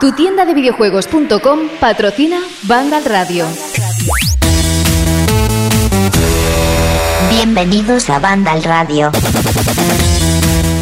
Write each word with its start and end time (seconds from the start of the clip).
Tu 0.00 0.12
tienda 0.12 0.44
de 0.44 0.54
videojuegos.com 0.54 1.68
patrocina 1.80 2.40
Vandal 2.64 3.04
Radio. 3.04 3.46
Bienvenidos 7.30 8.10
a 8.10 8.18
Vandal 8.18 8.62
Radio. 8.62 9.10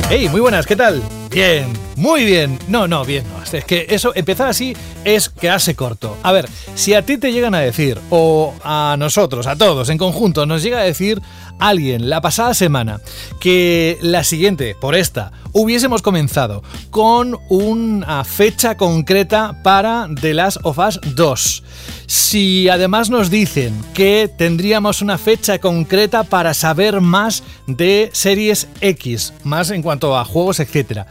Hey, 0.08 0.28
muy 0.28 0.40
buenas, 0.40 0.66
¿qué 0.66 0.76
tal? 0.76 1.02
Bien, 1.30 1.72
muy 1.96 2.24
bien. 2.24 2.58
No, 2.68 2.88
no, 2.88 3.04
bien, 3.04 3.24
no. 3.30 3.42
Es 3.42 3.64
que 3.64 3.86
eso, 3.88 4.12
empezar 4.14 4.48
así 4.48 4.76
es 5.04 5.28
quedarse 5.28 5.74
corto. 5.74 6.16
A 6.22 6.32
ver, 6.32 6.48
si 6.74 6.94
a 6.94 7.04
ti 7.04 7.18
te 7.18 7.32
llegan 7.32 7.54
a 7.54 7.60
decir, 7.60 7.98
o 8.10 8.54
a 8.64 8.96
nosotros, 8.98 9.46
a 9.46 9.56
todos 9.56 9.88
en 9.88 9.98
conjunto, 9.98 10.46
nos 10.46 10.62
llega 10.62 10.78
a 10.78 10.82
decir 10.82 11.20
alguien 11.58 12.08
la 12.10 12.20
pasada 12.20 12.54
semana 12.54 13.00
que 13.38 13.98
la 14.00 14.24
siguiente, 14.24 14.74
por 14.80 14.94
esta, 14.94 15.32
hubiésemos 15.52 16.02
comenzado 16.02 16.62
con 16.90 17.38
una 17.48 18.24
fecha 18.24 18.76
concreta 18.76 19.60
para 19.62 20.08
The 20.20 20.34
Last 20.34 20.58
of 20.62 20.78
Us 20.78 21.00
2. 21.14 21.62
Si 22.06 22.68
además 22.68 23.08
nos 23.08 23.30
dicen 23.30 23.80
que 23.94 24.28
tendríamos 24.36 25.00
una 25.00 25.16
fecha 25.16 25.58
concreta 25.58 26.24
para 26.24 26.54
saber 26.54 27.00
más 27.00 27.44
de 27.66 28.10
Series 28.12 28.66
X, 28.80 29.32
más 29.44 29.70
en 29.70 29.82
cuanto 29.82 30.16
a 30.16 30.24
juegos, 30.24 30.58
etc. 30.60 31.02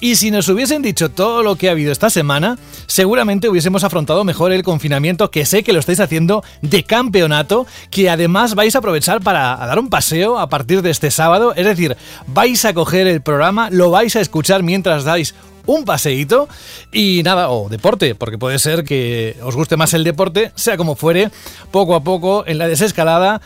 Y 0.00 0.16
si 0.16 0.30
nos 0.30 0.48
hubiesen 0.48 0.82
dicho 0.82 1.10
todo 1.10 1.42
lo 1.42 1.56
que 1.56 1.68
ha 1.68 1.72
habido 1.72 1.92
esta 1.92 2.10
semana, 2.10 2.58
seguramente 2.86 3.35
hubiésemos 3.44 3.84
afrontado 3.84 4.24
mejor 4.24 4.52
el 4.52 4.62
confinamiento, 4.62 5.30
que 5.30 5.46
sé 5.46 5.62
que 5.62 5.72
lo 5.72 5.78
estáis 5.78 6.00
haciendo 6.00 6.42
de 6.62 6.84
campeonato, 6.84 7.66
que 7.90 8.10
además 8.10 8.54
vais 8.54 8.74
a 8.74 8.78
aprovechar 8.78 9.20
para 9.20 9.56
dar 9.56 9.78
un 9.78 9.88
paseo 9.88 10.38
a 10.38 10.48
partir 10.48 10.82
de 10.82 10.90
este 10.90 11.10
sábado. 11.10 11.54
Es 11.54 11.66
decir, 11.66 11.96
vais 12.26 12.64
a 12.64 12.74
coger 12.74 13.06
el 13.06 13.22
programa, 13.22 13.70
lo 13.70 13.90
vais 13.90 14.16
a 14.16 14.20
escuchar 14.20 14.62
mientras 14.62 15.04
dais 15.04 15.34
un 15.66 15.84
paseíto 15.84 16.48
y 16.92 17.22
nada, 17.24 17.50
o 17.50 17.68
deporte, 17.68 18.14
porque 18.14 18.38
puede 18.38 18.58
ser 18.58 18.84
que 18.84 19.36
os 19.42 19.56
guste 19.56 19.76
más 19.76 19.94
el 19.94 20.04
deporte, 20.04 20.52
sea 20.54 20.76
como 20.76 20.94
fuere, 20.94 21.30
poco 21.70 21.94
a 21.94 22.02
poco 22.02 22.44
en 22.46 22.58
la 22.58 22.68
desescalada 22.68 23.40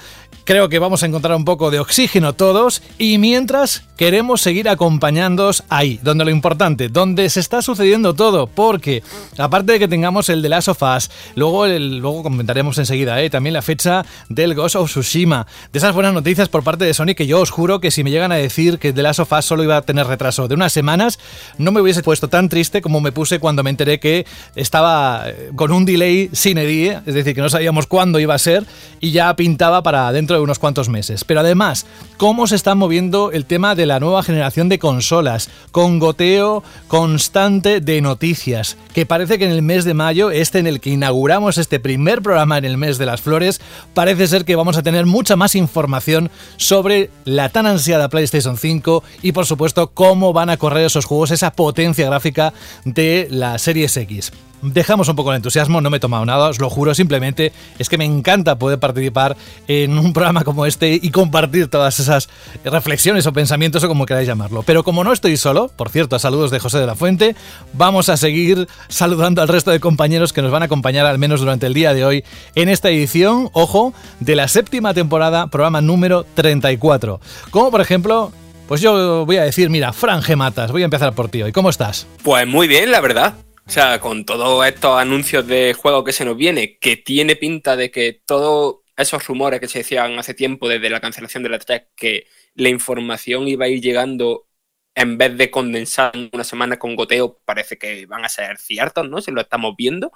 Creo 0.44 0.68
que 0.68 0.78
vamos 0.78 1.02
a 1.02 1.06
encontrar 1.06 1.36
un 1.36 1.44
poco 1.44 1.70
de 1.70 1.78
oxígeno 1.78 2.32
todos 2.32 2.82
y 2.98 3.18
mientras 3.18 3.84
queremos 3.96 4.40
seguir 4.40 4.68
acompañándoos 4.68 5.62
ahí, 5.68 6.00
donde 6.02 6.24
lo 6.24 6.30
importante, 6.30 6.88
donde 6.88 7.28
se 7.28 7.38
está 7.38 7.60
sucediendo 7.62 8.14
todo, 8.14 8.46
porque 8.46 9.02
aparte 9.36 9.72
de 9.72 9.78
que 9.78 9.88
tengamos 9.88 10.28
el 10.28 10.40
de 10.40 10.48
Last 10.48 10.68
of 10.68 10.82
Us, 10.82 11.10
luego, 11.34 11.66
luego 11.66 12.22
comentaremos 12.22 12.78
enseguida 12.78 13.20
¿eh? 13.20 13.28
también 13.28 13.52
la 13.52 13.62
fecha 13.62 14.04
del 14.28 14.54
Ghost 14.54 14.76
of 14.76 14.90
Tsushima, 14.90 15.46
de 15.72 15.78
esas 15.78 15.94
buenas 15.94 16.14
noticias 16.14 16.48
por 16.48 16.64
parte 16.64 16.84
de 16.84 16.94
Sony 16.94 17.14
que 17.14 17.26
yo 17.26 17.40
os 17.40 17.50
juro 17.50 17.80
que 17.80 17.90
si 17.90 18.02
me 18.02 18.10
llegan 18.10 18.32
a 18.32 18.36
decir 18.36 18.78
que 18.78 18.92
The 18.92 19.02
Last 19.02 19.20
of 19.20 19.32
Us 19.32 19.44
solo 19.44 19.62
iba 19.62 19.76
a 19.76 19.82
tener 19.82 20.06
retraso 20.06 20.48
de 20.48 20.54
unas 20.54 20.72
semanas, 20.72 21.18
no 21.58 21.70
me 21.70 21.82
hubiese 21.82 22.02
puesto 22.02 22.28
tan 22.28 22.48
triste 22.48 22.80
como 22.80 23.00
me 23.00 23.12
puse 23.12 23.38
cuando 23.38 23.62
me 23.62 23.70
enteré 23.70 24.00
que 24.00 24.26
estaba 24.54 25.24
eh, 25.26 25.50
con 25.54 25.72
un 25.72 25.84
delay 25.84 26.30
sin 26.32 26.56
edie, 26.56 27.00
es 27.04 27.14
decir, 27.14 27.34
que 27.34 27.42
no 27.42 27.50
sabíamos 27.50 27.86
cuándo 27.86 28.18
iba 28.18 28.34
a 28.34 28.38
ser 28.38 28.64
y 28.98 29.10
ya 29.10 29.36
pintaba 29.36 29.82
para 29.82 30.10
dentro 30.20 30.36
de 30.36 30.42
unos 30.42 30.58
cuantos 30.58 30.90
meses. 30.90 31.24
Pero 31.24 31.40
además, 31.40 31.86
cómo 32.18 32.46
se 32.46 32.54
está 32.54 32.74
moviendo 32.74 33.32
el 33.32 33.46
tema 33.46 33.74
de 33.74 33.86
la 33.86 34.00
nueva 34.00 34.22
generación 34.22 34.68
de 34.68 34.78
consolas, 34.78 35.48
con 35.72 35.98
goteo 35.98 36.62
constante 36.88 37.80
de 37.80 38.02
noticias, 38.02 38.76
que 38.92 39.06
parece 39.06 39.38
que 39.38 39.46
en 39.46 39.52
el 39.52 39.62
mes 39.62 39.86
de 39.86 39.94
mayo, 39.94 40.30
este 40.30 40.58
en 40.58 40.66
el 40.66 40.80
que 40.80 40.91
inauguramos 40.91 41.56
este 41.56 41.80
primer 41.80 42.20
programa 42.20 42.58
en 42.58 42.66
el 42.66 42.76
mes 42.76 42.98
de 42.98 43.06
las 43.06 43.22
flores, 43.22 43.62
parece 43.94 44.26
ser 44.26 44.44
que 44.44 44.56
vamos 44.56 44.76
a 44.76 44.82
tener 44.82 45.06
mucha 45.06 45.36
más 45.36 45.54
información 45.54 46.30
sobre 46.58 47.08
la 47.24 47.48
tan 47.48 47.66
ansiada 47.66 48.10
PlayStation 48.10 48.58
5 48.58 49.02
y 49.22 49.32
por 49.32 49.46
supuesto 49.46 49.88
cómo 49.88 50.34
van 50.34 50.50
a 50.50 50.58
correr 50.58 50.84
esos 50.84 51.06
juegos, 51.06 51.30
esa 51.30 51.52
potencia 51.52 52.04
gráfica 52.04 52.52
de 52.84 53.26
la 53.30 53.58
Series 53.58 53.96
X 53.96 54.32
dejamos 54.62 55.08
un 55.08 55.16
poco 55.16 55.30
el 55.30 55.36
entusiasmo, 55.36 55.80
no 55.80 55.91
me 55.91 55.97
he 55.98 56.00
tomado 56.00 56.25
nada, 56.25 56.48
os 56.48 56.61
lo 56.61 56.70
juro, 56.70 56.94
simplemente 56.94 57.53
es 57.78 57.89
que 57.89 57.98
me 57.98 58.05
encanta 58.05 58.58
poder 58.58 58.78
participar 58.78 59.36
en 59.69 59.98
un 59.98 60.12
programa 60.12 60.44
como 60.44 60.66
este 60.66 60.94
y 60.94 61.10
compartir 61.10 61.69
todas 61.69 61.98
esas 62.00 62.28
reflexiones 62.65 63.26
o 63.26 63.32
pensamientos 63.32 63.82
o 63.84 63.88
como 63.88 64.06
queráis 64.06 64.28
llamarlo. 64.28 64.62
Pero 64.62 64.84
como 64.84 65.04
no 65.04 65.12
estoy 65.12 65.37
solo, 65.37 65.70
por 65.76 65.88
cierto, 65.91 66.19
saludos 66.19 66.50
de 66.50 66.59
José 66.59 66.78
de 66.78 66.87
la 66.87 66.94
Fuente, 66.94 67.34
vamos 67.72 68.09
a 68.09 68.16
seguir 68.16 68.69
saludando 68.88 69.43
al 69.43 69.49
resto 69.49 69.70
de 69.70 69.81
compañeros 69.81 70.32
que 70.32 70.43
nos 70.43 70.50
van 70.50 70.62
a 70.62 70.66
acompañar 70.66 71.06
al 71.06 71.19
menos 71.19 71.41
durante 71.41 71.66
el 71.66 71.75
día 71.75 71.94
de 71.94 72.04
hoy 72.04 72.25
en 72.54 72.69
esta 72.69 72.91
edición, 72.91 73.50
ojo, 73.53 73.94
de 74.20 74.37
la 74.37 74.49
séptima 74.49 74.94
temporada, 74.94 75.49
programa 75.49 75.81
número 75.81 76.25
34. 76.34 77.20
Como 77.50 77.70
por 77.70 77.81
ejemplo 77.81 78.32
pues 78.70 78.81
yo 78.81 79.26
voy 79.26 79.37
a 79.37 79.43
decir, 79.43 79.69
mira, 79.69 79.93
Fran 79.93 80.22
Matas, 80.37 80.70
voy 80.70 80.82
a 80.82 80.84
empezar 80.84 81.12
por 81.12 81.28
ti 81.28 81.43
hoy. 81.43 81.50
¿Cómo 81.50 81.70
estás? 81.70 82.06
Pues 82.22 82.47
muy 82.47 82.69
bien, 82.69 82.93
la 82.93 83.00
verdad. 83.00 83.34
O 83.70 83.72
sea, 83.72 84.00
con 84.00 84.25
todos 84.25 84.66
estos 84.66 84.98
anuncios 84.98 85.47
de 85.47 85.75
juego 85.75 86.03
que 86.03 86.12
se 86.12 86.25
nos 86.25 86.36
viene, 86.36 86.76
que 86.81 86.97
tiene 86.97 87.36
pinta 87.36 87.76
de 87.76 87.92
que 87.92 88.20
todos 88.26 88.78
esos 88.97 89.25
rumores 89.28 89.60
que 89.60 89.69
se 89.69 89.78
decían 89.78 90.19
hace 90.19 90.34
tiempo 90.34 90.69
desde 90.69 90.91
la 90.91 90.98
cancelación 91.00 91.44
de 91.44 91.50
la 91.50 91.60
3, 91.60 91.82
que 91.94 92.26
la 92.56 92.69
información 92.69 93.47
iba 93.47 93.66
a 93.66 93.69
ir 93.69 93.81
llegando 93.81 94.48
en 94.92 95.16
vez 95.16 95.36
de 95.38 95.53
condensar 95.53 96.10
una 96.32 96.42
semana 96.42 96.81
con 96.81 96.97
goteo, 96.97 97.41
parece 97.44 97.78
que 97.78 98.06
van 98.06 98.25
a 98.25 98.28
ser 98.28 98.58
ciertos, 98.58 99.08
¿no? 99.08 99.20
Si 99.20 99.31
lo 99.31 99.41
estamos 99.41 99.76
viendo. 99.76 100.10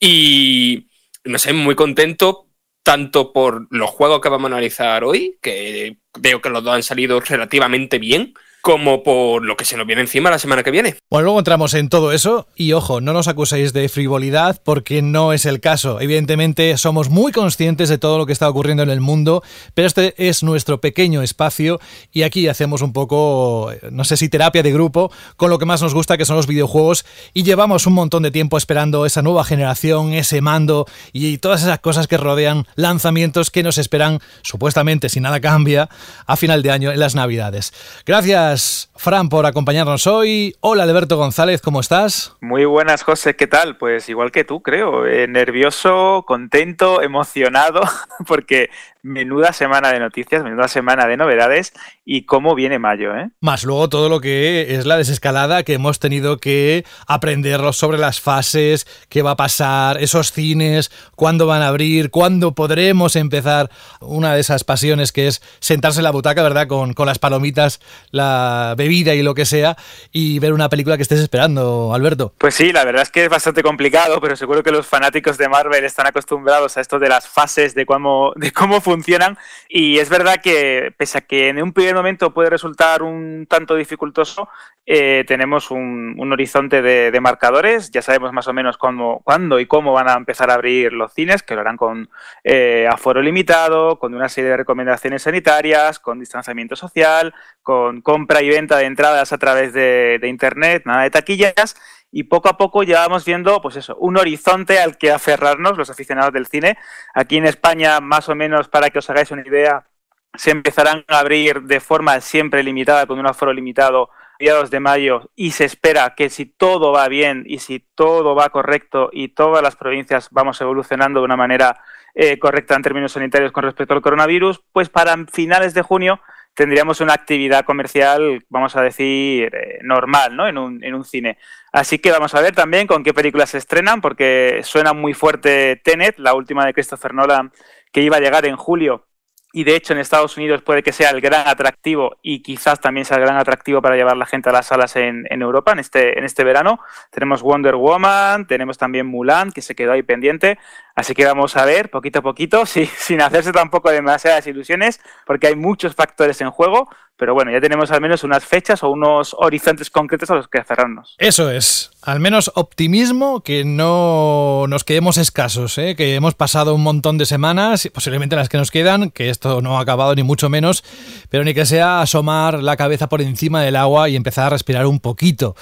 Y 0.00 0.88
no 1.22 1.38
sé, 1.38 1.52
muy 1.52 1.76
contento 1.76 2.48
tanto 2.82 3.32
por 3.32 3.68
los 3.70 3.90
juegos 3.90 4.20
que 4.20 4.28
vamos 4.28 4.50
a 4.50 4.54
analizar 4.54 5.04
hoy, 5.04 5.38
que 5.40 5.98
veo 6.18 6.42
que 6.42 6.50
los 6.50 6.64
dos 6.64 6.74
han 6.74 6.82
salido 6.82 7.20
relativamente 7.20 8.00
bien, 8.00 8.34
como 8.62 9.02
por 9.02 9.44
lo 9.44 9.56
que 9.56 9.64
se 9.64 9.76
nos 9.76 9.88
viene 9.88 10.02
encima 10.02 10.30
la 10.30 10.38
semana 10.38 10.62
que 10.62 10.70
viene. 10.70 10.94
Bueno, 11.10 11.24
luego 11.24 11.40
entramos 11.40 11.74
en 11.74 11.88
todo 11.88 12.12
eso 12.12 12.46
y 12.54 12.72
ojo, 12.74 13.00
no 13.00 13.12
nos 13.12 13.26
acuséis 13.26 13.72
de 13.72 13.88
frivolidad 13.88 14.60
porque 14.62 15.02
no 15.02 15.32
es 15.32 15.46
el 15.46 15.58
caso. 15.58 16.00
Evidentemente 16.00 16.76
somos 16.76 17.10
muy 17.10 17.32
conscientes 17.32 17.88
de 17.88 17.98
todo 17.98 18.18
lo 18.18 18.24
que 18.24 18.32
está 18.32 18.48
ocurriendo 18.48 18.84
en 18.84 18.90
el 18.90 19.00
mundo, 19.00 19.42
pero 19.74 19.88
este 19.88 20.14
es 20.16 20.44
nuestro 20.44 20.80
pequeño 20.80 21.22
espacio 21.22 21.80
y 22.12 22.22
aquí 22.22 22.46
hacemos 22.46 22.82
un 22.82 22.92
poco, 22.92 23.72
no 23.90 24.04
sé 24.04 24.16
si 24.16 24.28
terapia 24.28 24.62
de 24.62 24.72
grupo, 24.72 25.10
con 25.36 25.50
lo 25.50 25.58
que 25.58 25.66
más 25.66 25.82
nos 25.82 25.92
gusta 25.92 26.16
que 26.16 26.24
son 26.24 26.36
los 26.36 26.46
videojuegos 26.46 27.04
y 27.34 27.42
llevamos 27.42 27.88
un 27.88 27.94
montón 27.94 28.22
de 28.22 28.30
tiempo 28.30 28.56
esperando 28.56 29.06
esa 29.06 29.22
nueva 29.22 29.44
generación, 29.44 30.12
ese 30.12 30.40
mando 30.40 30.86
y 31.12 31.38
todas 31.38 31.62
esas 31.62 31.80
cosas 31.80 32.06
que 32.06 32.16
rodean 32.16 32.68
lanzamientos 32.76 33.50
que 33.50 33.64
nos 33.64 33.76
esperan 33.78 34.20
supuestamente 34.42 35.08
si 35.08 35.18
nada 35.18 35.40
cambia 35.40 35.88
a 36.26 36.36
final 36.36 36.62
de 36.62 36.70
año 36.70 36.92
en 36.92 37.00
las 37.00 37.16
navidades. 37.16 37.72
Gracias 38.06 38.51
Fran, 38.52 39.30
por 39.30 39.46
acompañarnos 39.46 40.06
hoy. 40.06 40.54
Hola, 40.60 40.82
Alberto 40.82 41.16
González, 41.16 41.62
¿cómo 41.62 41.80
estás? 41.80 42.36
Muy 42.42 42.66
buenas, 42.66 43.02
José, 43.02 43.34
¿qué 43.34 43.46
tal? 43.46 43.78
Pues 43.78 44.10
igual 44.10 44.30
que 44.30 44.44
tú, 44.44 44.62
creo. 44.62 45.06
Eh, 45.06 45.26
nervioso, 45.26 46.24
contento, 46.26 47.00
emocionado, 47.00 47.80
porque 48.26 48.68
menuda 49.02 49.52
semana 49.52 49.92
de 49.92 49.98
noticias, 49.98 50.44
menuda 50.44 50.68
semana 50.68 51.06
de 51.06 51.16
novedades 51.16 51.72
y 52.04 52.24
cómo 52.24 52.54
viene 52.54 52.78
mayo, 52.78 53.14
¿eh? 53.16 53.30
Más 53.40 53.64
luego 53.64 53.88
todo 53.88 54.08
lo 54.08 54.20
que 54.20 54.76
es 54.76 54.86
la 54.86 54.96
desescalada 54.96 55.64
que 55.64 55.74
hemos 55.74 55.98
tenido 55.98 56.38
que 56.38 56.84
aprender 57.06 57.60
sobre 57.72 57.98
las 57.98 58.20
fases, 58.20 58.86
qué 59.08 59.22
va 59.22 59.32
a 59.32 59.36
pasar, 59.36 60.00
esos 60.00 60.32
cines, 60.32 60.90
cuándo 61.16 61.46
van 61.46 61.62
a 61.62 61.68
abrir, 61.68 62.10
cuándo 62.10 62.52
podremos 62.52 63.16
empezar 63.16 63.70
una 64.00 64.34
de 64.34 64.40
esas 64.40 64.62
pasiones 64.62 65.10
que 65.10 65.26
es 65.26 65.42
sentarse 65.58 65.98
en 65.98 66.04
la 66.04 66.12
butaca, 66.12 66.42
¿verdad? 66.42 66.68
Con, 66.68 66.92
con 66.92 67.06
las 67.06 67.18
palomitas, 67.18 67.80
la 68.10 68.74
bebida 68.76 69.14
y 69.14 69.22
lo 69.22 69.34
que 69.34 69.46
sea 69.46 69.76
y 70.12 70.38
ver 70.38 70.52
una 70.52 70.68
película 70.68 70.96
que 70.96 71.02
estés 71.02 71.20
esperando, 71.20 71.92
Alberto. 71.92 72.34
Pues 72.38 72.54
sí, 72.54 72.72
la 72.72 72.84
verdad 72.84 73.02
es 73.02 73.10
que 73.10 73.24
es 73.24 73.30
bastante 73.30 73.62
complicado, 73.64 74.20
pero 74.20 74.36
seguro 74.36 74.62
que 74.62 74.70
los 74.70 74.86
fanáticos 74.86 75.38
de 75.38 75.48
Marvel 75.48 75.84
están 75.84 76.06
acostumbrados 76.06 76.76
a 76.76 76.80
esto 76.80 77.00
de 77.00 77.08
las 77.08 77.26
fases, 77.26 77.74
de 77.74 77.84
cómo, 77.84 78.32
de 78.36 78.52
cómo 78.52 78.80
funcionan. 78.92 79.38
Y 79.68 79.98
es 79.98 80.08
verdad 80.10 80.40
que, 80.42 80.92
pese 80.96 81.18
a 81.18 81.20
que 81.22 81.48
en 81.48 81.62
un 81.62 81.72
primer 81.72 81.94
momento 81.94 82.34
puede 82.34 82.50
resultar 82.50 83.02
un 83.02 83.46
tanto 83.48 83.74
dificultoso, 83.74 84.48
eh, 84.84 85.24
tenemos 85.26 85.70
un, 85.70 86.32
horizonte 86.32 86.82
de, 86.82 87.20
marcadores. 87.20 87.90
Ya 87.90 88.02
sabemos 88.02 88.32
más 88.32 88.48
o 88.48 88.52
menos 88.52 88.76
cómo, 88.76 89.20
cuándo 89.24 89.60
y 89.60 89.66
cómo 89.66 89.92
van 89.92 90.08
a 90.08 90.14
empezar 90.14 90.50
a 90.50 90.54
abrir 90.54 90.92
los 90.92 91.12
cines, 91.12 91.42
que 91.42 91.54
lo 91.54 91.60
harán 91.62 91.76
con 91.76 92.10
eh, 92.44 92.86
aforo 92.90 93.22
limitado, 93.22 93.98
con 93.98 94.14
una 94.14 94.28
serie 94.28 94.50
de 94.50 94.56
recomendaciones 94.58 95.22
sanitarias, 95.22 95.98
con 95.98 96.18
distanciamiento 96.18 96.76
social, 96.76 97.32
con 97.62 98.02
compra 98.02 98.42
y 98.42 98.48
venta 98.48 98.76
de 98.78 98.86
entradas 98.86 99.32
a 99.32 99.38
través 99.38 99.72
de, 99.72 100.18
de 100.20 100.28
Internet, 100.28 100.82
nada 100.84 101.04
de 101.04 101.10
taquillas 101.10 101.76
y 102.12 102.24
poco 102.24 102.50
a 102.50 102.58
poco 102.58 102.82
ya 102.82 103.00
vamos 103.00 103.24
viendo, 103.24 103.60
pues 103.62 103.76
eso, 103.76 103.96
un 103.96 104.18
horizonte 104.18 104.78
al 104.78 104.98
que 104.98 105.10
aferrarnos 105.10 105.78
los 105.78 105.88
aficionados 105.88 106.32
del 106.34 106.46
cine. 106.46 106.76
Aquí 107.14 107.38
en 107.38 107.46
España, 107.46 108.00
más 108.00 108.28
o 108.28 108.34
menos, 108.34 108.68
para 108.68 108.90
que 108.90 108.98
os 108.98 109.08
hagáis 109.08 109.30
una 109.30 109.42
idea, 109.46 109.86
se 110.34 110.50
empezarán 110.50 111.04
a 111.08 111.18
abrir 111.18 111.62
de 111.62 111.80
forma 111.80 112.20
siempre 112.20 112.62
limitada, 112.62 113.06
con 113.06 113.18
un 113.18 113.26
aforo 113.26 113.52
limitado, 113.54 114.10
mediados 114.38 114.70
de 114.70 114.80
mayo, 114.80 115.30
y 115.34 115.52
se 115.52 115.64
espera 115.64 116.14
que 116.14 116.28
si 116.28 116.44
todo 116.44 116.92
va 116.92 117.08
bien 117.08 117.44
y 117.46 117.58
si 117.60 117.80
todo 117.94 118.34
va 118.34 118.50
correcto 118.50 119.08
y 119.10 119.28
todas 119.28 119.62
las 119.62 119.76
provincias 119.76 120.28
vamos 120.30 120.60
evolucionando 120.60 121.20
de 121.20 121.24
una 121.24 121.36
manera 121.36 121.80
eh, 122.14 122.38
correcta 122.38 122.74
en 122.74 122.82
términos 122.82 123.12
sanitarios 123.12 123.52
con 123.52 123.64
respecto 123.64 123.94
al 123.94 124.02
coronavirus, 124.02 124.62
pues 124.72 124.90
para 124.90 125.16
finales 125.32 125.72
de 125.72 125.82
junio 125.82 126.20
tendríamos 126.54 127.00
una 127.00 127.14
actividad 127.14 127.64
comercial, 127.64 128.44
vamos 128.48 128.76
a 128.76 128.82
decir, 128.82 129.54
eh, 129.54 129.78
normal, 129.82 130.36
¿no? 130.36 130.46
En 130.46 130.58
un, 130.58 130.84
en 130.84 130.94
un 130.94 131.04
cine. 131.04 131.38
Así 131.72 131.98
que 131.98 132.10
vamos 132.10 132.34
a 132.34 132.40
ver 132.40 132.54
también 132.54 132.86
con 132.86 133.02
qué 133.02 133.14
películas 133.14 133.50
se 133.50 133.58
estrenan, 133.58 134.00
porque 134.00 134.60
suena 134.62 134.92
muy 134.92 135.14
fuerte 135.14 135.76
Tenet, 135.76 136.18
la 136.18 136.34
última 136.34 136.66
de 136.66 136.74
Christopher 136.74 137.14
Nolan, 137.14 137.52
que 137.92 138.02
iba 138.02 138.16
a 138.16 138.20
llegar 138.20 138.46
en 138.46 138.56
julio 138.56 139.06
y 139.52 139.64
de 139.64 139.76
hecho 139.76 139.92
en 139.92 139.98
Estados 139.98 140.36
Unidos 140.36 140.62
puede 140.62 140.82
que 140.82 140.92
sea 140.92 141.10
el 141.10 141.20
gran 141.20 141.46
atractivo 141.46 142.16
y 142.22 142.42
quizás 142.42 142.80
también 142.80 143.04
sea 143.04 143.18
el 143.18 143.24
gran 143.24 143.36
atractivo 143.36 143.82
para 143.82 143.96
llevar 143.96 144.16
la 144.16 144.24
gente 144.24 144.48
a 144.48 144.52
las 144.52 144.66
salas 144.66 144.96
en, 144.96 145.26
Europa 145.30 145.72
en 145.72 145.78
este, 145.78 146.18
en 146.18 146.24
este 146.24 146.42
verano. 146.42 146.80
Tenemos 147.10 147.42
Wonder 147.42 147.76
Woman, 147.76 148.46
tenemos 148.46 148.78
también 148.78 149.06
Mulan, 149.06 149.52
que 149.52 149.60
se 149.60 149.74
quedó 149.74 149.92
ahí 149.92 150.02
pendiente. 150.02 150.58
Así 150.94 151.14
que 151.14 151.24
vamos 151.24 151.56
a 151.56 151.64
ver 151.64 151.90
poquito 151.90 152.20
a 152.20 152.22
poquito, 152.22 152.66
sin 152.66 153.20
hacerse 153.20 153.52
tampoco 153.52 153.90
demasiadas 153.90 154.46
ilusiones, 154.46 155.00
porque 155.26 155.48
hay 155.48 155.56
muchos 155.56 155.94
factores 155.94 156.40
en 156.40 156.50
juego, 156.50 156.88
pero 157.16 157.34
bueno, 157.34 157.52
ya 157.52 157.60
tenemos 157.60 157.92
al 157.92 158.00
menos 158.00 158.24
unas 158.24 158.44
fechas 158.44 158.82
o 158.82 158.90
unos 158.90 159.36
horizontes 159.38 159.90
concretos 159.90 160.30
a 160.30 160.34
los 160.34 160.48
que 160.48 160.64
cerrarnos. 160.64 161.14
Eso 161.18 161.50
es, 161.50 161.92
al 162.02 162.18
menos 162.18 162.50
optimismo, 162.56 163.42
que 163.42 163.64
no 163.64 164.64
nos 164.68 164.82
quedemos 164.82 165.18
escasos, 165.18 165.78
¿eh? 165.78 165.94
que 165.94 166.16
hemos 166.16 166.34
pasado 166.34 166.74
un 166.74 166.82
montón 166.82 167.18
de 167.18 167.26
semanas, 167.26 167.88
posiblemente 167.94 168.34
las 168.34 168.48
que 168.48 168.56
nos 168.58 168.72
quedan, 168.72 169.10
que 169.10 169.30
esto 169.30 169.60
no 169.60 169.78
ha 169.78 169.82
acabado 169.82 170.16
ni 170.16 170.24
mucho 170.24 170.48
menos, 170.48 170.82
pero 171.30 171.44
ni 171.44 171.54
que 171.54 171.64
sea 171.64 172.00
asomar 172.00 172.60
la 172.60 172.76
cabeza 172.76 173.08
por 173.08 173.22
encima 173.22 173.62
del 173.62 173.76
agua 173.76 174.08
y 174.08 174.16
empezar 174.16 174.46
a 174.46 174.50
respirar 174.50 174.86
un 174.86 174.98
poquito. 174.98 175.54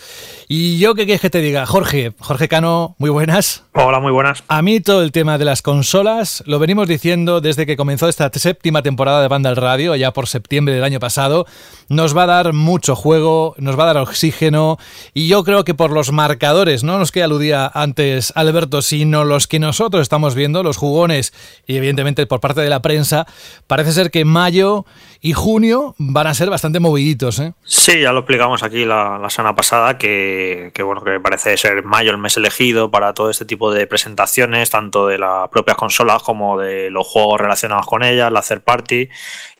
Y 0.49 0.79
yo, 0.79 0.95
¿qué 0.95 1.05
quieres 1.05 1.21
que 1.21 1.29
te 1.29 1.41
diga? 1.41 1.67
Jorge, 1.67 2.15
Jorge 2.21 2.49
Cano, 2.49 2.95
muy 2.97 3.11
buenas. 3.11 3.65
Hola, 3.73 4.01
muy 4.01 4.11
buenas. 4.11 4.43
A 4.49 4.63
mí 4.63 4.81
todo 4.81 5.01
el 5.05 5.13
tema 5.13 5.39
de 5.39 5.45
las 5.45 5.63
consolas 5.63 6.43
lo 6.45 6.59
venimos 6.59 6.89
diciendo 6.89 7.41
desde 7.41 7.67
que 7.67 7.77
comenzó 7.77 8.09
esta 8.09 8.29
séptima 8.35 8.83
temporada 8.83 9.23
de 9.23 9.29
Banda 9.29 9.49
al 9.49 9.55
Radio, 9.55 9.95
ya 9.95 10.13
por 10.13 10.27
septiembre 10.27 10.75
del 10.75 10.83
año 10.83 10.99
pasado 10.99 11.47
nos 11.89 12.17
va 12.17 12.25
a 12.25 12.27
dar 12.27 12.53
mucho 12.53 12.97
juego, 12.97 13.55
nos 13.59 13.79
va 13.79 13.85
a 13.85 13.87
dar 13.87 13.99
oxígeno 13.99 14.77
y 15.15 15.29
yo 15.29 15.45
creo 15.45 15.63
que 15.63 15.75
por 15.75 15.93
los 15.93 16.11
marcadores, 16.11 16.83
no 16.83 16.99
los 16.99 17.13
que 17.13 17.23
aludía 17.23 17.71
antes 17.73 18.33
Alberto, 18.35 18.83
sino 18.83 19.25
los 19.25 19.47
que 19.47 19.61
nosotros 19.61 20.03
estamos 20.03 20.35
viendo, 20.35 20.65
los 20.65 20.77
jugones 20.77 21.33
y 21.65 21.77
evidentemente 21.77 22.27
por 22.27 22.41
parte 22.41 22.63
de 22.63 22.71
la 22.71 22.83
prensa, 22.83 23.29
parece 23.69 23.93
ser 23.93 24.11
que 24.11 24.25
mayo 24.25 24.85
y 25.23 25.35
junio 25.35 25.95
van 25.99 26.27
a 26.27 26.35
ser 26.35 26.49
bastante 26.49 26.81
moviditos. 26.81 27.39
¿eh? 27.41 27.53
Sí, 27.65 28.01
ya 28.01 28.13
lo 28.13 28.21
explicamos 28.21 28.63
aquí 28.63 28.85
la, 28.85 29.27
semana 29.29 29.55
pasada, 29.55 29.99
que, 29.99 30.73
bueno, 30.83 31.03
que 31.05 31.21
parece 31.21 31.57
ser 31.57 31.85
mayo 31.85 32.11
el 32.11 32.19
mes 32.19 32.37
elegido 32.37 32.91
para 32.91 33.13
todo 33.13 33.31
este 33.31 33.45
tipo 33.45 33.73
de 33.73 33.87
presentaciones, 33.87 34.71
tanto 34.71 35.07
de 35.07 35.19
las 35.19 35.49
propias 35.51 35.77
consolas 35.77 36.23
como 36.23 36.59
de 36.59 36.91
los 36.91 37.07
juegos 37.07 37.41
relacionados 37.41 37.87
con 37.87 38.03
ellas, 38.03 38.33
la 38.33 38.41
third 38.41 38.63
party. 38.63 39.09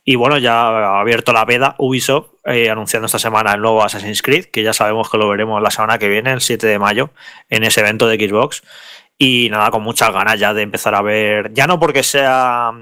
Y 0.03 0.15
bueno, 0.15 0.39
ya 0.39 0.67
ha 0.67 0.99
abierto 0.99 1.31
la 1.31 1.45
veda 1.45 1.75
Ubisoft 1.77 2.31
eh, 2.45 2.71
anunciando 2.71 3.05
esta 3.05 3.19
semana 3.19 3.53
el 3.53 3.61
nuevo 3.61 3.83
Assassin's 3.83 4.23
Creed, 4.23 4.45
que 4.45 4.63
ya 4.63 4.73
sabemos 4.73 5.11
que 5.11 5.19
lo 5.19 5.29
veremos 5.29 5.61
la 5.61 5.69
semana 5.69 5.99
que 5.99 6.07
viene, 6.07 6.31
el 6.31 6.41
7 6.41 6.65
de 6.65 6.79
mayo, 6.79 7.11
en 7.49 7.63
ese 7.63 7.81
evento 7.81 8.07
de 8.07 8.15
Xbox. 8.15 8.63
Y 9.19 9.49
nada, 9.51 9.69
con 9.69 9.83
muchas 9.83 10.11
ganas 10.11 10.39
ya 10.39 10.55
de 10.55 10.63
empezar 10.63 10.95
a 10.95 11.03
ver, 11.03 11.53
ya 11.53 11.67
no 11.67 11.79
porque 11.79 12.01
sea 12.01 12.73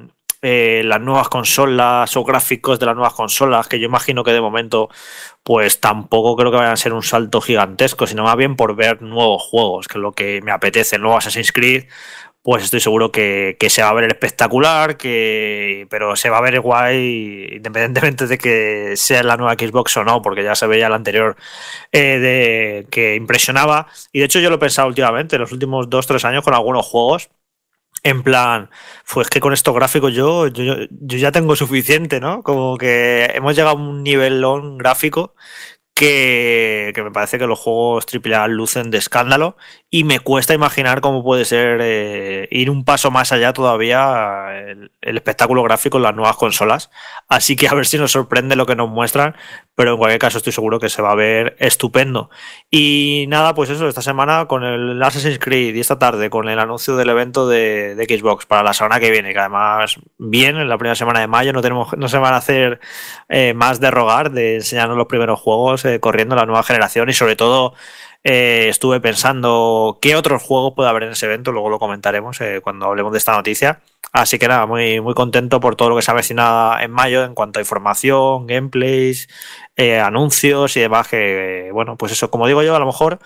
eh, 0.42 0.84
las 0.86 1.02
nuevas 1.02 1.30
consolas 1.30 2.16
o 2.16 2.24
gráficos 2.24 2.80
de 2.80 2.86
las 2.86 2.96
nuevas 2.96 3.14
consolas, 3.14 3.68
que 3.68 3.80
yo 3.80 3.86
imagino 3.86 4.24
que 4.24 4.32
de 4.32 4.42
momento 4.42 4.90
pues 5.44 5.80
tampoco 5.80 6.36
creo 6.36 6.52
que 6.52 6.58
vayan 6.58 6.74
a 6.74 6.78
ser 6.78 6.94
un 6.94 7.04
salto 7.04 7.42
gigantesco, 7.42 8.08
sino 8.08 8.24
más 8.24 8.38
bien 8.38 8.56
por 8.56 8.76
ver 8.76 9.02
nuevos 9.02 9.44
juegos, 9.44 9.88
que 9.88 9.98
es 9.98 10.02
lo 10.02 10.12
que 10.14 10.42
me 10.42 10.52
apetece, 10.52 10.96
el 10.98 11.02
nuevo 11.02 11.18
Assassin's 11.18 11.52
Creed, 11.52 11.86
pues 12.42 12.64
estoy 12.64 12.80
seguro 12.80 13.12
que, 13.12 13.58
se 13.70 13.82
va 13.82 13.90
a 13.90 13.94
ver 13.94 14.06
espectacular, 14.06 14.98
que, 14.98 15.88
pero 15.90 16.16
se 16.16 16.30
va 16.30 16.38
a 16.38 16.42
ver 16.42 16.62
guay 16.62 17.48
independientemente 17.58 18.28
de 18.28 18.38
que 18.38 18.94
sea 18.96 19.24
la 19.24 19.38
nueva 19.38 19.54
Xbox 19.54 19.98
o 19.98 20.04
no, 20.04 20.22
porque 20.22 20.44
ya 20.44 20.56
se 20.56 20.68
veía 20.68 20.90
la 20.90 20.96
anterior 20.96 21.36
eh, 21.92 22.20
de, 22.20 22.88
que 22.90 23.16
impresionaba. 23.16 23.88
Y 24.14 24.20
de 24.20 24.26
hecho 24.26 24.40
yo 24.40 24.50
lo 24.50 24.56
he 24.56 24.60
pensado 24.60 24.88
últimamente, 24.88 25.36
en 25.36 25.42
los 25.42 25.52
últimos 25.52 25.90
dos, 25.90 26.08
tres 26.08 26.26
años 26.26 26.44
con 26.44 26.54
algunos 26.54 26.86
juegos 26.86 27.30
en 28.04 28.24
plan, 28.24 28.69
pues 29.12 29.30
que 29.30 29.40
con 29.40 29.54
estos 29.54 29.75
gráficos 29.75 30.13
yo, 30.13 30.48
yo, 30.48 30.63
yo, 30.90 31.18
ya 31.18 31.31
tengo 31.31 31.56
suficiente, 31.56 32.19
¿no? 32.19 32.44
Como 32.44 32.78
que 32.78 33.31
hemos 33.34 33.56
llegado 33.56 33.78
a 33.78 33.80
un 33.80 34.04
nivelón 34.04 34.78
gráfico 34.78 35.36
que, 36.00 36.94
me 37.04 37.12
parece 37.12 37.38
que 37.38 37.46
los 37.46 37.60
juegos 37.60 38.06
AAA 38.06 38.48
lucen 38.48 38.90
de 38.90 38.98
escándalo 38.98 39.57
y 39.90 40.06
me 40.06 40.22
cuesta 40.22 40.54
imaginar 40.54 41.01
cómo 41.01 41.24
puede 41.25 41.44
ser 41.44 41.80
eh, 41.81 42.48
ir 42.51 42.69
un 42.69 42.86
paso 42.86 43.12
más 43.12 43.34
allá 43.34 43.51
todavía 43.51 44.48
el, 44.62 44.92
espectáculo 45.02 45.62
gráfico 45.63 45.98
en 45.98 46.04
las 46.04 46.16
nuevas 46.16 46.38
consolas. 46.38 46.90
Así 47.28 47.57
que 47.57 47.68
a 47.68 47.74
ver 47.74 47.86
si 47.86 47.98
nos 47.98 48.13
sorprende 48.13 48.56
lo 48.56 48.66
que 48.66 48.78
nos 48.78 48.90
muestran, 48.90 49.36
pero 49.80 49.94
en 49.94 49.98
cualquier 49.98 50.20
caso 50.20 50.40
estoy 50.40 50.52
seguro 50.52 50.78
que 50.78 50.90
se 50.90 51.02
va 51.02 51.14
a 51.14 51.16
ver 51.16 51.56
estupendo. 51.58 52.30
Y 52.70 53.24
nada, 53.30 53.54
pues 53.54 53.70
eso, 53.70 53.88
esta 53.88 54.02
semana 54.02 54.46
con 54.46 54.66
el 54.66 55.02
Assassin's 55.02 55.40
Creed 55.40 55.74
y 55.74 55.80
esta 55.80 55.98
tarde 55.98 56.30
con 56.30 56.50
el 56.50 56.60
anuncio 56.60 56.98
del 56.98 57.08
evento 57.08 57.48
de, 57.48 57.96
Xbox 58.06 58.46
para 58.46 58.62
la 58.62 58.74
semana 58.74 59.00
que 59.00 59.10
viene, 59.10 59.31
que 59.31 59.40
además 59.40 59.96
bien, 60.18 60.58
en 60.58 60.68
la 60.68 60.78
primera 60.78 60.96
semana 60.96 61.22
de 61.22 61.28
mayo 61.28 61.54
no, 61.54 61.62
tenemos, 61.62 61.98
no 61.98 62.10
se 62.10 62.18
van 62.18 62.34
a 62.34 62.38
hacer 62.38 62.81
eh, 63.30 63.54
más 63.54 63.80
de 63.80 63.90
rogar, 63.90 64.31
de 64.31 64.56
enseñarnos 64.56 64.98
los 64.98 65.08
primeros 65.08 65.40
juegos 65.40 65.86
eh, 65.86 66.02
corriendo 66.02 66.36
la 66.36 66.46
nueva 66.46 66.64
generación 66.64 67.08
y 67.08 67.14
sobre 67.14 67.38
todo 67.38 67.74
eh, 68.24 68.68
estuve 68.69 69.00
pensando 69.00 69.98
qué 70.01 70.16
otros 70.16 70.44
juegos 70.44 70.74
puede 70.75 70.89
haber 70.89 71.04
en 71.04 71.12
ese 71.12 71.25
evento, 71.25 71.51
luego 71.51 71.69
lo 71.69 71.80
comentaremos 71.80 72.39
eh, 72.42 72.62
cuando 72.63 72.88
hablemos 72.88 73.12
de 73.12 73.18
esta 73.18 73.33
noticia. 73.33 73.81
Así 74.12 74.39
que 74.39 74.48
nada, 74.48 74.66
muy, 74.66 75.01
muy 75.01 75.13
contento 75.13 75.60
por 75.60 75.75
todo 75.75 75.89
lo 75.89 75.95
que 75.95 76.01
se 76.01 76.12
ha 76.12 76.13
avecinado 76.13 76.80
en 76.80 76.92
mayo 76.92 77.24
en 77.24 77.36
cuanto 77.36 77.60
a 77.60 77.62
información, 77.62 78.48
gameplays, 78.48 79.27
anuncios 80.04 80.75
y 80.77 80.80
demás. 80.80 81.07
Que 81.07 81.69
bueno, 81.74 81.95
pues 81.95 82.12
eso, 82.13 82.31
como 82.31 82.48
digo 82.48 82.63
yo, 82.63 82.75
a 82.75 82.80
lo 82.80 82.88
mejor 82.88 83.19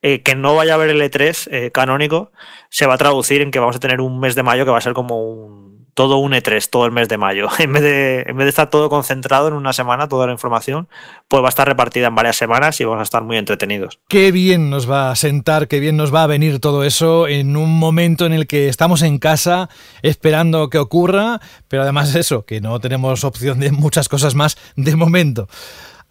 que 0.00 0.34
no 0.36 0.56
vaya 0.56 0.72
a 0.72 0.74
haber 0.76 0.90
el 0.90 1.02
E3 1.02 1.70
canónico 1.72 2.32
se 2.70 2.86
va 2.86 2.94
a 2.94 2.98
traducir 2.98 3.42
en 3.42 3.50
que 3.50 3.58
vamos 3.58 3.76
a 3.76 3.80
tener 3.80 4.00
un 4.00 4.18
mes 4.18 4.34
de 4.34 4.42
mayo 4.42 4.64
que 4.64 4.70
va 4.70 4.78
a 4.78 4.80
ser 4.80 4.94
como 4.94 5.22
un 5.22 5.69
todo 6.00 6.16
un 6.16 6.32
E3 6.32 6.66
todo 6.70 6.86
el 6.86 6.92
mes 6.92 7.10
de 7.10 7.18
mayo. 7.18 7.48
En 7.58 7.74
vez 7.74 7.82
de, 7.82 8.24
en 8.26 8.34
vez 8.34 8.46
de 8.46 8.48
estar 8.48 8.70
todo 8.70 8.88
concentrado 8.88 9.48
en 9.48 9.52
una 9.52 9.74
semana, 9.74 10.08
toda 10.08 10.26
la 10.26 10.32
información, 10.32 10.88
pues 11.28 11.42
va 11.42 11.48
a 11.48 11.50
estar 11.50 11.68
repartida 11.68 12.06
en 12.06 12.14
varias 12.14 12.36
semanas 12.36 12.80
y 12.80 12.84
vamos 12.84 13.00
a 13.00 13.02
estar 13.02 13.22
muy 13.22 13.36
entretenidos. 13.36 14.00
Qué 14.08 14.32
bien 14.32 14.70
nos 14.70 14.90
va 14.90 15.10
a 15.10 15.16
sentar, 15.16 15.68
qué 15.68 15.78
bien 15.78 15.98
nos 15.98 16.12
va 16.12 16.22
a 16.22 16.26
venir 16.26 16.58
todo 16.58 16.84
eso 16.84 17.28
en 17.28 17.54
un 17.54 17.78
momento 17.78 18.24
en 18.24 18.32
el 18.32 18.46
que 18.46 18.68
estamos 18.68 19.02
en 19.02 19.18
casa 19.18 19.68
esperando 20.00 20.70
que 20.70 20.78
ocurra, 20.78 21.38
pero 21.68 21.82
además 21.82 22.14
eso, 22.14 22.46
que 22.46 22.62
no 22.62 22.80
tenemos 22.80 23.22
opción 23.22 23.60
de 23.60 23.70
muchas 23.70 24.08
cosas 24.08 24.34
más 24.34 24.56
de 24.76 24.96
momento. 24.96 25.48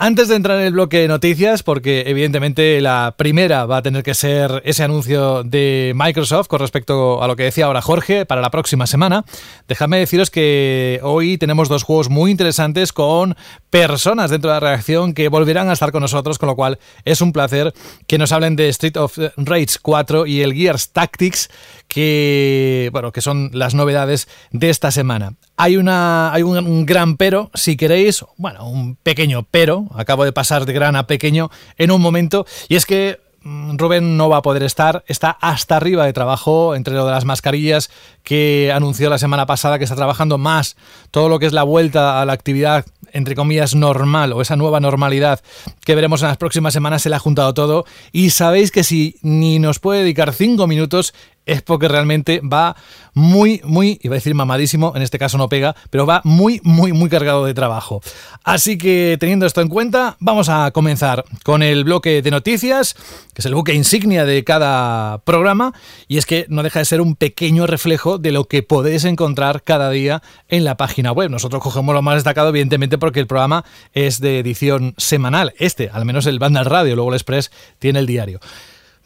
Antes 0.02 0.30
de 0.30 0.38
entrar 0.38 0.58
en 0.58 0.66
el 0.66 0.72
bloque 0.72 1.00
de 1.00 1.10
noticias, 1.10 1.62
porque 1.62 2.06
evidentemente 2.08 2.80
la 2.80 3.16
primera 3.18 3.66
va 3.66 3.76
a 3.76 3.82
tener 3.82 4.02
que 4.02 4.14
ser 4.14 4.62
ese 4.64 4.82
anuncio 4.82 5.44
de 5.44 5.92
Microsoft 5.94 6.48
con 6.48 6.62
respecto 6.62 7.22
a 7.22 7.28
lo 7.28 7.36
que 7.36 7.44
decía 7.44 7.66
ahora 7.66 7.82
Jorge 7.82 8.26
para 8.26 8.40
la 8.40 8.50
próxima 8.50 8.88
semana, 8.88 9.26
dejadme 9.68 10.00
deciros 10.00 10.30
que 10.30 11.02
hoy 11.04 11.38
tenemos 11.38 11.68
dos 11.68 11.84
juegos 11.84 12.10
muy 12.10 12.32
interesantes 12.32 12.94
con 12.94 13.36
personas 13.70 14.32
dentro 14.32 14.50
de 14.52 14.56
la 14.56 14.62
reacción 14.62 15.14
que 15.14 15.28
volverán 15.28 15.70
a 15.70 15.74
estar 15.74 15.92
con 15.92 16.02
nosotros, 16.02 16.40
con 16.40 16.48
lo 16.48 16.56
cual 16.56 16.80
es 17.04 17.20
un 17.20 17.34
placer 17.34 17.74
que 18.08 18.18
nos 18.18 18.32
hablen 18.32 18.56
de 18.56 18.70
Street 18.70 18.96
of 18.96 19.18
Rage 19.36 19.80
4 19.82 20.26
y 20.28 20.44
el 20.44 20.54
Gears 20.54 20.94
Tactics, 20.94 21.50
que, 21.90 22.90
bueno, 22.94 23.12
que 23.12 23.20
son 23.20 23.50
las 23.52 23.74
novedades 23.74 24.30
de 24.52 24.70
esta 24.70 24.92
semana. 24.92 25.34
Hay, 25.58 25.76
una, 25.76 26.32
hay 26.32 26.44
un, 26.44 26.86
gran 26.86 27.18
pero, 27.18 27.50
si 27.56 27.76
queréis, 27.76 28.24
bueno, 28.38 28.70
un 28.70 28.96
pequeño 28.96 29.46
pero, 29.50 29.88
acabo 29.96 30.24
de 30.24 30.32
pasar 30.32 30.66
de 30.66 30.72
gran 30.72 30.96
a 30.96 31.08
pequeño 31.08 31.50
en 31.78 31.92
un 31.92 32.00
momento, 32.00 32.46
y 32.70 32.76
es 32.76 32.86
que 32.86 33.20
mm, 33.42 33.78
Rubén 33.78 34.18
no 34.18 34.30
va 34.30 34.38
a 34.38 34.42
poder 34.44 34.62
estar, 34.62 35.04
está 35.08 35.32
hasta 35.42 35.78
arriba 35.78 36.06
de 36.06 36.14
trabajo 36.14 36.76
entre 36.76 36.94
lo 36.94 37.06
de 37.06 37.12
las 37.12 37.26
mascarillas 37.26 37.90
que 38.22 38.72
anunció 38.72 39.10
la 39.10 39.18
semana 39.18 39.48
pasada 39.48 39.80
que 39.80 39.84
está 39.84 39.96
trabajando 39.96 40.38
más 40.38 40.78
todo 41.10 41.28
lo 41.28 41.40
que 41.40 41.48
es 41.48 41.54
la 41.54 41.64
vuelta 41.64 42.22
a 42.22 42.26
la 42.26 42.34
actividad 42.34 42.86
entre 43.12 43.34
comillas 43.34 43.74
normal 43.74 44.34
o 44.34 44.42
esa 44.42 44.56
nueva 44.56 44.80
normalidad 44.80 45.42
que 45.84 45.96
veremos 45.96 46.22
en 46.22 46.28
las 46.28 46.38
próximas 46.38 46.74
semanas 46.74 47.02
se 47.02 47.10
le 47.10 47.16
ha 47.16 47.20
juntado 47.20 47.56
todo 47.56 47.86
y 48.12 48.30
sabéis 48.30 48.72
que 48.72 48.84
si 48.84 49.16
ni 49.24 49.58
nos 49.58 49.80
puede 49.80 50.02
dedicar 50.02 50.34
cinco 50.34 50.68
minutos 50.68 51.14
es 51.52 51.62
porque 51.62 51.88
realmente 51.88 52.42
va 52.42 52.76
muy, 53.14 53.62
muy, 53.64 54.00
iba 54.04 54.14
a 54.14 54.18
decir 54.18 54.36
mamadísimo, 54.36 54.94
en 54.96 55.02
este 55.02 55.18
caso 55.18 55.38
no 55.38 55.50
pega, 55.50 55.76
pero 55.90 56.06
va 56.06 56.22
muy, 56.24 56.62
muy, 56.64 56.94
muy 56.94 57.10
cargado 57.10 57.46
de 57.46 57.54
trabajo. 57.54 58.02
Así 58.44 58.78
que 58.78 59.18
teniendo 59.20 59.46
esto 59.46 59.62
en 59.62 59.68
cuenta, 59.68 60.16
vamos 60.20 60.48
a 60.50 60.72
comenzar 60.72 61.26
con 61.44 61.64
el 61.64 61.84
bloque 61.84 62.22
de 62.22 62.32
noticias, 62.32 62.94
que 63.34 63.42
es 63.42 63.46
el 63.46 63.56
buque 63.56 63.74
insignia 63.74 64.26
de 64.26 64.44
cada 64.44 65.20
programa, 65.20 65.74
y 66.08 66.18
es 66.18 66.26
que 66.26 66.46
no 66.50 66.64
deja 66.64 66.80
de 66.80 66.86
ser 66.86 67.02
un 67.02 67.16
pequeño 67.16 67.68
reflejo 67.68 68.18
de 68.18 68.32
lo 68.32 68.46
que 68.46 68.64
podéis 68.64 69.04
encontrar 69.06 69.64
cada 69.64 69.90
día 69.90 70.22
en 70.48 70.64
la 70.64 70.78
página 70.78 71.12
web. 71.12 71.30
Nosotros 71.30 71.62
cogemos 71.64 71.94
lo 71.94 72.02
más 72.02 72.16
destacado, 72.16 72.50
evidentemente, 72.50 72.98
porque 72.98 73.20
el 73.20 73.28
programa 73.28 73.66
es 73.94 74.22
de 74.22 74.40
edición 74.40 74.94
semanal. 74.98 75.54
Este, 75.58 75.90
al 75.90 76.06
menos 76.06 76.26
el 76.28 76.40
Bandal 76.40 76.66
Radio, 76.66 76.96
luego 76.96 77.10
el 77.10 77.16
Express 77.16 77.52
tiene 77.80 78.00
el 78.00 78.06
diario. 78.06 78.40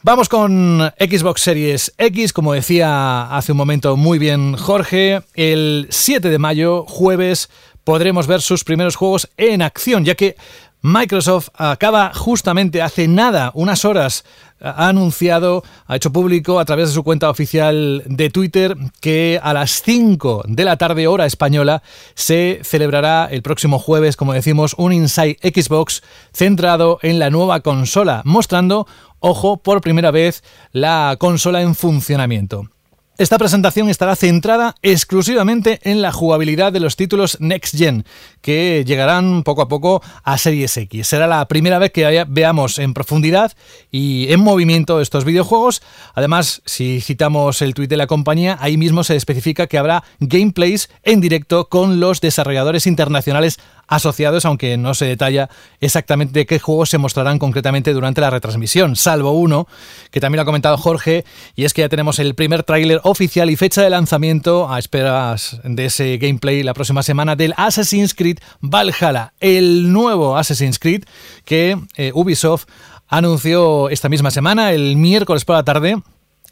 Vamos 0.04 0.28
con 0.28 0.92
Xbox 1.00 1.40
Series 1.40 1.94
X, 1.96 2.34
como 2.34 2.52
decía 2.52 3.34
hace 3.34 3.52
un 3.52 3.58
momento 3.58 3.96
muy 3.96 4.18
bien 4.18 4.54
Jorge, 4.54 5.22
el 5.32 5.86
7 5.88 6.28
de 6.28 6.38
mayo, 6.38 6.84
jueves, 6.86 7.48
podremos 7.84 8.26
ver 8.26 8.42
sus 8.42 8.64
primeros 8.64 8.96
juegos 8.96 9.30
en 9.38 9.62
acción, 9.62 10.04
ya 10.04 10.14
que 10.14 10.36
Microsoft 10.82 11.48
acaba 11.54 12.12
justamente 12.12 12.82
hace 12.82 13.08
nada, 13.08 13.50
unas 13.54 13.86
horas, 13.86 14.26
ha 14.60 14.88
anunciado, 14.88 15.62
ha 15.86 15.96
hecho 15.96 16.12
público 16.12 16.60
a 16.60 16.66
través 16.66 16.88
de 16.88 16.94
su 16.94 17.02
cuenta 17.02 17.30
oficial 17.30 18.02
de 18.04 18.28
Twitter 18.28 18.76
que 19.00 19.40
a 19.42 19.54
las 19.54 19.82
5 19.82 20.44
de 20.46 20.64
la 20.66 20.76
tarde 20.76 21.06
hora 21.06 21.24
española 21.24 21.82
se 22.14 22.60
celebrará 22.62 23.28
el 23.30 23.40
próximo 23.40 23.78
jueves, 23.78 24.16
como 24.16 24.34
decimos, 24.34 24.74
un 24.76 24.92
Inside 24.92 25.38
Xbox 25.42 26.02
centrado 26.34 26.98
en 27.00 27.18
la 27.18 27.30
nueva 27.30 27.60
consola, 27.60 28.20
mostrando, 28.26 28.86
ojo, 29.24 29.56
por 29.56 29.80
primera 29.80 30.10
vez 30.10 30.44
la 30.72 31.16
consola 31.18 31.62
en 31.62 31.74
funcionamiento. 31.74 32.68
Esta 33.16 33.38
presentación 33.38 33.88
estará 33.88 34.16
centrada 34.16 34.74
exclusivamente 34.82 35.78
en 35.84 36.02
la 36.02 36.10
jugabilidad 36.10 36.72
de 36.72 36.80
los 36.80 36.96
títulos 36.96 37.38
Next 37.40 37.76
Gen, 37.76 38.04
que 38.40 38.84
llegarán 38.84 39.44
poco 39.44 39.62
a 39.62 39.68
poco 39.68 40.02
a 40.24 40.36
Series 40.36 40.76
X. 40.76 41.06
Será 41.06 41.28
la 41.28 41.46
primera 41.46 41.78
vez 41.78 41.92
que 41.92 42.24
veamos 42.26 42.80
en 42.80 42.92
profundidad 42.92 43.52
y 43.92 44.32
en 44.32 44.40
movimiento 44.40 45.00
estos 45.00 45.24
videojuegos. 45.24 45.80
Además, 46.14 46.60
si 46.64 47.00
citamos 47.00 47.62
el 47.62 47.72
tuit 47.72 47.88
de 47.88 47.96
la 47.96 48.08
compañía, 48.08 48.58
ahí 48.60 48.76
mismo 48.76 49.04
se 49.04 49.14
especifica 49.14 49.68
que 49.68 49.78
habrá 49.78 50.02
gameplays 50.18 50.90
en 51.04 51.20
directo 51.20 51.68
con 51.68 52.00
los 52.00 52.20
desarrolladores 52.20 52.88
internacionales 52.88 53.60
asociados, 53.86 54.44
aunque 54.44 54.76
no 54.76 54.94
se 54.94 55.06
detalla 55.06 55.48
exactamente 55.80 56.46
qué 56.46 56.58
juegos 56.58 56.90
se 56.90 56.98
mostrarán 56.98 57.38
concretamente 57.38 57.92
durante 57.92 58.20
la 58.20 58.30
retransmisión, 58.30 58.96
salvo 58.96 59.32
uno 59.32 59.66
que 60.10 60.20
también 60.20 60.38
lo 60.38 60.42
ha 60.42 60.46
comentado 60.46 60.76
Jorge, 60.76 61.24
y 61.54 61.64
es 61.64 61.74
que 61.74 61.82
ya 61.82 61.88
tenemos 61.88 62.18
el 62.18 62.34
primer 62.34 62.62
tráiler 62.62 63.00
oficial 63.04 63.50
y 63.50 63.56
fecha 63.56 63.82
de 63.82 63.90
lanzamiento 63.90 64.72
a 64.72 64.78
esperas 64.78 65.60
de 65.64 65.86
ese 65.86 66.18
gameplay 66.18 66.62
la 66.62 66.74
próxima 66.74 67.02
semana 67.02 67.36
del 67.36 67.54
Assassin's 67.56 68.14
Creed 68.14 68.38
Valhalla, 68.60 69.32
el 69.40 69.92
nuevo 69.92 70.36
Assassin's 70.36 70.78
Creed 70.78 71.04
que 71.44 71.78
eh, 71.96 72.12
Ubisoft 72.14 72.66
anunció 73.08 73.88
esta 73.90 74.08
misma 74.08 74.30
semana, 74.30 74.72
el 74.72 74.96
miércoles 74.96 75.44
por 75.44 75.56
la 75.56 75.64
tarde, 75.64 75.96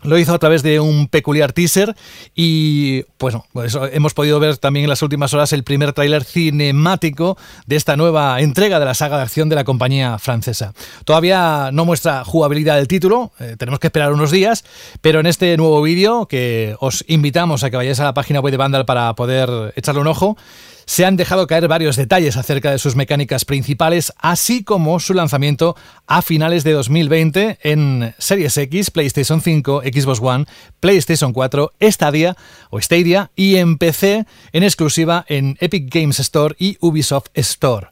lo 0.03 0.19
hizo 0.19 0.35
a 0.35 0.39
través 0.39 0.63
de 0.63 0.81
un 0.81 1.09
peculiar 1.09 1.53
teaser 1.53 1.95
y 2.35 3.03
pues, 3.19 3.37
pues 3.53 3.79
hemos 3.93 4.15
podido 4.15 4.41
ver 4.41 4.59
también 4.59 4.85
en 4.85 4.91
las 4.91 5.03
últimas 5.03 5.33
horas 5.35 5.53
el 5.53 5.65
primer 5.65 5.93
tráiler 5.93 6.25
cinemático 6.25 7.37
de 7.67 7.77
esta 7.77 7.97
nueva 7.97 8.41
entrega 8.41 8.79
de 8.79 8.85
la 8.85 8.95
saga 8.95 9.17
de 9.17 9.23
acción 9.23 9.49
de 9.49 9.57
la 9.57 9.65
compañía 9.65 10.19
francesa. 10.19 10.73
Todavía 11.05 11.71
no 11.73 11.85
muestra 11.85 12.25
jugabilidad 12.25 12.77
del 12.77 12.89
título, 12.89 13.33
eh, 13.39 13.57
tenemos 13.59 13.81
que 13.81 13.89
esperar 13.89 14.13
unos 14.13 14.31
días, 14.31 14.65
pero 15.01 15.21
en 15.21 15.27
este 15.27 15.57
nuevo 15.57 15.83
vídeo 15.83 16.27
que 16.27 16.77
os 16.81 17.05
invitamos 17.09 17.65
a 17.65 17.71
que 17.71 17.77
vayáis 17.77 18.01
a 18.01 18.05
la 18.05 18.15
página 18.15 18.41
web 18.41 18.51
de 18.51 18.57
Vandal 18.57 18.85
para 18.85 19.15
poder 19.15 19.73
echarle 19.77 20.01
un 20.01 20.07
ojo, 20.09 20.37
se 20.87 21.05
han 21.05 21.17
dejado 21.17 21.47
caer 21.47 21.69
varios 21.69 21.97
detalles 21.97 22.37
acerca 22.37 22.71
de 22.71 22.79
sus 22.79 22.97
mecánicas 22.97 23.45
principales, 23.45 24.13
así 24.19 24.65
como 24.65 25.01
su 25.01 25.15
lanzamiento 25.15 25.77
a 26.07 26.23
finales 26.23 26.65
de 26.65 26.73
2020 26.73 27.59
en 27.63 28.15
Series 28.19 28.57
X, 28.57 28.91
PlayStation 28.91 29.41
5, 29.41 29.83
Xbox 29.83 30.21
One, 30.21 30.47
PlayStation 30.81 31.33
4, 31.33 31.73
Stadia 31.81 32.37
o 32.71 32.81
Stadia 32.81 33.31
y 33.37 33.57
en 33.57 33.79
PC 33.79 34.27
en 34.53 34.63
exclusiva 34.63 35.25
en 35.29 35.57
Epic 35.61 35.93
Games 35.93 36.21
Store 36.21 36.55
y 36.59 36.77
Ubisoft 36.81 37.27
Store. 37.35 37.89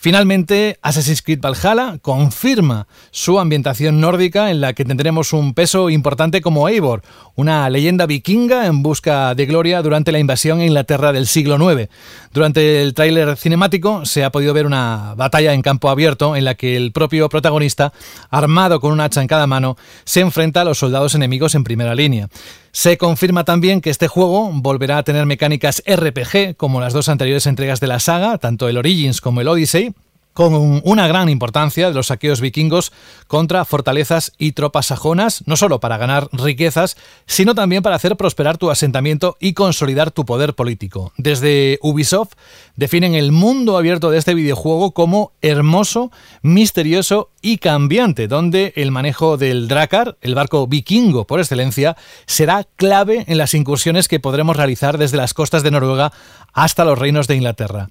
Finalmente, 0.00 0.78
Assassin's 0.80 1.22
Creed 1.22 1.40
Valhalla 1.40 1.98
confirma 2.00 2.86
su 3.10 3.40
ambientación 3.40 4.00
nórdica 4.00 4.48
en 4.52 4.60
la 4.60 4.72
que 4.72 4.84
tendremos 4.84 5.32
un 5.32 5.54
peso 5.54 5.90
importante 5.90 6.40
como 6.40 6.68
Eivor, 6.68 7.02
una 7.34 7.68
leyenda 7.68 8.06
vikinga 8.06 8.66
en 8.66 8.84
busca 8.84 9.34
de 9.34 9.46
gloria 9.46 9.82
durante 9.82 10.12
la 10.12 10.20
invasión 10.20 10.60
a 10.60 10.64
Inglaterra 10.64 11.12
del 11.12 11.26
siglo 11.26 11.56
IX. 11.56 11.90
Durante 12.32 12.80
el 12.80 12.94
tráiler 12.94 13.36
cinemático 13.36 14.06
se 14.06 14.22
ha 14.22 14.30
podido 14.30 14.54
ver 14.54 14.66
una 14.66 15.14
batalla 15.16 15.52
en 15.52 15.62
campo 15.62 15.90
abierto 15.90 16.36
en 16.36 16.44
la 16.44 16.54
que 16.54 16.76
el 16.76 16.92
propio 16.92 17.28
protagonista, 17.28 17.92
armado 18.30 18.78
con 18.78 18.92
un 18.92 19.00
hacha 19.00 19.20
en 19.20 19.26
cada 19.26 19.48
mano, 19.48 19.76
se 20.04 20.20
enfrenta 20.20 20.60
a 20.60 20.64
los 20.64 20.78
soldados 20.78 21.16
enemigos 21.16 21.56
en 21.56 21.64
primera 21.64 21.96
línea. 21.96 22.28
Se 22.72 22.98
confirma 22.98 23.44
también 23.44 23.80
que 23.80 23.90
este 23.90 24.08
juego 24.08 24.50
volverá 24.52 24.98
a 24.98 25.02
tener 25.02 25.26
mecánicas 25.26 25.82
RPG 25.86 26.56
como 26.56 26.80
las 26.80 26.92
dos 26.92 27.08
anteriores 27.08 27.46
entregas 27.46 27.80
de 27.80 27.86
la 27.86 28.00
saga, 28.00 28.38
tanto 28.38 28.68
el 28.68 28.76
Origins 28.76 29.20
como 29.20 29.40
el 29.40 29.48
Odyssey, 29.48 29.94
con 30.38 30.82
una 30.84 31.08
gran 31.08 31.28
importancia 31.28 31.88
de 31.88 31.94
los 31.94 32.06
saqueos 32.06 32.40
vikingos 32.40 32.92
contra 33.26 33.64
fortalezas 33.64 34.34
y 34.38 34.52
tropas 34.52 34.86
sajonas, 34.86 35.42
no 35.46 35.56
solo 35.56 35.80
para 35.80 35.96
ganar 35.96 36.28
riquezas, 36.30 36.96
sino 37.26 37.56
también 37.56 37.82
para 37.82 37.96
hacer 37.96 38.16
prosperar 38.16 38.56
tu 38.56 38.70
asentamiento 38.70 39.36
y 39.40 39.54
consolidar 39.54 40.12
tu 40.12 40.24
poder 40.24 40.54
político. 40.54 41.12
Desde 41.16 41.80
Ubisoft 41.82 42.34
definen 42.76 43.16
el 43.16 43.32
mundo 43.32 43.76
abierto 43.76 44.12
de 44.12 44.18
este 44.18 44.34
videojuego 44.34 44.92
como 44.92 45.32
hermoso, 45.42 46.12
misterioso 46.42 47.30
y 47.42 47.58
cambiante, 47.58 48.28
donde 48.28 48.72
el 48.76 48.92
manejo 48.92 49.38
del 49.38 49.66
Drakkar, 49.66 50.18
el 50.20 50.36
barco 50.36 50.68
vikingo 50.68 51.26
por 51.26 51.40
excelencia, 51.40 51.96
será 52.26 52.64
clave 52.76 53.24
en 53.26 53.38
las 53.38 53.54
incursiones 53.54 54.06
que 54.06 54.20
podremos 54.20 54.56
realizar 54.56 54.98
desde 54.98 55.16
las 55.16 55.34
costas 55.34 55.64
de 55.64 55.72
Noruega 55.72 56.12
hasta 56.52 56.84
los 56.84 56.98
reinos 56.98 57.26
de 57.26 57.36
Inglaterra. 57.36 57.88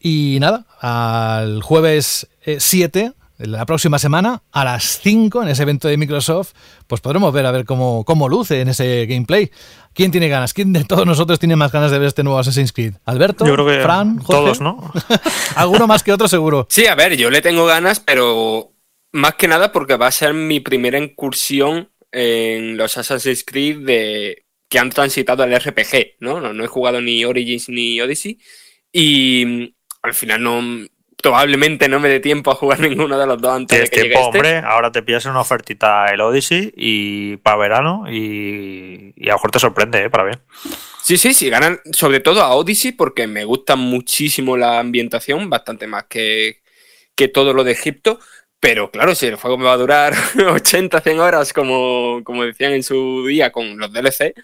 Y 0.00 0.38
nada, 0.40 0.66
al 0.80 1.62
jueves 1.62 2.26
7 2.58 3.00
eh, 3.00 3.12
la 3.46 3.64
próxima 3.66 3.98
semana 3.98 4.42
a 4.52 4.64
las 4.64 5.00
5 5.00 5.42
en 5.42 5.48
ese 5.48 5.62
evento 5.62 5.88
de 5.88 5.96
Microsoft, 5.96 6.52
pues 6.86 7.00
podremos 7.00 7.32
ver 7.32 7.46
a 7.46 7.50
ver 7.50 7.64
cómo, 7.64 8.04
cómo 8.04 8.28
luce 8.28 8.60
en 8.60 8.68
ese 8.68 9.06
gameplay. 9.06 9.50
¿Quién 9.94 10.10
tiene 10.10 10.28
ganas? 10.28 10.52
¿Quién 10.52 10.72
de 10.72 10.84
todos 10.84 11.06
nosotros 11.06 11.38
tiene 11.38 11.56
más 11.56 11.72
ganas 11.72 11.90
de 11.90 11.98
ver 11.98 12.08
este 12.08 12.22
nuevo 12.22 12.38
Assassin's 12.38 12.72
Creed? 12.72 12.94
¿Alberto? 13.04 13.46
Yo 13.46 13.54
creo 13.54 13.66
que 13.66 13.82
Fran, 13.82 14.18
Jorge? 14.18 14.42
todos, 14.42 14.60
¿no? 14.60 14.92
Alguno 15.56 15.86
más 15.86 16.02
que 16.02 16.12
otro 16.12 16.28
seguro. 16.28 16.66
Sí, 16.70 16.86
a 16.86 16.94
ver, 16.94 17.16
yo 17.16 17.30
le 17.30 17.42
tengo 17.42 17.66
ganas, 17.66 18.00
pero 18.00 18.72
más 19.12 19.34
que 19.34 19.48
nada 19.48 19.72
porque 19.72 19.96
va 19.96 20.06
a 20.06 20.12
ser 20.12 20.34
mi 20.34 20.60
primera 20.60 20.98
incursión 20.98 21.90
en 22.12 22.76
los 22.76 22.96
Assassin's 22.96 23.44
Creed 23.44 23.78
de, 23.86 24.44
que 24.68 24.78
han 24.78 24.90
transitado 24.90 25.42
al 25.42 25.54
RPG, 25.54 26.16
¿no? 26.20 26.40
No, 26.40 26.52
no 26.52 26.64
he 26.64 26.68
jugado 26.68 27.00
ni 27.00 27.24
Origins 27.24 27.68
ni 27.68 28.00
Odyssey 28.00 28.38
y 28.92 29.74
al 30.02 30.14
final 30.14 30.42
no 30.42 30.88
probablemente 31.20 31.88
no 31.88 32.00
me 32.00 32.08
dé 32.08 32.20
tiempo 32.20 32.50
a 32.50 32.54
jugar 32.54 32.80
ninguno 32.80 33.18
de 33.18 33.26
los 33.26 33.40
dos 33.40 33.52
antes 33.52 33.78
de 33.78 33.88
que 33.88 33.96
llegue 33.96 34.14
tiempo, 34.14 34.26
este. 34.26 34.38
hombre. 34.38 34.58
Ahora 34.58 34.90
te 34.92 35.02
pillas 35.02 35.26
una 35.26 35.40
ofertita 35.40 36.06
el 36.06 36.20
Odyssey 36.20 36.72
y 36.76 37.36
para 37.38 37.56
verano 37.56 38.04
y, 38.10 39.12
y 39.16 39.28
a 39.28 39.32
lo 39.32 39.36
mejor 39.36 39.50
te 39.50 39.58
sorprende, 39.58 40.04
¿eh? 40.04 40.10
Para 40.10 40.24
bien. 40.24 40.40
Sí, 41.02 41.16
sí, 41.16 41.34
sí, 41.34 41.50
ganan 41.50 41.80
sobre 41.92 42.20
todo 42.20 42.42
a 42.42 42.54
Odyssey 42.54 42.92
porque 42.92 43.26
me 43.26 43.44
gusta 43.44 43.76
muchísimo 43.76 44.56
la 44.56 44.78
ambientación, 44.78 45.48
bastante 45.50 45.86
más 45.86 46.04
que, 46.04 46.62
que 47.14 47.28
todo 47.28 47.52
lo 47.52 47.64
de 47.64 47.72
Egipto. 47.72 48.20
Pero 48.60 48.90
claro, 48.90 49.14
si 49.14 49.26
el 49.26 49.36
juego 49.36 49.56
me 49.56 49.64
va 49.64 49.72
a 49.72 49.78
durar 49.78 50.14
80, 50.52 51.00
100 51.00 51.20
horas, 51.20 51.52
como, 51.52 52.20
como 52.24 52.44
decían 52.44 52.72
en 52.72 52.82
su 52.82 53.26
día 53.26 53.50
con 53.50 53.78
los 53.78 53.90
DLC, 53.90 54.34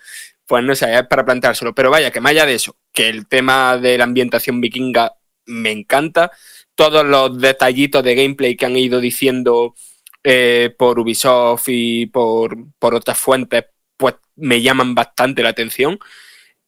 pues 0.47 0.65
no 0.65 0.75
sé, 0.75 0.95
es 0.95 1.07
para 1.07 1.25
planteárselo. 1.25 1.75
Pero 1.75 1.91
vaya, 1.91 2.11
que 2.11 2.21
más 2.21 2.31
allá 2.31 2.47
de 2.47 2.55
eso, 2.55 2.77
que 2.95 3.09
el 3.11 3.27
tema 3.29 3.77
de 3.77 3.99
la 3.99 4.05
ambientación 4.05 4.61
vikinga 4.61 5.16
me 5.47 5.71
encanta. 5.71 6.31
Todos 6.75 7.05
los 7.05 7.39
detallitos 7.39 8.03
de 8.05 8.15
gameplay 8.15 8.57
que 8.57 8.67
han 8.67 8.77
ido 8.77 9.01
diciendo 9.01 9.75
eh, 10.23 10.75
por 10.77 10.99
Ubisoft 10.99 11.69
y 11.69 12.07
por, 12.07 12.57
por 12.79 12.95
otras 12.95 13.19
fuentes, 13.19 13.65
pues 13.97 14.15
me 14.37 14.61
llaman 14.61 14.95
bastante 14.95 15.43
la 15.43 15.51
atención. 15.51 15.99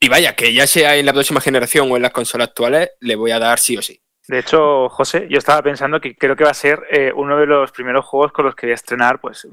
Y 0.01 0.09
vaya, 0.09 0.37
que 0.37 0.53
ya 0.53 0.67
sea 0.67 0.97
en 0.97 1.07
la 1.07 1.13
próxima 1.13 1.41
generación 1.41 1.91
o 1.91 1.97
en 1.97 2.03
las 2.03 2.13
consolas 2.13 2.49
actuales, 2.49 2.91
le 3.01 3.17
voy 3.17 3.33
a 3.33 3.39
dar 3.39 3.59
sí 3.59 3.77
o 3.77 3.83
sí. 3.83 4.01
De 4.29 4.41
hecho, 4.41 4.91
José, 4.91 5.27
yo 5.31 5.39
estaba 5.39 5.63
pensando 5.63 6.03
que 6.03 6.15
creo 6.15 6.37
que 6.37 6.45
va 6.45 6.51
a 6.51 6.55
ser 6.55 6.83
eh, 6.91 7.11
uno 7.17 7.39
de 7.39 7.47
los 7.47 7.73
primeros 7.73 8.05
juegos 8.05 8.31
con 8.31 8.45
los 8.45 8.55
que 8.55 8.67
voy 8.67 8.73
a 8.73 8.75
estrenar 8.75 9.23
pues, 9.23 9.49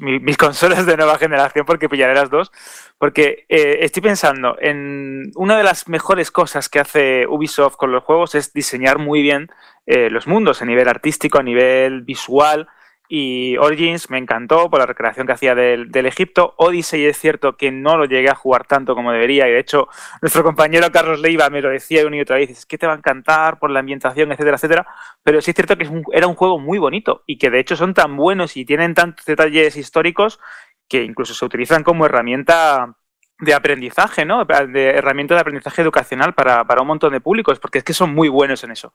mis 0.00 0.36
consolas 0.38 0.86
de 0.86 0.96
nueva 0.96 1.18
generación, 1.18 1.66
porque 1.66 1.90
pillaré 1.90 2.14
las 2.14 2.30
dos. 2.30 2.50
Porque 2.96 3.44
eh, 3.50 3.80
estoy 3.80 4.02
pensando 4.02 4.56
en 4.58 5.30
una 5.34 5.58
de 5.58 5.62
las 5.62 5.88
mejores 5.88 6.30
cosas 6.30 6.70
que 6.70 6.80
hace 6.80 7.26
Ubisoft 7.26 7.76
con 7.76 7.92
los 7.92 8.02
juegos 8.02 8.34
es 8.34 8.54
diseñar 8.54 8.98
muy 8.98 9.20
bien 9.20 9.50
eh, 9.84 10.08
los 10.08 10.26
mundos 10.26 10.62
a 10.62 10.64
nivel 10.64 10.88
artístico, 10.88 11.38
a 11.38 11.42
nivel 11.42 12.00
visual. 12.00 12.66
Y 13.06 13.58
Origins 13.58 14.08
me 14.08 14.16
encantó 14.16 14.70
por 14.70 14.80
la 14.80 14.86
recreación 14.86 15.26
que 15.26 15.34
hacía 15.34 15.54
del, 15.54 15.90
Egipto. 16.06 16.54
Odyssey 16.56 17.04
es 17.04 17.18
cierto 17.18 17.56
que 17.56 17.70
no 17.70 17.98
lo 17.98 18.06
llegué 18.06 18.30
a 18.30 18.34
jugar 18.34 18.66
tanto 18.66 18.94
como 18.94 19.12
debería. 19.12 19.46
Y 19.46 19.52
de 19.52 19.58
hecho, 19.58 19.88
nuestro 20.22 20.42
compañero 20.42 20.90
Carlos 20.90 21.20
Leiva 21.20 21.50
me 21.50 21.60
lo 21.60 21.68
decía 21.68 22.06
una 22.06 22.16
y 22.16 22.20
otra 22.20 22.36
vez. 22.36 22.50
Es 22.50 22.66
que 22.66 22.78
te 22.78 22.86
va 22.86 22.94
a 22.94 22.96
encantar 22.96 23.58
por 23.58 23.70
la 23.70 23.80
ambientación, 23.80 24.32
etcétera, 24.32 24.56
etcétera. 24.56 24.86
Pero 25.22 25.40
sí 25.42 25.50
es 25.50 25.54
cierto 25.54 25.76
que 25.76 25.84
es 25.84 25.90
un, 25.90 26.02
era 26.12 26.26
un 26.26 26.34
juego 26.34 26.58
muy 26.58 26.78
bonito 26.78 27.22
y 27.26 27.36
que 27.36 27.50
de 27.50 27.60
hecho 27.60 27.76
son 27.76 27.92
tan 27.92 28.16
buenos 28.16 28.56
y 28.56 28.64
tienen 28.64 28.94
tantos 28.94 29.26
detalles 29.26 29.76
históricos 29.76 30.40
que 30.88 31.02
incluso 31.02 31.34
se 31.34 31.44
utilizan 31.44 31.82
como 31.82 32.06
herramienta 32.06 32.96
de 33.38 33.52
aprendizaje, 33.52 34.24
¿no? 34.24 34.44
De 34.44 34.90
herramienta 34.90 35.34
de 35.34 35.40
aprendizaje 35.40 35.82
educacional 35.82 36.34
para, 36.34 36.64
para 36.64 36.82
un 36.82 36.86
montón 36.86 37.12
de 37.12 37.20
públicos, 37.20 37.58
porque 37.58 37.78
es 37.78 37.84
que 37.84 37.92
son 37.92 38.14
muy 38.14 38.28
buenos 38.28 38.64
en 38.64 38.70
eso. 38.70 38.94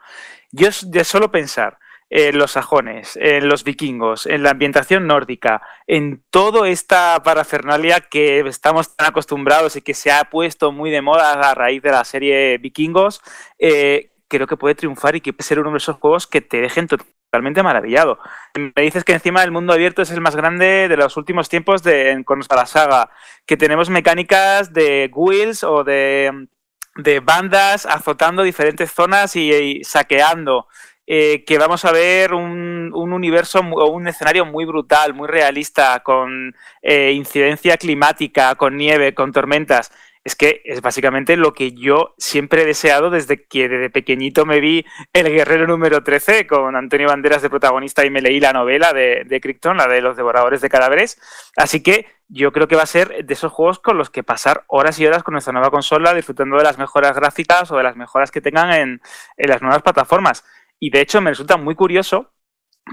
Yo 0.52 0.70
de 0.88 1.04
solo 1.04 1.30
pensar 1.32 1.78
en 2.10 2.38
los 2.38 2.52
sajones, 2.52 3.18
en 3.22 3.48
los 3.48 3.64
vikingos, 3.64 4.26
en 4.26 4.44
la 4.44 4.52
ambientación 4.52 5.06
nórdica, 5.06 5.62
en 5.86 6.24
toda 6.30 6.68
esta 6.68 7.22
parafernalia 7.24 8.02
que 8.02 8.40
estamos 8.40 8.96
tan 8.96 9.08
acostumbrados 9.08 9.76
y 9.76 9.82
que 9.82 9.94
se 9.94 10.12
ha 10.12 10.26
puesto 10.26 10.72
muy 10.72 10.90
de 10.90 11.02
moda 11.02 11.34
a 11.34 11.54
raíz 11.54 11.84
de 11.84 11.92
la 11.92 12.04
serie 12.04 12.58
Vikingos, 12.58 13.22
eh, 13.60 14.12
creo 14.28 14.48
que 14.48 14.58
puede 14.58 14.76
triunfar 14.76 15.16
y 15.16 15.22
que 15.22 15.34
puede 15.34 15.48
ser 15.48 15.60
uno 15.60 15.72
de 15.72 15.78
esos 15.78 15.98
juegos 15.98 16.26
que 16.26 16.42
te 16.42 16.62
dejen 16.62 16.88
totalmente 16.88 17.62
maravillado. 17.62 18.20
Me 18.56 18.82
dices 18.82 19.04
que 19.04 19.14
encima 19.14 19.44
el 19.44 19.52
mundo 19.52 19.74
abierto 19.74 20.02
es 20.02 20.12
el 20.12 20.22
más 20.22 20.36
grande 20.36 20.88
de 20.88 20.98
los 20.98 21.16
últimos 21.18 21.50
tiempos 21.50 21.84
de, 21.84 22.22
con 22.26 22.42
la 22.50 22.66
saga, 22.66 23.12
que 23.46 23.58
tenemos 23.58 23.90
mecánicas 23.90 24.74
de 24.74 25.12
wheels 25.14 25.64
o 25.64 25.84
de, 25.84 26.48
de 26.96 27.20
bandas 27.20 27.86
azotando 27.86 28.44
diferentes 28.44 28.92
zonas 28.92 29.36
y, 29.36 29.84
saqueando. 29.84 30.68
Eh, 31.12 31.44
que 31.44 31.58
vamos 31.58 31.86
a 31.86 31.92
ver 31.92 32.36
un, 32.36 32.92
un 32.94 33.14
universo 33.14 33.62
o 33.62 33.90
un 33.90 34.08
escenario 34.08 34.46
muy 34.46 34.66
brutal, 34.66 35.16
muy 35.16 35.28
realista, 35.28 36.02
con 36.02 36.56
eh, 36.84 37.14
incidencia 37.14 37.78
climática, 37.78 38.54
con 38.54 38.78
nieve, 38.78 39.16
con 39.16 39.32
tormentas 39.32 39.92
es 40.24 40.36
que 40.36 40.62
es 40.66 40.82
básicamente 40.82 41.38
lo 41.38 41.54
que 41.54 41.72
yo 41.72 42.14
siempre 42.18 42.64
he 42.64 42.66
deseado 42.66 43.10
desde 43.10 43.46
que 43.46 43.70
desde 43.70 43.90
pequeñito 43.90 44.46
me 44.46 44.60
vi 44.60 44.86
El 45.14 45.30
Guerrero 45.30 45.66
número 45.66 46.04
13 46.04 46.46
con 46.46 46.76
Antonio 46.76 47.08
Banderas 47.08 47.42
de 47.42 47.50
protagonista 47.50 48.06
y 48.06 48.10
me 48.10 48.22
leí 48.22 48.40
la 48.40 48.54
novela 48.54 48.94
de, 48.94 49.24
de 49.26 49.42
Crichton, 49.42 49.78
la 49.78 49.88
de 49.88 50.02
los 50.02 50.18
devoradores 50.18 50.62
de 50.62 50.70
cadáveres. 50.70 51.20
Así 51.56 51.82
que 51.82 52.06
yo 52.28 52.52
creo 52.52 52.68
que 52.68 52.76
va 52.76 52.84
a 52.84 52.88
ser 52.88 53.26
de 53.26 53.34
esos 53.34 53.52
juegos 53.52 53.80
con 53.80 53.98
los 53.98 54.10
que 54.10 54.24
pasar 54.24 54.66
horas 54.68 55.00
y 55.00 55.08
horas 55.08 55.24
con 55.24 55.32
nuestra 55.32 55.54
nueva 55.54 55.72
consola 55.72 56.14
disfrutando 56.14 56.58
de 56.58 56.64
las 56.64 56.78
mejoras 56.78 57.16
gráficas 57.16 57.72
o 57.72 57.78
de 57.78 57.84
las 57.84 57.96
mejoras 57.96 58.30
que 58.30 58.42
tengan 58.42 58.72
en, 58.72 59.02
en 59.38 59.50
las 59.50 59.62
nuevas 59.62 59.82
plataformas. 59.82 60.44
Y 60.80 60.90
de 60.92 61.02
hecho 61.02 61.22
me 61.22 61.30
resulta 61.30 61.58
muy 61.58 61.76
curioso 61.76 62.32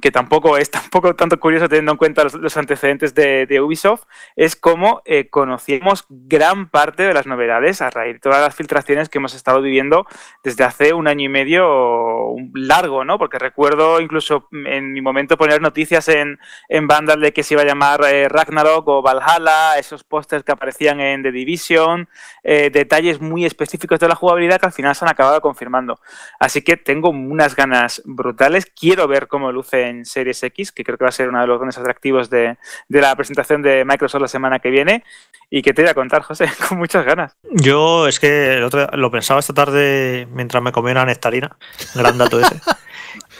que 0.00 0.10
tampoco 0.10 0.56
es 0.58 0.70
tampoco 0.70 1.14
tanto 1.14 1.38
curioso 1.38 1.68
teniendo 1.68 1.92
en 1.92 1.98
cuenta 1.98 2.24
los, 2.24 2.56
antecedentes 2.56 3.14
de, 3.14 3.60
Ubisoft, 3.60 4.04
es 4.34 4.56
cómo 4.56 5.02
eh, 5.04 5.28
conocíamos 5.28 6.04
gran 6.08 6.68
parte 6.68 7.04
de 7.04 7.14
las 7.14 7.26
novedades 7.26 7.80
a 7.82 7.90
raíz 7.90 8.14
de 8.14 8.20
todas 8.20 8.40
las 8.40 8.54
filtraciones 8.54 9.08
que 9.08 9.18
hemos 9.18 9.34
estado 9.34 9.62
viviendo 9.62 10.06
desde 10.42 10.64
hace 10.64 10.92
un 10.92 11.08
año 11.08 11.24
y 11.24 11.28
medio 11.28 12.34
largo, 12.54 13.04
¿no? 13.04 13.18
Porque 13.18 13.38
recuerdo 13.38 14.00
incluso 14.00 14.48
en 14.52 14.92
mi 14.92 15.00
momento 15.00 15.36
poner 15.36 15.60
noticias 15.60 16.08
en, 16.08 16.38
en 16.68 16.86
de 16.86 17.32
que 17.32 17.42
se 17.42 17.54
iba 17.54 17.62
a 17.62 17.66
llamar 17.66 18.00
eh, 18.04 18.28
Ragnarok 18.28 18.88
o 18.88 19.02
Valhalla, 19.02 19.78
esos 19.78 20.02
pósters 20.02 20.44
que 20.44 20.52
aparecían 20.52 21.00
en 21.00 21.22
The 21.22 21.30
Division, 21.30 22.08
eh, 22.42 22.70
detalles 22.70 23.20
muy 23.20 23.44
específicos 23.44 24.00
de 24.00 24.08
la 24.08 24.14
jugabilidad 24.14 24.58
que 24.58 24.66
al 24.66 24.72
final 24.72 24.94
se 24.94 25.04
han 25.04 25.10
acabado 25.10 25.40
confirmando. 25.40 26.00
Así 26.38 26.62
que 26.62 26.76
tengo 26.76 27.10
unas 27.10 27.54
ganas 27.54 28.02
brutales, 28.04 28.66
quiero 28.66 29.06
ver 29.08 29.28
cómo 29.28 29.52
luce 29.52 29.85
en 29.88 30.04
Series 30.04 30.42
X, 30.42 30.72
que 30.72 30.84
creo 30.84 30.98
que 30.98 31.04
va 31.04 31.08
a 31.08 31.12
ser 31.12 31.28
uno 31.28 31.40
de 31.40 31.46
los 31.46 31.58
grandes 31.58 31.78
atractivos 31.78 32.30
de, 32.30 32.56
la 32.88 33.14
presentación 33.16 33.62
de 33.62 33.84
Microsoft 33.84 34.22
la 34.22 34.28
semana 34.28 34.58
que 34.58 34.70
viene. 34.70 35.04
Y 35.48 35.62
que 35.62 35.72
te 35.72 35.82
voy 35.82 35.90
a 35.90 35.94
contar, 35.94 36.22
José, 36.22 36.48
con 36.68 36.78
muchas 36.78 37.04
ganas. 37.04 37.36
Yo 37.50 38.08
es 38.08 38.18
que 38.18 38.68
lo 38.92 39.10
pensaba 39.10 39.40
esta 39.40 39.54
tarde 39.54 40.26
mientras 40.30 40.62
me 40.62 40.72
comía 40.72 40.92
una 40.92 41.06
nectarina. 41.06 41.56
Gran 41.94 42.18
dato 42.18 42.40
ese. 42.40 42.56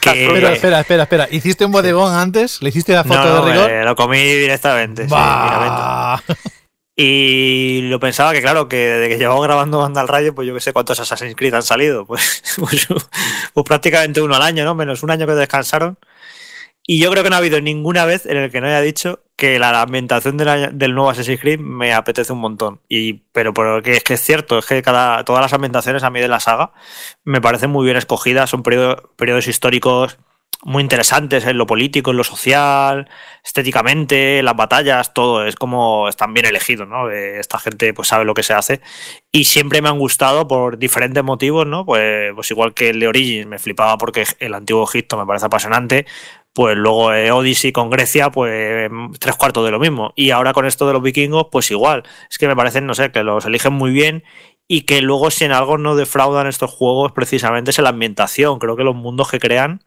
Espera, 0.07 0.53
espera, 0.53 0.81
espera, 0.81 1.03
espera. 1.03 1.29
¿Hiciste 1.29 1.65
un 1.65 1.73
bodegón 1.73 2.15
antes? 2.15 2.63
¿Le 2.63 2.69
hiciste 2.69 2.93
la 2.93 3.03
foto 3.03 3.45
de 3.45 3.53
rigor? 3.53 3.85
lo 3.85 3.97
comí 3.97 4.19
directamente. 4.19 5.09
Y 6.99 7.83
lo 7.83 8.01
pensaba 8.01 8.33
que, 8.33 8.41
claro, 8.41 8.69
que 8.69 8.77
desde 8.77 9.11
que 9.11 9.19
llevamos 9.19 9.45
grabando 9.45 9.81
Banda 9.81 10.01
al 10.01 10.09
Rayo, 10.09 10.35
pues 10.35 10.49
yo 10.49 10.55
que 10.55 10.61
sé 10.61 10.73
cuántos 10.73 10.99
Assassin's 10.99 11.37
Creed 11.37 11.55
han 11.55 11.63
salido. 11.63 12.07
Pues, 12.17 12.55
pues, 12.59 12.87
pues, 13.53 13.67
prácticamente 13.67 14.23
uno 14.23 14.35
al 14.35 14.43
año, 14.43 14.65
¿no? 14.65 14.75
Menos 14.75 15.03
un 15.03 15.11
año 15.11 15.27
que 15.27 15.35
descansaron. 15.35 15.99
Y 16.87 17.01
yo 17.01 17.11
creo 17.11 17.25
que 17.25 17.31
no 17.31 17.37
ha 17.37 17.41
habido 17.41 17.61
ninguna 17.61 18.05
vez 18.05 18.27
en 18.27 18.37
el 18.37 18.51
que 18.51 18.61
no 18.61 18.69
haya 18.69 18.81
dicho 18.81 19.21
que 19.37 19.59
la 19.59 19.83
ambientación 19.83 20.37
del 20.37 20.95
nuevo 20.95 21.11
Assassin's 21.11 21.41
Creed 21.41 21.59
me 21.59 21.93
apetece 21.93 22.33
un 22.33 22.39
montón. 22.39 22.81
Y, 22.89 23.15
pero 23.33 23.53
porque 23.53 23.97
es 23.97 24.05
que 24.05 24.15
es 24.15 24.21
cierto, 24.21 24.59
es 24.59 24.67
que 24.67 24.83
cada, 24.83 25.25
todas 25.25 25.43
las 25.43 25.53
ambientaciones 25.53 26.05
a 26.05 26.11
mí 26.11 26.21
de 26.21 26.29
la 26.29 26.41
saga 26.41 26.73
me 27.25 27.41
parecen 27.41 27.71
muy 27.71 27.85
bien 27.85 27.97
escogidas, 27.97 28.51
son 28.51 28.63
periodos 28.63 29.49
históricos 29.49 30.19
muy 30.63 30.83
interesantes 30.83 31.45
en 31.47 31.59
lo 31.59 31.67
político, 31.67 32.11
en 32.11 32.17
lo 32.17 32.25
social, 32.25 33.09
estéticamente, 33.45 34.43
las 34.43 34.57
batallas, 34.57 35.13
todo 35.15 35.47
es 35.47 35.55
como 35.55 36.09
están 36.09 36.35
bien 36.35 36.47
elegidos, 36.47 36.89
¿no? 36.89 37.11
Eh, 37.11 37.39
esta 37.39 37.59
gente 37.59 37.93
pues 37.95 38.09
sabe 38.09 38.25
lo 38.25 38.35
que 38.35 38.43
se 38.43 38.55
hace 38.55 38.81
y 39.31 39.45
siempre 39.45 39.83
me 39.83 39.89
han 39.89 39.99
gustado 39.99 40.49
por 40.49 40.79
diferentes 40.79 41.23
motivos, 41.23 41.67
¿no? 41.67 41.85
Pues, 41.85 42.33
pues 42.35 42.51
igual 42.51 42.75
que 42.75 42.91
el 42.91 43.01
de 43.01 43.09
Origins 43.09 43.47
me 43.47 43.59
flipaba 43.59 43.99
porque 43.99 44.25
el 44.41 44.55
antiguo 44.55 44.85
Egipto 44.85 45.17
me 45.19 45.27
parece 45.27 45.47
apasionante, 45.47 46.07
pues 46.57 46.75
luego 46.75 47.13
eh, 47.13 47.31
Odyssey 47.31 47.71
con 47.71 47.91
Grecia, 47.91 48.31
pues 48.31 48.91
tres 49.21 49.37
cuartos 49.37 49.63
de 49.67 49.71
lo 49.71 49.79
mismo. 49.79 50.15
Y 50.17 50.31
ahora 50.31 50.55
con 50.55 50.65
esto 50.65 50.87
de 50.87 50.95
los 50.95 51.03
vikingos, 51.03 51.49
pues 51.53 51.71
igual. 51.71 52.05
Es 52.31 52.39
que 52.39 52.49
me 52.49 52.57
parecen, 52.57 52.87
no 52.87 52.95
sé, 52.95 53.13
que 53.13 53.23
los 53.23 53.45
eligen 53.45 53.75
muy 53.75 53.91
bien 53.91 54.25
y 54.67 54.87
que 54.87 55.03
luego 55.03 55.31
si 55.31 55.45
en 55.45 55.53
algo 55.53 55.77
no 55.77 55.97
defraudan 55.97 56.47
estos 56.47 56.71
juegos 56.71 57.13
precisamente 57.13 57.73
es 57.73 57.79
en 57.79 57.85
la 57.85 57.91
ambientación. 57.91 58.59
Creo 58.59 58.75
que 58.75 58.85
los 58.85 58.97
mundos 58.97 59.31
que 59.31 59.39
crean, 59.39 59.83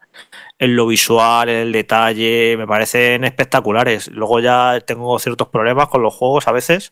en 0.58 0.76
lo 0.76 0.88
visual, 0.88 1.48
en 1.48 1.56
el 1.56 1.72
detalle, 1.72 2.56
me 2.58 2.68
parecen 2.68 3.24
espectaculares. 3.24 4.10
Luego 4.10 4.40
ya 4.40 4.80
tengo 4.86 5.18
ciertos 5.20 5.48
problemas 5.48 5.88
con 5.88 6.02
los 6.02 6.14
juegos 6.14 6.48
a 6.48 6.52
veces, 6.52 6.92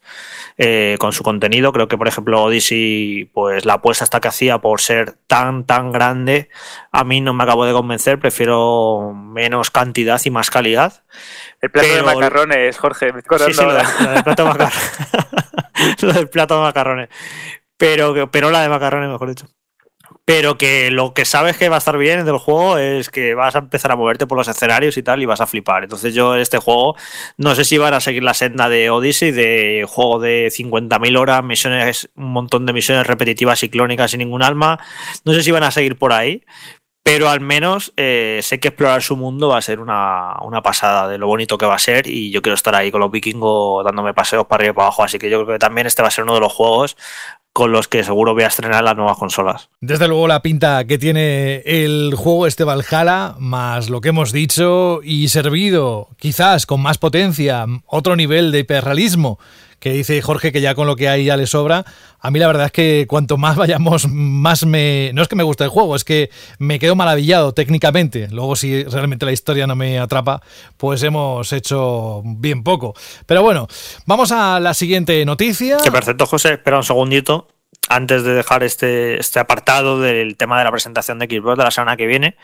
eh, 0.58 0.96
con 1.00 1.12
su 1.12 1.24
contenido. 1.24 1.74
Creo 1.74 1.88
que 1.88 1.98
por 1.98 2.08
ejemplo 2.08 2.44
Odyssey, 2.44 3.30
pues 3.34 3.66
la 3.66 3.74
apuesta 3.74 4.06
hasta 4.06 4.22
que 4.22 4.30
hacía 4.30 4.60
por 4.60 4.80
ser 4.80 5.18
tan, 5.28 5.66
tan 5.66 5.92
grande, 5.92 6.50
a 6.92 7.04
mí 7.04 7.20
no 7.20 7.34
me 7.34 7.44
acabo 7.44 7.66
de 7.66 7.74
convencer. 7.74 8.20
Prefiero 8.20 9.14
menos 9.14 9.70
cantidad 9.70 10.22
y 10.24 10.30
más 10.30 10.50
calidad. 10.50 11.04
El 11.62 11.72
plato 11.72 11.94
de 11.94 12.04
macarrones, 12.04 12.78
Jorge, 12.78 13.12
me 13.12 13.22
sí, 13.22 13.54
sí, 13.54 13.64
lo, 13.64 13.74
del 13.74 14.24
plato 14.24 14.44
de 14.44 14.50
macarrones. 14.50 16.02
lo 16.02 16.14
del 16.14 16.30
plato 16.30 16.56
de 16.56 16.62
macarrones 16.62 17.10
pero, 17.78 18.30
pero 18.32 18.50
la 18.50 18.62
de 18.62 18.70
macarrones, 18.70 19.10
mejor 19.10 19.30
dicho. 19.30 19.48
Pero 20.28 20.58
que 20.58 20.92
lo 20.92 21.14
que 21.14 21.24
sabes 21.24 21.56
que 21.56 21.70
va 21.70 21.76
a 21.76 21.78
estar 21.78 21.98
bien 21.98 22.26
del 22.26 22.38
juego 22.38 22.78
es 22.78 23.10
que 23.10 23.34
vas 23.34 23.56
a 23.56 23.60
empezar 23.60 23.94
a 23.94 23.96
moverte 23.96 24.28
por 24.28 24.38
los 24.38 24.50
escenarios 24.50 24.98
y 24.98 25.02
tal 25.02 25.22
y 25.22 25.26
vas 25.26 25.40
a 25.40 25.48
flipar. 25.48 25.84
Entonces 25.84 26.14
yo 26.14 26.36
este 26.36 26.58
juego 26.58 26.98
no 27.38 27.56
sé 27.56 27.64
si 27.64 27.78
van 27.78 27.94
a 27.94 28.02
seguir 28.02 28.24
la 28.24 28.34
senda 28.34 28.68
de 28.68 28.90
Odyssey, 28.90 29.32
de 29.32 29.86
juego 29.88 30.20
de 30.20 30.50
50.000 30.52 31.18
horas, 31.18 31.46
misiones, 31.46 32.10
un 32.16 32.34
montón 32.34 32.66
de 32.66 32.74
misiones 32.74 33.08
repetitivas 33.08 33.64
y 33.64 33.70
clónicas 33.70 34.12
sin 34.12 34.18
ningún 34.18 34.44
alma. 34.44 34.78
No 35.24 35.32
sé 35.32 35.44
si 35.44 35.52
van 35.52 35.64
a 35.64 35.72
seguir 35.72 35.98
por 35.98 36.12
ahí, 36.12 36.44
pero 37.08 37.30
al 37.30 37.40
menos 37.40 37.94
eh, 37.96 38.42
sé 38.44 38.60
que 38.60 38.68
explorar 38.68 39.02
su 39.02 39.16
mundo 39.16 39.48
va 39.48 39.60
a 39.60 39.62
ser 39.62 39.80
una, 39.80 40.36
una, 40.42 40.62
pasada 40.62 41.08
de 41.08 41.18
lo 41.18 41.28
bonito 41.28 41.58
que 41.58 41.66
va 41.66 41.76
a 41.76 41.80
ser 41.80 42.06
y 42.06 42.32
yo 42.32 42.42
quiero 42.42 42.56
estar 42.56 42.76
ahí 42.76 42.92
con 42.92 43.00
los 43.00 43.10
vikingos 43.10 43.86
dándome 43.86 44.14
paseos 44.14 44.46
para 44.46 44.64
arriba 44.64 44.72
y 44.72 44.76
para 44.76 44.88
abajo, 44.88 45.04
así 45.04 45.18
que 45.18 45.30
yo 45.30 45.46
creo 45.46 45.56
que 45.56 45.60
también 45.60 45.88
este 45.88 46.02
va 46.02 46.10
a 46.10 46.12
ser 46.12 46.26
uno 46.26 46.34
de 46.34 46.42
los 46.42 46.52
juegos 46.52 46.98
con 47.58 47.72
los 47.72 47.88
que 47.88 48.04
seguro 48.04 48.36
voy 48.36 48.44
a 48.44 48.50
estrenar 48.50 48.84
las 48.84 48.96
nuevas 48.96 49.18
consolas. 49.18 49.70
Desde 49.82 50.08
luego 50.08 50.28
la 50.28 50.44
pinta 50.44 50.86
que 50.86 51.00
tiene 51.00 51.64
el 51.66 52.14
juego 52.16 52.46
este 52.46 52.64
Valhalla, 52.64 53.34
más 53.40 53.90
lo 53.90 54.00
que 54.00 54.10
hemos 54.10 54.32
dicho 54.32 55.00
y 55.04 55.30
servido 55.30 56.10
quizás 56.18 56.68
con 56.68 56.84
más 56.84 57.00
potencia, 57.00 57.66
otro 57.88 58.16
nivel 58.16 58.52
de 58.52 58.60
hiperrealismo 58.60 59.40
que 59.80 59.92
dice 59.92 60.22
Jorge 60.22 60.52
que 60.52 60.62
ya 60.62 60.76
con 60.76 60.88
lo 60.88 60.96
que 60.96 61.10
hay 61.10 61.26
ya 61.26 61.38
le 61.38 61.48
sobra. 61.48 61.86
A 62.20 62.32
mí 62.32 62.40
la 62.40 62.48
verdad 62.48 62.68
es 62.68 62.72
que 62.72 63.06
cuanto 63.08 63.38
más 63.38 63.56
vayamos, 63.56 64.08
más 64.10 64.66
me... 64.66 65.12
No 65.14 65.22
es 65.22 65.28
que 65.28 65.36
me 65.36 65.44
guste 65.44 65.64
el 65.64 65.70
juego, 65.70 65.96
es 65.96 66.04
que 66.04 66.30
me 66.60 66.80
quedo 66.80 66.96
maravillado 66.96 67.54
técnicamente. 67.54 68.28
Luego 68.32 68.56
si 68.56 68.84
realmente 68.84 69.26
la 69.26 69.32
historia 69.32 69.68
no 69.68 69.76
me 69.76 70.00
atrapa, 70.00 70.42
pues 70.78 71.04
hemos 71.04 71.54
hecho 71.54 72.22
bien 72.26 72.64
poco. 72.64 72.94
Pero 73.26 73.44
bueno, 73.44 73.68
vamos 74.06 74.32
a 74.32 74.60
la 74.60 74.74
siguiente 74.74 75.24
noticia. 75.26 75.78
Que 75.84 75.92
perfecto, 75.92 76.26
José. 76.26 76.54
Espera 76.54 76.78
un 76.78 76.84
segundito 76.84 77.48
antes 77.90 78.24
de 78.24 78.34
dejar 78.34 78.64
este, 78.64 79.20
este 79.20 79.40
apartado 79.40 80.00
del 80.02 80.38
tema 80.38 80.58
de 80.58 80.66
la 80.66 80.72
presentación 80.72 81.20
de 81.20 81.28
Xbox 81.28 81.58
de 81.58 81.64
la 81.64 81.72
semana 81.72 81.98
que 81.98 82.06
viene, 82.06 82.36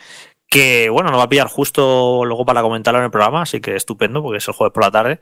que 0.48 0.90
bueno, 0.90 1.10
nos 1.10 1.20
va 1.20 1.24
a 1.24 1.30
pillar 1.30 1.48
justo 1.48 2.24
luego 2.26 2.46
para 2.46 2.62
comentarlo 2.62 3.00
en 3.00 3.06
el 3.06 3.12
programa, 3.12 3.42
así 3.42 3.60
que 3.60 3.76
estupendo, 3.76 4.22
porque 4.22 4.38
es 4.38 4.48
el 4.48 4.54
jueves 4.54 4.74
por 4.74 4.84
la 4.84 4.92
tarde 4.92 5.20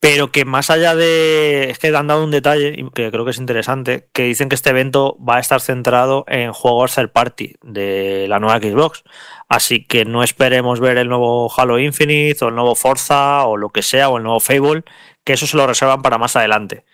pero 0.00 0.32
que 0.32 0.46
más 0.46 0.70
allá 0.70 0.94
de. 0.94 1.70
Es 1.70 1.78
que 1.78 1.94
han 1.94 2.06
dado 2.06 2.24
un 2.24 2.30
detalle 2.30 2.74
que 2.94 3.10
creo 3.10 3.24
que 3.26 3.32
es 3.32 3.38
interesante, 3.38 4.08
que 4.14 4.24
dicen 4.24 4.48
que 4.48 4.54
este 4.54 4.70
evento 4.70 5.16
va 5.22 5.36
a 5.36 5.40
estar 5.40 5.60
centrado 5.60 6.24
en 6.26 6.52
juegos 6.54 6.94
third 6.94 7.10
party 7.10 7.56
de 7.62 8.26
la 8.28 8.40
nueva 8.40 8.58
Xbox. 8.58 9.04
Así 9.48 9.84
que 9.84 10.06
no 10.06 10.22
esperemos 10.22 10.80
ver 10.80 10.96
el 10.96 11.08
nuevo 11.08 11.52
Halo 11.54 11.78
Infinite 11.78 12.44
o 12.44 12.48
el 12.48 12.54
nuevo 12.54 12.74
Forza 12.74 13.44
o 13.44 13.56
lo 13.58 13.68
que 13.70 13.82
sea, 13.82 14.08
o 14.08 14.16
el 14.16 14.22
nuevo 14.22 14.40
Fable, 14.40 14.84
que 15.24 15.34
eso 15.34 15.46
se 15.46 15.56
lo 15.56 15.66
reservan 15.66 16.02
para 16.02 16.18
más 16.18 16.34
adelante. 16.36 16.84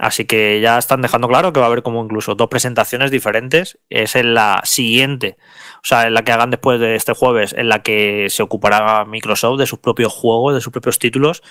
Así 0.00 0.24
que 0.24 0.60
ya 0.60 0.76
están 0.76 1.02
dejando 1.02 1.28
claro 1.28 1.52
que 1.52 1.60
va 1.60 1.66
a 1.66 1.68
haber 1.68 1.84
como 1.84 2.02
incluso 2.02 2.34
dos 2.34 2.48
presentaciones 2.48 3.12
diferentes. 3.12 3.78
Es 3.90 4.16
en 4.16 4.34
la 4.34 4.60
siguiente, 4.64 5.36
o 5.76 5.86
sea, 5.86 6.08
en 6.08 6.14
la 6.14 6.24
que 6.24 6.32
hagan 6.32 6.50
después 6.50 6.80
de 6.80 6.96
este 6.96 7.12
jueves, 7.12 7.52
en 7.56 7.68
la 7.68 7.82
que 7.82 8.26
se 8.28 8.42
ocupará 8.42 9.04
Microsoft 9.04 9.60
de 9.60 9.66
sus 9.66 9.78
propios 9.78 10.12
juegos, 10.12 10.54
de 10.54 10.60
sus 10.60 10.72
propios 10.72 10.98
títulos. 10.98 11.42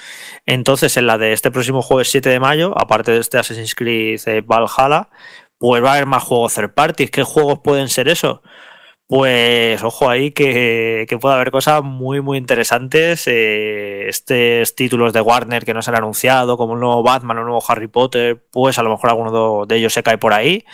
Entonces, 0.45 0.97
en 0.97 1.08
la 1.08 1.17
de 1.17 1.32
este 1.32 1.51
próximo 1.51 1.82
jueves 1.82 2.12
7 2.12 2.29
de 2.29 2.39
mayo, 2.41 2.73
aparte 2.77 3.12
de 3.13 3.19
este 3.19 3.38
Assassin's 3.38 3.75
Creed 3.75 4.19
eh, 4.25 4.41
Valhalla, 4.41 5.10
pues 5.58 5.82
va 5.82 5.91
a 5.91 5.93
haber 5.93 6.06
más 6.06 6.23
juegos 6.23 6.53
third 6.53 6.73
parties. 6.73 7.12
¿Qué 7.12 7.23
juegos 7.23 7.60
pueden 7.63 7.88
ser 7.88 8.10
eso? 8.10 8.41
Pues 9.07 9.83
ojo 9.83 10.09
ahí 10.09 10.31
que, 10.31 11.05
puede 11.21 11.35
haber 11.35 11.51
cosas 11.51 11.83
muy 11.83 12.21
muy 12.21 12.37
interesantes. 12.37 13.27
Eh, 13.27 14.07
estos 14.07 14.75
títulos 14.75 15.13
de 15.13 15.21
Warner 15.21 15.65
que 15.65 15.73
no 15.73 15.81
se 15.81 15.91
han 15.91 15.97
anunciado, 15.97 16.57
como 16.57 16.73
un 16.73 16.79
nuevo 16.79 17.03
Batman 17.03 17.37
o 17.37 17.41
un 17.41 17.47
nuevo 17.47 17.63
Harry 17.67 17.87
Potter, 17.87 18.41
pues 18.51 18.79
a 18.79 18.83
lo 18.83 18.89
mejor 18.89 19.09
alguno 19.09 19.65
de 19.65 19.75
ellos 19.77 19.93
se 19.93 20.03
cae 20.03 20.17
por 20.17 20.33
ahí. 20.33 20.65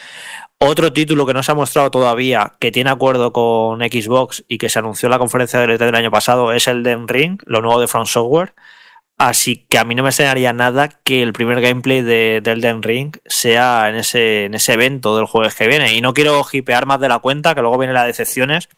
Otro 0.61 0.91
título 0.91 1.25
que 1.25 1.33
no 1.33 1.41
se 1.41 1.53
ha 1.53 1.55
mostrado 1.55 1.89
todavía, 1.89 2.53
que 2.59 2.71
tiene 2.71 2.89
acuerdo 2.89 3.31
con 3.31 3.79
Xbox 3.79 4.43
y 4.49 4.57
que 4.57 4.67
se 4.67 4.79
anunció 4.79 5.07
en 5.07 5.11
la 5.11 5.19
conferencia 5.19 5.59
del, 5.61 5.71
E 5.71 5.77
del 5.77 5.95
año 5.95 6.11
pasado, 6.11 6.51
es 6.51 6.67
el 6.67 6.83
Den 6.83 7.07
Ring, 7.07 7.41
lo 7.45 7.61
nuevo 7.61 7.79
de 7.79 7.87
From 7.87 8.05
Software. 8.05 8.53
Así 9.19 9.65
que 9.69 9.77
a 9.77 9.83
mí 9.83 9.95
no 9.95 10.03
me 10.03 10.09
enseñaría 10.09 10.53
nada 10.53 10.87
que 10.87 11.21
el 11.21 11.33
primer 11.33 11.59
gameplay 11.59 12.01
de, 12.01 12.39
de 12.41 12.51
Elden 12.51 12.81
Ring 12.81 13.17
sea 13.25 13.89
en 13.89 13.97
ese, 13.97 14.45
en 14.45 14.53
ese 14.53 14.71
evento 14.73 15.17
del 15.17 15.25
jueves 15.25 15.55
que 15.55 15.67
viene. 15.67 15.93
Y 15.93 15.99
no 15.99 16.13
quiero 16.13 16.41
hipear 16.49 16.85
más 16.85 17.01
de 17.01 17.09
la 17.09 17.19
cuenta, 17.19 17.53
que 17.53 17.59
luego 17.59 17.77
vienen 17.77 17.95
las 17.95 18.07
decepciones. 18.07 18.69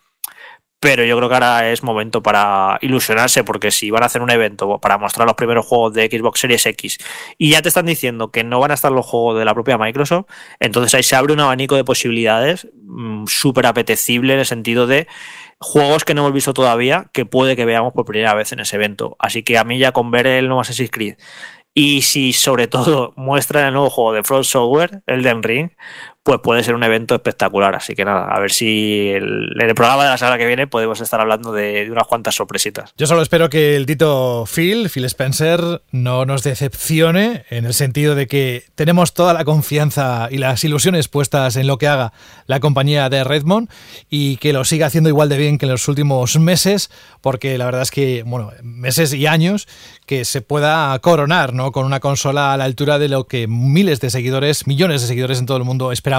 Pero 0.80 1.06
yo 1.06 1.15
creo 1.15 1.30
que 1.30 1.36
ahora 1.36 1.69
es 1.69 1.84
momento 1.84 2.23
para 2.23 2.80
ilusionarse, 2.82 3.43
porque 3.43 3.69
si 3.69 3.91
van 3.91 4.01
a 4.01 4.08
hacer 4.08 4.23
un 4.23 4.32
evento 4.32 4.80
para 4.80 4.97
mostrar 4.97 5.27
los 5.27 5.36
primeros 5.36 5.63
juegos 5.63 5.93
de 5.93 6.08
Xbox 6.08 6.39
Series 6.39 6.65
X 6.65 6.97
y 7.38 7.51
ya 7.51 7.62
te 7.62 7.69
están 7.69 7.86
diciendo 7.86 8.32
que 8.32 8.43
no 8.43 8.60
van 8.60 8.71
a 8.71 8.73
estar 8.73 8.91
los 8.91 9.06
juegos 9.06 9.38
de 9.38 9.45
la 9.45 9.54
propia 9.54 9.77
Microsoft, 9.77 10.25
entonces 10.60 10.95
ahí 10.95 11.04
se 11.04 11.15
abre 11.15 11.34
un 11.34 11.39
abanico 11.39 11.75
de 11.75 11.84
posibilidades 11.84 12.67
mmm, 12.82 13.27
súper 13.27 13.67
apetecible 13.67 14.34
en 14.34 14.39
el 14.39 14.45
sentido 14.47 14.88
de 14.88 15.08
juegos 15.62 16.04
que 16.04 16.13
no 16.13 16.21
hemos 16.21 16.34
visto 16.34 16.54
todavía 16.54 17.06
que 17.13 17.26
puede 17.26 17.56
que 17.56 17.65
veamos 17.65 17.93
por 17.93 18.06
primera 18.06 18.34
vez 18.34 18.52
en 18.52 18.60
ese 18.60 18.76
evento. 18.76 19.15
Así 19.19 19.43
que 19.43 19.58
a 19.58 19.63
mí 19.63 19.78
ya 19.78 19.91
con 19.91 20.12
ver 20.12 20.28
el 20.28 20.47
nuevo 20.47 20.62
Assassin's 20.62 20.91
Creed 20.91 21.15
y 21.74 22.02
si 22.02 22.34
sobre 22.34 22.67
todo 22.67 23.13
muestran 23.17 23.67
el 23.67 23.74
nuevo 23.74 23.89
juego 23.89 24.13
de 24.13 24.24
Front 24.24 24.45
Software, 24.45 25.04
el 25.06 25.24
Den 25.24 25.43
Ring, 25.43 25.71
pues 26.23 26.39
puede 26.43 26.63
ser 26.63 26.75
un 26.75 26.84
evento 26.84 27.15
espectacular. 27.15 27.75
Así 27.75 27.95
que 27.95 28.05
nada, 28.05 28.27
a 28.27 28.39
ver 28.39 28.51
si 28.51 29.10
el, 29.10 29.49
en 29.60 29.69
el 29.69 29.75
programa 29.75 30.03
de 30.03 30.10
la 30.10 30.17
semana 30.17 30.38
que 30.38 30.45
viene 30.45 30.67
podemos 30.67 31.01
estar 31.01 31.19
hablando 31.19 31.51
de, 31.51 31.89
unas 31.91 32.05
cuantas 32.05 32.36
sorpresitas. 32.36 32.93
Yo 32.95 33.07
solo 33.07 33.23
espero 33.23 33.49
que 33.49 33.75
el 33.75 33.88
Tito 33.88 34.45
Phil, 34.45 34.89
Phil 34.89 35.05
Spencer, 35.05 35.81
no 35.91 36.25
nos 36.25 36.43
decepcione 36.43 37.45
en 37.49 37.65
el 37.65 37.73
sentido 37.73 38.13
de 38.13 38.27
que 38.27 38.65
tenemos 38.75 39.13
toda 39.13 39.34
la 39.34 39.45
confianza 39.45 40.27
y 40.29 40.38
las 40.38 40.63
ilusiones 40.63 41.07
puestas 41.07 41.55
en 41.55 41.65
lo 41.65 41.77
que 41.79 41.88
haga 41.88 42.13
la 42.45 42.60
compañía 42.60 43.10
de 43.10 43.23
Redmond 43.23 43.69
y 44.10 44.38
que 44.38 44.53
lo 44.53 44.63
siga 44.63 44.88
haciendo 44.88 45.10
igual 45.10 45.29
de 45.29 45.38
bien 45.38 45.57
que 45.57 45.65
en 45.65 45.71
los 45.71 45.88
últimos 45.88 46.38
meses, 46.38 46.91
porque 47.21 47.57
la 47.57 47.65
verdad 47.65 47.81
es 47.81 47.91
que, 47.91 48.23
bueno, 48.23 48.51
meses 48.62 49.13
y 49.13 49.25
años 49.25 49.67
que 50.05 50.23
se 50.25 50.41
pueda 50.41 50.97
coronar, 50.99 51.53
¿no? 51.53 51.71
Con 51.71 51.86
una 51.86 51.99
consola 51.99 52.53
a 52.53 52.57
la 52.57 52.65
altura 52.65 52.99
de 52.99 53.10
lo 53.10 53.25
que 53.25 53.47
miles 53.47 54.01
de 54.01 54.10
seguidores, 54.12 54.67
millones 54.67 55.01
de 55.01 55.07
seguidores 55.07 55.39
en 55.39 55.45
todo 55.45 55.57
el 55.57 55.63
mundo 55.63 55.91
esperan 55.91 56.11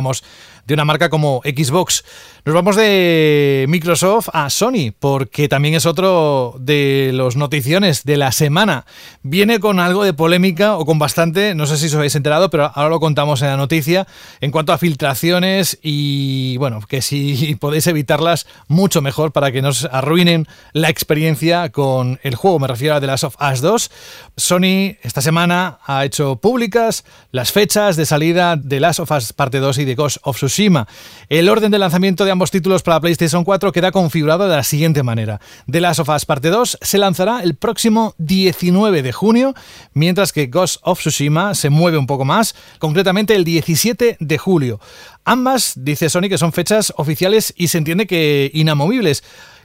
de 0.67 0.75
una 0.75 0.85
marca 0.85 1.11
como 1.11 1.43
Xbox. 1.45 2.05
Nos 2.45 2.55
vamos 2.57 2.75
de 2.75 3.67
Microsoft 3.69 4.29
a 4.33 4.51
Sony, 4.51 4.93
porque 4.99 5.49
también 5.49 5.75
es 5.75 5.87
otro 5.87 6.57
de 6.59 7.11
los 7.15 7.37
noticiones 7.37 8.03
de 8.05 8.17
la 8.17 8.33
semana. 8.33 8.85
Viene 9.23 9.61
con 9.61 9.79
algo 9.79 10.03
de 10.03 10.13
polémica 10.13 10.77
o 10.77 10.85
con 10.85 10.99
bastante, 10.99 11.55
no 11.55 11.67
sé 11.67 11.77
si 11.79 11.87
os 11.87 11.95
habéis 11.95 12.17
enterado, 12.17 12.51
pero 12.51 12.71
ahora 12.75 12.89
lo 12.89 12.99
contamos 12.99 13.43
en 13.43 13.49
la 13.49 13.57
noticia, 13.57 14.09
en 14.41 14.51
cuanto 14.51 14.73
a 14.73 14.79
filtraciones 14.79 15.79
y 15.83 16.57
bueno, 16.57 16.81
que 16.81 17.01
si 17.01 17.55
podéis 17.61 17.87
evitarlas, 17.87 18.47
mucho 18.67 19.03
mejor 19.03 19.31
para 19.31 19.53
que 19.53 19.63
nos 19.63 19.85
arruinen 19.85 20.49
la 20.73 20.89
experiencia 20.89 21.71
con 21.71 22.19
el 22.25 22.35
juego, 22.35 22.59
me 22.59 22.67
refiero 22.67 22.97
a 22.97 23.01
The 23.01 23.07
Last 23.07 23.25
of 23.25 23.37
Us 23.41 23.61
2. 23.61 23.91
Sony 24.37 24.97
esta 25.03 25.21
semana 25.21 25.79
ha 25.87 26.05
hecho 26.05 26.37
públicas 26.37 27.05
las 27.31 27.53
fechas 27.53 27.97
de 27.97 28.07
salida 28.07 28.57
de 28.57 28.81
Last 28.81 28.99
of 28.99 29.13
Us 29.13 29.33
parte 29.33 29.59
2 29.59 29.79
y 29.79 29.82
de 29.85 29.95
Ghost 29.95 30.19
of 30.23 30.37
Tsushima. 30.37 30.87
El 31.29 31.49
orden 31.49 31.71
de 31.71 31.79
lanzamiento 31.79 32.25
de 32.25 32.31
ambos 32.31 32.51
títulos 32.51 32.83
para 32.83 33.01
PlayStation 33.01 33.45
4 33.45 33.73
queda 33.73 33.93
configurado 33.93 34.49
de 34.49 34.57
la 34.57 34.63
siguiente 34.63 35.03
manera. 35.03 35.41
The 35.71 35.81
Last 35.81 36.01
of 36.01 36.09
Us 36.09 36.25
parte 36.25 36.49
2 36.49 36.79
se 36.81 36.99
lanzará 36.99 37.43
el 37.43 37.55
próximo 37.55 38.15
19 38.19 39.03
de 39.03 39.13
junio, 39.13 39.55
mientras 39.95 40.33
que 40.33 40.47
Ghost 40.47 40.77
of 40.83 41.01
Tsushima 41.01 41.55
se 41.55 41.71
mueve 41.71 41.99
un 41.99 42.07
poco 42.07 42.25
más, 42.25 42.55
concretamente 42.79 43.35
el 43.35 43.45
17 43.45 44.17
de 44.19 44.39
julio. 44.39 44.81
Ambas, 45.25 45.75
dice 45.77 46.09
Sony, 46.09 46.29
que 46.29 46.39
son 46.39 46.53
fechas 46.53 46.93
oficiales 46.97 47.55
y 47.57 47.69
se 47.69 47.79
entiende 47.79 48.07
que 48.07 48.51
inamovibles. 48.55 49.23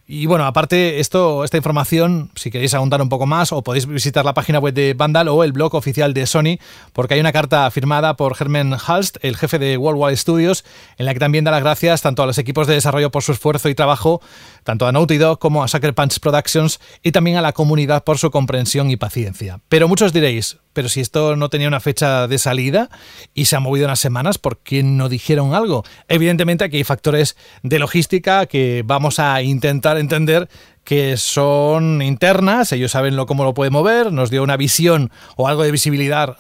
Y 0.10 0.26
bueno, 0.26 0.46
aparte, 0.46 1.02
esto, 1.02 1.44
esta 1.44 1.58
información, 1.58 2.32
si 2.36 2.50
queréis 2.50 2.74
ahondar 2.74 3.02
un 3.02 3.10
poco 3.10 3.26
más, 3.26 3.52
o 3.52 3.62
podéis 3.62 3.88
visitar 3.88 4.24
la 4.24 4.34
página 4.34 4.58
web 4.58 4.74
de 4.74 4.94
Vandal 4.94 5.28
o 5.28 5.44
el 5.44 5.52
blog 5.52 5.76
oficial 5.76 6.14
de 6.14 6.26
Sony, 6.26 6.60
porque 6.94 7.16
hay 7.16 7.20
una 7.20 7.34
carta 7.34 7.70
firmada 7.72 8.16
por 8.16 8.34
Herman 8.40 8.74
Halst, 8.74 9.18
el 9.22 9.36
jefe 9.36 9.60
de 9.60 9.76
Worldwide 9.76 10.16
Studios, 10.16 10.64
en 10.98 11.08
la 11.08 11.14
que 11.14 11.20
también 11.20 11.44
da 11.44 11.52
las 11.52 11.62
gracias 11.62 12.02
tanto 12.02 12.24
a 12.24 12.26
los 12.26 12.38
equipos 12.38 12.68
de 12.68 12.76
desarrollo 12.76 13.12
por 13.12 13.22
su 13.22 13.34
esfuerzo 13.34 13.68
y 13.68 13.76
trabajo, 13.76 14.22
tanto 14.64 14.88
a 14.88 14.94
Naughty 14.94 15.18
Dog 15.18 15.40
como 15.40 15.62
a 15.62 15.68
Sucker 15.68 15.94
Punch 15.94 16.22
Productions, 16.22 16.80
y 17.04 17.12
también 17.12 17.36
a 17.36 17.42
la 17.42 17.52
comunidad 17.52 18.06
por 18.06 18.18
su 18.18 18.32
comprensión 18.32 18.90
y 18.90 18.96
paciencia. 18.96 19.60
Pero 19.68 19.90
muchos 19.90 20.14
diréis, 20.14 20.58
pero 20.78 20.90
si 20.90 21.02
esto 21.02 21.36
no 21.36 21.50
tenía 21.50 21.68
una 21.68 21.80
fecha 21.80 22.28
de 22.28 22.38
salida 22.38 22.92
y 23.34 23.46
se 23.46 23.56
ha 23.56 23.60
movido 23.60 23.88
unas 23.88 24.00
semanas, 24.00 24.38
¿por 24.38 24.60
qué 24.60 24.84
no 24.84 25.10
dijeron 25.10 25.56
algo? 25.56 25.84
Evidentemente 26.08 26.64
aquí 26.64 26.78
hay 26.78 26.84
factores 26.84 27.36
de 27.64 27.80
logística 27.80 28.46
que 28.46 28.84
vamos 28.86 29.18
a 29.18 29.42
intentar 29.42 29.98
entender 29.98 30.48
que 30.84 31.18
son 31.18 32.02
internas, 32.02 32.72
ellos 32.72 32.92
saben 32.92 33.18
lo, 33.18 33.26
cómo 33.26 33.44
lo 33.44 33.54
puede 33.54 33.72
mover, 33.72 34.14
nos 34.14 34.30
dio 34.30 34.42
una 34.42 34.56
visión 34.56 35.12
o 35.36 35.50
algo 35.50 35.64
de 35.64 35.72
visibilidad 35.72 36.38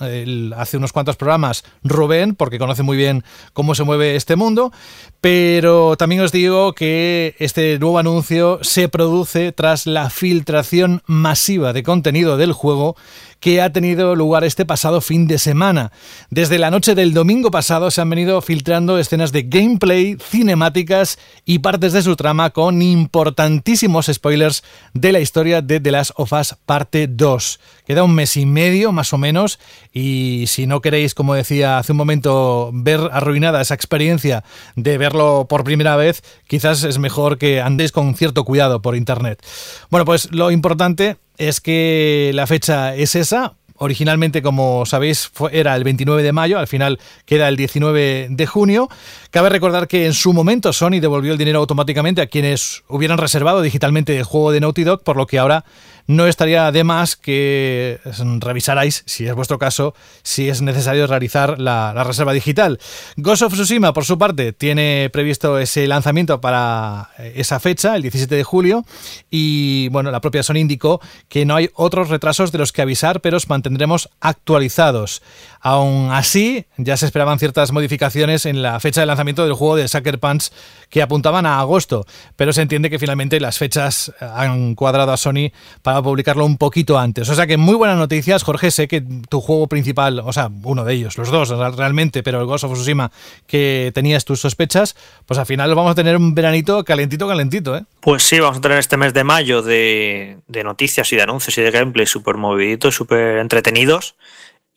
hace 0.56 0.78
unos 0.78 0.93
cuantos 0.93 1.17
programas 1.17 1.65
Rubén, 1.84 2.34
porque 2.34 2.58
conoce 2.58 2.82
muy 2.82 2.95
bien 2.95 3.26
cómo 3.52 3.76
se 3.76 3.84
mueve 3.84 4.15
este 4.15 4.38
mundo, 4.38 4.71
pero 5.19 5.97
también 5.97 6.21
os 6.21 6.32
digo 6.32 6.71
que 6.71 7.36
este 7.39 7.78
nuevo 7.78 8.00
anuncio 8.00 8.60
se 8.62 8.88
produce 8.88 9.52
tras 9.52 9.86
la 9.86 10.10
filtración 10.10 11.02
masiva 11.08 11.73
de 11.73 11.84
contenido 11.84 12.38
del 12.38 12.54
juego 12.54 12.95
que 13.39 13.62
ha 13.62 13.71
tenido 13.71 14.15
lugar 14.15 14.43
este 14.43 14.65
pasado 14.65 15.02
fin 15.02 15.28
de 15.28 15.38
semana. 15.38 15.91
Desde 16.30 16.58
la 16.58 16.71
noche 16.71 16.95
del 16.95 17.13
domingo 17.13 17.52
pasado 17.52 17.91
se 17.91 18.02
han 18.02 18.10
venido 18.10 18.41
filtrando 18.41 18.97
escenas 18.97 19.32
de 19.32 19.43
gameplay, 19.43 20.17
cinemáticas 20.19 21.19
y 21.45 21.60
partes 21.60 21.93
de 21.93 22.02
su 22.02 22.15
trama 22.15 22.50
con 22.50 22.82
importantísimos 22.82 24.10
spoilers 24.12 24.63
de 24.93 25.12
la 25.12 25.19
historia 25.19 25.62
de 25.62 25.80
The 25.80 25.91
Last 25.91 26.12
of 26.15 26.34
Us 26.34 26.56
parte 26.65 27.08
2. 27.08 27.60
Queda 27.86 28.04
un 28.04 28.15
mes 28.15 28.38
y 28.38 28.45
medio 28.45 28.91
más 28.91 29.13
o 29.13 29.17
menos 29.17 29.60
y 29.93 30.45
si 30.47 30.67
no 30.67 30.82
queréis, 30.82 31.13
como 31.13 31.34
decía 31.34 31.78
hace 31.78 31.93
un 31.93 31.97
momento, 31.97 32.71
ver 32.73 33.00
arruinada 33.12 33.62
esa 33.62 33.73
experiencia 33.73 34.43
de 34.76 34.97
verlo 34.97 35.47
por 35.47 35.63
primera 35.63 35.95
vez, 35.95 36.23
quizás 36.47 36.84
es 36.84 36.97
mejor 36.97 37.38
que 37.38 37.62
andéis 37.62 37.91
con 37.91 38.15
cierto 38.15 38.43
cuidado 38.43 38.82
por 38.82 38.95
internet. 38.95 39.43
Bueno, 39.89 40.06
pues 40.06 40.32
lo 40.32 40.52
importante 40.52 41.17
es 41.38 41.62
que 41.62 42.32
la 42.34 42.47
fecha 42.47 42.95
es 42.95 43.15
esa. 43.15 43.54
Originalmente, 43.80 44.41
como 44.41 44.88
sabéis, 44.88 45.32
era 45.52 45.76
el 45.76 45.84
29 45.84 46.23
de 46.23 46.32
mayo, 46.32 46.58
al 46.58 46.65
final 46.65 47.00
queda 47.26 47.47
el 47.47 47.56
19 47.56 48.28
de 48.32 48.45
junio. 48.47 48.89
Cabe 49.30 49.50
recordar 49.50 49.88
que 49.88 50.08
en 50.08 50.13
su 50.13 50.34
momento 50.34 50.73
Sony 50.73 51.00
devolvió 51.00 51.32
el 51.32 51.38
dinero 51.38 51.60
automáticamente 51.60 52.21
a 52.21 52.26
quienes 52.26 52.84
hubieran 52.88 53.19
reservado 53.19 53.62
digitalmente 53.62 54.17
el 54.17 54.23
juego 54.23 54.52
de 54.52 54.62
Naughty 54.62 54.84
Dog, 54.84 55.04
por 55.04 55.15
lo 55.15 55.28
que 55.28 55.38
ahora 55.38 55.63
no 56.07 56.25
estaría 56.25 56.71
de 56.71 56.83
más 56.83 57.15
que 57.17 57.99
revisarais, 58.39 59.03
si 59.05 59.27
es 59.27 59.35
vuestro 59.35 59.59
caso, 59.59 59.93
si 60.23 60.49
es 60.49 60.61
necesario 60.61 61.05
realizar 61.05 61.59
la, 61.59 62.03
reserva 62.03 62.31
digital. 62.31 62.79
Ghost 63.17 63.41
of 63.41 63.53
Tsushima, 63.53 63.93
por 63.93 64.05
su 64.05 64.17
parte, 64.17 64.53
tiene 64.53 65.09
previsto 65.11 65.59
ese 65.59 65.85
lanzamiento 65.85 66.39
para 66.39 67.09
esa 67.35 67.59
fecha, 67.59 67.95
el 67.95 68.03
17 68.03 68.33
de 68.33 68.43
julio, 68.43 68.85
y 69.29 69.89
bueno, 69.89 70.09
la 70.09 70.21
propia 70.21 70.43
Sony 70.43 70.57
indicó 70.57 71.01
que 71.27 71.45
no 71.45 71.55
hay 71.55 71.69
otros 71.73 72.09
retrasos 72.09 72.51
de 72.53 72.59
los 72.59 72.71
que 72.71 72.81
avisar, 72.81 73.19
pero 73.19 73.37
os 73.37 73.49
mantendremos 73.49 74.09
actualizados. 74.21 75.21
Aún 75.59 76.11
así, 76.11 76.65
ya 76.77 76.95
se 76.95 77.05
esperaban 77.05 77.39
ciertas 77.39 77.73
modificaciones 77.73 78.45
en 78.45 78.61
la 78.61 78.79
fecha 78.79 79.01
de 79.01 79.07
lanzamiento 79.07 79.43
del 79.43 79.53
juego 79.53 79.75
de 79.75 79.87
Sucker 79.87 80.19
Punch 80.19 80.51
que 80.89 81.01
apuntaban 81.01 81.45
a 81.45 81.59
agosto, 81.59 82.05
pero 82.37 82.53
se 82.53 82.61
entiende 82.61 82.89
que 82.89 82.99
finalmente 82.99 83.39
las 83.41 83.57
fechas 83.57 84.13
han 84.21 84.75
cuadrado 84.75 85.11
a 85.11 85.17
Sony 85.17 85.51
para 85.81 85.96
publicarlo 86.01 86.45
un 86.45 86.57
poquito 86.57 86.97
antes. 86.97 87.29
O 87.29 87.36
sea 87.36 87.47
que 87.47 87.57
muy 87.57 87.75
buenas 87.75 87.97
noticias, 87.97 88.43
Jorge. 88.43 88.71
Sé 88.71 88.88
que 88.88 89.01
tu 89.01 89.41
juego 89.41 89.67
principal, 89.67 90.19
o 90.19 90.33
sea, 90.33 90.49
uno 90.63 90.83
de 90.83 90.93
ellos, 90.93 91.17
los 91.17 91.31
dos 91.31 91.49
realmente, 91.49 92.23
pero 92.23 92.39
el 92.39 92.45
Ghost 92.45 92.63
of 92.63 92.73
Tsushima, 92.73 93.12
que 93.45 93.91
tenías 93.93 94.25
tus 94.25 94.39
sospechas, 94.39 94.95
pues 95.25 95.39
al 95.39 95.45
final 95.45 95.73
vamos 95.75 95.91
a 95.91 95.95
tener 95.95 96.17
un 96.17 96.36
veranito 96.36 96.83
calentito, 96.83 97.27
calentito, 97.27 97.77
¿eh? 97.77 97.83
Pues 97.99 98.23
sí, 98.23 98.39
vamos 98.39 98.57
a 98.57 98.62
tener 98.62 98.77
este 98.77 98.97
mes 98.97 99.13
de 99.13 99.23
mayo 99.23 99.62
de, 99.62 100.38
de 100.47 100.63
noticias 100.63 101.12
y 101.13 101.15
de 101.15 101.21
anuncios 101.23 101.57
y 101.57 101.62
de 101.62 101.71
gameplay 101.71 102.05
súper 102.05 102.38
moviditos, 102.38 102.95
súper 102.95 103.38
entretenidos. 103.38 104.15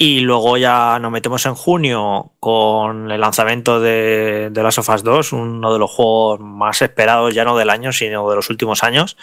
Y 0.03 0.21
luego 0.21 0.57
ya 0.57 0.99
nos 0.99 1.13
metemos 1.13 1.45
en 1.45 1.55
junio 1.55 2.33
con 2.41 3.11
el 3.11 3.21
lanzamiento 3.21 3.81
de, 3.81 4.49
de 4.51 4.63
Last 4.63 4.79
of 4.79 4.89
Us 4.89 5.03
2, 5.05 5.35
uno 5.35 5.75
de 5.75 5.79
los 5.79 5.91
juegos 5.91 6.41
más 6.41 6.81
esperados 6.81 7.35
ya 7.35 7.45
no 7.45 7.55
del 7.55 7.69
año, 7.69 7.93
sino 7.93 8.31
de 8.31 8.37
los 8.37 8.49
últimos 8.49 8.83
años. 8.83 9.19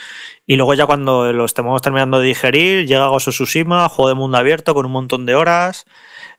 Y 0.45 0.55
luego 0.55 0.75
ya 0.75 0.85
cuando 0.85 1.33
lo 1.33 1.45
estemos 1.45 1.81
terminando 1.81 2.19
de 2.19 2.27
digerir, 2.27 2.85
llega 2.85 3.09
of 3.09 3.23
Tsushima, 3.23 3.89
juego 3.89 4.09
de 4.09 4.13
mundo 4.13 4.37
abierto 4.37 4.75
con 4.75 4.85
un 4.85 4.91
montón 4.91 5.25
de 5.25 5.33
horas. 5.33 5.87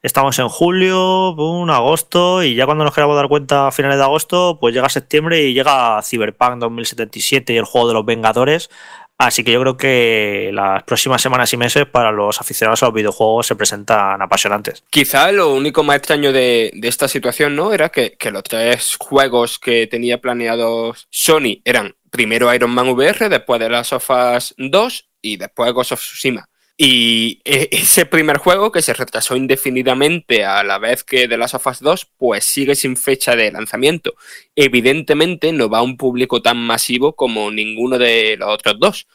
Estamos 0.02 0.38
en 0.38 0.48
julio, 0.48 1.34
boom, 1.34 1.68
agosto, 1.70 2.44
y 2.44 2.54
ya 2.54 2.64
cuando 2.64 2.84
nos 2.84 2.94
queramos 2.94 3.16
dar 3.16 3.26
cuenta 3.26 3.66
a 3.66 3.72
finales 3.72 3.98
de 3.98 4.04
agosto, 4.04 4.58
pues 4.60 4.72
llega 4.72 4.88
septiembre 4.88 5.42
y 5.42 5.52
llega 5.52 6.00
Cyberpunk 6.04 6.58
2077 6.58 7.54
y 7.54 7.56
el 7.56 7.64
juego 7.64 7.88
de 7.88 7.94
los 7.94 8.04
Vengadores 8.04 8.70
Así 9.18 9.42
que 9.42 9.50
yo 9.50 9.60
creo 9.60 9.76
que 9.76 10.50
las 10.52 10.84
próximas 10.84 11.20
semanas 11.20 11.52
y 11.52 11.56
meses 11.56 11.86
para 11.86 12.12
los 12.12 12.40
aficionados 12.40 12.82
a 12.82 12.86
los 12.86 12.94
videojuegos 12.94 13.48
se 13.48 13.56
presentan 13.56 14.22
apasionantes. 14.22 14.84
Quizá 14.90 15.32
lo 15.32 15.52
único 15.52 15.82
más 15.82 15.96
extraño 15.96 16.32
de, 16.32 16.70
esta 16.84 17.08
situación, 17.08 17.56
¿no? 17.56 17.72
Era 17.72 17.88
que, 17.88 18.16
los 18.30 18.42
tres 18.44 18.96
juegos 18.96 19.58
que 19.58 19.88
tenía 19.88 20.20
planeados 20.20 21.08
Sony 21.10 21.60
eran 21.64 21.96
primero 22.10 22.54
Iron 22.54 22.70
Man 22.70 22.90
VR, 22.90 23.28
después 23.28 23.58
de 23.58 23.68
las 23.68 23.88
Sofas 23.88 24.54
2 24.56 25.08
y 25.20 25.36
después 25.36 25.72
Ghost 25.72 25.92
of 25.92 26.00
Tsushima. 26.00 26.48
Y 26.80 27.40
e, 27.44 27.68
ese 27.72 28.06
primer 28.06 28.38
juego, 28.38 28.70
que 28.70 28.82
se 28.82 28.94
retrasó 28.94 29.34
indefinidamente 29.36 30.44
a 30.44 30.62
la 30.62 30.78
vez 30.78 31.02
que 31.02 31.26
The 31.26 31.36
Last 31.36 31.54
of 31.56 31.66
Us 31.66 31.80
2, 31.80 32.06
pues 32.16 32.44
sigue 32.44 32.76
sin 32.76 32.96
fecha 32.96 33.34
de 33.34 33.50
lanzamiento. 33.50 34.14
Evidentemente 34.54 35.52
no 35.52 35.68
va 35.68 35.78
a 35.78 35.82
un 35.82 35.96
público 35.96 36.40
tan 36.40 36.58
masivo 36.58 37.16
como 37.16 37.50
ninguno 37.50 37.98
de 37.98 38.36
los 38.38 38.48
otros 38.50 38.78
dos, 38.78 39.08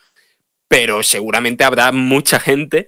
pero 0.68 1.04
seguramente 1.04 1.64
habrá 1.64 1.92
mucha 1.94 2.40
gente 2.40 2.88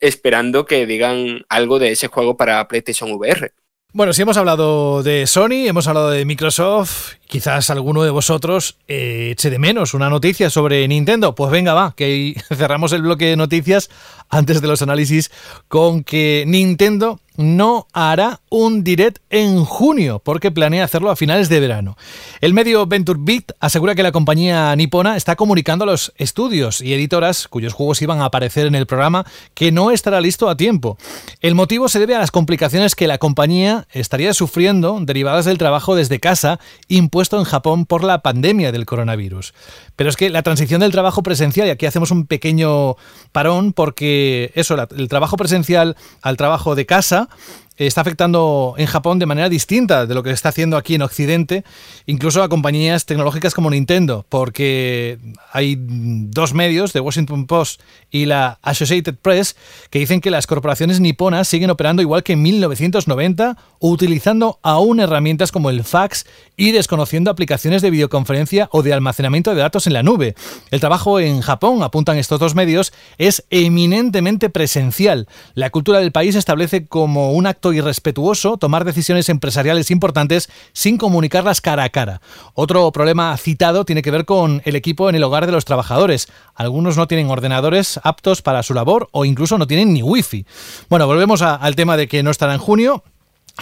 esperando 0.00 0.66
que 0.66 0.86
digan 0.86 1.44
algo 1.50 1.78
de 1.78 1.92
ese 1.92 2.08
juego 2.08 2.36
para 2.36 2.66
PlayStation 2.68 3.12
VR. 3.12 3.52
Bueno, 3.96 4.12
si 4.12 4.22
hemos 4.22 4.36
hablado 4.36 5.04
de 5.04 5.24
Sony, 5.28 5.68
hemos 5.68 5.86
hablado 5.86 6.10
de 6.10 6.24
Microsoft, 6.24 7.12
quizás 7.28 7.70
alguno 7.70 8.02
de 8.02 8.10
vosotros 8.10 8.76
eh, 8.88 9.28
eche 9.30 9.50
de 9.50 9.60
menos 9.60 9.94
una 9.94 10.10
noticia 10.10 10.50
sobre 10.50 10.88
Nintendo. 10.88 11.36
Pues 11.36 11.52
venga, 11.52 11.74
va, 11.74 11.94
que 11.96 12.34
cerramos 12.56 12.92
el 12.92 13.02
bloque 13.02 13.26
de 13.26 13.36
noticias 13.36 13.90
antes 14.28 14.60
de 14.60 14.68
los 14.68 14.82
análisis 14.82 15.30
con 15.68 16.04
que 16.04 16.44
Nintendo 16.46 17.20
no 17.36 17.88
hará 17.92 18.40
un 18.48 18.84
direct 18.84 19.18
en 19.30 19.64
junio 19.64 20.20
porque 20.24 20.52
planea 20.52 20.84
hacerlo 20.84 21.10
a 21.10 21.16
finales 21.16 21.48
de 21.48 21.60
verano. 21.60 21.96
El 22.40 22.54
medio 22.54 22.86
Venture 22.86 23.18
Beat 23.20 23.52
asegura 23.58 23.94
que 23.94 24.02
la 24.02 24.12
compañía 24.12 24.74
nipona 24.76 25.16
está 25.16 25.34
comunicando 25.34 25.84
a 25.84 25.86
los 25.86 26.12
estudios 26.16 26.80
y 26.80 26.94
editoras 26.94 27.48
cuyos 27.48 27.72
juegos 27.72 28.02
iban 28.02 28.20
a 28.20 28.26
aparecer 28.26 28.66
en 28.66 28.74
el 28.74 28.86
programa 28.86 29.26
que 29.54 29.72
no 29.72 29.90
estará 29.90 30.20
listo 30.20 30.48
a 30.48 30.56
tiempo. 30.56 30.96
El 31.40 31.54
motivo 31.54 31.88
se 31.88 31.98
debe 31.98 32.14
a 32.14 32.20
las 32.20 32.30
complicaciones 32.30 32.94
que 32.94 33.08
la 33.08 33.18
compañía 33.18 33.88
estaría 33.92 34.32
sufriendo 34.32 34.96
derivadas 35.00 35.44
del 35.44 35.58
trabajo 35.58 35.96
desde 35.96 36.20
casa 36.20 36.60
impuesto 36.88 37.38
en 37.38 37.44
Japón 37.44 37.86
por 37.86 38.04
la 38.04 38.22
pandemia 38.22 38.70
del 38.70 38.86
coronavirus. 38.86 39.54
Pero 39.96 40.10
es 40.10 40.16
que 40.16 40.30
la 40.30 40.42
transición 40.42 40.80
del 40.80 40.92
trabajo 40.92 41.22
presencial, 41.22 41.66
y 41.66 41.70
aquí 41.70 41.86
hacemos 41.86 42.10
un 42.10 42.26
pequeño 42.26 42.96
parón 43.32 43.72
porque 43.72 44.13
eso, 44.54 44.76
el 44.96 45.08
trabajo 45.08 45.36
presencial 45.36 45.96
al 46.22 46.36
trabajo 46.36 46.74
de 46.74 46.86
casa 46.86 47.28
está 47.76 48.02
afectando 48.02 48.74
en 48.78 48.86
Japón 48.86 49.18
de 49.18 49.26
manera 49.26 49.48
distinta 49.48 50.06
de 50.06 50.14
lo 50.14 50.22
que 50.22 50.30
está 50.30 50.50
haciendo 50.50 50.76
aquí 50.76 50.94
en 50.94 51.02
Occidente, 51.02 51.64
incluso 52.06 52.42
a 52.42 52.48
compañías 52.48 53.06
tecnológicas 53.06 53.54
como 53.54 53.70
Nintendo, 53.70 54.24
porque 54.28 55.18
hay 55.52 55.76
dos 55.78 56.54
medios, 56.54 56.92
The 56.92 57.00
Washington 57.00 57.46
Post 57.46 57.80
y 58.10 58.26
la 58.26 58.58
Associated 58.62 59.16
Press, 59.16 59.56
que 59.90 59.98
dicen 59.98 60.20
que 60.20 60.30
las 60.30 60.46
corporaciones 60.46 61.00
niponas 61.00 61.48
siguen 61.48 61.70
operando 61.70 62.02
igual 62.02 62.22
que 62.22 62.34
en 62.34 62.42
1990, 62.42 63.56
utilizando 63.80 64.58
aún 64.62 65.00
herramientas 65.00 65.50
como 65.50 65.70
el 65.70 65.84
fax 65.84 66.26
y 66.56 66.70
desconociendo 66.70 67.30
aplicaciones 67.30 67.82
de 67.82 67.90
videoconferencia 67.90 68.68
o 68.70 68.82
de 68.82 68.92
almacenamiento 68.92 69.54
de 69.54 69.60
datos 69.60 69.86
en 69.86 69.94
la 69.94 70.02
nube. 70.02 70.34
El 70.70 70.80
trabajo 70.80 71.18
en 71.18 71.40
Japón, 71.40 71.82
apuntan 71.82 72.18
estos 72.18 72.38
dos 72.38 72.54
medios, 72.54 72.92
es 73.18 73.44
eminentemente 73.50 74.50
presencial. 74.50 75.26
La 75.54 75.70
cultura 75.70 75.98
del 75.98 76.12
país 76.12 76.34
establece 76.36 76.86
como 76.86 77.32
un 77.32 77.46
acto 77.46 77.63
irrespetuoso 77.72 78.56
tomar 78.56 78.84
decisiones 78.84 79.28
empresariales 79.28 79.90
importantes 79.90 80.50
sin 80.72 80.98
comunicarlas 80.98 81.60
cara 81.60 81.84
a 81.84 81.88
cara. 81.88 82.20
Otro 82.54 82.90
problema 82.92 83.36
citado 83.36 83.84
tiene 83.84 84.02
que 84.02 84.10
ver 84.10 84.24
con 84.24 84.62
el 84.64 84.76
equipo 84.76 85.08
en 85.08 85.14
el 85.14 85.24
hogar 85.24 85.46
de 85.46 85.52
los 85.52 85.64
trabajadores. 85.64 86.28
Algunos 86.54 86.96
no 86.96 87.08
tienen 87.08 87.30
ordenadores 87.30 88.00
aptos 88.02 88.42
para 88.42 88.62
su 88.62 88.74
labor 88.74 89.08
o 89.12 89.24
incluso 89.24 89.58
no 89.58 89.66
tienen 89.66 89.92
ni 89.92 90.02
wifi. 90.02 90.46
Bueno, 90.88 91.06
volvemos 91.06 91.42
al 91.42 91.76
tema 91.76 91.96
de 91.96 92.08
que 92.08 92.22
no 92.22 92.30
estará 92.30 92.54
en 92.54 92.60
junio. 92.60 93.02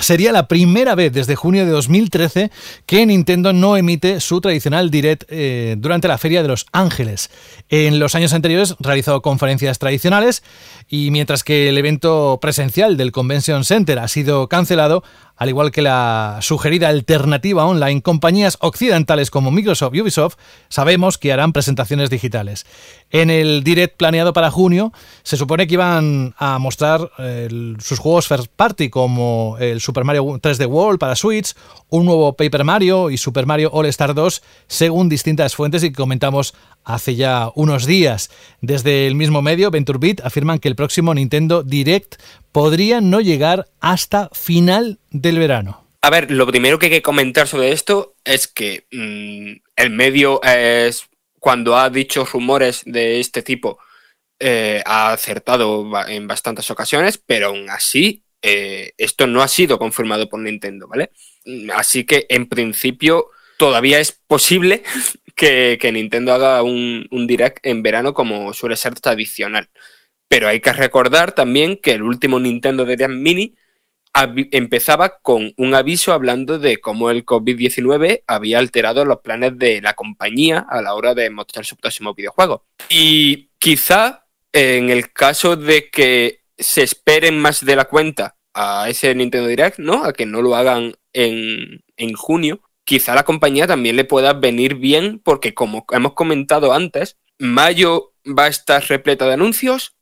Sería 0.00 0.32
la 0.32 0.48
primera 0.48 0.94
vez 0.94 1.12
desde 1.12 1.36
junio 1.36 1.66
de 1.66 1.70
2013 1.70 2.50
que 2.86 3.04
Nintendo 3.04 3.52
no 3.52 3.76
emite 3.76 4.20
su 4.20 4.40
tradicional 4.40 4.90
direct 4.90 5.24
eh, 5.28 5.76
durante 5.78 6.08
la 6.08 6.16
Feria 6.16 6.40
de 6.40 6.48
Los 6.48 6.66
Ángeles. 6.72 7.30
En 7.68 7.98
los 7.98 8.14
años 8.14 8.32
anteriores 8.32 8.74
realizó 8.80 9.20
conferencias 9.20 9.78
tradicionales 9.78 10.42
y 10.88 11.10
mientras 11.10 11.44
que 11.44 11.68
el 11.68 11.76
evento 11.76 12.38
presencial 12.40 12.96
del 12.96 13.12
Convention 13.12 13.64
Center 13.64 13.98
ha 13.98 14.08
sido 14.08 14.48
cancelado, 14.48 15.04
al 15.42 15.48
igual 15.48 15.72
que 15.72 15.82
la 15.82 16.38
sugerida 16.40 16.88
alternativa 16.88 17.66
online, 17.66 18.00
compañías 18.00 18.58
occidentales 18.60 19.28
como 19.28 19.50
Microsoft 19.50 19.92
y 19.92 20.00
Ubisoft 20.00 20.36
sabemos 20.68 21.18
que 21.18 21.32
harán 21.32 21.52
presentaciones 21.52 22.10
digitales. 22.10 22.64
En 23.10 23.28
el 23.28 23.64
direct 23.64 23.96
planeado 23.96 24.32
para 24.32 24.52
junio 24.52 24.92
se 25.24 25.36
supone 25.36 25.66
que 25.66 25.74
iban 25.74 26.36
a 26.38 26.60
mostrar 26.60 27.10
sus 27.80 27.98
juegos 27.98 28.28
first 28.28 28.52
party 28.54 28.88
como 28.88 29.56
el 29.58 29.80
Super 29.80 30.04
Mario 30.04 30.24
3D 30.24 30.64
World 30.68 31.00
para 31.00 31.16
Switch, 31.16 31.54
un 31.88 32.06
nuevo 32.06 32.36
Paper 32.36 32.62
Mario 32.62 33.10
y 33.10 33.18
Super 33.18 33.44
Mario 33.44 33.70
All 33.72 33.86
Star 33.86 34.14
2 34.14 34.42
según 34.68 35.08
distintas 35.08 35.56
fuentes 35.56 35.82
y 35.82 35.90
comentamos 35.90 36.54
hace 36.84 37.14
ya 37.14 37.50
unos 37.54 37.86
días. 37.86 38.30
Desde 38.60 39.06
el 39.06 39.14
mismo 39.14 39.42
medio, 39.42 39.70
VentureBeat 39.70 40.20
afirman 40.20 40.58
que 40.58 40.68
el 40.68 40.76
próximo 40.76 41.14
Nintendo 41.14 41.62
Direct 41.62 42.16
podría 42.52 43.00
no 43.00 43.20
llegar 43.20 43.68
hasta 43.80 44.28
final 44.32 44.98
del 45.10 45.38
verano. 45.38 45.86
A 46.02 46.10
ver, 46.10 46.30
lo 46.30 46.46
primero 46.46 46.78
que 46.78 46.86
hay 46.86 46.92
que 46.92 47.02
comentar 47.02 47.46
sobre 47.46 47.72
esto 47.72 48.16
es 48.24 48.48
que 48.48 48.86
mm, 48.90 49.62
el 49.76 49.90
medio 49.90 50.42
es, 50.42 51.08
cuando 51.38 51.76
ha 51.76 51.90
dicho 51.90 52.24
rumores 52.24 52.82
de 52.84 53.20
este 53.20 53.42
tipo, 53.42 53.78
eh, 54.40 54.82
ha 54.84 55.12
acertado 55.12 55.88
en 56.08 56.26
bastantes 56.26 56.68
ocasiones, 56.70 57.18
pero 57.18 57.48
aún 57.48 57.70
así 57.70 58.24
eh, 58.42 58.92
esto 58.98 59.28
no 59.28 59.40
ha 59.40 59.46
sido 59.46 59.78
confirmado 59.78 60.28
por 60.28 60.40
Nintendo, 60.40 60.88
¿vale? 60.88 61.12
Así 61.74 62.04
que 62.04 62.26
en 62.28 62.48
principio 62.48 63.30
todavía 63.56 64.00
es 64.00 64.10
posible 64.26 64.82
que, 65.34 65.78
Nintendo 65.92 66.32
haga 66.32 66.62
un, 66.62 67.06
un, 67.10 67.26
direct 67.26 67.64
en 67.66 67.82
verano 67.82 68.14
como 68.14 68.52
suele 68.52 68.76
ser 68.76 68.94
tradicional. 69.00 69.68
Pero 70.28 70.48
hay 70.48 70.60
que 70.60 70.72
recordar 70.72 71.32
también 71.32 71.76
que 71.76 71.92
el 71.92 72.02
último 72.02 72.40
Nintendo 72.40 72.84
Direct 72.84 73.10
Mini 73.10 73.54
empezaba 74.14 75.18
con 75.22 75.54
un 75.56 75.74
aviso 75.74 76.12
hablando 76.12 76.58
de 76.58 76.80
cómo 76.80 77.10
el 77.10 77.24
COVID-19 77.24 78.24
había 78.26 78.58
alterado 78.58 79.04
los 79.04 79.20
planes 79.20 79.58
de 79.58 79.80
la 79.80 79.94
compañía 79.94 80.66
a 80.68 80.82
la 80.82 80.94
hora 80.94 81.14
de 81.14 81.30
mostrar 81.30 81.64
su 81.64 81.76
próximo 81.76 82.14
videojuego. 82.14 82.66
Y 82.90 83.50
quizá 83.58 84.26
en 84.52 84.90
el 84.90 85.12
caso 85.12 85.56
de 85.56 85.88
que 85.88 86.40
se 86.58 86.82
esperen 86.82 87.38
más 87.38 87.64
de 87.64 87.76
la 87.76 87.86
cuenta 87.86 88.36
a 88.54 88.88
ese 88.88 89.14
Nintendo 89.14 89.48
Direct, 89.48 89.78
¿no? 89.78 90.04
A 90.04 90.12
que 90.12 90.26
no 90.26 90.42
lo 90.42 90.54
hagan 90.56 90.94
en, 91.14 91.82
en 91.96 92.12
junio, 92.12 92.60
quizá 92.84 93.14
la 93.14 93.24
compañía 93.24 93.66
también 93.66 93.96
le 93.96 94.04
pueda 94.04 94.32
venir 94.32 94.76
bien 94.76 95.20
porque 95.22 95.54
como 95.54 95.84
hemos 95.90 96.14
comentado 96.14 96.72
antes, 96.72 97.18
mayo 97.38 98.12
va 98.26 98.44
a 98.44 98.48
estar 98.48 98.84
repleta 98.88 99.26
de 99.26 99.34
anuncios, 99.34 99.94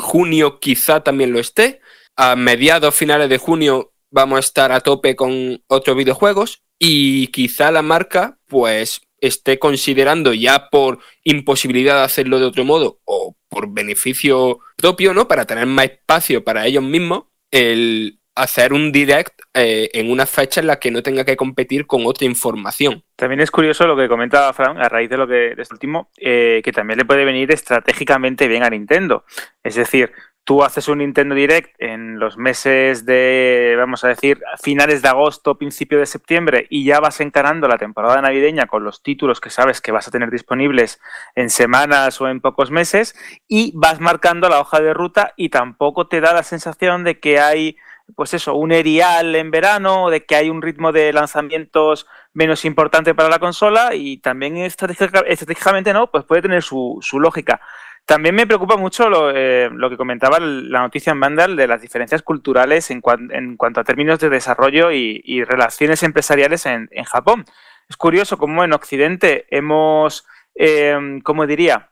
junio 0.00 0.60
quizá 0.60 1.02
también 1.02 1.32
lo 1.32 1.40
esté, 1.40 1.80
a 2.16 2.36
mediados 2.36 2.94
finales 2.94 3.28
de 3.28 3.38
junio 3.38 3.92
vamos 4.10 4.36
a 4.38 4.40
estar 4.40 4.72
a 4.72 4.80
tope 4.80 5.14
con 5.14 5.62
otros 5.68 5.96
videojuegos 5.96 6.62
y 6.78 7.28
quizá 7.28 7.70
la 7.70 7.82
marca 7.82 8.38
pues 8.46 9.00
esté 9.20 9.58
considerando 9.58 10.32
ya 10.32 10.68
por 10.70 11.00
imposibilidad 11.24 11.96
de 11.96 12.04
hacerlo 12.04 12.38
de 12.38 12.46
otro 12.46 12.64
modo 12.64 13.00
o 13.04 13.36
por 13.48 13.72
beneficio 13.72 14.60
propio, 14.76 15.14
¿no? 15.14 15.26
Para 15.26 15.44
tener 15.44 15.66
más 15.66 15.86
espacio 15.86 16.44
para 16.44 16.66
ellos 16.66 16.82
mismos, 16.82 17.24
el 17.50 18.20
hacer 18.42 18.72
un 18.72 18.92
direct 18.92 19.40
eh, 19.54 19.90
en 19.92 20.10
una 20.10 20.26
fecha 20.26 20.60
en 20.60 20.66
la 20.66 20.78
que 20.78 20.90
no 20.90 21.02
tenga 21.02 21.24
que 21.24 21.36
competir 21.36 21.86
con 21.86 22.06
otra 22.06 22.26
información. 22.26 23.02
También 23.16 23.40
es 23.40 23.50
curioso 23.50 23.86
lo 23.86 23.96
que 23.96 24.08
comentaba 24.08 24.52
Fran 24.52 24.78
a 24.78 24.88
raíz 24.88 25.10
de 25.10 25.16
lo 25.16 25.26
que 25.26 25.54
de 25.54 25.62
este 25.62 25.74
último, 25.74 26.10
eh, 26.16 26.60
que 26.64 26.72
también 26.72 26.98
le 26.98 27.04
puede 27.04 27.24
venir 27.24 27.52
estratégicamente 27.52 28.46
bien 28.46 28.62
a 28.62 28.70
Nintendo. 28.70 29.24
Es 29.62 29.74
decir, 29.74 30.12
tú 30.48 30.62
haces 30.62 30.88
un 30.88 30.98
Nintendo 30.98 31.34
Direct 31.34 31.74
en 31.78 32.18
los 32.18 32.38
meses 32.38 33.04
de, 33.04 33.74
vamos 33.76 34.02
a 34.04 34.08
decir, 34.08 34.40
finales 34.62 35.02
de 35.02 35.08
agosto, 35.08 35.58
principio 35.58 35.98
de 35.98 36.06
septiembre, 36.06 36.66
y 36.70 36.84
ya 36.84 37.00
vas 37.00 37.20
encarando 37.20 37.68
la 37.68 37.76
temporada 37.76 38.22
navideña 38.22 38.66
con 38.66 38.82
los 38.82 39.02
títulos 39.02 39.42
que 39.42 39.50
sabes 39.50 39.82
que 39.82 39.92
vas 39.92 40.08
a 40.08 40.10
tener 40.10 40.30
disponibles 40.30 41.00
en 41.34 41.50
semanas 41.50 42.18
o 42.22 42.28
en 42.28 42.40
pocos 42.40 42.70
meses, 42.70 43.14
y 43.46 43.72
vas 43.74 44.00
marcando 44.00 44.48
la 44.48 44.60
hoja 44.60 44.80
de 44.80 44.94
ruta 44.94 45.34
y 45.36 45.50
tampoco 45.50 46.06
te 46.06 46.22
da 46.22 46.32
la 46.32 46.42
sensación 46.42 47.04
de 47.04 47.20
que 47.20 47.40
hay 47.40 47.76
pues 48.14 48.34
eso, 48.34 48.54
un 48.54 48.72
erial 48.72 49.34
en 49.34 49.50
verano, 49.50 50.10
de 50.10 50.24
que 50.24 50.36
hay 50.36 50.50
un 50.50 50.62
ritmo 50.62 50.92
de 50.92 51.12
lanzamientos 51.12 52.06
menos 52.32 52.64
importante 52.64 53.14
para 53.14 53.28
la 53.28 53.38
consola 53.38 53.94
y 53.94 54.18
también 54.18 54.56
estratégicamente 54.56 55.92
no, 55.92 56.10
pues 56.10 56.24
puede 56.24 56.42
tener 56.42 56.62
su, 56.62 57.00
lógica. 57.14 57.60
También 58.06 58.34
me 58.34 58.46
preocupa 58.46 58.76
mucho 58.76 59.10
lo, 59.10 59.30
eh, 59.34 59.70
que 59.90 59.96
comentaba 59.96 60.38
la 60.40 60.80
noticia 60.80 61.12
en 61.12 61.20
Vandal 61.20 61.56
de 61.56 61.66
las 61.66 61.82
diferencias 61.82 62.22
culturales 62.22 62.90
en, 62.90 63.02
en 63.30 63.56
cuanto 63.56 63.80
a 63.80 63.84
términos 63.84 64.18
de 64.18 64.30
desarrollo 64.30 64.90
y, 64.90 65.44
relaciones 65.44 66.02
empresariales 66.02 66.64
en, 66.66 66.88
Japón. 67.04 67.44
Es 67.88 67.96
curioso 67.96 68.38
cómo 68.38 68.64
en 68.64 68.72
Occidente 68.72 69.46
hemos, 69.50 70.26
eh, 70.54 71.20
¿cómo 71.22 71.46
diría? 71.46 71.90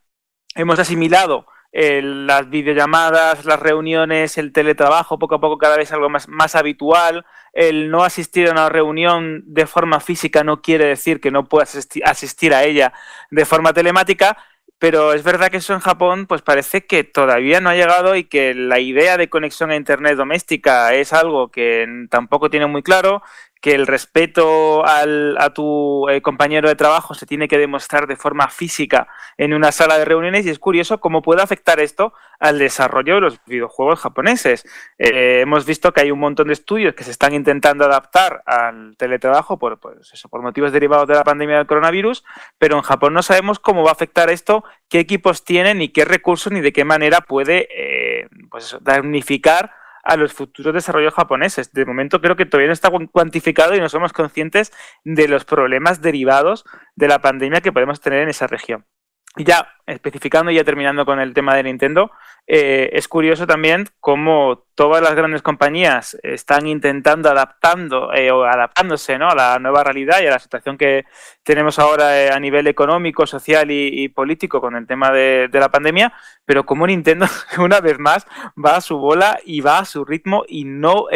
hemos 0.56 0.78
asimilado 0.78 1.46
eh, 1.72 2.00
las 2.02 2.48
videollamadas, 2.48 3.44
las 3.44 3.60
reuniones, 3.60 4.38
el 4.38 4.52
teletrabajo, 4.52 5.18
poco 5.18 5.36
a 5.36 5.40
poco 5.40 5.58
cada 5.58 5.76
vez 5.76 5.92
algo 5.92 6.08
más, 6.08 6.28
más 6.28 6.54
habitual. 6.54 7.26
El 7.52 7.90
no 7.90 8.04
asistir 8.04 8.48
a 8.48 8.52
una 8.52 8.68
reunión 8.68 9.42
de 9.46 9.66
forma 9.66 10.00
física 10.00 10.44
no 10.44 10.62
quiere 10.62 10.86
decir 10.86 11.20
que 11.20 11.30
no 11.30 11.44
puedas 11.44 11.76
asistir 12.04 12.54
a 12.54 12.64
ella 12.64 12.92
de 13.30 13.44
forma 13.44 13.72
telemática, 13.72 14.36
pero 14.78 15.14
es 15.14 15.22
verdad 15.22 15.50
que 15.50 15.56
eso 15.58 15.72
en 15.72 15.80
Japón 15.80 16.26
pues 16.26 16.42
parece 16.42 16.86
que 16.86 17.02
todavía 17.02 17.60
no 17.60 17.70
ha 17.70 17.74
llegado 17.74 18.14
y 18.14 18.24
que 18.24 18.54
la 18.54 18.78
idea 18.78 19.16
de 19.16 19.30
conexión 19.30 19.70
a 19.70 19.76
Internet 19.76 20.16
doméstica 20.16 20.92
es 20.94 21.12
algo 21.12 21.50
que 21.50 22.06
tampoco 22.10 22.50
tiene 22.50 22.66
muy 22.66 22.82
claro 22.82 23.22
que 23.60 23.74
el 23.74 23.86
respeto 23.86 24.84
al, 24.86 25.36
a 25.38 25.50
tu 25.50 26.08
eh, 26.08 26.20
compañero 26.22 26.68
de 26.68 26.76
trabajo 26.76 27.14
se 27.14 27.26
tiene 27.26 27.48
que 27.48 27.58
demostrar 27.58 28.06
de 28.06 28.16
forma 28.16 28.48
física 28.48 29.08
en 29.38 29.54
una 29.54 29.72
sala 29.72 29.98
de 29.98 30.04
reuniones 30.04 30.46
y 30.46 30.50
es 30.50 30.58
curioso 30.58 31.00
cómo 31.00 31.22
puede 31.22 31.42
afectar 31.42 31.80
esto 31.80 32.12
al 32.38 32.58
desarrollo 32.58 33.14
de 33.16 33.20
los 33.22 33.44
videojuegos 33.46 34.00
japoneses. 34.00 34.64
Eh, 34.98 35.40
hemos 35.40 35.64
visto 35.64 35.92
que 35.92 36.02
hay 36.02 36.10
un 36.10 36.18
montón 36.18 36.48
de 36.48 36.52
estudios 36.52 36.94
que 36.94 37.04
se 37.04 37.10
están 37.10 37.34
intentando 37.34 37.84
adaptar 37.84 38.42
al 38.46 38.96
teletrabajo 38.98 39.58
por, 39.58 39.80
pues 39.80 40.12
eso, 40.12 40.28
por 40.28 40.42
motivos 40.42 40.72
derivados 40.72 41.08
de 41.08 41.14
la 41.14 41.24
pandemia 41.24 41.56
del 41.56 41.66
coronavirus, 41.66 42.24
pero 42.58 42.76
en 42.76 42.82
Japón 42.82 43.14
no 43.14 43.22
sabemos 43.22 43.58
cómo 43.58 43.82
va 43.82 43.90
a 43.90 43.94
afectar 43.94 44.30
esto, 44.30 44.64
qué 44.88 45.00
equipos 45.00 45.44
tienen, 45.44 45.78
ni 45.78 45.88
qué 45.88 46.04
recursos, 46.04 46.52
ni 46.52 46.60
de 46.60 46.72
qué 46.72 46.84
manera 46.84 47.22
puede 47.22 47.68
eh, 47.70 48.28
pues 48.50 48.76
damnificar 48.82 49.72
a 50.06 50.16
los 50.16 50.32
futuros 50.32 50.72
desarrollos 50.72 51.14
japoneses. 51.14 51.72
De 51.72 51.84
momento 51.84 52.20
creo 52.20 52.36
que 52.36 52.46
todavía 52.46 52.68
no 52.68 52.72
está 52.72 52.90
cuantificado 53.12 53.74
y 53.74 53.80
no 53.80 53.88
somos 53.88 54.12
conscientes 54.12 54.72
de 55.04 55.28
los 55.28 55.44
problemas 55.44 56.00
derivados 56.00 56.64
de 56.94 57.08
la 57.08 57.20
pandemia 57.20 57.60
que 57.60 57.72
podemos 57.72 58.00
tener 58.00 58.22
en 58.22 58.28
esa 58.28 58.46
región. 58.46 58.86
Ya 59.38 59.68
especificando 59.86 60.50
y 60.50 60.54
ya 60.54 60.64
terminando 60.64 61.04
con 61.04 61.20
el 61.20 61.34
tema 61.34 61.54
de 61.54 61.64
Nintendo, 61.64 62.10
eh, 62.46 62.90
es 62.92 63.06
curioso 63.06 63.46
también 63.46 63.86
cómo 64.00 64.64
todas 64.74 65.02
las 65.02 65.14
grandes 65.14 65.42
compañías 65.42 66.16
están 66.22 66.66
intentando 66.66 67.28
adaptando 67.28 68.12
eh, 68.14 68.30
o 68.30 68.44
adaptándose 68.44 69.18
¿no? 69.18 69.28
a 69.28 69.34
la 69.34 69.58
nueva 69.58 69.84
realidad 69.84 70.20
y 70.22 70.26
a 70.26 70.30
la 70.30 70.38
situación 70.38 70.78
que 70.78 71.04
tenemos 71.42 71.78
ahora 71.78 72.20
eh, 72.20 72.30
a 72.30 72.40
nivel 72.40 72.66
económico, 72.66 73.26
social 73.26 73.70
y, 73.70 74.08
político 74.08 74.60
con 74.60 74.74
el 74.74 74.86
tema 74.86 75.10
de, 75.10 75.50
la 75.52 75.70
pandemia, 75.70 76.12
pero 76.44 76.64
como 76.64 76.86
Nintendo 76.86 77.26
una 77.58 77.80
vez 77.80 77.98
más 77.98 78.26
va 78.56 78.76
a 78.76 78.80
su 78.80 78.98
bola 78.98 79.38
y 79.44 79.60
va 79.60 79.80
a 79.80 79.84
su 79.84 80.04
ritmo 80.04 80.44
y 80.48 80.64
no 80.64 81.06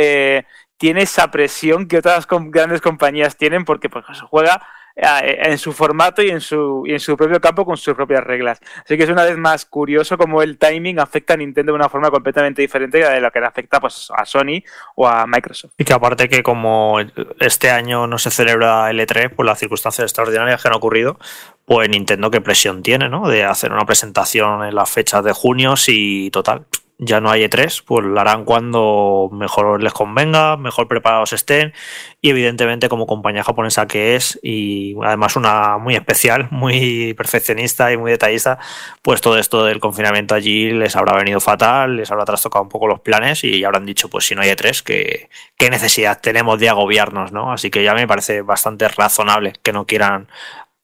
tiene 0.76 1.02
esa 1.02 1.30
presión 1.30 1.87
que 1.87 1.98
otras 1.98 2.26
grandes 2.28 2.80
compañías 2.80 3.37
tienen 3.37 3.64
porque 3.64 3.90
pues, 3.90 4.04
juega 4.28 4.54
eh, 4.54 4.62
en 5.00 5.58
su 5.58 5.72
formato 5.72 6.22
y 6.22 6.30
en 6.30 6.40
su, 6.40 6.84
y 6.86 6.92
en 6.92 7.00
su 7.00 7.16
propio 7.16 7.40
campo 7.40 7.64
con 7.64 7.76
sus 7.76 7.94
propias 7.94 8.22
reglas. 8.22 8.60
Así 8.84 8.96
que 8.96 9.04
es 9.04 9.10
una 9.10 9.24
vez 9.24 9.36
más 9.36 9.64
curioso 9.64 10.18
cómo 10.18 10.42
el 10.42 10.58
timing 10.58 10.98
afecta 10.98 11.34
a 11.34 11.36
Nintendo 11.36 11.72
de 11.72 11.76
una 11.76 11.88
forma 11.88 12.10
completamente 12.10 12.62
diferente 12.62 12.98
de 12.98 13.20
lo 13.20 13.30
que 13.30 13.40
le 13.40 13.46
afecta 13.46 13.80
pues, 13.80 14.10
a 14.14 14.24
Sony 14.24 14.62
o 14.96 15.08
a 15.08 15.26
Microsoft. 15.26 15.72
Y 15.78 15.84
que 15.84 15.92
aparte 15.92 16.28
que 16.28 16.42
como 16.42 16.98
este 17.38 17.70
año 17.70 18.06
no 18.06 18.18
se 18.18 18.30
celebra 18.30 18.90
el 18.90 19.00
E3 19.00 19.30
por 19.30 19.46
las 19.46 19.58
circunstancias 19.58 20.04
extraordinarias 20.04 20.62
que 20.62 20.68
han 20.68 20.74
ocurrido, 20.74 21.18
pues 21.64 21.88
Nintendo 21.88 22.30
qué 22.30 22.40
presión 22.40 22.82
tiene, 22.82 23.08
¿no? 23.08 23.28
De 23.28 23.44
hacer 23.44 23.72
una 23.72 23.86
presentación 23.86 24.64
en 24.64 24.74
las 24.74 24.90
fechas 24.90 25.24
de 25.24 25.32
junio 25.32 25.76
si 25.76 26.30
total 26.32 26.66
ya 27.02 27.20
no 27.20 27.30
hay 27.30 27.44
E3, 27.44 27.82
pues 27.86 28.04
lo 28.04 28.20
harán 28.20 28.44
cuando 28.44 29.30
mejor 29.32 29.82
les 29.82 29.92
convenga, 29.94 30.58
mejor 30.58 30.86
preparados 30.86 31.32
estén 31.32 31.72
y 32.20 32.28
evidentemente 32.28 32.90
como 32.90 33.06
compañía 33.06 33.42
japonesa 33.42 33.86
que 33.86 34.16
es 34.16 34.38
y 34.42 34.94
además 35.02 35.34
una 35.36 35.78
muy 35.78 35.96
especial, 35.96 36.48
muy 36.50 37.14
perfeccionista 37.14 37.90
y 37.90 37.96
muy 37.96 38.10
detallista, 38.10 38.58
pues 39.00 39.22
todo 39.22 39.38
esto 39.38 39.64
del 39.64 39.80
confinamiento 39.80 40.34
allí 40.34 40.72
les 40.72 40.94
habrá 40.94 41.16
venido 41.16 41.40
fatal, 41.40 41.96
les 41.96 42.10
habrá 42.10 42.26
trastocado 42.26 42.62
un 42.62 42.68
poco 42.68 42.86
los 42.86 43.00
planes 43.00 43.44
y 43.44 43.64
habrán 43.64 43.86
dicho 43.86 44.10
pues 44.10 44.26
si 44.26 44.34
no 44.34 44.42
hay 44.42 44.50
E3, 44.50 44.82
¿qué, 44.82 45.30
qué 45.56 45.70
necesidad 45.70 46.20
tenemos 46.20 46.60
de 46.60 46.68
agobiarnos? 46.68 47.32
¿no? 47.32 47.52
Así 47.52 47.70
que 47.70 47.82
ya 47.82 47.94
me 47.94 48.06
parece 48.06 48.42
bastante 48.42 48.86
razonable 48.88 49.54
que 49.62 49.72
no 49.72 49.86
quieran 49.86 50.28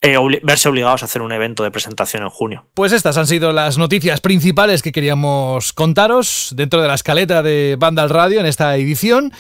eh, 0.06 0.40
verse 0.42 0.68
obligados 0.68 1.02
a 1.02 1.06
hacer 1.06 1.22
un 1.22 1.32
evento 1.32 1.62
de 1.62 1.70
presentación 1.70 2.22
en 2.22 2.30
junio. 2.30 2.64
Pues 2.74 2.92
estas 2.92 3.16
han 3.16 3.26
sido 3.26 3.52
las 3.52 3.78
noticias 3.78 4.20
principales 4.20 4.82
que 4.82 4.92
queríamos 4.92 5.72
contaros 5.72 6.52
dentro 6.54 6.80
de 6.80 6.88
la 6.88 6.94
escaleta 6.94 7.42
de 7.42 7.76
Vandal 7.78 8.10
Radio 8.10 8.40
en 8.40 8.46
esta 8.46 8.76
edición. 8.76 9.32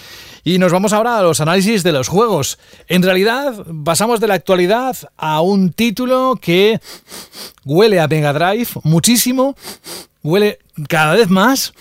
Y 0.44 0.58
nos 0.58 0.72
vamos 0.72 0.92
ahora 0.92 1.18
a 1.18 1.22
los 1.22 1.40
análisis 1.40 1.82
de 1.82 1.92
los 1.92 2.08
juegos. 2.08 2.58
En 2.86 3.02
realidad, 3.02 3.66
pasamos 3.84 4.20
de 4.20 4.28
la 4.28 4.34
actualidad 4.34 4.96
a 5.16 5.40
un 5.40 5.72
título 5.72 6.38
que 6.40 6.80
huele 7.64 7.98
a 7.98 8.06
Mega 8.06 8.32
Drive 8.32 8.68
muchísimo 8.84 9.56
huele 10.26 10.58
cada 10.88 11.14
vez 11.14 11.28
más. 11.28 11.72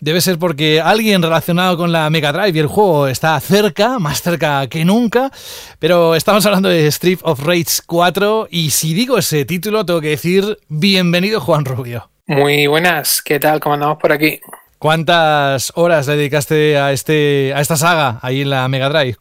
Debe 0.00 0.20
ser 0.20 0.38
porque 0.38 0.80
alguien 0.80 1.22
relacionado 1.22 1.76
con 1.76 1.92
la 1.92 2.08
Mega 2.10 2.32
Drive 2.32 2.56
y 2.56 2.60
el 2.60 2.66
juego 2.66 3.06
está 3.06 3.38
cerca, 3.40 3.98
más 3.98 4.22
cerca 4.22 4.66
que 4.68 4.84
nunca. 4.84 5.30
Pero 5.78 6.14
estamos 6.14 6.44
hablando 6.46 6.68
de 6.68 6.86
Street 6.86 7.18
of 7.22 7.40
Rage 7.44 7.80
4 7.86 8.48
y 8.50 8.70
si 8.70 8.94
digo 8.94 9.18
ese 9.18 9.44
título 9.44 9.84
tengo 9.84 10.00
que 10.00 10.10
decir 10.10 10.58
bienvenido 10.68 11.40
Juan 11.40 11.64
Rubio. 11.64 12.10
Muy 12.26 12.66
buenas, 12.66 13.22
¿qué 13.22 13.40
tal? 13.40 13.60
¿Cómo 13.60 13.74
andamos 13.74 13.98
por 13.98 14.12
aquí? 14.12 14.40
¿Cuántas 14.78 15.72
horas 15.74 16.06
le 16.06 16.16
dedicaste 16.16 16.78
a, 16.78 16.92
este, 16.92 17.52
a 17.54 17.60
esta 17.60 17.76
saga 17.76 18.18
ahí 18.22 18.42
en 18.42 18.50
la 18.50 18.66
Mega 18.68 18.88
Drive? 18.88 19.16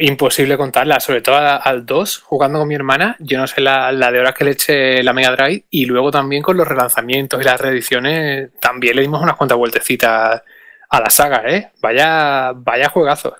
Imposible 0.00 0.56
contarla, 0.56 1.00
sobre 1.00 1.20
todo 1.20 1.36
al 1.36 1.84
2, 1.84 2.18
jugando 2.18 2.58
con 2.58 2.68
mi 2.68 2.74
hermana. 2.74 3.16
Yo 3.18 3.38
no 3.38 3.46
sé 3.46 3.60
la, 3.60 3.92
de 3.92 4.20
horas 4.20 4.34
que 4.34 4.44
le 4.44 4.52
eché 4.52 5.02
la 5.02 5.12
Mega 5.12 5.32
Drive 5.32 5.64
y 5.70 5.86
luego 5.86 6.10
también 6.10 6.42
con 6.42 6.56
los 6.56 6.66
relanzamientos 6.66 7.40
y 7.40 7.44
las 7.44 7.60
reediciones 7.60 8.50
también 8.60 8.96
le 8.96 9.02
dimos 9.02 9.22
unas 9.22 9.36
cuantas 9.36 9.58
vueltecitas 9.58 10.42
a 10.90 11.00
la 11.00 11.10
saga, 11.10 11.42
¿eh? 11.46 11.72
Vaya, 11.80 12.52
vaya 12.54 12.88
juegazos. 12.88 13.34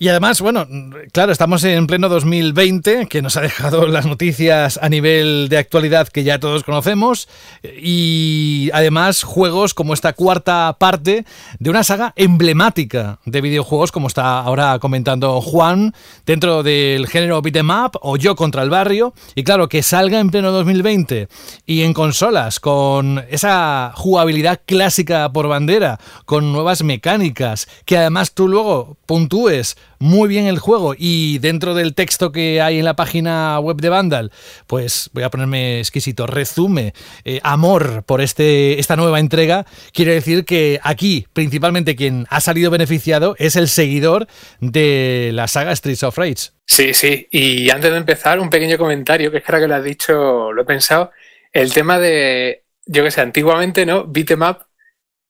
Y 0.00 0.06
además, 0.06 0.40
bueno, 0.40 0.64
claro, 1.10 1.32
estamos 1.32 1.64
en 1.64 1.88
pleno 1.88 2.08
2020, 2.08 3.06
que 3.06 3.20
nos 3.20 3.36
ha 3.36 3.40
dejado 3.40 3.88
las 3.88 4.06
noticias 4.06 4.78
a 4.80 4.88
nivel 4.88 5.48
de 5.48 5.58
actualidad 5.58 6.06
que 6.06 6.22
ya 6.22 6.38
todos 6.38 6.62
conocemos, 6.62 7.28
y 7.64 8.70
además 8.72 9.24
juegos 9.24 9.74
como 9.74 9.94
esta 9.94 10.12
cuarta 10.12 10.76
parte 10.78 11.24
de 11.58 11.70
una 11.70 11.82
saga 11.82 12.12
emblemática 12.14 13.18
de 13.24 13.40
videojuegos, 13.40 13.90
como 13.90 14.06
está 14.06 14.38
ahora 14.38 14.78
comentando 14.78 15.40
Juan, 15.40 15.92
dentro 16.24 16.62
del 16.62 17.08
género 17.08 17.42
beat'em 17.42 17.68
up 17.68 17.98
o 18.00 18.16
Yo 18.16 18.36
contra 18.36 18.62
el 18.62 18.70
barrio, 18.70 19.14
y 19.34 19.42
claro, 19.42 19.68
que 19.68 19.82
salga 19.82 20.20
en 20.20 20.30
pleno 20.30 20.52
2020 20.52 21.26
y 21.66 21.82
en 21.82 21.92
consolas 21.92 22.60
con 22.60 23.24
esa 23.30 23.90
jugabilidad 23.96 24.60
clásica 24.64 25.32
por 25.32 25.48
bandera, 25.48 25.98
con 26.24 26.52
nuevas 26.52 26.84
mecánicas, 26.84 27.66
que 27.84 27.98
además 27.98 28.32
tú 28.32 28.46
luego 28.46 28.96
puntúes 29.04 29.76
muy 29.98 30.28
bien 30.28 30.46
el 30.46 30.58
juego. 30.58 30.94
Y 30.96 31.38
dentro 31.38 31.74
del 31.74 31.94
texto 31.94 32.32
que 32.32 32.60
hay 32.60 32.78
en 32.78 32.84
la 32.84 32.96
página 32.96 33.58
web 33.60 33.76
de 33.76 33.88
Vandal, 33.88 34.32
pues 34.66 35.10
voy 35.12 35.22
a 35.24 35.30
ponerme 35.30 35.80
exquisito, 35.80 36.26
resume, 36.26 36.94
eh, 37.24 37.40
amor 37.42 38.04
por 38.04 38.20
este, 38.20 38.78
esta 38.78 38.96
nueva 38.96 39.20
entrega, 39.20 39.66
quiere 39.92 40.14
decir 40.14 40.44
que 40.44 40.80
aquí 40.82 41.26
principalmente 41.32 41.96
quien 41.96 42.26
ha 42.30 42.40
salido 42.40 42.70
beneficiado 42.70 43.34
es 43.38 43.56
el 43.56 43.68
seguidor 43.68 44.26
de 44.60 45.30
la 45.34 45.48
saga 45.48 45.74
Streets 45.74 46.02
of 46.02 46.18
Rage. 46.18 46.50
Sí, 46.66 46.92
sí, 46.92 47.26
y 47.30 47.70
antes 47.70 47.90
de 47.90 47.96
empezar 47.96 48.38
un 48.40 48.50
pequeño 48.50 48.76
comentario, 48.76 49.30
que 49.30 49.38
es 49.38 49.44
que 49.44 49.52
ahora 49.52 49.62
que 49.62 49.68
lo 49.68 49.74
has 49.76 49.84
dicho, 49.84 50.52
lo 50.52 50.62
he 50.62 50.66
pensado, 50.66 51.12
el 51.52 51.72
tema 51.72 51.98
de, 51.98 52.64
yo 52.84 53.02
que 53.04 53.10
sé, 53.10 53.20
antiguamente, 53.22 53.86
¿no? 53.86 54.06
Beat'em 54.06 54.42
up. 54.42 54.58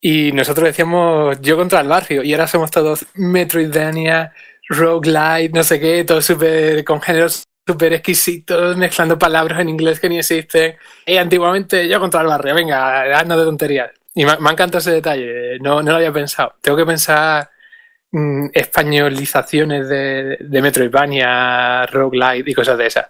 Y 0.01 0.31
nosotros 0.33 0.65
decíamos 0.67 1.41
yo 1.41 1.57
contra 1.57 1.81
el 1.81 1.89
barrio 1.89 2.23
y 2.23 2.33
ahora 2.33 2.47
somos 2.47 2.71
todos 2.71 3.05
Metroidvania, 3.15 4.33
roguelite, 4.69 5.51
no 5.55 5.65
sé 5.65 5.81
qué, 5.81 6.05
todo 6.05 6.21
súper 6.21 6.85
con 6.85 7.01
géneros 7.01 7.45
súper 7.69 7.93
exquisitos, 7.93 8.77
mezclando 8.79 9.19
palabras 9.19 9.61
en 9.61 9.69
inglés 9.69 10.01
que 10.01 10.09
ni 10.09 10.19
existen. 10.19 10.77
Y 11.05 11.17
antiguamente 11.17 11.87
yo 11.87 12.01
contra 12.01 12.23
el 12.23 12.27
barrio, 12.27 12.55
venga, 12.55 13.25
no 13.25 13.39
de 13.39 13.45
tonterías. 13.45 13.91
Y 14.15 14.25
me, 14.25 14.39
me 14.39 14.51
encanta 14.51 14.79
ese 14.79 14.93
detalle, 14.93 15.59
no, 15.61 15.83
no 15.83 15.91
lo 15.91 15.97
había 15.97 16.13
pensado. 16.13 16.55
Tengo 16.63 16.79
que 16.79 16.87
pensar 16.87 17.51
mm, 18.11 18.47
españolizaciones 18.55 19.87
de, 19.89 20.39
de 20.41 20.63
Metroidvania, 20.63 21.85
roguelite 21.87 22.51
y 22.51 22.55
cosas 22.55 22.79
de 22.79 22.87
esas. 22.87 23.07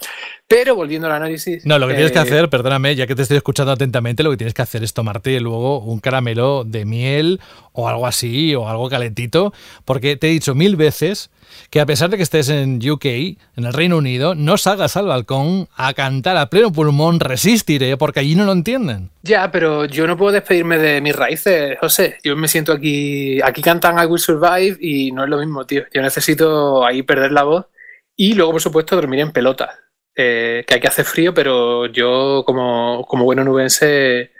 Pero 0.48 0.74
volviendo 0.74 1.06
al 1.06 1.12
análisis. 1.12 1.64
No, 1.64 1.78
lo 1.78 1.86
que 1.86 1.94
tienes 1.94 2.10
que 2.10 2.18
eh, 2.18 2.22
hacer, 2.22 2.50
perdóname, 2.50 2.96
ya 2.96 3.06
que 3.06 3.14
te 3.14 3.22
estoy 3.22 3.36
escuchando 3.36 3.70
atentamente, 3.70 4.24
lo 4.24 4.30
que 4.32 4.38
tienes 4.38 4.54
que 4.54 4.62
hacer 4.62 4.82
es 4.82 4.92
tomarte 4.92 5.38
luego 5.38 5.78
un 5.80 6.00
caramelo 6.00 6.64
de 6.64 6.84
miel 6.84 7.40
o 7.72 7.88
algo 7.88 8.08
así, 8.08 8.56
o 8.56 8.68
algo 8.68 8.88
calentito, 8.88 9.52
porque 9.84 10.16
te 10.16 10.26
he 10.26 10.30
dicho 10.30 10.56
mil 10.56 10.74
veces 10.74 11.30
que 11.70 11.80
a 11.80 11.86
pesar 11.86 12.10
de 12.10 12.16
que 12.16 12.22
estés 12.22 12.48
en 12.48 12.78
UK, 12.78 13.04
en 13.04 13.64
el 13.64 13.72
Reino 13.72 13.96
Unido, 13.96 14.34
no 14.34 14.56
salgas 14.56 14.96
al 14.96 15.06
balcón 15.06 15.68
a 15.76 15.94
cantar 15.94 16.36
a 16.36 16.50
pleno 16.50 16.72
pulmón 16.72 17.20
Resistiré, 17.20 17.96
porque 17.96 18.20
allí 18.20 18.34
no 18.34 18.44
lo 18.44 18.52
entienden. 18.52 19.10
Ya, 19.22 19.50
pero 19.50 19.84
yo 19.84 20.06
no 20.06 20.16
puedo 20.16 20.32
despedirme 20.32 20.78
de 20.78 21.00
mis 21.00 21.14
raíces, 21.14 21.78
José. 21.80 22.18
Yo 22.24 22.36
me 22.36 22.48
siento 22.48 22.72
aquí, 22.72 23.40
aquí 23.42 23.62
cantan 23.62 23.98
I 24.02 24.06
Will 24.06 24.20
Survive 24.20 24.78
y 24.80 25.12
no 25.12 25.24
es 25.24 25.30
lo 25.30 25.38
mismo, 25.38 25.66
tío. 25.66 25.84
Yo 25.92 26.02
necesito 26.02 26.86
ahí 26.86 27.02
perder 27.02 27.32
la 27.32 27.44
voz 27.44 27.66
y 28.16 28.34
luego, 28.34 28.52
por 28.52 28.62
supuesto, 28.62 28.96
dormir 28.96 29.20
en 29.20 29.32
pelotas 29.32 29.70
eh, 30.16 30.64
que 30.66 30.74
hay 30.74 30.80
que 30.80 30.88
hacer 30.88 31.04
frío, 31.04 31.32
pero 31.32 31.86
yo 31.86 32.42
como, 32.44 33.04
como 33.06 33.24
bueno 33.24 33.44
nubense, 33.44 34.32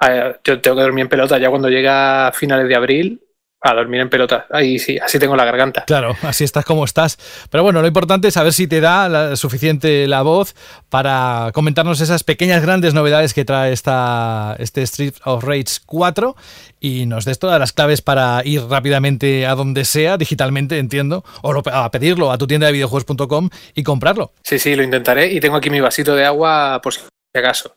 eh, 0.00 0.36
yo 0.42 0.60
tengo 0.62 0.76
que 0.76 0.82
dormir 0.82 1.02
en 1.02 1.08
pelota 1.10 1.38
ya 1.38 1.50
cuando 1.50 1.68
llega 1.68 2.28
a 2.28 2.32
finales 2.32 2.66
de 2.68 2.74
abril, 2.74 3.25
a 3.60 3.74
dormir 3.74 4.00
en 4.00 4.10
pelota. 4.10 4.46
Ahí 4.50 4.78
sí, 4.78 4.98
así 4.98 5.18
tengo 5.18 5.36
la 5.36 5.44
garganta. 5.44 5.84
Claro, 5.86 6.14
así 6.22 6.44
estás 6.44 6.64
como 6.64 6.84
estás. 6.84 7.18
Pero 7.50 7.62
bueno, 7.62 7.80
lo 7.80 7.88
importante 7.88 8.28
es 8.28 8.34
saber 8.34 8.52
si 8.52 8.66
te 8.66 8.80
da 8.80 9.08
la, 9.08 9.36
suficiente 9.36 10.06
la 10.06 10.22
voz 10.22 10.54
para 10.88 11.50
comentarnos 11.54 12.00
esas 12.00 12.22
pequeñas 12.24 12.62
grandes 12.62 12.94
novedades 12.94 13.34
que 13.34 13.44
trae 13.44 13.72
esta, 13.72 14.56
este 14.58 14.82
Street 14.82 15.14
of 15.24 15.44
Rage 15.44 15.80
4 15.86 16.36
y 16.80 17.06
nos 17.06 17.24
des 17.24 17.38
todas 17.38 17.58
las 17.58 17.72
claves 17.72 18.02
para 18.02 18.42
ir 18.44 18.62
rápidamente 18.62 19.46
a 19.46 19.54
donde 19.54 19.84
sea, 19.84 20.16
digitalmente, 20.16 20.78
entiendo, 20.78 21.24
o 21.42 21.62
a 21.70 21.90
pedirlo 21.90 22.30
a 22.30 22.38
tu 22.38 22.46
tienda 22.46 22.66
de 22.66 22.74
videojuegos.com 22.74 23.48
y 23.74 23.82
comprarlo. 23.82 24.32
Sí, 24.42 24.58
sí, 24.58 24.76
lo 24.76 24.82
intentaré 24.82 25.32
y 25.32 25.40
tengo 25.40 25.56
aquí 25.56 25.70
mi 25.70 25.80
vasito 25.80 26.14
de 26.14 26.24
agua 26.24 26.80
por 26.82 26.92
si 26.92 27.00
acaso. 27.34 27.76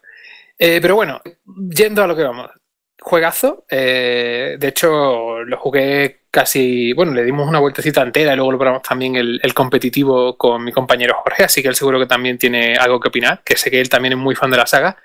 Eh, 0.58 0.80
pero 0.82 0.96
bueno, 0.96 1.22
yendo 1.70 2.04
a 2.04 2.08
lo 2.08 2.16
que 2.16 2.24
vamos 2.24 2.50
juegazo. 3.02 3.66
Eh, 3.70 4.58
de 4.60 4.68
hecho, 4.68 5.44
lo 5.44 5.58
jugué 5.58 6.22
casi. 6.32 6.94
Bueno, 6.94 7.14
le 7.14 7.24
dimos 7.24 7.48
una 7.48 7.60
vueltecita 7.60 8.02
entera 8.02 8.34
y 8.34 8.36
luego 8.36 8.52
lo 8.52 8.58
probamos 8.58 8.84
también 8.84 9.16
el, 9.16 9.54
competitivo 9.54 10.38
con 10.38 10.64
mi 10.64 10.72
compañero 10.72 11.16
Jorge, 11.24 11.44
así 11.44 11.62
que 11.62 11.70
él 11.70 11.76
seguro 11.76 12.00
que 12.00 12.06
también 12.06 12.38
tiene 12.38 12.76
algo 12.76 13.00
que 13.00 13.10
opinar, 13.10 13.42
que 13.44 13.58
sé 13.58 13.72
que 13.72 13.82
él 13.82 13.90
también 13.90 14.14
es 14.14 14.20
muy 14.20 14.36
fan 14.36 14.52
de 14.52 14.58
la 14.58 14.66
saga. 14.68 14.98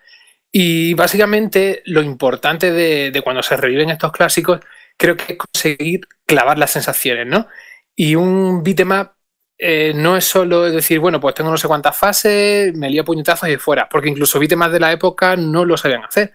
Y 0.53 0.95
básicamente 0.95 1.83
lo 1.87 2.03
importante 2.03 2.73
de, 2.73 3.21
cuando 3.23 3.43
se 3.43 3.57
reviven 3.57 3.91
estos 3.91 4.13
clásicos, 4.13 4.61
creo 4.97 5.17
que 5.17 5.33
es 5.33 5.39
conseguir 5.39 6.03
clavar 6.27 6.59
las 6.59 6.71
sensaciones, 6.71 7.27
¿no? 7.27 7.49
Y 7.97 8.15
un 8.15 8.63
beatmap 8.63 9.15
eh, 9.59 9.93
no 9.95 10.17
es 10.17 10.25
solo 10.25 10.63
decir, 10.63 11.01
bueno, 11.01 11.21
pues 11.21 11.35
tengo 11.35 11.51
no 11.51 11.57
sé 11.57 11.69
cuántas 11.69 11.97
fases, 11.97 12.75
me 12.77 12.91
lío 12.91 13.05
puñetazos 13.05 13.49
y 13.49 13.57
fuera, 13.57 13.89
porque 13.89 14.09
incluso 14.09 14.39
beatmaps 14.39 14.73
de 14.73 14.81
la 14.81 14.93
época 14.93 15.37
no 15.37 15.65
lo 15.65 15.77
sabían 15.77 16.05
hacer 16.05 16.35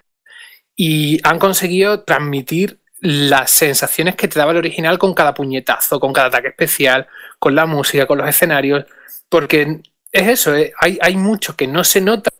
y 0.81 1.19
han 1.27 1.39
conseguido 1.39 2.03
transmitir 2.03 2.79
las 3.01 3.51
sensaciones 3.51 4.15
que 4.15 4.29
te 4.29 4.39
daba 4.39 4.53
el 4.53 4.59
original 4.59 4.97
con 4.97 5.13
cada 5.13 5.33
puñetazo, 5.33 5.99
con 5.99 6.13
cada 6.13 6.27
ataque 6.27 6.47
especial, 6.47 7.05
con 7.37 7.53
la 7.53 7.65
música, 7.65 8.07
con 8.07 8.17
los 8.17 8.29
escenarios, 8.29 8.85
porque 9.27 9.81
es 10.09 10.27
eso, 10.29 10.55
eh, 10.55 10.71
hay, 10.79 10.97
hay 11.01 11.17
mucho 11.17 11.57
que 11.57 11.67
no 11.67 11.83
se 11.83 11.99
nota, 11.99 12.31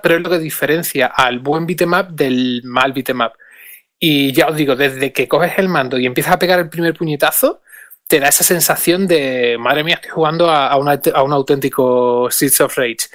pero 0.00 0.14
es 0.14 0.22
lo 0.22 0.30
que 0.30 0.38
diferencia 0.38 1.08
al 1.08 1.40
buen 1.40 1.66
beatmap 1.66 2.10
del 2.10 2.62
mal 2.62 2.92
beatmap. 2.92 3.34
Y 3.98 4.32
ya 4.32 4.46
os 4.46 4.54
digo, 4.54 4.76
desde 4.76 5.12
que 5.12 5.26
coges 5.26 5.58
el 5.58 5.68
mando 5.68 5.98
y 5.98 6.06
empiezas 6.06 6.34
a 6.34 6.38
pegar 6.38 6.60
el 6.60 6.68
primer 6.68 6.94
puñetazo, 6.94 7.62
te 8.06 8.20
da 8.20 8.28
esa 8.28 8.44
sensación 8.44 9.08
de, 9.08 9.56
madre 9.58 9.82
mía, 9.82 9.96
estoy 9.96 10.12
jugando 10.12 10.48
a, 10.48 10.68
a, 10.68 10.74
a 10.74 11.22
un 11.24 11.32
auténtico 11.32 12.30
Seeds 12.30 12.60
of 12.60 12.78
Rage. 12.78 13.08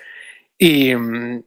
Y 0.58 0.94
mm, 0.94 1.44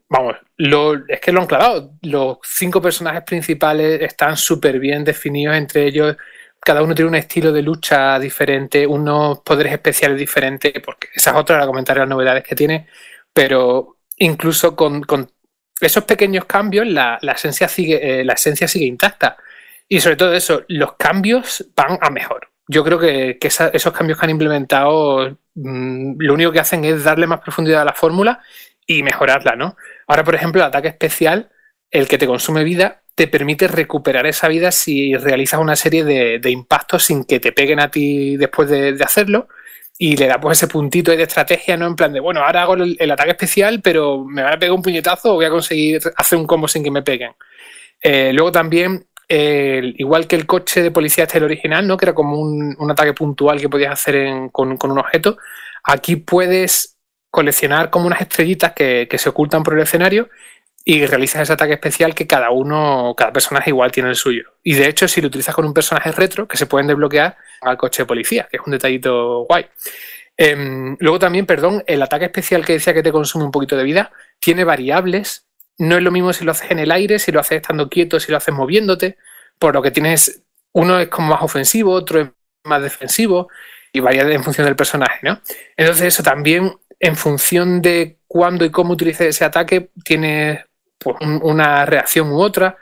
vamos, 0.58 1.04
es 1.08 1.20
que 1.20 1.32
lo 1.32 1.40
han 1.40 1.46
clavado. 1.46 1.92
Los 2.02 2.38
cinco 2.42 2.80
personajes 2.80 3.22
principales 3.22 4.00
están 4.02 4.36
súper 4.36 4.78
bien 4.78 5.04
definidos 5.04 5.56
entre 5.56 5.86
ellos. 5.86 6.16
Cada 6.60 6.82
uno 6.82 6.94
tiene 6.94 7.10
un 7.10 7.14
estilo 7.16 7.52
de 7.52 7.62
lucha 7.62 8.18
diferente, 8.18 8.86
unos 8.86 9.40
poderes 9.40 9.72
especiales 9.72 10.18
diferentes, 10.18 10.72
porque 10.84 11.08
esa 11.14 11.30
es 11.30 11.36
otra 11.36 11.60
de 11.60 11.66
comentar 11.66 11.96
las 11.96 12.08
novedades 12.08 12.44
que 12.44 12.56
tiene. 12.56 12.88
Pero 13.32 13.98
incluso 14.16 14.74
con, 14.74 15.04
esos 15.80 16.04
pequeños 16.04 16.46
cambios, 16.46 16.86
la, 16.86 17.18
esencia 17.34 17.68
sigue, 17.68 18.20
eh, 18.20 18.24
la 18.24 18.34
esencia 18.34 18.66
sigue 18.66 18.86
intacta. 18.86 19.36
Y 19.88 20.00
sobre 20.00 20.16
todo 20.16 20.32
eso, 20.34 20.64
los 20.68 20.94
cambios 20.94 21.64
van 21.76 21.98
a 22.00 22.10
mejor. 22.10 22.50
Yo 22.68 22.82
creo 22.82 22.98
que, 22.98 23.38
esos 23.40 23.92
cambios 23.92 24.18
que 24.18 24.26
han 24.26 24.30
implementado, 24.30 25.38
mm, 25.54 26.16
lo 26.18 26.34
único 26.34 26.52
que 26.52 26.60
hacen 26.60 26.84
es 26.84 27.04
darle 27.04 27.26
más 27.26 27.40
profundidad 27.40 27.82
a 27.82 27.84
la 27.84 27.92
fórmula 27.92 28.40
y 28.86 29.02
mejorarla, 29.02 29.54
¿no? 29.56 29.76
Ahora, 30.06 30.24
por 30.24 30.34
ejemplo, 30.34 30.60
el 30.60 30.68
ataque 30.68 30.88
especial, 30.88 31.50
el 31.90 32.08
que 32.08 32.18
te 32.18 32.26
consume 32.26 32.64
vida, 32.64 33.02
te 33.14 33.28
permite 33.28 33.66
recuperar 33.66 34.26
esa 34.26 34.46
vida 34.46 34.70
si 34.70 35.16
realizas 35.16 35.58
una 35.58 35.74
serie 35.74 36.04
de, 36.04 36.50
impactos 36.50 37.04
sin 37.04 37.24
que 37.24 37.40
te 37.40 37.50
peguen 37.50 37.80
a 37.80 37.90
ti 37.90 38.36
después 38.36 38.68
de, 38.68 38.96
hacerlo. 39.02 39.48
Y 39.98 40.16
le 40.16 40.26
da 40.26 40.38
pues 40.38 40.58
ese 40.58 40.68
puntito 40.68 41.10
de 41.10 41.22
estrategia, 41.22 41.76
¿no? 41.78 41.86
En 41.86 41.96
plan 41.96 42.12
de, 42.12 42.20
bueno, 42.20 42.42
ahora 42.42 42.62
hago 42.62 42.74
el, 42.74 43.10
ataque 43.10 43.30
especial, 43.30 43.80
pero 43.82 44.24
me 44.24 44.42
van 44.42 44.52
a 44.52 44.58
pegar 44.58 44.74
un 44.74 44.82
puñetazo 44.82 45.32
o 45.32 45.34
voy 45.36 45.46
a 45.46 45.50
conseguir 45.50 46.02
hacer 46.16 46.38
un 46.38 46.46
combo 46.46 46.68
sin 46.68 46.84
que 46.84 46.90
me 46.90 47.02
peguen. 47.02 47.32
Eh, 48.02 48.30
luego 48.34 48.52
también, 48.52 49.06
igual 49.28 50.26
que 50.26 50.36
el 50.36 50.44
coche 50.44 50.82
de 50.82 50.90
policía 50.90 51.24
este 51.24 51.38
el 51.38 51.44
original, 51.44 51.86
¿no? 51.88 51.96
Que 51.96 52.04
era 52.04 52.14
como 52.14 52.38
un, 52.38 52.90
ataque 52.90 53.14
puntual 53.14 53.58
que 53.58 53.70
podías 53.70 53.92
hacer 53.92 54.50
con, 54.52 54.76
con 54.76 54.90
un 54.90 54.98
objeto. 54.98 55.38
Aquí 55.82 56.16
puedes 56.16 56.95
coleccionar 57.36 57.90
como 57.90 58.06
unas 58.06 58.22
estrellitas 58.22 58.72
que, 58.72 59.06
se 59.18 59.28
ocultan 59.28 59.62
por 59.62 59.74
el 59.74 59.80
escenario 59.80 60.30
y 60.86 61.04
realizas 61.04 61.42
ese 61.42 61.52
ataque 61.52 61.74
especial 61.74 62.14
que 62.14 62.26
cada 62.26 62.48
uno, 62.48 63.12
cada 63.14 63.30
personaje 63.30 63.68
igual 63.68 63.92
tiene 63.92 64.08
el 64.08 64.16
suyo. 64.16 64.54
Y 64.62 64.72
de 64.72 64.88
hecho, 64.88 65.06
si 65.06 65.20
lo 65.20 65.26
utilizas 65.26 65.54
con 65.54 65.66
un 65.66 65.74
personaje 65.74 66.12
retro, 66.12 66.48
que 66.48 66.56
se 66.56 66.64
pueden 66.64 66.86
desbloquear 66.86 67.36
al 67.60 67.76
coche 67.76 68.04
de 68.04 68.06
policía, 68.06 68.48
que 68.50 68.56
es 68.56 68.62
un 68.64 68.72
detallito 68.72 69.44
guay. 69.44 69.66
Em, 70.34 70.96
luego 70.98 71.18
también, 71.18 71.44
perdón, 71.44 71.84
el 71.86 72.00
ataque 72.00 72.24
especial 72.24 72.64
que 72.64 72.72
decía 72.72 72.94
que 72.94 73.02
te 73.02 73.12
consume 73.12 73.44
un 73.44 73.50
poquito 73.50 73.76
de 73.76 73.84
vida, 73.84 74.12
tiene 74.38 74.64
variables. 74.64 75.46
No 75.76 75.98
es 75.98 76.02
lo 76.02 76.10
mismo 76.10 76.32
si 76.32 76.42
lo 76.42 76.52
haces 76.52 76.70
en 76.70 76.78
el 76.78 76.90
aire, 76.90 77.18
si 77.18 77.32
lo 77.32 77.40
haces 77.40 77.56
estando 77.60 77.90
quieto, 77.90 78.18
si 78.18 78.32
lo 78.32 78.38
haces 78.38 78.54
moviéndote. 78.54 79.18
Por 79.58 79.74
lo 79.74 79.82
que 79.82 79.90
tienes, 79.90 80.42
uno 80.72 80.98
es 81.00 81.08
como 81.08 81.28
más 81.28 81.42
ofensivo, 81.42 81.92
otro 81.92 82.18
es 82.18 82.28
más 82.64 82.80
defensivo 82.80 83.48
y 83.92 84.00
varía 84.00 84.22
en 84.22 84.42
función 84.42 84.64
del 84.64 84.76
personaje, 84.76 85.18
¿no? 85.22 85.38
Entonces 85.76 86.06
eso 86.06 86.22
también 86.22 86.72
en 86.98 87.16
función 87.16 87.82
de 87.82 88.18
cuándo 88.26 88.64
y 88.64 88.70
cómo 88.70 88.94
utilices 88.94 89.28
ese 89.28 89.44
ataque, 89.44 89.90
tienes 90.04 90.60
pues, 90.98 91.16
una 91.20 91.86
reacción 91.86 92.30
u 92.32 92.40
otra. 92.40 92.76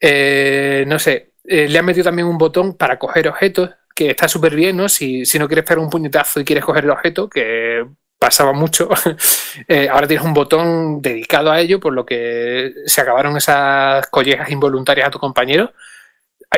Eh, 0.00 0.84
no 0.86 0.98
sé, 0.98 1.32
eh, 1.44 1.68
le 1.68 1.78
han 1.78 1.84
metido 1.84 2.04
también 2.04 2.28
un 2.28 2.38
botón 2.38 2.76
para 2.76 2.98
coger 2.98 3.28
objetos, 3.28 3.70
que 3.94 4.10
está 4.10 4.28
súper 4.28 4.54
bien, 4.54 4.76
¿no? 4.76 4.88
Si, 4.88 5.24
no 5.38 5.48
quieres 5.48 5.64
pegar 5.64 5.80
un 5.80 5.90
puñetazo 5.90 6.40
y 6.40 6.44
quieres 6.44 6.64
coger 6.64 6.84
el 6.84 6.90
objeto, 6.90 7.28
que 7.28 7.84
pasaba 8.18 8.52
mucho, 8.52 8.88
eh, 9.68 9.88
ahora 9.88 10.06
tienes 10.06 10.26
un 10.26 10.34
botón 10.34 11.02
dedicado 11.02 11.50
a 11.50 11.60
ello, 11.60 11.80
por 11.80 11.92
lo 11.92 12.04
que 12.06 12.72
se 12.86 13.00
acabaron 13.00 13.36
esas 13.36 14.06
collejas 14.08 14.50
involuntarias 14.50 15.08
a 15.08 15.10
tu 15.10 15.18
compañero. 15.18 15.72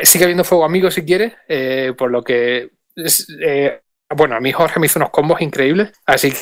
Sigue 0.03 0.25
habiendo 0.25 0.43
fuego 0.43 0.65
amigo 0.65 0.89
si 0.89 1.03
quieres, 1.05 1.33
por 1.97 2.11
lo 2.11 2.23
que 2.23 2.69
bueno, 4.15 4.35
a 4.35 4.39
mí 4.39 4.51
Jorge 4.51 4.79
me 4.79 4.85
hizo 4.85 4.99
unos 4.99 5.09
combos 5.09 5.41
increíbles, 5.41 5.91
así 6.05 6.33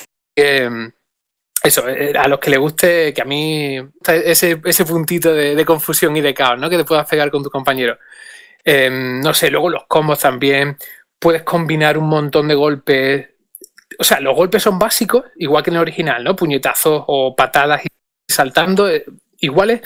Eso, 1.62 1.88
eh, 1.90 2.14
a 2.18 2.28
los 2.28 2.40
que 2.40 2.50
le 2.50 2.58
guste, 2.58 3.14
que 3.14 3.22
a 3.22 3.26
mí 3.26 3.78
ese, 4.08 4.62
ese 4.64 4.86
puntito 4.86 5.34
de, 5.34 5.66
confusión 5.66 6.16
y 6.16 6.22
de 6.22 6.34
caos, 6.34 6.58
¿no? 6.60 6.70
Que 6.70 6.78
te 6.78 6.86
puedas 6.86 7.08
pegar 7.08 7.30
con 7.30 7.44
tu 7.44 7.50
compañero. 7.50 7.98
Em, 8.64 9.22
no 9.22 9.34
sé, 9.34 9.50
luego 9.50 9.70
los 9.70 9.86
combos 9.88 10.20
también. 10.20 10.78
Puedes 11.20 11.44
combinar 11.44 11.98
un 11.98 12.08
montón 12.08 12.48
de 12.48 12.56
golpes. 12.56 13.30
O 13.98 14.04
sea, 14.04 14.20
los 14.22 14.36
golpes 14.36 14.64
son 14.64 14.80
básicos, 14.80 15.26
igual 15.38 15.64
que 15.64 15.70
en 15.72 15.76
el 15.78 15.82
original, 15.82 16.24
¿no? 16.24 16.36
Puñetazos 16.36 17.04
o 17.08 17.36
patadas 17.36 17.84
y 17.86 17.90
saltando, 18.32 18.90
eh, 18.90 19.06
iguales. 19.40 19.82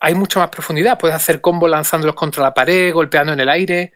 Hay 0.00 0.14
mucha 0.14 0.40
más 0.40 0.50
profundidad. 0.50 0.98
Puedes 0.98 1.16
hacer 1.16 1.40
combos 1.40 1.70
lanzándolos 1.70 2.14
contra 2.14 2.42
la 2.44 2.54
pared, 2.54 2.92
golpeando 2.92 3.32
en 3.32 3.40
el 3.40 3.48
aire. 3.48 3.92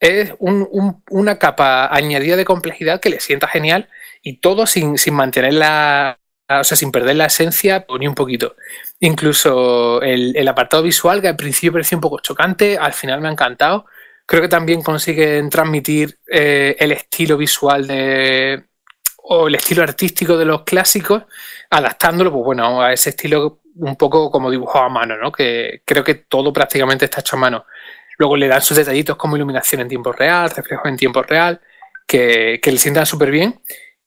Es 0.00 0.34
una 0.38 1.38
capa 1.38 1.92
añadida 1.92 2.36
de 2.36 2.44
complejidad 2.44 3.00
que 3.00 3.10
le 3.10 3.20
sienta 3.20 3.48
genial 3.48 3.88
y 4.22 4.38
todo 4.40 4.66
sin, 4.66 4.96
sin 4.96 5.14
mantener 5.14 5.54
la, 5.54 6.18
o 6.48 6.64
sea, 6.64 6.76
sin 6.76 6.90
perder 6.90 7.16
la 7.16 7.26
esencia 7.26 7.84
ni 7.98 8.06
un 8.06 8.14
poquito. 8.14 8.56
Incluso 9.00 10.00
el, 10.02 10.48
apartado 10.48 10.82
visual, 10.82 11.20
que 11.20 11.28
al 11.28 11.36
principio 11.36 11.72
parecía 11.72 11.98
un 11.98 12.02
poco 12.02 12.20
chocante, 12.20 12.78
al 12.78 12.92
final 12.92 13.20
me 13.20 13.28
ha 13.28 13.32
encantado. 13.32 13.86
Creo 14.26 14.42
que 14.42 14.48
también 14.48 14.82
consiguen 14.82 15.50
transmitir 15.50 16.18
eh, 16.30 16.76
el 16.78 16.92
estilo 16.92 17.36
visual 17.36 17.86
de, 17.86 18.64
o 19.30 19.48
el 19.48 19.54
estilo 19.54 19.82
artístico 19.82 20.36
de 20.36 20.44
los 20.44 20.62
clásicos, 20.62 21.24
adaptándolo, 21.70 22.32
pues 22.32 22.44
bueno, 22.44 22.82
a 22.82 22.92
ese 22.92 23.10
estilo 23.10 23.60
un 23.76 23.96
poco 23.96 24.30
como 24.30 24.50
dibujado 24.50 24.86
a 24.86 24.88
mano, 24.88 25.16
¿no? 25.16 25.30
Que 25.30 25.82
creo 25.84 26.02
que 26.02 26.14
todo 26.14 26.52
prácticamente 26.52 27.04
está 27.04 27.20
hecho 27.20 27.36
a 27.36 27.40
mano. 27.40 27.66
Luego 28.18 28.36
le 28.36 28.48
dan 28.48 28.62
sus 28.62 28.76
detallitos 28.76 29.16
como 29.16 29.36
iluminación 29.36 29.80
en 29.80 29.88
tiempo 29.88 30.12
real, 30.12 30.50
reflejos 30.50 30.86
en 30.86 30.96
tiempo 30.96 31.22
real, 31.22 31.60
que, 32.06 32.60
que 32.62 32.72
le 32.72 32.78
sientan 32.78 33.06
súper 33.06 33.30
bien. 33.30 33.60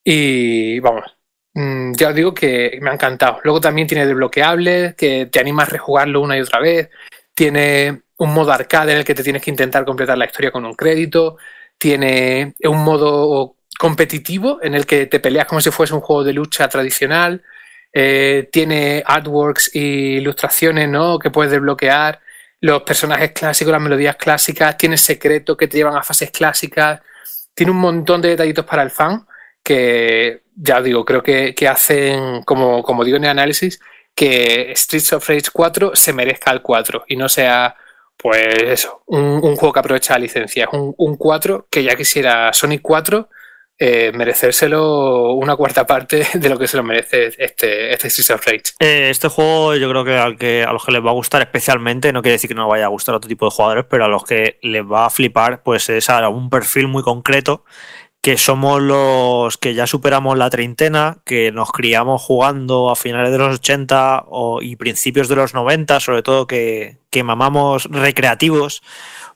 Y 0.04 0.80
vamos, 0.80 1.06
mm, 1.54 1.94
ya 1.94 2.10
os 2.10 2.16
digo 2.16 2.34
que 2.34 2.78
me 2.82 2.90
ha 2.90 2.94
encantado. 2.94 3.40
Luego 3.44 3.62
también 3.62 3.88
tiene 3.88 4.06
desbloqueables, 4.06 4.96
que 4.96 5.28
te 5.28 5.40
anima 5.40 5.64
a 5.64 5.66
rejugarlo 5.66 6.22
una 6.22 6.38
y 6.38 6.42
otra 6.42 6.60
vez. 6.60 6.90
Tiene 7.34 8.04
un 8.18 8.34
modo 8.34 8.52
arcade 8.52 8.92
en 8.92 9.00
el 9.00 9.06
que 9.06 9.16
te 9.16 9.24
tienes 9.24 9.42
que 9.42 9.50
intentar 9.50 9.86
completar 9.86 10.18
la 10.18 10.26
historia 10.26 10.52
con 10.52 10.66
un 10.66 10.76
crédito. 10.76 11.38
Tiene 11.78 12.56
un 12.64 12.84
modo 12.84 13.56
competitivo 13.80 14.60
en 14.62 14.76
el 14.76 14.86
que 14.86 15.08
te 15.08 15.20
peleas 15.20 15.48
como 15.48 15.62
si 15.62 15.72
fuese 15.72 15.96
un 15.96 16.02
juego 16.02 16.24
de 16.24 16.34
lucha 16.34 16.68
tradicional. 16.70 17.42
Eh, 17.94 18.48
tiene 18.52 19.04
artworks 19.06 19.76
y 19.76 20.18
ilustraciones 20.18 20.88
¿no? 20.88 21.18
que 21.18 21.32
puedes 21.32 21.52
desbloquear. 21.52 22.22
Los 22.62 22.84
personajes 22.84 23.32
clásicos, 23.32 23.72
las 23.72 23.82
melodías 23.82 24.16
clásicas. 24.16 24.78
Tiene 24.78 24.98
secretos 24.98 25.58
que 25.58 25.68
te 25.68 25.78
llevan 25.78 25.96
a 25.96 26.04
fases 26.04 26.32
clásicas. 26.32 27.02
Tiene 27.54 27.72
un 27.72 27.80
montón 27.80 28.22
de 28.22 28.30
detallitos 28.30 28.66
para 28.66 28.84
el 28.84 28.92
fan 28.92 29.26
que 29.64 30.44
ya 30.56 30.82
digo, 30.82 31.06
creo 31.06 31.24
que, 31.24 31.56
hacen, 31.68 32.44
como, 32.44 32.84
como 32.84 33.04
digo 33.04 33.18
en 33.18 33.26
el 33.26 33.30
análisis, 33.32 33.80
que 34.16 34.74
Streets 34.76 35.14
of 35.14 35.28
Rage 35.28 35.50
4 35.54 35.96
se 35.96 36.14
merezca 36.14 36.52
el 36.52 36.62
4 36.62 37.06
y 37.08 37.16
no 37.16 37.30
sea, 37.30 37.76
pues 38.18 38.48
eso, 38.64 39.04
un, 39.08 39.40
juego 39.56 39.74
que 39.74 39.80
aprovecha 39.80 40.14
la 40.14 40.20
licencia. 40.20 40.66
Es 40.66 40.74
un, 40.74 40.94
un 40.98 41.16
4 41.16 41.68
que 41.70 41.84
ya 41.84 41.96
quisiera 41.96 42.54
Sonic 42.54 42.82
4 42.82 43.30
eh, 43.84 44.12
merecérselo 44.14 45.34
una 45.34 45.56
cuarta 45.56 45.88
parte 45.88 46.28
de 46.36 46.50
lo 46.50 46.60
que 46.60 46.68
se 46.68 46.78
lo 46.78 46.84
merece 46.84 47.34
este, 47.36 47.92
este 47.92 48.12
Streets 48.12 48.30
of 48.30 48.46
Rage. 48.46 48.62
Eh, 48.80 49.10
este 49.10 49.28
juego 49.28 49.76
yo 49.76 49.90
creo 49.90 50.06
que, 50.06 50.16
al 50.16 50.38
que 50.38 50.64
a 50.64 50.72
los 50.72 50.86
que 50.86 50.92
les 50.92 51.04
va 51.04 51.10
a 51.10 51.14
gustar 51.14 51.42
especialmente, 51.42 52.14
no 52.14 52.22
quiere 52.22 52.34
decir 52.34 52.48
que 52.48 52.54
no 52.54 52.68
vaya 52.68 52.86
a 52.86 52.90
gustar 52.90 53.16
a 53.16 53.18
otro 53.18 53.28
tipo 53.28 53.46
de 53.46 53.52
jugadores, 53.52 53.86
pero 53.90 54.06
a 54.06 54.08
los 54.08 54.24
que 54.24 54.60
les 54.62 54.84
va 54.84 55.08
a 55.08 55.10
flipar, 55.10 55.64
pues 55.64 55.90
es 55.90 56.12
a 56.12 56.30
un 56.30 56.52
perfil 56.52 56.90
muy 56.90 57.02
concreto 57.02 57.66
que 58.22 58.38
somos 58.38 58.80
los 58.80 59.58
que 59.58 59.74
ya 59.74 59.88
superamos 59.88 60.38
la 60.38 60.52
treintena, 60.52 61.18
que 61.26 61.52
nos 61.52 61.72
criamos 61.72 62.22
jugando 62.22 62.92
a 62.92 62.96
finales 62.96 63.32
de 63.32 63.40
los 63.40 63.56
80 63.56 64.26
y 64.62 64.76
principios 64.76 65.28
de 65.28 65.38
los 65.38 65.56
90, 65.56 66.00
sobre 66.00 66.22
todo 66.22 66.46
que, 66.46 67.00
que 67.10 67.24
mamamos 67.24 67.86
recreativos, 67.86 68.84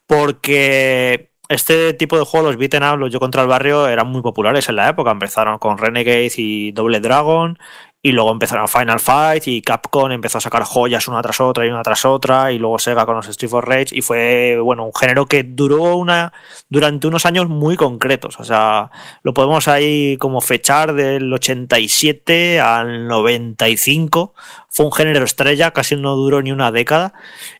porque 0.05 1.31
este 1.49 1.93
tipo 1.93 2.17
de 2.17 2.25
juegos, 2.25 2.51
los 2.51 2.57
beaten 2.57 2.83
up, 2.83 2.97
los 2.97 3.11
yo 3.11 3.19
contra 3.19 3.41
el 3.43 3.47
barrio, 3.47 3.87
eran 3.87 4.07
muy 4.07 4.21
populares 4.21 4.67
en 4.69 4.77
la 4.77 4.89
época. 4.89 5.11
Empezaron 5.11 5.59
con 5.59 5.77
Renegade 5.77 6.31
y 6.37 6.71
Double 6.71 6.99
Dragon, 6.99 7.57
y 8.01 8.11
luego 8.11 8.31
empezaron 8.31 8.67
Final 8.67 8.99
Fight, 8.99 9.47
y 9.47 9.61
Capcom 9.63 10.11
empezó 10.11 10.37
a 10.37 10.41
sacar 10.41 10.63
joyas 10.63 11.07
una 11.07 11.23
tras 11.23 11.41
otra 11.41 11.65
y 11.65 11.69
una 11.69 11.81
tras 11.81 12.05
otra, 12.05 12.51
y 12.51 12.59
luego 12.59 12.77
Sega 12.77 13.05
con 13.05 13.15
los 13.15 13.27
Street 13.27 13.49
for 13.49 13.67
Rage, 13.67 13.95
y 13.97 14.01
fue, 14.01 14.59
bueno, 14.59 14.85
un 14.85 14.93
género 14.93 15.25
que 15.25 15.43
duró 15.43 15.95
una, 15.95 16.31
durante 16.69 17.07
unos 17.07 17.25
años 17.25 17.47
muy 17.49 17.75
concretos. 17.77 18.39
O 18.39 18.43
sea, 18.43 18.91
lo 19.23 19.33
podemos 19.33 19.67
ahí 19.67 20.17
como 20.17 20.39
fechar 20.41 20.93
del 20.93 21.33
87 21.33 22.59
al 22.59 23.07
95. 23.07 24.35
Fue 24.69 24.85
un 24.85 24.91
género 24.91 25.25
estrella, 25.25 25.71
casi 25.71 25.95
no 25.95 26.15
duró 26.15 26.43
ni 26.43 26.51
una 26.51 26.71
década. 26.71 27.13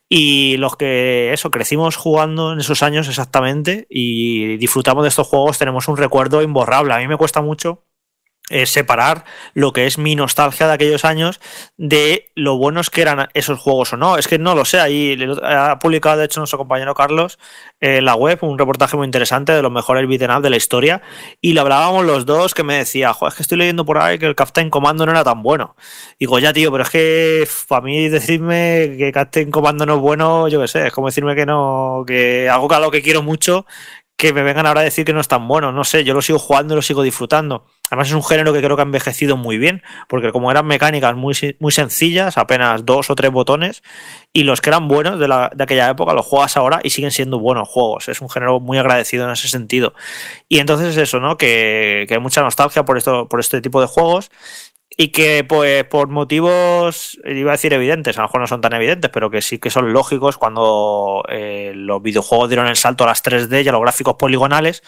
Y 0.09 0.57
los 0.57 0.75
que, 0.75 1.33
eso, 1.33 1.49
crecimos 1.49 1.95
jugando 1.95 2.53
en 2.53 2.59
esos 2.59 2.83
años 2.83 3.07
exactamente 3.07 3.87
y 3.89 4.57
disfrutamos 4.57 5.03
de 5.03 5.09
estos 5.09 5.27
juegos, 5.27 5.57
tenemos 5.57 5.87
un 5.87 5.97
recuerdo 5.97 6.41
imborrable. 6.41 6.93
A 6.93 6.99
mí 6.99 7.07
me 7.07 7.17
cuesta 7.17 7.41
mucho 7.41 7.83
eh, 8.49 8.67
separar 8.67 9.25
lo 9.53 9.73
que 9.73 9.87
es 9.87 9.97
mi 9.97 10.15
nostalgia 10.15 10.67
de 10.67 10.73
aquellos 10.73 11.03
años 11.03 11.39
de 11.77 12.31
lo 12.35 12.57
buenos 12.57 12.91
que 12.91 13.01
eran 13.01 13.27
esos 13.33 13.59
juegos 13.59 13.93
o 13.93 13.97
no. 13.97 14.17
Es 14.17 14.27
que 14.27 14.37
no 14.37 14.53
lo 14.53 14.65
sé. 14.65 14.79
Ahí 14.79 15.17
ha 15.43 15.79
publicado, 15.79 16.17
de 16.17 16.25
hecho, 16.25 16.39
nuestro 16.39 16.59
compañero 16.59 16.93
Carlos 16.93 17.39
en 17.79 18.05
la 18.05 18.15
web 18.15 18.39
un 18.41 18.57
reportaje 18.57 18.97
muy 18.97 19.05
interesante 19.05 19.51
de 19.51 19.61
los 19.61 19.71
mejores 19.71 20.07
beat'em 20.07 20.35
up 20.35 20.41
de 20.43 20.49
la 20.51 20.57
historia. 20.57 21.01
Y 21.41 21.53
lo 21.53 21.61
hablábamos 21.61 22.05
los 22.05 22.25
dos 22.25 22.53
que 22.53 22.63
me 22.63 22.77
decía, 22.77 23.13
Joder, 23.13 23.31
es 23.31 23.35
que 23.35 23.43
estoy 23.43 23.57
leyendo 23.57 23.85
por 23.85 23.97
ahí 23.97 24.19
que 24.19 24.27
el 24.27 24.35
Captain 24.35 24.69
Commando 24.69 25.05
no 25.05 25.11
era 25.11 25.23
tan 25.23 25.41
bueno. 25.41 25.75
digo, 26.19 26.39
ya, 26.39 26.53
tío, 26.53 26.71
pero 26.71 26.83
es 26.83 26.89
que 26.89 27.47
para 27.67 27.81
mí 27.81 28.09
decirme 28.09 28.95
que 28.97 29.11
Captain 29.11 29.51
Commando 29.51 29.85
no 29.85 29.95
es 29.95 30.01
bueno, 30.01 30.47
yo 30.47 30.61
qué 30.61 30.67
sé, 30.67 30.87
es 30.87 30.93
como 30.93 31.07
decirme 31.07 31.35
que 31.35 31.45
no, 31.45 32.03
que 32.05 32.49
algo 32.49 32.67
que 32.67 32.75
a 32.75 32.79
lo 32.79 32.91
que 32.91 33.01
quiero 33.01 33.23
mucho, 33.23 33.65
que 34.17 34.33
me 34.33 34.43
vengan 34.43 34.65
ahora 34.65 34.81
a 34.81 34.83
decir 34.83 35.05
que 35.05 35.13
no 35.13 35.19
es 35.19 35.27
tan 35.27 35.47
bueno. 35.47 35.71
No 35.71 35.83
sé, 35.83 36.03
yo 36.03 36.13
lo 36.13 36.21
sigo 36.21 36.39
jugando 36.39 36.73
y 36.73 36.77
lo 36.77 36.81
sigo 36.81 37.03
disfrutando. 37.03 37.65
Además 37.89 38.07
es 38.07 38.13
un 38.13 38.23
género 38.23 38.51
que 38.51 38.61
creo 38.61 38.75
que 38.75 38.81
ha 38.81 38.85
envejecido 38.85 39.37
muy 39.37 39.57
bien, 39.57 39.83
porque 40.07 40.31
como 40.31 40.51
eran 40.51 40.65
mecánicas 40.65 41.15
muy, 41.15 41.35
muy 41.59 41.71
sencillas, 41.71 42.37
apenas 42.37 42.85
dos 42.85 43.09
o 43.09 43.15
tres 43.15 43.31
botones, 43.31 43.83
y 44.33 44.43
los 44.43 44.61
que 44.61 44.69
eran 44.69 44.87
buenos 44.87 45.19
de, 45.19 45.27
la, 45.27 45.51
de 45.55 45.63
aquella 45.63 45.89
época 45.89 46.13
los 46.13 46.25
juegas 46.25 46.57
ahora 46.57 46.79
y 46.83 46.89
siguen 46.89 47.11
siendo 47.11 47.39
buenos 47.39 47.67
juegos. 47.67 48.09
Es 48.09 48.21
un 48.21 48.29
género 48.29 48.59
muy 48.59 48.77
agradecido 48.77 49.25
en 49.25 49.31
ese 49.31 49.47
sentido. 49.47 49.93
Y 50.49 50.59
entonces 50.59 50.89
es 50.89 50.97
eso, 50.97 51.19
¿no? 51.19 51.37
Que, 51.37 52.07
hay 52.09 52.19
mucha 52.19 52.41
nostalgia 52.41 52.85
por, 52.85 52.97
esto, 52.97 53.27
por 53.27 53.39
este 53.39 53.61
tipo 53.61 53.81
de 53.81 53.87
juegos 53.87 54.31
y 54.97 55.09
que 55.09 55.43
pues 55.43 55.83
por 55.85 56.07
motivos, 56.07 57.19
iba 57.25 57.51
a 57.51 57.55
decir 57.55 57.73
evidentes, 57.73 58.17
a 58.17 58.21
lo 58.21 58.27
mejor 58.27 58.41
no 58.41 58.47
son 58.47 58.61
tan 58.61 58.73
evidentes, 58.73 59.11
pero 59.11 59.29
que 59.29 59.41
sí 59.41 59.59
que 59.59 59.69
son 59.69 59.91
lógicos 59.91 60.37
cuando 60.37 61.23
eh, 61.27 61.73
los 61.75 62.01
videojuegos 62.01 62.49
dieron 62.49 62.67
el 62.67 62.77
salto 62.77 63.03
a 63.03 63.07
las 63.07 63.23
3D 63.23 63.65
y 63.65 63.67
a 63.67 63.71
los 63.71 63.81
gráficos 63.81 64.15
poligonales, 64.15 64.83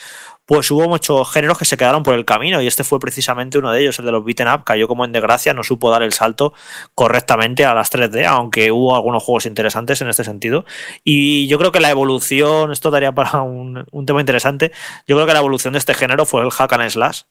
pues 0.47 0.71
hubo 0.71 0.87
muchos 0.87 1.29
géneros 1.29 1.57
que 1.57 1.65
se 1.65 1.75
quedaron 1.75 2.03
por 2.03 2.15
el 2.15 2.23
camino 2.23 2.61
y 2.61 2.67
este 2.67 2.85
fue 2.85 2.99
precisamente 2.99 3.57
uno 3.57 3.69
de 3.71 3.81
ellos, 3.81 3.99
el 3.99 4.05
de 4.05 4.13
los 4.13 4.23
beaten 4.23 4.47
up, 4.47 4.63
cayó 4.63 4.87
como 4.87 5.03
en 5.03 5.11
desgracia, 5.11 5.53
no 5.53 5.61
supo 5.61 5.91
dar 5.91 6.03
el 6.03 6.13
salto 6.13 6.53
correctamente 6.95 7.65
a 7.65 7.73
las 7.73 7.91
3D, 7.91 8.25
aunque 8.25 8.71
hubo 8.71 8.95
algunos 8.95 9.21
juegos 9.23 9.45
interesantes 9.45 10.01
en 10.01 10.07
este 10.07 10.23
sentido. 10.23 10.63
Y 11.03 11.47
yo 11.47 11.59
creo 11.59 11.73
que 11.73 11.81
la 11.81 11.89
evolución, 11.89 12.71
esto 12.71 12.91
daría 12.91 13.11
para 13.11 13.41
un, 13.41 13.85
tema 14.05 14.21
interesante, 14.21 14.71
yo 15.05 15.17
creo 15.17 15.27
que 15.27 15.33
la 15.33 15.39
evolución 15.39 15.73
de 15.73 15.79
este 15.79 15.93
género 15.93 16.25
fue 16.25 16.41
el 16.43 16.49
hack 16.49 16.71
and 16.71 16.89
slash, 16.89 17.23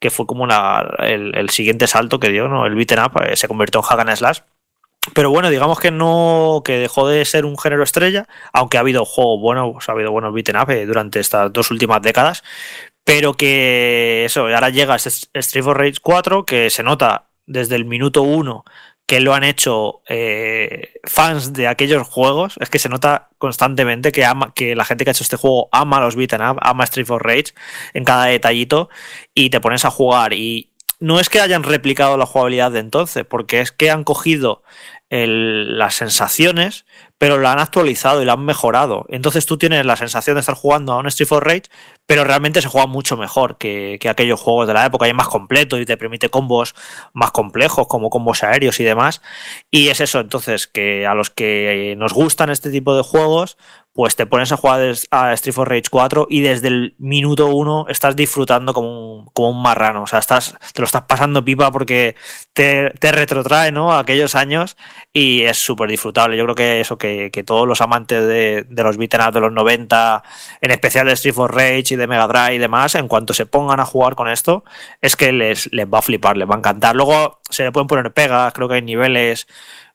que 0.00 0.10
fue 0.10 0.26
como 0.26 0.48
el, 0.98 1.50
siguiente 1.50 1.86
salto 1.86 2.18
que 2.18 2.30
dio, 2.30 2.48
¿no? 2.48 2.66
El 2.66 2.74
beaten 2.74 2.98
up 2.98 3.12
eh, 3.22 3.36
se 3.36 3.46
convirtió 3.46 3.80
en 3.80 3.84
hack 3.84 4.00
and 4.00 4.16
slash 4.16 4.40
pero 5.12 5.30
bueno, 5.30 5.50
digamos 5.50 5.78
que 5.78 5.90
no, 5.90 6.62
que 6.64 6.78
dejó 6.78 7.06
de 7.08 7.24
ser 7.24 7.44
un 7.44 7.58
género 7.58 7.82
estrella, 7.82 8.26
aunque 8.52 8.78
ha 8.78 8.80
habido 8.80 9.04
juegos 9.04 9.40
buenos, 9.40 9.88
ha 9.88 9.92
habido 9.92 10.10
buenos 10.10 10.32
beaten 10.32 10.56
up 10.56 10.70
eh, 10.70 10.86
durante 10.86 11.20
estas 11.20 11.52
dos 11.52 11.70
últimas 11.70 12.00
décadas, 12.00 12.42
pero 13.04 13.34
que 13.34 14.24
eso, 14.24 14.42
ahora 14.42 14.70
llega 14.70 14.96
Street 14.96 15.64
for 15.64 15.78
Rage 15.78 16.00
4, 16.00 16.46
que 16.46 16.70
se 16.70 16.82
nota 16.82 17.28
desde 17.46 17.76
el 17.76 17.84
minuto 17.84 18.22
1 18.22 18.64
que 19.06 19.20
lo 19.20 19.34
han 19.34 19.44
hecho 19.44 20.02
eh, 20.08 20.94
fans 21.04 21.52
de 21.52 21.68
aquellos 21.68 22.08
juegos, 22.08 22.56
es 22.60 22.70
que 22.70 22.78
se 22.78 22.88
nota 22.88 23.28
constantemente 23.38 24.12
que 24.12 24.24
ama, 24.24 24.52
que 24.54 24.74
la 24.74 24.84
gente 24.84 25.04
que 25.04 25.10
ha 25.10 25.12
hecho 25.12 25.24
este 25.24 25.36
juego 25.36 25.68
ama 25.72 26.00
los 26.00 26.16
beaten 26.16 26.40
up, 26.40 26.58
ama 26.62 26.84
Street 26.84 27.06
for 27.06 27.22
Rage 27.22 27.52
en 27.92 28.04
cada 28.04 28.26
detallito, 28.26 28.88
y 29.34 29.50
te 29.50 29.60
pones 29.60 29.84
a 29.84 29.90
jugar 29.90 30.32
y 30.32 30.73
no 31.04 31.20
es 31.20 31.28
que 31.28 31.40
hayan 31.40 31.62
replicado 31.62 32.16
la 32.16 32.24
jugabilidad 32.24 32.72
de 32.72 32.78
entonces, 32.80 33.24
porque 33.28 33.60
es 33.60 33.72
que 33.72 33.90
han 33.90 34.04
cogido 34.04 34.62
las 35.10 35.94
sensaciones, 35.94 36.86
pero 37.24 37.38
la 37.38 37.52
han 37.52 37.58
actualizado 37.58 38.20
y 38.20 38.26
la 38.26 38.34
han 38.34 38.44
mejorado. 38.44 39.06
Entonces 39.08 39.46
tú 39.46 39.56
tienes 39.56 39.86
la 39.86 39.96
sensación 39.96 40.36
de 40.36 40.40
estar 40.40 40.54
jugando 40.54 40.92
a 40.92 40.98
un 40.98 41.06
Street 41.06 41.26
for 41.26 41.42
Rage, 41.42 41.70
pero 42.04 42.22
realmente 42.22 42.60
se 42.60 42.68
juega 42.68 42.86
mucho 42.86 43.16
mejor 43.16 43.56
que, 43.56 43.98
aquellos 44.06 44.38
juegos 44.38 44.66
de 44.66 44.74
la 44.74 44.84
época, 44.84 45.06
y 45.06 45.08
es 45.08 45.16
más 45.16 45.28
completo 45.28 45.78
y 45.78 45.86
te 45.86 45.96
permite 45.96 46.28
combos 46.28 46.74
más 47.14 47.30
complejos, 47.30 47.86
como 47.86 48.10
combos 48.10 48.42
aéreos 48.42 48.78
y 48.78 48.84
demás. 48.84 49.22
Y 49.70 49.88
es 49.88 50.02
eso, 50.02 50.20
entonces, 50.20 50.66
que 50.66 51.06
a 51.06 51.14
los 51.14 51.30
que 51.30 51.94
nos 51.96 52.12
gustan 52.12 52.50
este 52.50 52.70
tipo 52.70 52.94
de 52.94 53.02
juegos, 53.02 53.56
pues 53.94 54.16
te 54.16 54.26
pones 54.26 54.50
a 54.50 54.56
jugar 54.56 54.92
a 55.12 55.32
Street 55.34 55.54
for 55.54 55.68
Rage 55.68 55.84
4 55.88 56.26
y 56.28 56.40
desde 56.40 56.66
el 56.66 56.96
minuto 56.98 57.46
1 57.46 57.86
estás 57.88 58.16
disfrutando 58.16 58.74
como 58.74 59.18
un, 59.18 59.26
como 59.26 59.50
un 59.50 59.62
marrano. 59.62 60.02
O 60.02 60.06
sea, 60.08 60.18
estás, 60.18 60.56
te 60.72 60.82
lo 60.82 60.86
estás 60.86 61.02
pasando 61.02 61.44
pipa 61.44 61.70
porque 61.70 62.16
te, 62.52 62.90
retrotrae 63.00 63.70
¿no? 63.70 63.92
a 63.92 64.00
aquellos 64.00 64.34
años 64.34 64.76
y 65.12 65.42
es 65.42 65.58
súper 65.58 65.88
disfrutable. 65.88 66.36
Yo 66.36 66.42
creo 66.42 66.56
que 66.56 66.80
eso, 66.80 66.98
que, 66.98 67.13
todos 67.46 67.66
los 67.66 67.80
amantes 67.80 68.26
de, 68.26 68.66
los 68.70 68.96
beat'em 68.96 69.32
de 69.32 69.40
los 69.40 69.52
90, 69.52 70.22
en 70.60 70.70
especial 70.70 71.06
de 71.06 71.12
Street 71.12 71.34
for 71.34 71.54
Rage 71.54 71.94
y 71.94 71.96
de 71.96 72.06
Mega 72.06 72.26
Drive 72.26 72.54
y 72.54 72.58
demás, 72.58 72.94
en 72.94 73.08
cuanto 73.08 73.34
se 73.34 73.46
pongan 73.46 73.80
a 73.80 73.84
jugar 73.84 74.14
con 74.14 74.28
esto, 74.28 74.64
es 75.00 75.16
que 75.16 75.32
les, 75.32 75.72
les 75.72 75.86
va 75.86 75.98
a 75.98 76.02
flipar, 76.02 76.36
les 76.36 76.48
va 76.48 76.54
a 76.54 76.58
encantar. 76.58 76.96
Luego 76.96 77.40
se 77.50 77.64
le 77.64 77.72
pueden 77.72 77.86
poner 77.86 78.12
pegas, 78.12 78.52
creo 78.52 78.68
que 78.68 78.76
hay 78.76 78.82
niveles 78.82 79.46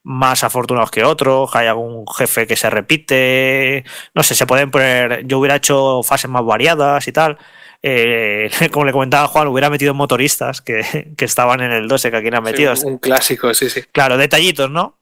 más 0.04 0.44
afortunados 0.44 0.92
que 0.92 1.04
otros, 1.04 1.56
hay 1.56 1.68
algún 1.68 2.06
jefe 2.08 2.48
que 2.48 2.56
se 2.56 2.70
repite, 2.70 3.84
no 4.16 4.24
sé, 4.24 4.36
se 4.36 4.48
pueden 4.48 4.72
poner, 4.72 5.26
yo 5.26 5.40
hubiera 5.40 5.58
hecho 5.58 6.02
fases 6.04 6.30
más 6.30 6.46
variadas 6.46 7.08
y 7.08 7.12
tal. 7.12 7.38
Eh, 7.82 8.50
como 8.72 8.86
le 8.86 8.92
comentaba 8.92 9.28
Juan, 9.28 9.48
hubiera 9.48 9.70
metido 9.70 9.94
motoristas 9.94 10.62
que, 10.62 11.14
que 11.18 11.26
estaban 11.26 11.62
en 11.62 11.72
el 11.72 11.88
12 11.88 12.12
que 12.12 12.18
aquí 12.18 12.30
han 12.32 12.44
metido. 12.44 12.74
un 12.84 12.98
clásico, 12.98 13.54
sí, 13.54 13.70
sí. 13.70 13.84
Claro, 13.92 14.18
detallitos, 14.18 14.70
¿no? 14.70 14.99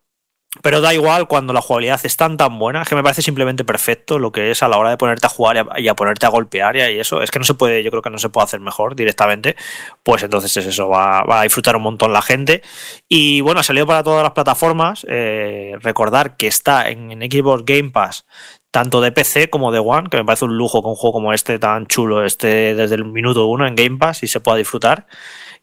Pero 0.62 0.82
da 0.82 0.93
igual 0.93 1.28
cuando 1.28 1.53
la 1.53 1.62
jugabilidad 1.62 1.99
es 2.03 2.18
tan 2.18 2.38
tan 2.38 2.60
buena, 2.60 2.84
que 2.86 2.95
me 2.95 3.03
parece 3.03 3.22
simplemente 3.22 3.64
perfecto 3.64 4.20
lo 4.20 4.32
que 4.32 4.51
es 4.51 4.64
a 4.64 4.68
la 4.68 4.78
hora 4.78 4.89
de 4.89 4.97
ponerte 4.97 5.28
a 5.28 5.30
jugar 5.30 5.68
y 5.78 5.88
a, 5.88 5.95
ponerte 5.95 6.26
a 6.26 6.30
golpear 6.30 6.76
y 6.76 6.99
eso. 6.99 7.22
Es 7.22 7.32
que 7.32 7.39
no 7.39 7.45
se 7.45 7.53
puede, 7.53 7.84
yo 7.84 7.91
creo 7.91 8.01
que 8.01 8.10
no 8.10 8.18
se 8.18 8.30
puede 8.30 8.45
hacer 8.45 8.60
mejor 8.60 8.95
directamente. 8.95 9.55
Pues 10.03 10.24
entonces 10.24 10.55
es 10.58 10.66
eso, 10.66 10.89
va, 10.89 11.24
a 11.28 11.43
disfrutar 11.43 11.76
un 11.76 11.84
montón 11.84 12.14
la 12.14 12.22
gente. 12.22 12.62
Y 13.08 13.41
bueno, 13.41 13.60
ha 13.60 13.64
salido 13.64 13.88
para 13.88 14.03
todas 14.03 14.24
las 14.24 14.32
plataformas. 14.32 15.05
Eh, 15.10 15.76
recordar 15.82 16.38
que 16.38 16.47
está 16.47 16.89
en, 16.89 17.12
en 17.12 17.32
Xbox 17.32 17.64
Game 17.66 17.91
Pass 17.91 18.26
tanto 18.72 19.01
de 19.01 19.12
PC 19.12 19.49
como 19.49 19.72
de 19.72 19.80
One, 19.80 20.10
que 20.10 20.18
me 20.18 20.26
parece 20.26 20.45
un 20.45 20.55
lujo 20.55 20.84
con 20.84 20.91
un 20.91 20.97
juego 20.97 21.14
como 21.14 21.34
este 21.34 21.58
tan 21.58 21.88
chulo, 21.88 22.24
este 22.24 22.76
desde 22.76 22.93
el 22.93 23.05
minuto 23.05 23.47
uno 23.47 23.66
en 23.66 23.74
Game 23.74 23.97
Pass 23.97 24.22
y 24.22 24.28
se 24.28 24.39
pueda 24.39 24.58
disfrutar. 24.58 25.08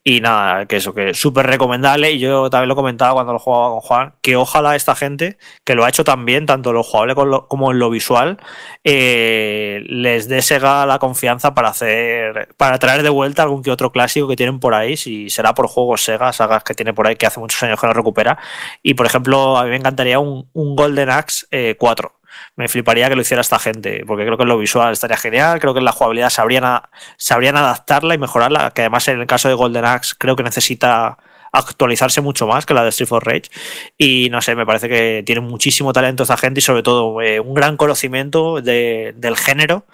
Y 0.06 0.20
nada, 0.20 0.66
que 0.66 0.76
eso, 0.76 0.92
que 0.92 1.14
súper 1.14 1.46
recomendable. 1.46 2.12
Y 2.12 2.18
yo 2.18 2.50
también 2.50 2.68
lo 2.68 2.76
comentaba 2.76 3.14
cuando 3.14 3.32
lo 3.32 3.38
jugaba 3.38 3.70
con 3.70 3.80
Juan, 3.80 4.14
que 4.20 4.36
ojalá 4.36 4.76
esta 4.76 4.94
gente, 4.94 5.38
que 5.64 5.74
lo 5.74 5.82
ha 5.82 5.88
hecho 5.88 6.04
también, 6.04 6.44
tanto 6.44 6.74
lo 6.74 6.82
jugable 6.82 7.14
como 7.14 7.72
en 7.72 7.78
lo 7.78 7.88
visual, 7.88 8.38
eh, 8.84 9.82
les 9.86 10.28
dé 10.28 10.42
Sega 10.42 10.84
la 10.84 10.98
confianza 10.98 11.54
para 11.54 11.68
hacer, 11.70 12.48
para 12.58 12.78
traer 12.78 13.02
de 13.02 13.08
vuelta 13.08 13.44
algún 13.44 13.62
que 13.62 13.70
otro 13.70 13.92
clásico 13.92 14.28
que 14.28 14.36
tienen 14.36 14.60
por 14.60 14.74
ahí, 14.74 14.98
si 14.98 15.30
será 15.30 15.54
por 15.54 15.68
juegos 15.68 16.04
Sega, 16.04 16.34
sagas 16.34 16.64
que 16.64 16.74
tiene 16.74 16.92
por 16.92 17.06
ahí 17.06 17.16
que 17.16 17.24
hace 17.24 17.40
muchos 17.40 17.62
años 17.62 17.80
que 17.80 17.86
no 17.86 17.94
recupera. 17.94 18.38
Y 18.82 18.92
por 18.94 19.06
ejemplo, 19.06 19.56
a 19.56 19.64
mí 19.64 19.70
me 19.70 19.76
encantaría 19.76 20.18
un, 20.18 20.46
Golden 20.52 21.08
Axe 21.08 21.46
4 21.78 22.08
eh, 22.08 22.23
me 22.56 22.68
fliparía 22.68 23.08
que 23.08 23.16
lo 23.16 23.22
hiciera 23.22 23.40
esta 23.40 23.58
gente, 23.58 24.04
porque 24.06 24.24
creo 24.24 24.36
que 24.36 24.42
en 24.42 24.48
lo 24.48 24.58
visual 24.58 24.92
estaría 24.92 25.16
genial, 25.16 25.60
creo 25.60 25.74
que 25.74 25.78
en 25.78 25.84
la 25.84 25.92
jugabilidad 25.92 26.30
sabrían, 26.30 27.56
adaptarla 27.56 28.14
y 28.14 28.18
mejorarla, 28.18 28.70
que 28.72 28.82
además 28.82 29.08
en 29.08 29.20
el 29.20 29.26
caso 29.26 29.48
de 29.48 29.54
Golden 29.54 29.84
Axe 29.84 30.14
creo 30.18 30.36
que 30.36 30.42
necesita 30.42 31.18
actualizarse 31.52 32.20
mucho 32.20 32.46
más 32.46 32.66
que 32.66 32.74
la 32.74 32.82
de 32.82 32.88
Street 32.88 33.08
for 33.08 33.24
Rage. 33.24 33.50
Y 33.96 34.28
no 34.30 34.42
sé, 34.42 34.56
me 34.56 34.66
parece 34.66 34.88
que 34.88 35.22
tiene 35.24 35.40
muchísimo 35.40 35.92
talento 35.92 36.24
esta 36.24 36.36
gente 36.36 36.58
y 36.58 36.62
sobre 36.62 36.82
todo 36.82 37.20
eh, 37.22 37.38
un 37.38 37.54
gran 37.54 37.76
conocimiento 37.76 38.60
del 38.60 39.36
género 39.36 39.86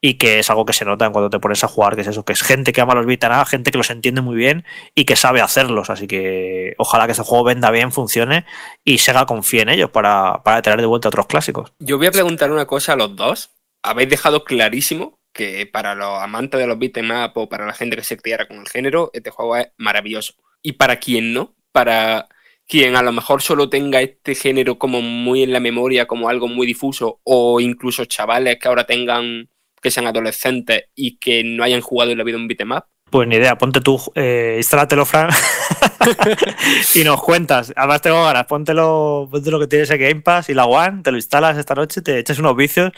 y 0.00 0.14
que 0.14 0.38
es 0.38 0.50
algo 0.50 0.64
que 0.64 0.72
se 0.72 0.84
nota 0.84 1.10
cuando 1.10 1.30
te 1.30 1.40
pones 1.40 1.62
a 1.64 1.68
jugar, 1.68 1.94
que 1.94 2.02
es 2.02 2.06
eso, 2.06 2.24
que 2.24 2.32
es 2.32 2.42
gente 2.42 2.72
que 2.72 2.80
ama 2.80 2.94
los 2.94 3.06
beat'em 3.06 3.44
gente 3.46 3.70
que 3.70 3.78
los 3.78 3.90
entiende 3.90 4.20
muy 4.20 4.36
bien 4.36 4.64
y 4.94 5.04
que 5.04 5.16
sabe 5.16 5.40
hacerlos. 5.40 5.90
Así 5.90 6.06
que 6.06 6.74
ojalá 6.78 7.06
que 7.06 7.12
este 7.12 7.24
juego 7.24 7.44
venda 7.44 7.70
bien, 7.70 7.92
funcione 7.92 8.44
y 8.84 8.98
Sega 8.98 9.26
confíe 9.26 9.62
en 9.62 9.70
ellos 9.70 9.90
para, 9.90 10.42
para 10.44 10.62
traer 10.62 10.80
de 10.80 10.86
vuelta 10.86 11.08
otros 11.08 11.26
clásicos. 11.26 11.72
Yo 11.80 11.98
voy 11.98 12.06
a 12.06 12.12
preguntar 12.12 12.50
una 12.52 12.66
cosa 12.66 12.92
a 12.92 12.96
los 12.96 13.16
dos. 13.16 13.50
Habéis 13.82 14.08
dejado 14.08 14.44
clarísimo 14.44 15.18
que 15.32 15.66
para 15.66 15.94
los 15.94 16.20
amantes 16.20 16.58
de 16.60 16.66
los 16.66 16.78
beat'em 16.78 17.10
o 17.34 17.48
para 17.48 17.66
la 17.66 17.72
gente 17.72 17.96
que 17.96 18.04
se 18.04 18.16
criara 18.16 18.46
con 18.46 18.58
el 18.58 18.68
género, 18.68 19.10
este 19.12 19.30
juego 19.30 19.56
es 19.56 19.68
maravilloso. 19.76 20.34
Y 20.62 20.72
para 20.72 20.98
quien 20.98 21.32
no, 21.32 21.54
para 21.72 22.28
quien 22.66 22.96
a 22.96 23.02
lo 23.02 23.12
mejor 23.12 23.40
solo 23.40 23.68
tenga 23.68 24.00
este 24.02 24.34
género 24.34 24.78
como 24.78 25.00
muy 25.00 25.42
en 25.42 25.52
la 25.52 25.60
memoria, 25.60 26.06
como 26.06 26.28
algo 26.28 26.48
muy 26.48 26.66
difuso, 26.66 27.20
o 27.24 27.60
incluso 27.60 28.04
chavales 28.04 28.58
que 28.58 28.68
ahora 28.68 28.84
tengan, 28.84 29.48
que 29.80 29.90
sean 29.90 30.06
adolescentes 30.06 30.84
y 30.94 31.18
que 31.18 31.44
no 31.44 31.64
hayan 31.64 31.80
jugado 31.80 32.10
en 32.12 32.18
la 32.18 32.24
vida 32.24 32.36
un 32.36 32.48
beatmap. 32.48 32.86
Pues 33.10 33.26
ni 33.26 33.36
idea, 33.36 33.56
ponte 33.56 33.80
tú, 33.80 33.98
eh, 34.14 34.54
instálatelo, 34.58 35.06
Fran, 35.06 35.30
y 36.94 37.04
nos 37.04 37.22
cuentas. 37.22 37.72
Además 37.74 38.02
tengo 38.02 38.22
ganas, 38.22 38.44
póntelo, 38.44 39.28
ponte 39.30 39.50
lo 39.50 39.58
que 39.58 39.66
tienes 39.66 39.90
en 39.90 39.98
Game 39.98 40.20
Pass 40.20 40.50
y 40.50 40.54
la 40.54 40.66
One, 40.66 41.02
te 41.02 41.10
lo 41.10 41.16
instalas 41.16 41.56
esta 41.56 41.74
noche, 41.74 42.02
te 42.02 42.18
echas 42.18 42.38
unos 42.38 42.54
vicios 42.54 42.92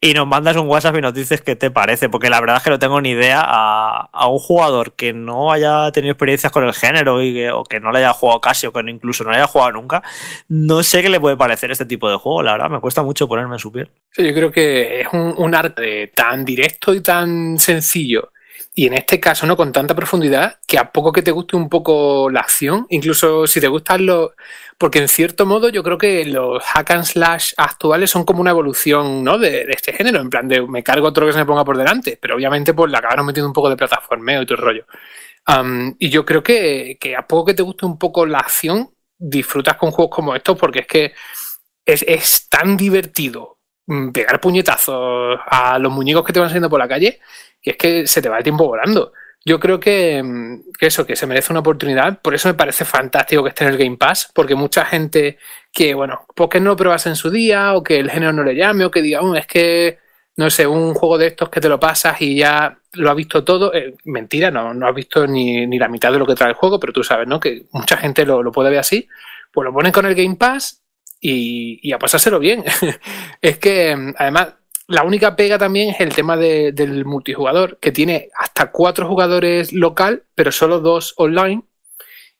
y 0.00 0.12
nos 0.12 0.26
mandas 0.26 0.56
un 0.56 0.66
WhatsApp 0.66 0.96
y 0.96 1.00
nos 1.02 1.14
dices 1.14 1.40
qué 1.40 1.54
te 1.54 1.70
parece, 1.70 2.08
porque 2.08 2.30
la 2.30 2.40
verdad 2.40 2.56
es 2.56 2.62
que 2.64 2.70
no 2.70 2.80
tengo 2.80 3.00
ni 3.00 3.10
idea 3.10 3.40
a, 3.46 4.28
un 4.28 4.40
jugador 4.40 4.94
que 4.94 5.12
no 5.12 5.52
haya 5.52 5.92
tenido 5.92 6.12
experiencias 6.12 6.50
con 6.50 6.64
el 6.64 6.74
género 6.74 7.22
y 7.22 7.46
o 7.46 7.62
que 7.62 7.78
no 7.78 7.92
le 7.92 8.00
haya 8.00 8.12
jugado 8.12 8.40
casi 8.40 8.66
o 8.66 8.72
que 8.72 8.80
incluso 8.88 9.22
no 9.22 9.30
le 9.30 9.36
haya 9.36 9.46
jugado 9.46 9.70
nunca, 9.70 10.02
no 10.48 10.82
sé 10.82 11.00
qué 11.00 11.08
le 11.08 11.20
puede 11.20 11.36
parecer 11.36 11.70
este 11.70 11.86
tipo 11.86 12.10
de 12.10 12.16
juego, 12.16 12.42
la 12.42 12.52
verdad, 12.52 12.70
me 12.70 12.80
cuesta 12.80 13.04
mucho 13.04 13.28
ponerme 13.28 13.54
en 13.54 13.60
su 13.60 13.70
piel. 13.70 13.88
yo 14.16 14.34
creo 14.34 14.50
que 14.50 15.02
es 15.02 15.08
un 15.12 15.54
arte 15.54 16.08
tan 16.08 16.44
directo 16.44 16.92
y 16.92 17.00
tan 17.00 17.58
sencillo 17.60 18.32
y 18.76 18.88
en 18.88 18.94
este 18.94 19.20
caso, 19.20 19.46
¿no? 19.46 19.56
Con 19.56 19.70
tanta 19.70 19.94
profundidad, 19.94 20.58
que 20.66 20.78
a 20.78 20.90
poco 20.90 21.12
que 21.12 21.22
te 21.22 21.30
guste 21.30 21.54
un 21.56 21.68
poco 21.68 22.28
la 22.28 22.40
acción, 22.40 22.86
incluso 22.90 23.46
si 23.46 23.60
te 23.60 23.68
gustan 23.68 24.04
los. 24.04 24.32
Porque 24.78 24.98
en 24.98 25.06
cierto 25.06 25.46
modo 25.46 25.68
yo 25.68 25.84
creo 25.84 25.96
que 25.96 26.24
los 26.24 26.60
hack 26.64 26.90
and 26.90 27.04
slash 27.04 27.52
actuales 27.56 28.10
son 28.10 28.24
como 28.24 28.40
una 28.40 28.50
evolución, 28.50 29.22
¿no? 29.22 29.38
De, 29.38 29.64
este 29.68 29.92
género, 29.92 30.20
en 30.20 30.28
plan 30.28 30.48
de 30.48 30.62
me 30.66 30.82
cargo 30.82 31.06
otro 31.06 31.24
que 31.24 31.32
se 31.32 31.38
me 31.38 31.46
ponga 31.46 31.64
por 31.64 31.78
delante, 31.78 32.18
pero 32.20 32.34
obviamente 32.34 32.74
pues 32.74 32.90
la 32.90 32.98
acabaron 32.98 33.26
metiendo 33.26 33.46
un 33.48 33.52
poco 33.52 33.70
de 33.70 33.76
plataformeo 33.76 34.42
y 34.42 34.46
todo 34.46 34.56
el 34.58 34.64
rollo. 34.64 34.86
y 35.98 36.10
yo 36.10 36.24
creo 36.24 36.42
que, 36.42 36.98
que, 37.00 37.16
a 37.16 37.26
poco 37.26 37.46
que 37.46 37.54
te 37.54 37.62
guste 37.62 37.86
un 37.86 37.98
poco 37.98 38.26
la 38.26 38.38
acción, 38.40 38.90
disfrutas 39.18 39.76
con 39.76 39.92
juegos 39.92 40.14
como 40.16 40.34
estos 40.34 40.58
porque 40.58 40.80
es 40.80 40.86
que 40.88 41.14
es, 41.84 42.04
es 42.08 42.48
tan 42.48 42.76
divertido 42.76 43.53
pegar 44.12 44.40
puñetazos 44.40 45.38
a 45.46 45.78
los 45.78 45.92
muñecos 45.92 46.24
que 46.24 46.32
te 46.32 46.40
van 46.40 46.48
saliendo 46.48 46.70
por 46.70 46.78
la 46.78 46.88
calle 46.88 47.20
y 47.62 47.70
es 47.70 47.76
que 47.76 48.06
se 48.06 48.22
te 48.22 48.28
va 48.28 48.38
el 48.38 48.44
tiempo 48.44 48.66
volando. 48.66 49.12
Yo 49.46 49.60
creo 49.60 49.78
que, 49.78 50.22
eso, 50.80 51.06
que 51.06 51.16
se 51.16 51.26
merece 51.26 51.52
una 51.52 51.60
oportunidad. 51.60 52.20
Por 52.22 52.34
eso 52.34 52.48
me 52.48 52.54
parece 52.54 52.86
fantástico 52.86 53.42
que 53.42 53.50
esté 53.50 53.64
en 53.64 53.70
el 53.70 53.76
Game 53.76 53.98
Pass, 53.98 54.30
porque 54.34 54.54
mucha 54.54 54.86
gente 54.86 55.38
que, 55.70 55.92
bueno, 55.92 56.26
¿por 56.34 56.48
qué 56.48 56.60
no 56.60 56.70
lo 56.70 56.76
pruebas 56.76 57.06
en 57.06 57.16
su 57.16 57.30
día? 57.30 57.74
O 57.74 57.82
que 57.82 57.98
el 57.98 58.10
género 58.10 58.32
no 58.32 58.42
le 58.42 58.54
llame, 58.54 58.86
o 58.86 58.90
que 58.90 59.02
diga, 59.02 59.20
oh, 59.20 59.34
es 59.36 59.46
que, 59.46 59.98
no 60.36 60.48
sé, 60.48 60.66
un 60.66 60.94
juego 60.94 61.18
de 61.18 61.26
estos 61.28 61.50
que 61.50 61.60
te 61.60 61.68
lo 61.68 61.78
pasas 61.78 62.20
y 62.22 62.36
ya 62.36 62.78
lo 62.92 63.10
has 63.10 63.16
visto 63.16 63.44
todo. 63.44 63.74
Eh, 63.74 63.94
mentira, 64.04 64.50
no, 64.50 64.72
no 64.72 64.88
has 64.88 64.94
visto 64.94 65.26
ni, 65.26 65.66
la 65.78 65.88
mitad 65.88 66.10
de 66.10 66.18
lo 66.18 66.26
que 66.26 66.34
trae 66.34 66.50
el 66.50 66.56
juego, 66.56 66.80
pero 66.80 66.94
tú 66.94 67.04
sabes, 67.04 67.28
¿no? 67.28 67.38
Que 67.38 67.66
mucha 67.72 67.98
gente 67.98 68.24
lo, 68.24 68.42
lo 68.42 68.50
puede 68.50 68.70
ver 68.70 68.78
así. 68.78 69.06
Pues 69.52 69.66
lo 69.66 69.74
ponen 69.74 69.92
con 69.92 70.06
el 70.06 70.14
Game 70.14 70.36
Pass 70.36 70.83
y, 71.26 71.92
a 71.92 71.98
pasárselo 71.98 72.38
bien. 72.38 72.64
es 73.40 73.58
que, 73.58 73.96
además, 74.18 74.54
la 74.86 75.02
única 75.04 75.34
pega 75.34 75.56
también 75.56 75.90
es 75.90 76.00
el 76.00 76.14
tema 76.14 76.36
del 76.36 77.04
multijugador, 77.06 77.78
que 77.80 77.92
tiene 77.92 78.28
hasta 78.38 78.70
cuatro 78.70 79.08
jugadores 79.08 79.72
local, 79.72 80.24
pero 80.34 80.52
solo 80.52 80.80
dos 80.80 81.14
online. 81.16 81.62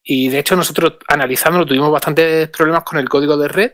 Y 0.02 0.28
de 0.28 0.38
hecho, 0.40 0.54
nosotros 0.54 0.94
analizándolo 1.08 1.64
tuvimos 1.64 1.90
bastantes 1.90 2.50
problemas 2.50 2.84
con 2.84 2.98
el 2.98 3.08
código 3.08 3.38
de 3.38 3.48
red. 3.48 3.72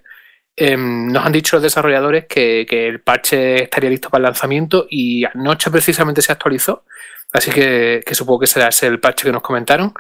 Em, 0.55 1.09
nos 1.09 1.27
han 1.27 1.33
dicho 1.33 1.57
los 1.57 1.63
desarrolladores 1.65 2.27
que, 2.27 2.67
el 2.71 3.01
parche 3.01 3.65
estaría 3.65 3.91
listo 3.91 4.11
para 4.11 4.21
el 4.21 4.25
lanzamiento 4.25 4.87
y 4.89 5.25
anoche 5.25 5.71
precisamente 5.73 6.23
se 6.23 6.31
actualizó. 6.31 6.85
Así 7.33 7.51
que, 7.51 8.05
supongo 8.13 8.41
que 8.41 8.47
será 8.47 8.69
ese 8.69 8.87
el 8.87 9.01
parche 9.01 9.25
que 9.25 9.33
nos 9.33 9.43
comentaron. 9.43 9.93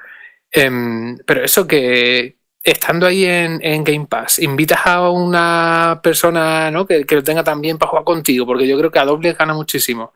Em, 0.52 1.18
pero 1.26 1.44
eso 1.44 1.66
que, 1.66 2.39
estando 2.62 3.06
ahí 3.06 3.24
en, 3.24 3.84
Game 3.84 4.06
Pass, 4.06 4.38
invitas 4.38 4.86
a 4.86 5.10
una 5.10 6.00
persona 6.02 6.70
¿no? 6.70 6.86
que, 6.86 7.04
lo 7.08 7.22
tenga 7.22 7.42
también 7.42 7.78
para 7.78 7.90
jugar 7.90 8.04
contigo, 8.04 8.46
porque 8.46 8.66
yo 8.66 8.78
creo 8.78 8.90
que 8.90 8.98
a 8.98 9.04
doble 9.04 9.32
gana 9.32 9.54
muchísimo. 9.54 10.12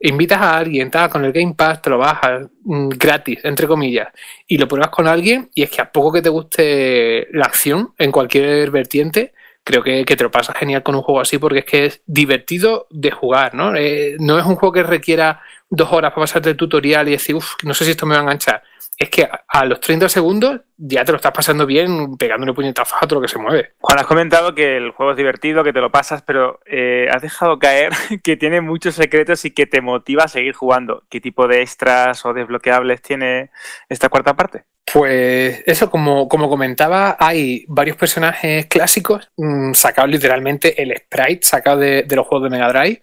Invitas 0.00 0.40
a 0.40 0.58
alguien, 0.58 0.88
está 0.88 1.08
con 1.08 1.24
el 1.24 1.32
Game 1.32 1.54
Pass, 1.54 1.80
te 1.80 1.90
lo 1.90 1.98
bajas 1.98 2.48
mm, 2.64 2.88
gratis, 2.90 3.38
entre 3.44 3.66
comillas, 3.66 4.08
y 4.46 4.58
lo 4.58 4.68
pruebas 4.68 4.90
con 4.90 5.06
alguien, 5.06 5.50
y 5.54 5.62
es 5.62 5.70
que 5.70 5.80
a 5.80 5.90
poco 5.90 6.12
que 6.12 6.22
te 6.22 6.28
guste 6.28 7.28
la 7.32 7.46
acción 7.46 7.94
en 7.98 8.12
cualquier 8.12 8.70
vertiente, 8.70 9.32
creo 9.62 9.82
que, 9.82 10.04
te 10.04 10.22
lo 10.22 10.30
pasas 10.30 10.56
genial 10.56 10.82
con 10.82 10.94
un 10.94 11.02
juego 11.02 11.20
así, 11.20 11.38
porque 11.38 11.60
es 11.60 11.64
que 11.64 11.86
es 11.86 12.02
divertido 12.06 12.86
de 12.90 13.12
jugar, 13.12 13.54
¿no? 13.54 13.74
Eh, 13.74 14.16
no 14.18 14.38
es 14.38 14.44
un 14.44 14.56
juego 14.56 14.72
que 14.72 14.82
requiera 14.82 15.40
dos 15.74 15.92
horas 15.92 16.12
para 16.12 16.22
pasarte 16.22 16.50
el 16.50 16.56
tutorial 16.56 17.08
y 17.08 17.12
decir, 17.12 17.34
uff, 17.34 17.54
no 17.62 17.74
sé 17.74 17.84
si 17.84 17.92
esto 17.92 18.06
me 18.06 18.14
va 18.14 18.20
a 18.20 18.22
enganchar 18.22 18.62
es 18.98 19.10
que 19.10 19.28
a 19.48 19.64
los 19.64 19.80
30 19.80 20.08
segundos 20.08 20.60
ya 20.76 21.04
te 21.04 21.12
lo 21.12 21.16
estás 21.16 21.32
pasando 21.32 21.66
bien 21.66 22.16
pegándole 22.16 22.52
puñetazos 22.52 22.96
a 23.00 23.06
todo 23.06 23.16
lo 23.16 23.22
que 23.22 23.32
se 23.32 23.38
mueve. 23.38 23.72
Juan, 23.80 23.98
has 23.98 24.06
comentado 24.06 24.54
que 24.54 24.76
el 24.76 24.90
juego 24.90 25.12
es 25.12 25.16
divertido, 25.16 25.64
que 25.64 25.72
te 25.72 25.80
lo 25.80 25.90
pasas, 25.90 26.22
pero 26.22 26.60
eh, 26.66 27.08
has 27.10 27.22
dejado 27.22 27.58
caer 27.58 27.92
que 28.22 28.36
tiene 28.36 28.60
muchos 28.60 28.94
secretos 28.94 29.44
y 29.44 29.50
que 29.50 29.66
te 29.66 29.80
motiva 29.80 30.24
a 30.24 30.28
seguir 30.28 30.54
jugando. 30.54 31.04
¿Qué 31.08 31.20
tipo 31.20 31.48
de 31.48 31.62
extras 31.62 32.24
o 32.24 32.32
desbloqueables 32.32 33.02
tiene 33.02 33.50
esta 33.88 34.08
cuarta 34.08 34.34
parte? 34.34 34.64
Pues 34.92 35.62
eso, 35.66 35.90
como, 35.90 36.28
como 36.28 36.48
comentaba, 36.48 37.16
hay 37.18 37.64
varios 37.68 37.96
personajes 37.96 38.66
clásicos 38.66 39.30
mm, 39.36 39.72
sacados 39.72 40.10
literalmente 40.10 40.80
el 40.80 40.94
sprite, 40.96 41.40
sacado 41.42 41.78
de, 41.78 42.02
de 42.02 42.16
los 42.16 42.26
juegos 42.26 42.50
de 42.50 42.56
Mega 42.56 42.68
Drive 42.70 43.02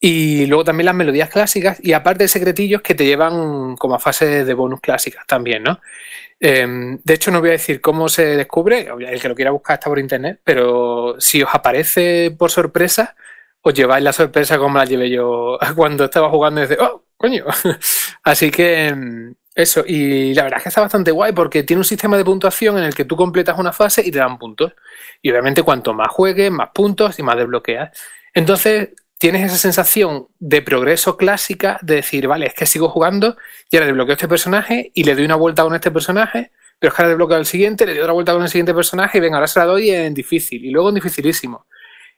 y 0.00 0.46
luego 0.46 0.64
también 0.64 0.86
las 0.86 0.94
melodías 0.94 1.28
clásicas 1.28 1.78
y 1.82 1.92
aparte 1.92 2.28
secretillos 2.28 2.82
que 2.82 2.94
te 2.94 3.04
llevan 3.04 3.76
como 3.76 3.96
a 3.96 3.98
fase 3.98 4.44
de 4.44 4.54
bonus 4.54 4.80
clásicas 4.80 5.26
también, 5.26 5.64
¿no? 5.64 5.80
Em, 6.40 7.00
de 7.02 7.14
hecho, 7.14 7.30
no 7.32 7.40
voy 7.40 7.50
a 7.50 7.52
decir 7.52 7.80
cómo 7.80 8.08
se 8.08 8.36
descubre, 8.36 8.88
el 9.08 9.20
que 9.20 9.28
lo 9.28 9.34
quiera 9.34 9.50
buscar 9.50 9.74
está 9.74 9.88
por 9.90 9.98
internet, 9.98 10.40
pero 10.44 11.16
si 11.18 11.42
os 11.42 11.52
aparece 11.52 12.30
por 12.38 12.50
sorpresa, 12.50 13.16
os 13.60 13.74
lleváis 13.74 14.04
la 14.04 14.12
sorpresa 14.12 14.56
como 14.58 14.78
la 14.78 14.84
llevé 14.84 15.10
yo 15.10 15.58
cuando 15.76 16.04
estaba 16.04 16.30
jugando 16.30 16.60
dice, 16.60 16.76
¡oh, 16.80 17.04
coño! 17.16 17.44
Así 18.22 18.50
que 18.50 18.88
em, 18.88 19.34
eso, 19.54 19.82
y 19.86 20.34
la 20.34 20.44
verdad 20.44 20.58
es 20.58 20.62
que 20.62 20.68
está 20.68 20.80
bastante 20.80 21.10
guay 21.10 21.32
porque 21.32 21.64
tiene 21.64 21.80
un 21.80 21.84
sistema 21.84 22.16
de 22.16 22.24
puntuación 22.24 22.78
en 22.78 22.84
el 22.84 22.94
que 22.94 23.04
tú 23.04 23.16
completas 23.16 23.58
una 23.58 23.72
fase 23.72 24.06
y 24.06 24.12
te 24.12 24.18
dan 24.18 24.38
puntos. 24.38 24.72
Y 25.20 25.30
obviamente 25.30 25.64
cuanto 25.64 25.92
más 25.94 26.08
juegues, 26.12 26.50
más 26.52 26.70
puntos 26.72 27.18
y 27.18 27.22
más 27.24 27.36
desbloqueas. 27.36 27.90
Entonces, 28.32 28.90
tienes 29.18 29.44
esa 29.44 29.56
sensación 29.56 30.28
de 30.38 30.62
progreso 30.62 31.16
clásica 31.16 31.78
de 31.82 31.96
decir, 31.96 32.26
vale, 32.28 32.46
es 32.46 32.54
que 32.54 32.66
sigo 32.66 32.88
jugando 32.88 33.36
y 33.70 33.76
ahora 33.76 33.86
desbloqueo 33.86 34.14
este 34.14 34.28
personaje 34.28 34.90
y 34.94 35.04
le 35.04 35.14
doy 35.14 35.24
una 35.24 35.34
vuelta 35.34 35.64
con 35.64 35.74
este 35.74 35.90
personaje, 35.90 36.52
pero 36.78 36.90
es 36.90 36.96
que 36.96 37.02
ahora 37.02 37.08
desbloqueo 37.10 37.38
el 37.38 37.46
siguiente, 37.46 37.84
le 37.84 37.92
doy 37.92 38.02
otra 38.02 38.12
vuelta 38.12 38.32
con 38.32 38.42
el 38.42 38.48
siguiente 38.48 38.74
personaje 38.74 39.18
y 39.18 39.20
venga, 39.20 39.36
ahora 39.36 39.48
se 39.48 39.58
la 39.58 39.66
doy 39.66 39.90
en 39.90 40.14
difícil 40.14 40.64
y 40.64 40.70
luego 40.70 40.90
en 40.90 40.94
dificilísimo. 40.96 41.66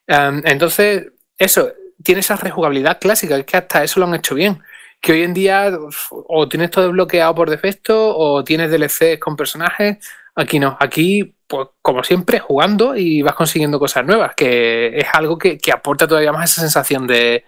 entonces, 0.07 1.07
eso, 1.39 1.73
tiene 2.03 2.21
esa 2.21 2.37
rejugabilidad 2.37 2.99
clásica, 3.01 3.37
es 3.37 3.47
que 3.47 3.57
hasta 3.57 3.83
eso 3.85 4.01
lo 4.01 4.07
han 4.07 4.15
hecho 4.15 4.35
bien. 4.35 4.61
Que 5.01 5.13
hoy 5.13 5.23
en 5.23 5.33
día 5.33 5.73
o 6.11 6.49
tienes 6.49 6.71
todo 6.71 6.85
desbloqueado 6.85 7.35
por 7.35 7.49
defecto 7.49 8.17
o 8.17 8.45
tienes 8.45 8.71
DLCs 8.71 9.19
con 9.19 9.37
personajes. 9.37 9.99
Aquí 10.35 10.59
no, 10.59 10.77
aquí 10.79 11.35
pues 11.51 11.69
como 11.83 12.05
siempre, 12.05 12.39
jugando 12.39 12.97
y 12.97 13.23
vas 13.23 13.35
consiguiendo 13.35 13.81
cosas 13.81 14.07
nuevas, 14.07 14.35
que 14.37 14.97
es 14.97 15.07
algo 15.13 15.37
que, 15.37 15.59
aporta 15.75 16.07
todavía 16.07 16.33
más 16.33 16.53
esa 16.53 16.61
sensación 16.61 17.09
de 17.09 17.45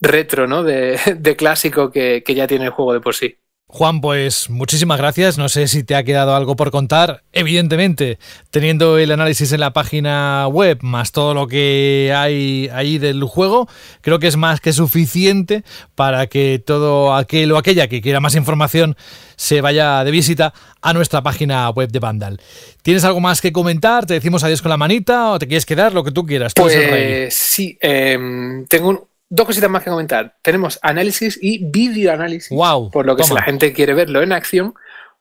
retro, 0.00 0.48
¿no? 0.48 0.64
De, 0.64 0.98
clásico 1.38 1.92
que, 1.92 2.24
ya 2.26 2.48
tiene 2.48 2.64
el 2.66 2.70
juego 2.72 2.92
de 2.92 3.00
por 3.00 3.14
sí. 3.14 3.38
Juan, 3.76 4.00
pues 4.00 4.48
muchísimas 4.48 4.96
gracias. 4.96 5.36
No 5.36 5.50
sé 5.50 5.68
si 5.68 5.84
te 5.84 5.96
ha 5.96 6.02
quedado 6.02 6.34
algo 6.34 6.56
por 6.56 6.70
contar. 6.70 7.24
Evidentemente, 7.34 8.18
teniendo 8.50 8.96
el 8.96 9.12
análisis 9.12 9.52
en 9.52 9.60
la 9.60 9.74
página 9.74 10.48
web, 10.48 10.78
más 10.80 11.12
todo 11.12 11.34
lo 11.34 11.46
que 11.46 12.10
hay 12.16 12.70
ahí 12.72 12.96
del 12.96 13.22
juego, 13.24 13.68
creo 14.00 14.18
que 14.18 14.28
es 14.28 14.38
más 14.38 14.62
que 14.62 14.72
suficiente 14.72 15.62
para 15.94 16.26
que 16.26 16.58
todo 16.58 17.14
aquel 17.14 17.52
o 17.52 17.58
aquella 17.58 17.86
que 17.86 18.00
quiera 18.00 18.18
más 18.18 18.34
información 18.34 18.96
se 19.36 19.60
vaya 19.60 20.02
de 20.04 20.10
visita 20.10 20.54
a 20.80 20.94
nuestra 20.94 21.22
página 21.22 21.68
web 21.68 21.90
de 21.90 21.98
Vandal. 21.98 22.40
¿Tienes 22.80 23.04
algo 23.04 23.20
más 23.20 23.42
que 23.42 23.52
comentar? 23.52 24.06
¿Te 24.06 24.14
decimos 24.14 24.42
adiós 24.42 24.62
con 24.62 24.70
la 24.70 24.78
manita 24.78 25.32
o 25.32 25.38
te 25.38 25.48
quieres 25.48 25.66
quedar? 25.66 25.92
Lo 25.92 26.02
que 26.02 26.12
tú 26.12 26.24
quieras. 26.24 26.54
pues 26.56 27.34
sí, 27.34 27.76
em, 27.82 28.64
tengo 28.68 28.88
un, 28.88 29.00
dos 29.28 29.46
cositas 29.46 29.70
más 29.70 29.82
que 29.82 29.90
comentar. 29.90 30.36
Tenemos 30.42 30.78
análisis 30.82 31.38
y 31.40 31.64
videoanálisis. 31.64 32.56
Wow. 32.56 32.90
Por 32.90 33.06
lo 33.06 33.16
que 33.16 33.24
si 33.24 33.34
la 33.34 33.42
gente 33.42 33.72
quiere 33.72 33.94
verlo 33.94 34.22
en 34.22 34.32
acción, 34.32 34.74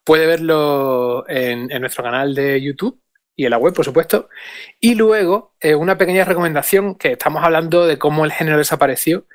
puede 0.04 0.28
verlo 0.28 1.26
en, 1.28 1.68
nuestro 1.82 2.04
canal 2.04 2.36
de 2.36 2.62
YouTube 2.62 3.02
y 3.36 3.46
en 3.46 3.52
la 3.52 3.58
web, 3.58 3.74
por 3.74 3.84
supuesto. 3.84 4.30
Y 4.80 4.96
luego, 4.96 5.56
eh, 5.60 5.76
una 5.76 5.98
pequeña 5.98 6.24
recomendación, 6.24 6.96
que 6.96 7.14
estamos 7.14 7.44
hablando 7.44 7.86
de 7.86 7.98
cómo 7.98 8.24
el 8.24 8.32
género 8.32 8.58
desapareció. 8.58 9.26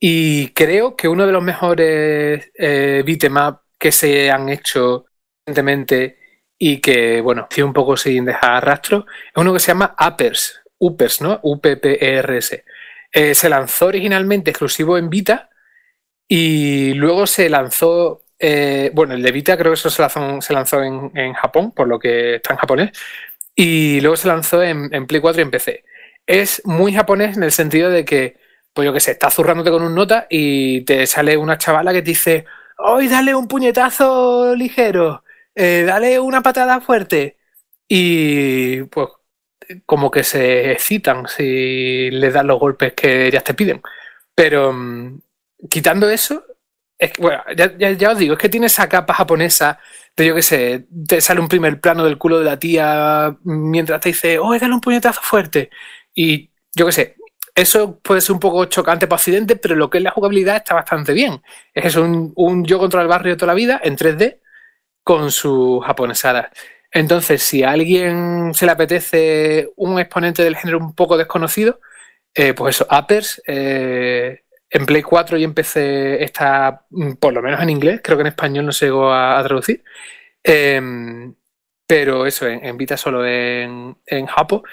Y 0.00 0.48
creo 0.48 0.96
que 0.96 1.08
uno 1.08 1.26
de 1.26 1.32
los 1.32 1.42
mejores 1.42 2.50
eh, 2.54 3.04
que 3.78 3.92
se 3.92 4.30
han 4.30 4.48
hecho 4.48 5.06
recientemente 5.46 6.18
y 6.58 6.80
que, 6.80 7.20
bueno, 7.20 7.48
un 7.58 7.72
poco 7.72 7.96
sin 7.96 8.24
dejar 8.24 8.64
rastro, 8.64 9.06
es 9.08 9.36
uno 9.36 9.52
que 9.52 9.60
se 9.60 9.68
llama 9.68 9.94
Uppers, 10.00 10.60
Uppers, 10.78 11.20
¿no? 11.20 11.38
U-P-P-E-R-S. 11.42 12.64
Eh, 13.16 13.34
se 13.34 13.48
lanzó 13.48 13.86
originalmente 13.86 14.50
exclusivo 14.50 14.98
en 14.98 15.08
Vita 15.08 15.48
y 16.28 16.92
luego 16.94 17.26
se 17.26 17.48
lanzó, 17.48 18.24
eh, 18.38 18.90
bueno, 18.92 19.14
el 19.14 19.22
de 19.22 19.32
Vita 19.32 19.56
creo 19.56 19.72
que 19.72 19.78
eso 19.78 19.88
se 19.88 20.02
lanzó, 20.02 20.42
se 20.42 20.52
lanzó 20.52 20.82
en, 20.82 21.32
Japón, 21.32 21.72
por 21.72 21.88
lo 21.88 21.98
que 21.98 22.36
está 22.36 22.52
en 22.52 22.58
japonés, 22.58 22.90
y 23.54 24.00
luego 24.02 24.16
se 24.16 24.28
lanzó 24.28 24.62
en, 24.62 25.06
Play 25.06 25.22
4 25.22 25.40
y 25.40 25.44
en 25.44 25.50
PC. 25.50 25.84
Es 26.26 26.60
muy 26.66 26.92
japonés 26.92 27.38
en 27.38 27.44
el 27.44 27.52
sentido 27.52 27.90
de 27.90 28.04
que, 28.04 28.38
pues 28.74 28.84
yo 28.84 28.92
que 28.92 29.00
sé, 29.00 29.12
estás 29.12 29.34
zurrándote 29.34 29.70
con 29.70 29.82
un 29.82 29.94
nota 29.94 30.26
y 30.28 30.82
te 30.82 31.06
sale 31.06 31.38
una 31.38 31.58
chavala 31.58 31.94
que 31.94 32.02
te 32.02 32.10
dice, 32.10 32.44
hoy 32.78 33.08
dale 33.08 33.34
un 33.34 33.48
puñetazo 33.48 34.54
ligero, 34.54 35.24
eh, 35.54 35.84
dale 35.86 36.20
una 36.20 36.42
patada 36.42 36.80
fuerte. 36.82 37.38
Y 37.88 38.82
pues 38.84 39.08
como 39.84 40.10
que 40.10 40.24
se 40.24 40.72
excitan 40.72 41.26
si 41.28 42.10
le 42.10 42.30
dan 42.30 42.46
los 42.46 42.60
golpes 42.60 42.92
que 42.94 43.26
ellas 43.26 43.44
te 43.44 43.54
piden. 43.54 43.82
Pero 44.34 44.72
mm, 44.72 45.20
quitando 45.70 46.08
eso, 46.10 46.44
bueno, 47.18 47.42
ya, 47.56 48.10
os 48.10 48.18
digo, 48.18 48.34
es 48.34 48.38
que 48.38 48.48
tiene 48.48 48.66
esa 48.66 48.88
capa 48.88 49.14
japonesa 49.14 49.78
de 50.16 50.26
yo 50.26 50.34
qué 50.34 50.42
sé, 50.42 50.86
te 51.06 51.20
sale 51.20 51.40
un 51.40 51.48
primer 51.48 51.80
plano 51.80 52.04
del 52.04 52.18
culo 52.18 52.38
de 52.38 52.46
la 52.46 52.58
tía 52.58 53.36
mientras 53.44 54.00
te 54.00 54.10
dice, 54.10 54.38
oh, 54.38 54.58
dale 54.58 54.74
un 54.74 54.80
puñetazo 54.80 55.20
fuerte. 55.22 55.70
Y 56.14 56.50
yo 56.74 56.86
qué 56.86 56.92
sé, 56.92 57.16
eso 57.54 57.98
puede 58.00 58.20
ser 58.20 58.32
un 58.34 58.40
poco 58.40 58.64
chocante 58.66 59.06
para 59.06 59.16
Occidente, 59.16 59.56
pero 59.56 59.74
lo 59.76 59.90
que 59.90 59.98
es 59.98 60.04
la 60.04 60.10
jugabilidad 60.10 60.56
está 60.56 60.74
bastante 60.74 61.12
bien. 61.12 61.42
Es 61.74 61.96
un, 61.96 62.32
un 62.36 62.64
yo 62.64 62.78
contra 62.78 63.02
el 63.02 63.08
barrio 63.08 63.36
toda 63.36 63.48
la 63.48 63.54
vida 63.54 63.80
en 63.82 63.96
3D 63.96 64.40
con 65.02 65.30
sus 65.30 65.84
japonesadas. 65.84 66.50
Entonces, 66.92 67.42
si 67.42 67.62
a 67.62 67.70
alguien 67.70 68.54
se 68.54 68.66
le 68.66 68.72
apetece 68.72 69.70
un 69.76 69.98
exponente 69.98 70.42
del 70.42 70.56
género 70.56 70.78
un 70.78 70.94
poco 70.94 71.16
desconocido, 71.16 71.80
eh, 72.34 72.54
pues 72.54 72.76
eso, 72.76 72.86
Uppers, 72.90 73.42
eh, 73.46 74.42
en 74.70 74.86
Play 74.86 75.02
4 75.02 75.38
y 75.38 75.44
en 75.44 75.54
PC 75.54 76.22
está, 76.22 76.86
mm, 76.90 77.14
por 77.14 77.32
lo 77.32 77.42
menos 77.42 77.60
en 77.62 77.70
inglés, 77.70 78.00
creo 78.02 78.16
que 78.18 78.22
en 78.22 78.28
español 78.28 78.66
no 78.66 78.72
se 78.72 78.86
llegó 78.86 79.12
a, 79.12 79.42
traducir. 79.44 79.82
Em, 80.42 81.34
pero 81.86 82.26
eso, 82.26 82.46
en, 82.46 82.76
Vita 82.76 82.96
solo 82.96 83.26
en, 83.26 83.96
en 84.06 84.26
Japo. 84.26 84.64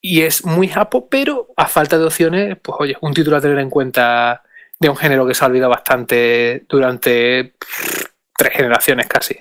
Y 0.00 0.22
es 0.22 0.44
muy 0.44 0.68
Japo, 0.68 1.08
pero 1.08 1.48
a 1.56 1.66
falta 1.66 1.98
de 1.98 2.04
opciones, 2.06 2.56
pues 2.62 2.76
oye, 2.80 2.96
un 3.00 3.14
título 3.14 3.36
a 3.36 3.40
tener 3.40 3.58
en 3.58 3.70
cuenta 3.70 4.42
de 4.78 4.88
un 4.88 4.96
género 4.96 5.26
que 5.26 5.34
se 5.34 5.44
ha 5.44 5.48
olvidado 5.48 5.70
bastante 5.70 6.64
durante 6.68 7.54
tres 8.36 8.52
generaciones 8.52 9.06
casi. 9.08 9.36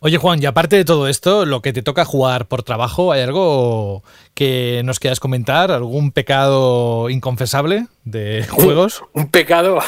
Oye 0.00 0.16
Juan, 0.16 0.40
y 0.40 0.46
aparte 0.46 0.76
de 0.76 0.84
todo 0.84 1.08
esto, 1.08 1.44
lo 1.44 1.60
que 1.60 1.72
te 1.72 1.82
toca 1.82 2.04
jugar 2.04 2.46
por 2.46 2.62
trabajo, 2.62 3.10
¿hay 3.10 3.22
algo 3.22 4.04
que 4.34 4.80
nos 4.84 5.00
quieras 5.00 5.18
comentar? 5.18 5.72
¿Algún 5.72 6.12
pecado 6.12 7.10
inconfesable 7.10 7.88
de 8.04 8.46
juegos? 8.48 9.02
Un, 9.12 9.28
pecado. 9.28 9.80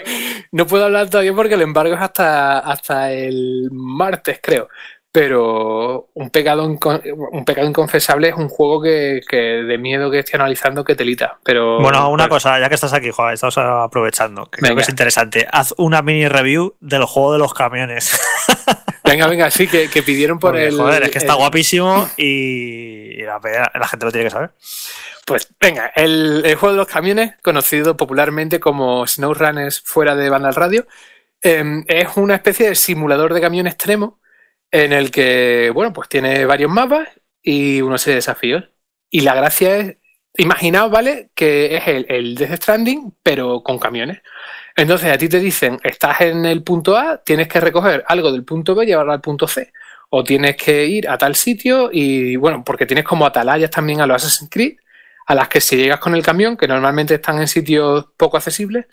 no 0.52 0.66
puedo 0.66 0.86
hablar 0.86 1.10
todavía 1.10 1.34
porque 1.34 1.52
el 1.52 1.60
embargo 1.60 1.94
es 1.94 2.00
hasta, 2.00 2.60
hasta 2.60 3.12
el 3.12 3.68
martes, 3.70 4.40
creo. 4.42 4.68
Pero 5.10 6.10
un 6.12 6.28
pecado, 6.28 6.66
un 6.66 7.44
pecado 7.46 7.66
inconfesable 7.66 8.28
es 8.28 8.34
un 8.34 8.48
juego 8.48 8.82
que, 8.82 9.20
de 9.30 9.78
miedo 9.78 10.10
que 10.10 10.18
estoy 10.18 10.38
analizando 10.38 10.84
que 10.84 10.94
telita. 10.94 11.38
Pero, 11.44 11.80
bueno, 11.80 12.10
una 12.10 12.28
cosa, 12.28 12.60
ya 12.60 12.68
que 12.68 12.74
estás 12.74 12.92
aquí, 12.92 13.10
Juan, 13.10 13.32
estamos 13.32 13.56
aprovechando, 13.56 14.50
que 14.50 14.60
creo 14.60 14.76
que 14.76 14.82
es 14.82 14.88
interesante. 14.88 15.46
Haz 15.50 15.74
una 15.78 16.02
mini 16.02 16.28
review 16.28 16.74
del 16.80 17.04
juego 17.04 17.32
de 17.32 17.38
los 17.38 17.54
camiones. 17.54 18.20
Venga, 19.04 19.26
venga, 19.26 19.50
sí, 19.50 19.66
que, 19.66 20.02
pidieron 20.02 20.38
por 20.38 20.54
el. 20.54 20.76
Joder, 20.76 21.04
es 21.04 21.10
que 21.10 21.16
está 21.16 21.32
guapísimo 21.32 22.10
y 22.18 23.22
la, 23.22 23.88
gente 23.88 24.04
lo 24.04 24.12
tiene 24.12 24.26
que 24.26 24.30
saber. 24.30 24.50
Pues 25.24 25.48
venga, 25.58 25.90
el, 25.94 26.42
juego 26.58 26.72
de 26.72 26.76
los 26.76 26.86
camiones, 26.86 27.34
conocido 27.42 27.96
popularmente 27.96 28.60
como 28.60 29.06
SnowRunners 29.06 29.80
fuera 29.80 30.14
de 30.14 30.28
banda 30.28 30.48
al 30.48 30.54
radio, 30.54 30.86
em, 31.40 31.84
es 31.88 32.16
una 32.16 32.34
especie 32.34 32.68
de 32.68 32.74
simulador 32.74 33.32
de 33.32 33.40
camión 33.40 33.66
extremo 33.66 34.18
en 34.70 34.92
el 34.92 35.10
que, 35.10 35.70
bueno, 35.74 35.92
pues 35.92 36.08
tiene 36.08 36.44
varios 36.44 36.70
mapas 36.70 37.08
y 37.42 37.80
una 37.82 37.98
serie 37.98 38.14
de 38.14 38.18
desafíos. 38.18 38.64
Y 39.10 39.22
la 39.22 39.34
gracia 39.34 39.76
es, 39.76 39.96
imaginaos, 40.36 40.90
¿vale? 40.90 41.30
Que 41.34 41.76
es 41.76 41.88
el, 41.88 42.06
el 42.08 42.34
Death 42.34 42.62
Stranding, 42.62 43.14
pero 43.22 43.62
con 43.62 43.78
camiones. 43.78 44.20
Entonces 44.76 45.12
a 45.12 45.18
ti 45.18 45.28
te 45.28 45.40
dicen, 45.40 45.80
estás 45.82 46.20
en 46.20 46.44
el 46.46 46.62
punto 46.62 46.96
A, 46.96 47.22
tienes 47.24 47.48
que 47.48 47.60
recoger 47.60 48.04
algo 48.06 48.30
del 48.30 48.44
punto 48.44 48.74
B 48.76 48.84
y 48.84 48.86
llevarlo 48.88 49.12
al 49.12 49.20
punto 49.20 49.48
C. 49.48 49.72
O 50.10 50.22
tienes 50.22 50.56
que 50.56 50.86
ir 50.86 51.08
a 51.08 51.18
tal 51.18 51.34
sitio 51.34 51.90
y, 51.92 52.36
bueno, 52.36 52.62
porque 52.64 52.86
tienes 52.86 53.04
como 53.04 53.26
atalayas 53.26 53.70
también 53.70 54.00
a 54.00 54.06
los 54.06 54.22
Assassin's 54.22 54.50
Creed, 54.50 54.76
a 55.26 55.34
las 55.34 55.48
que 55.48 55.60
si 55.60 55.76
llegas 55.76 56.00
con 56.00 56.14
el 56.14 56.22
camión, 56.22 56.56
que 56.56 56.68
normalmente 56.68 57.14
están 57.14 57.40
en 57.40 57.48
sitios 57.48 58.06
poco 58.16 58.36
accesibles, 58.36 58.86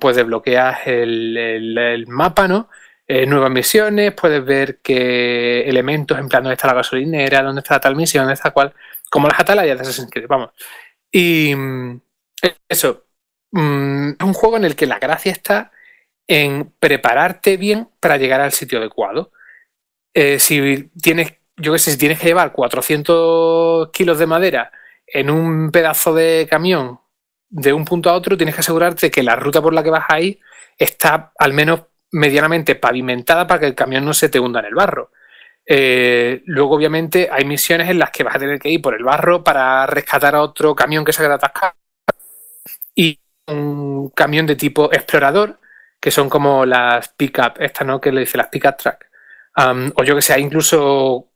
pues 0.00 0.16
desbloqueas 0.16 0.86
el, 0.86 2.04
mapa, 2.08 2.48
¿no? 2.48 2.68
Eh, 3.06 3.26
nuevas 3.26 3.50
misiones, 3.50 4.14
puedes 4.14 4.44
ver 4.44 4.80
qué 4.82 5.68
elementos, 5.68 6.18
en 6.18 6.28
plan, 6.28 6.42
dónde 6.42 6.54
está 6.54 6.68
la 6.68 6.74
gasolinera, 6.74 7.42
dónde 7.42 7.60
está 7.60 7.78
tal 7.78 7.96
misión, 7.96 8.24
dónde 8.24 8.34
está 8.34 8.50
cual, 8.50 8.74
como 9.10 9.28
las 9.28 9.40
atalayas 9.40 9.76
de 9.76 9.82
Assassin's 9.82 10.10
Creed, 10.10 10.26
vamos. 10.26 10.50
Y 11.12 11.54
mm, 11.54 12.00
eso, 12.68 13.04
Mm, 13.54 14.10
es 14.18 14.26
un 14.26 14.34
juego 14.34 14.56
en 14.56 14.64
el 14.64 14.74
que 14.76 14.86
la 14.86 14.98
gracia 14.98 15.30
está 15.32 15.70
en 16.26 16.72
prepararte 16.80 17.56
bien 17.56 17.88
para 18.00 18.16
llegar 18.18 18.40
al 18.40 18.52
sitio 18.52 18.78
adecuado. 18.78 19.32
Eh, 20.14 20.40
si 20.40 20.90
tienes, 21.02 21.34
yo 21.56 21.72
qué 21.72 21.78
sé, 21.78 21.92
si 21.92 21.98
tienes 21.98 22.20
que 22.20 22.26
llevar 22.28 22.52
400 22.52 23.90
kilos 23.92 24.18
de 24.18 24.26
madera 24.26 24.72
en 25.06 25.30
un 25.30 25.70
pedazo 25.72 26.14
de 26.14 26.48
camión 26.50 27.00
de 27.48 27.72
un 27.72 27.84
punto 27.84 28.10
a 28.10 28.14
otro, 28.14 28.36
tienes 28.36 28.56
que 28.56 28.62
asegurarte 28.62 29.10
que 29.10 29.22
la 29.22 29.36
ruta 29.36 29.62
por 29.62 29.74
la 29.74 29.82
que 29.84 29.90
vas 29.90 30.06
ahí 30.08 30.40
está 30.78 31.32
al 31.38 31.52
menos 31.52 31.82
medianamente 32.14 32.76
pavimentada 32.76 33.46
para 33.46 33.60
que 33.60 33.66
el 33.66 33.74
camión 33.74 34.04
no 34.04 34.14
se 34.14 34.28
te 34.28 34.38
hunda 34.38 34.60
en 34.60 34.66
el 34.66 34.74
barro. 34.74 35.10
Eh, 35.66 36.42
luego, 36.46 36.76
obviamente, 36.76 37.28
hay 37.30 37.44
misiones 37.44 37.90
en 37.90 37.98
las 37.98 38.10
que 38.10 38.22
vas 38.22 38.36
a 38.36 38.38
tener 38.38 38.58
que 38.58 38.70
ir 38.70 38.80
por 38.80 38.94
el 38.94 39.02
barro 39.02 39.42
para 39.42 39.84
rescatar 39.86 40.34
a 40.36 40.42
otro 40.42 40.74
camión 40.74 41.04
que 41.04 41.12
se 41.12 41.22
ha 41.22 41.24
quedado 41.24 41.36
atascado. 41.36 41.74
Y 42.94 43.18
un 43.48 44.10
camión 44.10 44.46
de 44.46 44.54
tipo 44.56 44.92
explorador, 44.92 45.58
que 46.00 46.10
son 46.10 46.28
como 46.28 46.64
las 46.64 47.08
pick-up, 47.08 47.54
esta 47.58 47.84
no 47.84 48.00
que 48.00 48.12
le 48.12 48.20
dice 48.20 48.38
las 48.38 48.48
pick-up 48.48 48.76
track. 48.76 49.06
o 49.96 50.04
yo 50.04 50.14
que 50.14 50.22
sé, 50.22 50.38
incluso 50.38 51.30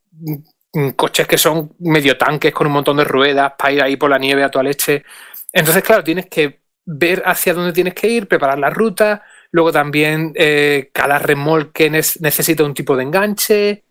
coches 0.96 1.26
que 1.26 1.38
son 1.38 1.74
medio 1.80 2.16
tanques 2.16 2.52
con 2.52 2.66
un 2.66 2.74
montón 2.74 2.98
de 2.98 3.04
ruedas 3.04 3.54
para 3.58 3.72
ir 3.72 3.82
ahí 3.82 3.96
por 3.96 4.10
la 4.10 4.18
nieve 4.18 4.44
a 4.44 4.50
tu 4.50 4.62
leche. 4.62 5.04
Entonces, 5.52 5.82
claro, 5.82 6.04
tienes 6.04 6.26
que 6.26 6.60
ver 6.84 7.22
hacia 7.26 7.54
dónde 7.54 7.72
tienes 7.72 7.94
que 7.94 8.08
ir, 8.08 8.28
preparar 8.28 8.58
la 8.58 8.70
ruta. 8.70 9.24
Luego 9.50 9.72
también 9.72 10.32
eh, 10.36 10.90
cada 10.92 11.18
remolque 11.18 11.90
necesita 11.90 12.64
un 12.64 12.74
tipo 12.74 12.96
de 12.96 13.02
enganche. 13.04 13.84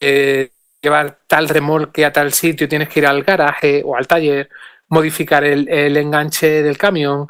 Eh, 0.00 0.50
llevar 0.80 1.18
tal 1.26 1.48
remolque 1.48 2.04
a 2.04 2.12
tal 2.12 2.32
sitio, 2.32 2.68
tienes 2.68 2.88
que 2.88 3.00
ir 3.00 3.06
al 3.06 3.24
garaje 3.24 3.82
o 3.84 3.96
al 3.96 4.06
taller 4.06 4.50
modificar 4.88 5.44
el, 5.44 5.96
enganche 5.96 6.62
del 6.62 6.78
camión. 6.78 7.26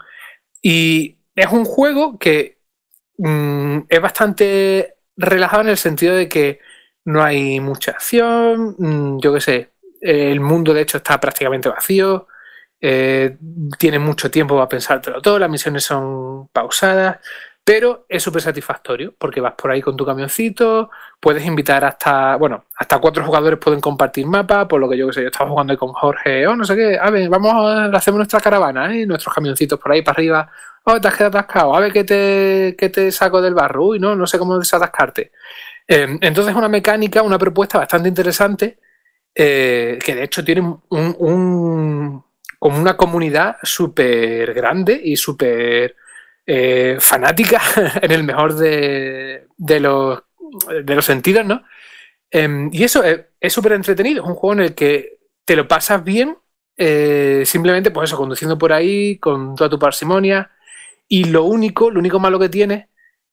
Y 0.63 1.19
es 1.35 1.47
un 1.53 1.65
juego 1.65 2.19
que 2.19 2.59
mm, 3.19 3.81
es 3.89 4.01
bastante 4.01 4.97
relajado 5.17 5.63
en 5.63 5.69
el 5.71 5.79
sentido 5.79 6.15
de 6.17 6.29
que 6.29 6.61
no 7.05 7.23
hay 7.23 7.61
mucha 7.61 7.93
acción, 7.93 8.75
mm, 8.79 9.21
yo 9.21 9.35
qué 9.35 9.41
sé, 9.41 9.71
el 10.01 10.41
mundo 10.41 10.75
de 10.75 10.83
hecho 10.83 10.99
está 10.99 11.21
prácticamente 11.21 11.69
vacío, 11.69 12.29
eh, 12.87 13.39
tiene 13.79 13.99
mucho 13.99 14.31
tiempo 14.31 14.57
para 14.57 14.69
pensártelo 14.69 15.23
todo, 15.23 15.39
las 15.39 15.49
misiones 15.49 15.85
son 15.85 16.49
pausadas, 16.49 17.17
pero 17.65 18.05
es 18.11 18.23
súper 18.23 18.43
satisfactorio 18.43 19.15
porque 19.17 19.41
vas 19.41 19.55
por 19.55 19.71
ahí 19.71 19.81
con 19.81 19.97
tu 19.97 20.05
camioncito, 20.05 20.91
puedes 21.19 21.47
invitar 21.47 21.83
hasta, 21.83 22.37
bueno, 22.37 22.67
hasta 22.77 22.99
cuatro 22.99 23.25
jugadores 23.25 23.59
pueden 23.59 23.81
compartir 23.81 24.27
mapa, 24.27 24.69
por 24.69 24.83
lo 24.83 24.91
que 24.91 24.99
yo 24.99 25.07
que 25.07 25.15
sé, 25.15 25.23
yo 25.23 25.29
estaba 25.29 25.49
jugando 25.49 25.79
con 25.79 25.95
Jorge, 25.95 26.47
oh, 26.47 26.57
no 26.57 26.65
sé 26.67 26.77
qué, 26.77 26.99
a 27.01 27.09
ver, 27.09 27.31
vamos 27.31 27.55
a 27.55 27.87
hacer 27.87 28.13
nuestra 28.13 28.39
caravana, 28.39 28.95
¿eh? 28.95 29.07
nuestros 29.07 29.35
camioncitos 29.35 29.81
por 29.81 29.91
ahí 29.91 30.03
para 30.03 30.17
arriba, 30.17 30.51
oh, 30.85 31.01
te 31.01 31.09
has 31.09 31.15
quedado 31.15 31.39
atascado, 31.39 31.75
a 31.75 31.81
ver 31.81 31.91
qué 31.91 32.05
te, 32.05 32.77
qué 32.79 32.91
te 32.91 33.11
saco 33.13 33.41
del 33.41 33.55
barro, 33.55 33.87
uy, 33.87 33.99
no, 33.99 34.15
no 34.15 34.27
sé 34.27 34.39
cómo 34.39 34.59
desatascarte. 34.59 35.33
Eh, 35.89 36.19
entonces, 36.21 36.55
una 36.55 36.69
mecánica, 36.69 37.23
una 37.23 37.39
propuesta 37.39 37.79
bastante 37.79 38.11
interesante, 38.11 38.79
eh, 39.35 39.99
que 40.05 40.15
de 40.15 40.25
hecho 40.25 40.45
tiene 40.45 40.61
un 40.91 42.24
como 42.65 42.81
una 42.81 42.97
comunidad 42.97 43.57
súper 43.63 44.55
grande 44.55 44.99
y 45.05 45.17
súper 45.17 45.97
eh, 46.47 46.97
fanática, 46.99 47.61
en 48.01 48.11
el 48.11 48.25
mejor 48.25 48.55
de, 48.55 49.49
los, 49.81 50.23
de 50.83 50.95
los 50.95 51.05
sentidos, 51.05 51.45
¿no? 51.45 51.63
Em, 52.31 52.71
y 52.73 52.85
eso 52.85 53.03
es 53.05 53.53
súper 53.53 53.73
entretenido, 53.73 54.23
es 54.23 54.29
un 54.31 54.35
juego 54.35 54.55
en 54.55 54.61
el 54.61 54.75
que 54.75 55.19
te 55.45 55.57
lo 55.57 55.69
pasas 55.69 56.03
bien, 56.03 56.39
eh, 56.79 57.43
simplemente, 57.45 57.91
pues 57.91 58.09
eso, 58.09 58.17
conduciendo 58.17 58.57
por 58.57 58.73
ahí 58.73 59.19
con 59.19 59.55
toda 59.57 59.69
tu 59.69 59.79
parsimonia. 59.79 60.51
Y 61.07 61.25
lo 61.25 61.45
único, 61.45 61.91
lo 61.91 61.99
único 62.01 62.19
malo 62.19 62.39
que 62.39 62.49
tiene, 62.49 62.89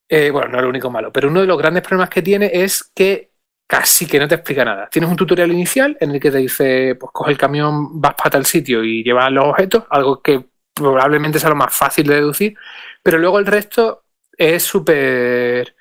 eh, 0.10 0.30
bueno, 0.30 0.50
no 0.50 0.62
lo 0.62 0.68
único 0.68 0.90
malo, 0.92 1.14
pero 1.14 1.30
uno 1.30 1.40
de 1.40 1.48
los 1.48 1.58
grandes 1.58 1.84
problemas 1.84 2.10
que 2.10 2.22
tiene 2.22 2.52
es 2.54 2.84
que 2.94 3.31
casi 3.72 4.06
que 4.06 4.20
no 4.20 4.28
te 4.28 4.36
explica 4.36 4.66
nada. 4.66 4.90
Tienes 4.92 5.10
un 5.10 5.16
tutorial 5.16 5.50
inicial 5.50 5.96
en 6.02 6.12
el 6.12 6.20
que 6.20 6.30
te 6.30 6.40
dice, 6.40 6.98
pues 7.00 7.10
coge 7.14 7.32
el 7.32 7.38
camión, 7.38 8.02
vas 8.02 8.16
para 8.16 8.32
tal 8.32 8.46
sitio 8.46 8.84
y 8.84 9.02
llevas 9.02 9.32
los 9.32 9.46
objetos, 9.46 9.86
algo 9.90 10.22
que 10.22 10.44
probablemente 10.74 11.40
sea 11.40 11.52
lo 11.52 11.56
más 11.56 11.74
fácil 11.74 12.06
de 12.06 12.16
deducir, 12.16 12.58
pero 13.02 13.18
luego 13.18 13.40
el 13.40 13.46
resto 13.46 14.04
es 14.38 14.62
súper, 14.62 15.74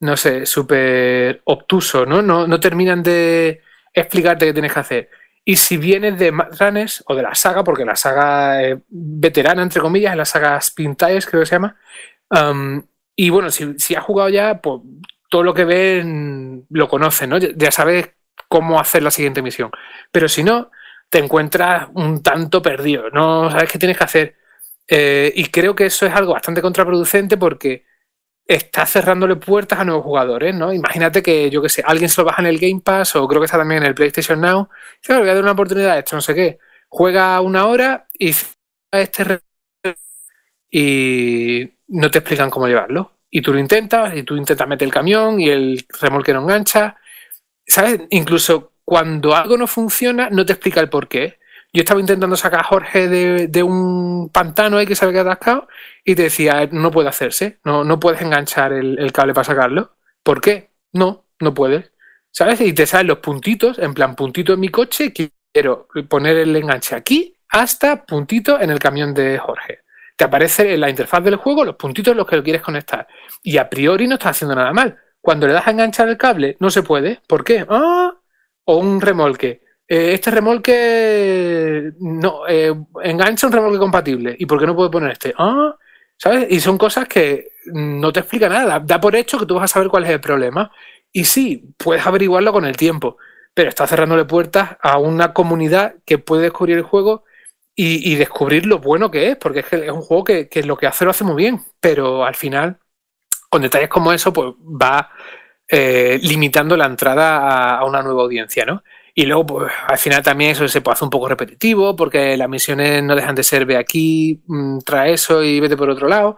no 0.00 0.16
sé, 0.16 0.46
súper 0.46 1.42
obtuso, 1.44 2.06
¿no? 2.06 2.22
¿no? 2.22 2.46
No 2.46 2.58
terminan 2.58 3.02
de 3.02 3.60
explicarte 3.92 4.46
qué 4.46 4.54
tienes 4.54 4.72
que 4.72 4.80
hacer. 4.80 5.10
Y 5.44 5.56
si 5.56 5.76
vienes 5.76 6.18
de 6.18 6.30
Runners 6.30 7.04
o 7.08 7.14
de 7.14 7.24
la 7.24 7.34
saga, 7.34 7.62
porque 7.62 7.84
la 7.84 7.94
saga 7.94 8.58
veterana, 8.88 9.62
entre 9.62 9.82
comillas, 9.82 10.16
la 10.16 10.24
saga 10.24 10.56
Spin 10.56 10.96
Tires, 10.96 11.26
creo 11.26 11.42
que 11.42 11.46
se 11.46 11.56
llama, 11.56 11.76
y 13.14 13.28
bueno, 13.28 13.50
si, 13.50 13.78
si 13.78 13.94
has 13.94 14.02
jugado 14.02 14.30
ya, 14.30 14.62
pues 14.62 14.80
todo 15.28 15.42
lo 15.42 15.54
que 15.54 15.64
ven 15.64 16.66
lo 16.70 16.88
conoces, 16.88 17.28
¿no? 17.28 17.38
Ya 17.38 17.70
sabes 17.70 18.10
cómo 18.48 18.80
hacer 18.80 19.02
la 19.02 19.10
siguiente 19.10 19.42
misión. 19.42 19.70
Pero 20.12 20.28
si 20.28 20.42
no, 20.42 20.70
te 21.08 21.18
encuentras 21.18 21.88
un 21.94 22.22
tanto 22.22 22.62
perdido, 22.62 23.10
no 23.10 23.50
sabes 23.50 23.70
qué 23.70 23.78
tienes 23.78 23.98
que 23.98 24.04
hacer. 24.04 24.36
Eh, 24.88 25.32
y 25.34 25.46
creo 25.46 25.74
que 25.74 25.86
eso 25.86 26.06
es 26.06 26.12
algo 26.14 26.32
bastante 26.34 26.62
contraproducente 26.62 27.36
porque 27.36 27.84
está 28.46 28.86
cerrándole 28.86 29.36
puertas 29.36 29.78
a 29.80 29.84
nuevos 29.84 30.04
jugadores, 30.04 30.54
¿no? 30.54 30.72
Imagínate 30.72 31.22
que, 31.22 31.50
yo 31.50 31.62
qué 31.62 31.68
sé, 31.68 31.82
alguien 31.86 32.08
se 32.10 32.20
lo 32.20 32.26
baja 32.26 32.42
en 32.42 32.48
el 32.48 32.58
Game 32.58 32.80
Pass 32.84 33.16
o 33.16 33.26
creo 33.26 33.40
que 33.40 33.46
está 33.46 33.58
también 33.58 33.82
en 33.82 33.88
el 33.88 33.94
PlayStation 33.94 34.40
Now. 34.40 34.68
Dice, 35.00 35.18
voy 35.18 35.28
a 35.28 35.34
dar 35.34 35.42
una 35.42 35.52
oportunidad 35.52 35.92
a 35.92 35.98
esto, 35.98 36.16
no 36.16 36.22
sé 36.22 36.34
qué. 36.34 36.58
Juega 36.88 37.40
una 37.40 37.66
hora 37.66 38.06
y 38.18 38.34
este 38.92 39.40
y 40.70 41.72
no 41.88 42.10
te 42.10 42.18
explican 42.18 42.50
cómo 42.50 42.66
llevarlo. 42.66 43.13
Y 43.36 43.42
tú 43.42 43.52
lo 43.52 43.58
intentas, 43.58 44.16
y 44.16 44.22
tú 44.22 44.36
intentas 44.36 44.68
meter 44.68 44.86
el 44.86 44.94
camión 44.94 45.40
y 45.40 45.50
el 45.50 45.84
remolque 46.00 46.32
no 46.32 46.42
engancha. 46.42 46.98
¿Sabes? 47.66 48.02
Incluso 48.10 48.74
cuando 48.84 49.34
algo 49.34 49.56
no 49.56 49.66
funciona, 49.66 50.30
no 50.30 50.46
te 50.46 50.52
explica 50.52 50.80
el 50.80 50.88
por 50.88 51.08
qué. 51.08 51.40
Yo 51.72 51.80
estaba 51.80 51.98
intentando 51.98 52.36
sacar 52.36 52.60
a 52.60 52.62
Jorge 52.62 53.08
de, 53.08 53.62
un 53.64 54.30
pantano 54.32 54.76
ahí 54.76 54.86
que 54.86 54.94
se 54.94 55.04
había 55.04 55.22
atascado 55.22 55.66
y 56.04 56.14
te 56.14 56.22
decía, 56.22 56.68
no 56.70 56.92
puede 56.92 57.08
hacerse, 57.08 57.58
no, 57.64 57.82
no 57.82 57.98
puedes 57.98 58.22
enganchar 58.22 58.72
el, 58.72 59.10
cable 59.10 59.34
para 59.34 59.44
sacarlo. 59.44 59.96
¿Por 60.22 60.40
qué? 60.40 60.70
No, 60.92 61.24
no 61.40 61.54
puedes. 61.54 61.90
¿Sabes? 62.30 62.60
Y 62.60 62.72
te 62.72 62.86
salen 62.86 63.08
los 63.08 63.18
puntitos, 63.18 63.80
en 63.80 63.94
plan 63.94 64.14
puntito 64.14 64.52
en 64.52 64.60
mi 64.60 64.68
coche, 64.68 65.12
quiero 65.12 65.88
poner 66.08 66.36
el 66.36 66.54
enganche 66.54 66.94
aquí 66.94 67.36
hasta 67.48 68.06
puntito 68.06 68.60
en 68.60 68.70
el 68.70 68.78
camión 68.78 69.12
de 69.12 69.38
Jorge. 69.38 69.83
Te 70.16 70.24
aparece 70.24 70.74
en 70.74 70.80
la 70.80 70.90
interfaz 70.90 71.22
del 71.24 71.36
juego 71.36 71.64
los 71.64 71.76
puntitos 71.76 72.12
en 72.12 72.18
los 72.18 72.26
que 72.26 72.36
lo 72.36 72.42
quieres 72.42 72.62
conectar. 72.62 73.06
Y 73.42 73.58
a 73.58 73.68
priori 73.68 74.06
no 74.06 74.14
estás 74.14 74.36
haciendo 74.36 74.54
nada 74.54 74.72
mal. 74.72 74.96
Cuando 75.20 75.46
le 75.46 75.54
das 75.54 75.66
a 75.66 75.70
enganchar 75.70 76.08
el 76.08 76.18
cable, 76.18 76.56
no 76.60 76.70
se 76.70 76.82
puede. 76.82 77.20
¿Por 77.26 77.44
qué? 77.44 77.64
Ah, 77.68 78.14
o 78.64 78.76
un 78.76 79.00
remolque. 79.00 79.62
Eh, 79.88 80.14
este 80.14 80.30
remolque 80.30 81.92
no 82.00 82.46
eh, 82.48 82.72
engancha 83.02 83.46
un 83.46 83.52
remolque 83.52 83.78
compatible. 83.78 84.36
¿Y 84.38 84.46
por 84.46 84.60
qué 84.60 84.66
no 84.66 84.76
puedo 84.76 84.90
poner 84.90 85.12
este? 85.12 85.34
Ah, 85.36 85.76
¿sabes? 86.16 86.46
Y 86.50 86.60
son 86.60 86.78
cosas 86.78 87.08
que 87.08 87.48
no 87.66 88.12
te 88.12 88.20
explica 88.20 88.48
nada. 88.48 88.80
Da 88.80 89.00
por 89.00 89.16
hecho 89.16 89.38
que 89.38 89.46
tú 89.46 89.54
vas 89.56 89.64
a 89.64 89.74
saber 89.74 89.88
cuál 89.88 90.04
es 90.04 90.10
el 90.10 90.20
problema. 90.20 90.70
Y 91.12 91.24
sí, 91.24 91.74
puedes 91.78 92.06
averiguarlo 92.06 92.52
con 92.52 92.64
el 92.64 92.76
tiempo, 92.76 93.18
pero 93.54 93.68
está 93.68 93.86
cerrándole 93.86 94.24
puertas 94.24 94.76
a 94.82 94.98
una 94.98 95.32
comunidad 95.32 95.94
que 96.04 96.18
puede 96.18 96.42
descubrir 96.42 96.76
el 96.78 96.82
juego 96.82 97.24
y, 97.76 98.14
descubrir 98.14 98.66
lo 98.66 98.78
bueno 98.78 99.10
que 99.10 99.30
es, 99.30 99.36
porque 99.36 99.60
es, 99.60 99.66
que 99.66 99.86
es 99.86 99.90
un 99.90 100.02
juego 100.02 100.24
que, 100.24 100.48
lo 100.64 100.76
que 100.76 100.86
hace 100.86 101.04
lo 101.04 101.10
hace 101.10 101.24
muy 101.24 101.34
bien, 101.36 101.60
pero 101.80 102.24
al 102.24 102.36
final, 102.36 102.78
con 103.50 103.62
detalles 103.62 103.88
como 103.88 104.12
eso, 104.12 104.32
pues 104.32 104.54
va 104.60 105.10
eh, 105.68 106.18
limitando 106.22 106.76
la 106.76 106.86
entrada 106.86 107.78
a, 107.78 107.84
una 107.84 108.02
nueva 108.02 108.22
audiencia, 108.22 108.64
¿no? 108.64 108.82
Y 109.14 109.26
luego, 109.26 109.46
pues, 109.46 109.72
al 109.86 109.98
final 109.98 110.22
también 110.22 110.52
eso 110.52 110.68
se 110.68 110.80
puede 110.80 110.94
hacer 110.94 111.06
un 111.06 111.10
poco 111.10 111.28
repetitivo, 111.28 111.96
porque 111.96 112.36
las 112.36 112.48
misiones 112.48 113.02
no 113.02 113.14
dejan 113.16 113.34
de 113.34 113.44
ser 113.44 113.64
ve 113.66 113.76
aquí, 113.76 114.42
mm, 114.46 114.78
trae 114.80 115.14
eso 115.14 115.42
y 115.42 115.60
vete 115.60 115.76
por 115.76 115.90
otro 115.90 116.08
lado. 116.08 116.36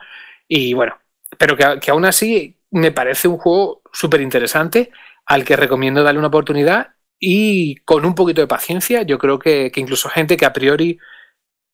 Y 0.49 0.75
bueno, 0.75 0.95
pero 1.39 1.57
que, 1.57 1.91
aún 1.91 2.05
así 2.05 2.59
me 2.71 2.93
parece 2.93 3.29
un 3.29 3.39
juego 3.39 3.83
súper 3.93 4.21
interesante, 4.21 4.91
al 5.27 5.45
que 5.45 5.57
recomiendo 5.57 6.03
darle 6.03 6.19
una 6.19 6.29
oportunidad 6.29 6.95
y 7.19 7.77
con 7.85 8.05
un 8.05 8.15
poquito 8.15 8.41
de 8.43 8.47
paciencia, 8.47 9.03
yo 9.03 9.19
creo 9.19 9.39
que, 9.39 9.73
incluso 9.77 10.09
gente 10.09 10.37
que 10.37 10.47
a 10.47 10.53
priori 10.53 10.99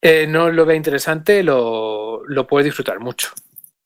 eh, 0.03 0.27
no 0.27 0.51
lo 0.51 0.67
ve 0.67 0.77
interesante 0.77 1.43
lo, 1.43 2.23
lo, 2.27 2.47
puede 2.47 2.67
disfrutar 2.67 3.01
mucho. 3.01 3.31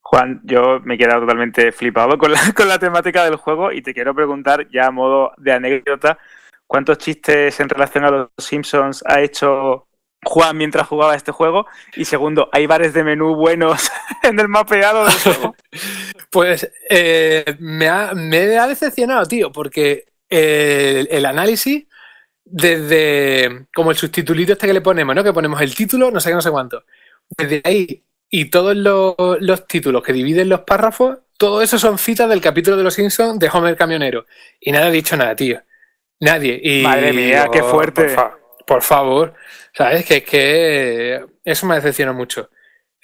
Juan, 0.01 0.41
yo 0.45 0.81
me 0.85 0.95
he 0.95 0.99
quedado 0.99 1.21
totalmente 1.21 1.71
flipado 1.73 2.17
con 2.19 2.33
la, 2.33 2.41
con 2.57 2.69
la 2.69 2.79
temática 2.79 3.25
del 3.25 3.37
juego 3.37 3.71
y 3.71 3.83
te 3.83 3.95
quiero 3.95 4.15
preguntar 4.15 4.69
ya 4.71 4.87
a 4.87 4.91
modo 4.91 5.33
de 5.37 5.53
anécdota, 5.53 6.19
cuántos 6.67 6.99
chistes 6.99 7.61
en 7.61 7.69
relación 7.69 8.05
a 8.05 8.11
los 8.11 8.29
Simpsons 8.39 9.05
ha 9.07 9.21
hecho 9.21 9.87
Juan 10.25 10.57
mientras 10.57 10.87
jugaba 10.87 11.15
este 11.15 11.33
juego. 11.33 11.67
Y 11.95 12.05
segundo, 12.05 12.49
¿hay 12.53 12.67
bares 12.67 12.93
de 12.93 13.05
menú 13.05 13.35
buenos 13.35 13.91
en 14.23 14.39
el 14.39 14.49
mapeado 14.49 15.05
del 15.05 15.15
juego? 15.15 15.57
pues 16.31 16.71
eh, 16.91 17.57
me, 17.59 17.89
ha, 17.89 18.67
decepcionado, 18.67 19.27
tío, 19.27 19.53
porque 19.53 20.05
el, 20.29 21.25
análisis, 21.25 21.87
desde 22.47 23.67
como 23.75 23.91
el 23.91 23.97
sustitulito 23.97 24.53
este 24.53 24.67
que 24.67 24.73
le 24.73 24.81
ponemos, 24.81 25.15
¿no? 25.15 25.25
Que 25.25 25.33
ponemos 25.33 25.61
el 25.61 25.75
título, 25.75 26.11
no 26.11 26.21
sé 26.21 26.31
qué, 26.31 26.35
no 26.35 26.41
sé 26.41 26.51
cuánto. 26.51 26.85
Desde 27.37 27.61
ahí 27.65 28.03
y 28.31 28.47
todos 28.47 28.77
los, 28.77 29.15
los 29.41 29.67
títulos 29.67 30.03
que 30.03 30.13
dividen 30.13 30.49
los 30.49 30.61
párrafos, 30.61 31.19
todo 31.37 31.61
eso 31.61 31.79
son 31.79 31.99
citas 31.99 32.29
del 32.29 32.41
capítulo 32.41 32.77
de 32.77 32.85
los 32.85 32.95
Simpsons 32.95 33.39
de 33.39 33.51
Homer 33.53 33.77
Camionero. 33.77 34.27
Y 34.61 34.73
nada 34.73 34.87
ha 34.87 34.91
dicho 34.91 35.17
nada, 35.17 35.35
tío. 35.37 35.61
Nadie. 36.21 36.59
Y, 36.63 36.83
Madre 36.83 37.13
mía, 37.13 37.49
qué 37.53 37.63
fuerte. 37.63 38.17
Por, 38.67 38.83
favor. 38.83 39.35
¿Sabes? 39.73 40.07
Que 40.07 40.17
es 40.17 40.25
que 40.25 41.25
eso 41.45 41.67
me 41.67 41.75
decepciona 41.75 42.13
mucho. 42.13 42.51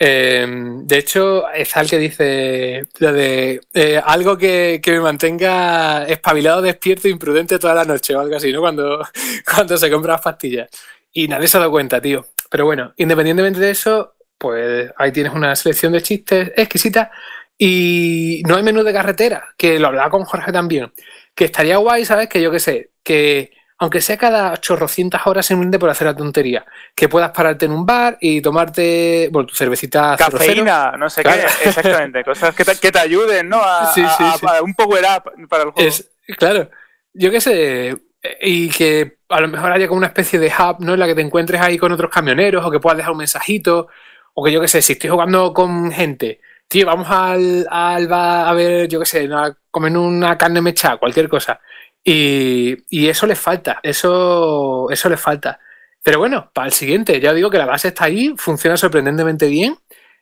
Eh, 0.05 0.45
de 0.49 0.99
hecho, 0.99 1.49
es 1.51 1.77
al 1.77 1.89
que 1.89 1.99
dice 1.99 2.89
lo 2.99 3.13
de 3.13 3.61
eh, 3.73 4.01
algo 4.05 4.37
que, 4.37 4.81
me 4.85 5.01
mantenga 5.01 6.05
espabilado, 6.07 6.61
despierto, 6.61 7.07
imprudente 7.07 7.59
toda 7.61 7.75
la 7.75 7.85
noche 7.85 8.17
o 8.17 8.21
algo 8.21 8.35
así, 8.35 8.53
¿no? 8.53 8.61
Cuando, 8.61 9.07
cuando 9.55 9.77
se 9.77 9.91
compra 9.91 10.15
las 10.15 10.23
pastillas. 10.23 10.69
Y 11.13 11.29
nadie 11.29 11.47
se 11.47 11.57
ha 11.57 11.61
dado 11.61 11.71
cuenta, 11.71 12.01
tío. 12.01 12.27
Pero 12.51 12.65
bueno, 12.65 12.93
independientemente 12.97 13.61
de 13.61 13.71
eso, 13.71 14.15
pues 14.39 14.91
ahí 14.97 15.13
tienes 15.13 15.35
una 15.35 15.55
selección 15.55 15.93
de 15.93 16.03
chistes 16.03 16.53
exquisita. 16.57 17.13
Y 17.57 18.43
no 18.49 18.57
hay 18.57 18.65
menú 18.65 18.83
de 18.83 18.93
carretera, 18.93 19.55
que 19.57 19.79
lo 19.79 19.87
hablaba 19.87 20.11
con 20.11 20.25
Jorge 20.25 20.51
también 20.51 20.93
que 21.35 21.47
estaría 21.47 21.77
guay, 21.79 22.05
¿sabes? 22.05 22.29
Que 22.29 22.43
yo 22.43 22.51
qué 22.51 22.61
sé, 22.61 22.91
que 23.03 23.53
aunque 23.83 24.01
sea 24.01 24.17
cada 24.17 24.57
chorrocientas 24.59 25.27
horas 25.27 25.45
simplemente 25.45 25.77
por 25.77 25.91
hacer 25.91 26.07
la 26.07 26.15
tontería, 26.15 26.65
que 26.95 27.09
puedas 27.09 27.33
pararte 27.33 27.65
en 27.65 27.73
un 27.73 27.85
bar 27.85 28.17
y 28.21 28.41
tomarte, 28.41 29.29
bueno, 29.33 29.49
tu 29.49 29.57
cervecita. 29.57 30.15
Cafeína, 30.17 30.93
no 30.93 31.11
sé 31.11 31.25
qué, 31.25 31.47
exactamente, 31.65 32.23
cosas 32.23 32.55
que 32.55 32.65
te, 32.65 32.77
que 32.77 32.93
te, 32.93 33.01
ayuden, 33.01 33.49
¿no? 33.49 33.61
A, 33.61 33.93
sí, 33.93 34.05
sí, 34.17 34.25
sí. 34.39 34.47
un 34.63 34.73
power 34.75 35.03
up 35.03 35.49
para 35.49 35.65
el 35.65 35.71
juego. 35.71 35.91
claro, 36.39 36.71
yo 37.13 37.33
qué 37.33 37.41
sé, 37.41 37.97
y 38.41 38.69
que 38.69 39.17
a 39.29 39.41
lo 39.41 39.49
mejor 39.49 39.73
haya 39.73 39.89
como 39.89 39.99
una 39.99 40.07
especie 40.07 40.39
de 40.39 40.47
hub, 40.47 40.77
¿no? 40.79 40.95
En 40.95 41.01
la 41.01 41.09
que 41.09 41.17
te 41.17 41.23
encuentres 41.23 41.61
ahí 41.61 41.77
con 41.77 41.91
otros 41.91 42.13
camioneros 42.13 42.65
o 42.65 42.71
que 42.71 42.79
puedas 42.79 42.99
dejar 42.99 43.11
un 43.11 43.19
mensajito, 43.19 43.89
o 44.35 44.45
que 44.45 44.53
yo 44.53 44.61
qué 44.61 44.69
sé, 44.69 44.81
si 44.81 44.93
estoy 44.93 45.11
jugando 45.11 45.53
con 45.53 45.91
gente 45.91 46.41
tío, 46.69 46.87
vamos 46.87 47.07
al, 47.11 47.67
al 47.69 48.11
a 48.11 48.53
ver, 48.55 48.89
yo 48.89 48.99
qué 49.01 49.05
sé, 49.05 49.29
a 49.31 49.55
comer 49.71 49.95
una 49.95 50.39
carne 50.39 50.63
mecha, 50.63 50.97
cualquier 50.97 51.29
cosa. 51.29 51.61
Y, 52.05 53.09
eso 53.09 53.27
les 53.27 53.39
falta, 53.39 53.81
eso, 53.83 54.89
eso 54.91 55.09
les 55.09 55.21
falta. 55.21 55.61
Pero 56.03 56.19
bueno, 56.19 56.51
para 56.53 56.67
el 56.67 56.73
siguiente, 56.73 57.21
ya 57.21 57.33
digo 57.33 57.51
que 57.51 57.59
la 57.59 57.67
base 57.67 57.89
está 57.89 58.05
ahí, 58.05 58.35
funciona 58.37 58.77
sorprendentemente 58.77 59.47
bien, 59.47 59.77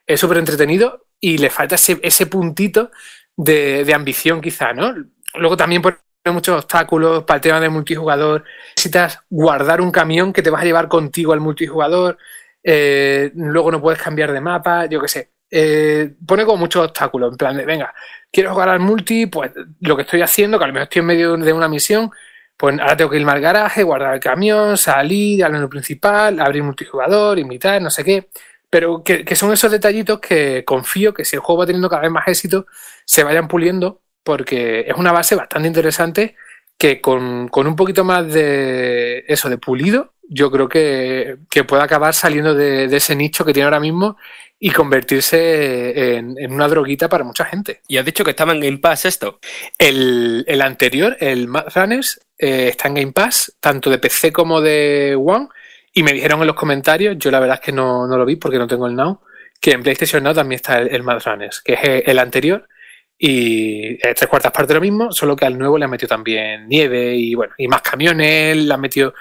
es 0.06 0.20
súper 0.20 0.38
entretenido 0.38 1.06
y 1.20 1.38
le 1.38 1.50
falta 1.50 1.76
ese, 1.76 2.26
puntito 2.26 2.90
de, 3.36 3.90
ambición 3.94 4.40
quizá, 4.40 4.72
¿no? 4.72 4.94
Luego 5.34 5.56
también 5.56 5.82
pone 5.82 5.96
muchos 6.26 6.64
obstáculos 6.64 7.24
para 7.24 7.36
el 7.36 7.42
tema 7.42 7.60
del 7.60 7.70
multijugador. 7.70 8.44
Necesitas 8.76 9.20
guardar 9.30 9.80
un 9.80 9.90
camión 9.90 10.32
que 10.32 10.42
te 10.42 10.50
vas 10.50 10.62
a 10.62 10.64
llevar 10.64 10.88
contigo 10.88 11.32
al 11.32 11.40
multijugador. 11.40 12.18
Eh, 12.62 13.30
luego 13.34 13.70
no 13.70 13.80
puedes 13.80 14.02
cambiar 14.02 14.32
de 14.32 14.40
mapa, 14.40 14.86
yo 14.86 15.00
qué 15.00 15.08
sé. 15.08 15.30
Eh, 15.50 16.14
pone 16.26 16.44
como 16.44 16.58
muchos 16.58 16.84
obstáculos, 16.84 17.32
en 17.32 17.36
plan 17.36 17.56
de, 17.56 17.64
venga, 17.64 17.92
quiero 18.30 18.52
jugar 18.52 18.68
al 18.68 18.80
multi, 18.80 19.26
pues 19.26 19.50
lo 19.80 19.96
que 19.96 20.02
estoy 20.02 20.22
haciendo, 20.22 20.58
que 20.58 20.64
a 20.64 20.68
lo 20.68 20.72
mejor 20.74 20.84
estoy 20.84 21.00
en 21.00 21.06
medio 21.06 21.36
de 21.36 21.52
una 21.52 21.68
misión, 21.68 22.10
pues 22.56 22.78
ahora 22.78 22.96
tengo 22.96 23.10
que 23.10 23.16
irme 23.18 23.32
al 23.32 23.40
garaje, 23.40 23.82
guardar 23.82 24.14
el 24.14 24.20
camión, 24.20 24.76
salir 24.76 25.42
al 25.42 25.52
menú 25.52 25.68
principal, 25.68 26.38
abrir 26.40 26.62
multijugador, 26.62 27.38
invitar, 27.38 27.80
no 27.80 27.90
sé 27.90 28.04
qué. 28.04 28.28
Pero 28.68 29.02
que, 29.02 29.24
son 29.34 29.52
esos 29.52 29.72
detallitos 29.72 30.20
que 30.20 30.64
confío 30.64 31.12
que 31.14 31.24
si 31.24 31.36
el 31.36 31.40
juego 31.40 31.60
va 31.60 31.66
teniendo 31.66 31.88
cada 31.88 32.02
vez 32.02 32.10
más 32.10 32.28
éxito, 32.28 32.66
se 33.04 33.24
vayan 33.24 33.48
puliendo, 33.48 34.02
porque 34.22 34.80
es 34.86 34.94
una 34.94 35.10
base 35.10 35.34
bastante 35.34 35.68
interesante 35.68 36.36
que 36.78 37.00
con, 37.00 37.50
un 37.52 37.76
poquito 37.76 38.04
más 38.04 38.32
de 38.32 39.24
eso, 39.26 39.48
de 39.48 39.58
pulido, 39.58 40.12
yo 40.28 40.50
creo 40.50 40.68
que, 40.68 41.38
puede 41.66 41.82
acabar 41.82 42.14
saliendo 42.14 42.54
de, 42.54 42.84
ese 42.84 43.16
nicho 43.16 43.44
que 43.44 43.52
tiene 43.52 43.64
ahora 43.64 43.80
mismo 43.80 44.16
y 44.62 44.70
convertirse 44.70 46.16
en, 46.16 46.52
una 46.52 46.68
droguita 46.68 47.08
para 47.08 47.24
mucha 47.24 47.46
gente. 47.46 47.80
Y 47.88 47.96
has 47.96 48.04
dicho 48.04 48.22
que 48.22 48.32
estaba 48.32 48.52
en 48.52 48.60
Game 48.60 48.78
Pass 48.78 49.06
esto. 49.06 49.40
El, 49.78 50.44
anterior, 50.62 51.16
el 51.18 51.48
Mad 51.48 51.68
Runners, 51.74 52.20
eh, 52.38 52.68
está 52.68 52.88
en 52.88 52.94
Game 52.94 53.12
Pass, 53.12 53.56
tanto 53.58 53.88
de 53.88 53.98
PC 53.98 54.32
como 54.32 54.60
de 54.60 55.16
One. 55.18 55.48
Y 55.94 56.02
me 56.02 56.12
dijeron 56.12 56.42
en 56.42 56.46
los 56.46 56.56
comentarios, 56.56 57.16
yo 57.18 57.30
la 57.30 57.40
verdad 57.40 57.58
es 57.60 57.64
que 57.64 57.72
no, 57.72 58.06
lo 58.06 58.26
vi 58.26 58.36
porque 58.36 58.58
no 58.58 58.66
tengo 58.68 58.86
el 58.86 58.94
Now, 58.94 59.22
que 59.58 59.72
en 59.72 59.82
PlayStation 59.82 60.22
Now 60.22 60.34
también 60.34 60.56
está 60.56 60.78
el, 60.78 61.02
Mad 61.02 61.22
Runners, 61.24 61.62
que 61.62 61.72
es 61.72 62.02
el 62.06 62.18
anterior. 62.18 62.68
Y 63.16 63.94
es 63.94 64.14
tres 64.14 64.28
cuartas 64.28 64.52
partes 64.52 64.68
de 64.68 64.74
lo 64.74 64.80
mismo, 64.82 65.10
solo 65.10 65.36
que 65.36 65.46
al 65.46 65.58
nuevo 65.58 65.78
le 65.78 65.84
han 65.84 65.90
metido 65.90 66.08
también 66.08 66.68
nieve 66.68 67.14
y 67.14 67.34
bueno, 67.34 67.52
y 67.58 67.68
más 67.68 67.82
camiones, 67.82 68.56
le 68.56 68.72
han 68.72 68.80
metido 68.80 69.12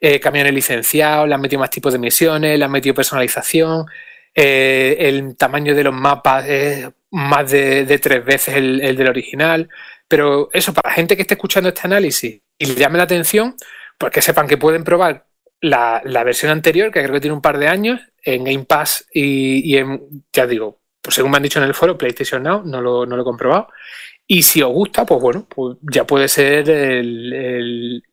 eh, 0.00 0.20
camiones 0.20 0.52
licenciados, 0.54 1.28
le 1.28 1.34
han 1.34 1.40
metido 1.40 1.58
más 1.60 1.70
tipos 1.70 1.92
de 1.92 1.98
misiones, 1.98 2.58
le 2.58 2.64
han 2.64 2.70
metido 2.70 2.94
personalización. 2.94 3.86
Eh, 4.40 5.08
el 5.08 5.36
tamaño 5.36 5.74
de 5.74 5.82
los 5.82 5.92
mapas 5.92 6.46
es 6.46 6.88
más 7.10 7.50
de, 7.50 7.98
tres 8.00 8.24
veces 8.24 8.54
el, 8.54 8.96
del 8.96 9.08
original. 9.08 9.68
Pero 10.06 10.48
eso, 10.52 10.72
para 10.72 10.90
la 10.90 10.94
gente 10.94 11.16
que 11.16 11.22
esté 11.22 11.34
escuchando 11.34 11.70
este 11.70 11.80
análisis 11.84 12.40
y 12.56 12.66
le 12.66 12.74
llame 12.76 12.98
la 12.98 13.04
atención, 13.04 13.56
pues 13.98 14.12
que 14.12 14.22
sepan 14.22 14.46
que 14.46 14.56
pueden 14.56 14.84
probar 14.84 15.26
la, 15.60 16.00
versión 16.24 16.52
anterior, 16.52 16.92
que 16.92 17.02
creo 17.02 17.14
que 17.14 17.20
tiene 17.20 17.34
un 17.34 17.42
par 17.42 17.58
de 17.58 17.66
años, 17.66 18.00
en 18.22 18.44
Game 18.44 18.64
Pass 18.64 19.06
y, 19.12 19.76
en, 19.76 20.24
ya 20.32 20.46
digo, 20.46 20.78
pues 21.02 21.16
según 21.16 21.32
me 21.32 21.38
han 21.38 21.42
dicho 21.42 21.58
en 21.58 21.64
el 21.64 21.74
foro, 21.74 21.98
PlayStation 21.98 22.42
Now, 22.42 22.62
no 22.64 22.80
lo, 22.80 23.06
no 23.06 23.16
lo 23.16 23.22
he 23.22 23.24
comprobado. 23.24 23.68
Y 24.24 24.44
si 24.44 24.62
os 24.62 24.72
gusta, 24.72 25.04
pues 25.04 25.20
bueno, 25.20 25.48
pues 25.48 25.78
ya 25.82 26.06
puede 26.06 26.28
ser 26.28 26.70
el, 26.70 28.04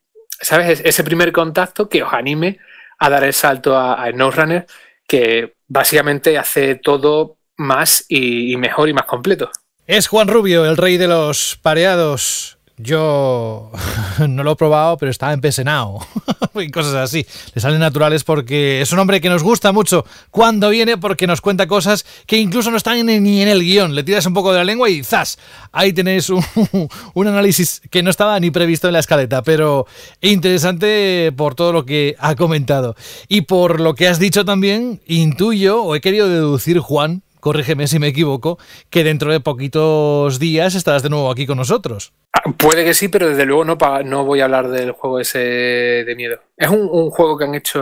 ¿sabes? 0.41 0.81
Ese 0.83 1.03
primer 1.03 1.31
contacto 1.31 1.87
que 1.87 2.01
os 2.01 2.11
anime 2.11 2.57
a 2.97 3.11
dar 3.11 3.23
el 3.23 3.33
salto 3.33 3.75
a, 3.77 3.93
a 3.93 4.11
Runner, 4.11 4.65
que 5.07 5.54
básicamente 5.67 6.37
hace 6.37 6.75
todo 6.75 7.37
más 7.57 8.05
y, 8.07 8.55
mejor 8.57 8.89
y 8.89 8.93
más 8.93 9.05
completo. 9.05 9.49
Es 9.87 10.07
Juan 10.07 10.27
Rubio, 10.27 10.65
el 10.65 10.77
rey 10.77 10.97
de 10.97 11.07
los 11.07 11.59
pareados. 11.61 12.54
Yo 12.77 13.71
no 14.27 14.43
lo 14.43 14.51
he 14.51 14.55
probado, 14.57 14.97
pero 14.97 15.09
estaba 15.09 15.31
empecenado 15.31 15.99
y 16.55 16.69
cosas 16.69 16.95
así. 16.95 17.25
Le 17.53 17.61
salen 17.61 17.79
naturales 17.79 18.25
porque 18.25 18.81
es 18.81 18.91
un 18.91 18.99
hombre 18.99 19.21
que 19.21 19.29
nos 19.29 19.43
gusta 19.43 19.71
mucho 19.71 20.05
cuando 20.29 20.69
viene 20.69 20.97
porque 20.97 21.25
nos 21.25 21.39
cuenta 21.39 21.67
cosas 21.67 22.05
que 22.25 22.37
incluso 22.37 22.71
no 22.71 22.77
están 22.77 23.05
ni 23.05 23.41
en 23.41 23.47
el 23.47 23.61
guion. 23.61 23.95
Le 23.95 24.03
tiras 24.03 24.25
un 24.25 24.33
poco 24.33 24.51
de 24.51 24.57
la 24.57 24.65
lengua 24.65 24.89
y 24.89 25.03
¡zas! 25.03 25.37
Ahí 25.71 25.93
tenéis 25.93 26.29
un, 26.29 26.43
un 27.13 27.27
análisis 27.27 27.81
que 27.89 28.03
no 28.03 28.09
estaba 28.09 28.37
ni 28.41 28.51
previsto 28.51 28.87
en 28.87 28.93
la 28.93 28.99
escaleta, 28.99 29.41
pero 29.41 29.87
interesante 30.19 31.31
por 31.35 31.55
todo 31.55 31.71
lo 31.71 31.85
que 31.85 32.15
ha 32.19 32.35
comentado. 32.35 32.95
Y 33.29 33.41
por 33.41 33.79
lo 33.79 33.95
que 33.95 34.09
has 34.09 34.19
dicho 34.19 34.43
también, 34.43 35.01
intuyo 35.05 35.81
o 35.81 35.95
he 35.95 36.01
querido 36.01 36.27
deducir, 36.27 36.79
Juan, 36.79 37.23
corrígeme 37.45 37.85
si 37.85 37.99
me 37.99 38.07
equivoco, 38.07 38.57
que 38.89 39.03
dentro 39.03 39.31
de 39.31 39.39
poquitos 39.39 40.39
días 40.39 40.73
estarás 40.73 41.03
de 41.03 41.11
nuevo 41.11 41.29
aquí 41.29 41.45
con 41.45 41.59
nosotros. 41.59 42.11
Ah, 42.33 42.41
puede 42.57 42.83
que 42.83 42.95
sí, 42.95 43.07
pero 43.07 43.29
desde 43.29 43.45
luego 43.45 43.63
no, 43.63 43.77
no 44.03 44.25
voy 44.25 44.39
a 44.39 44.45
hablar 44.45 44.69
del 44.69 44.93
juego 44.93 45.19
ese 45.19 45.37
de 45.37 46.15
miedo. 46.15 46.39
Es 46.57 46.69
un, 46.69 47.09
juego 47.09 47.37
que 47.37 47.43
han 47.43 47.53
hecho 47.53 47.81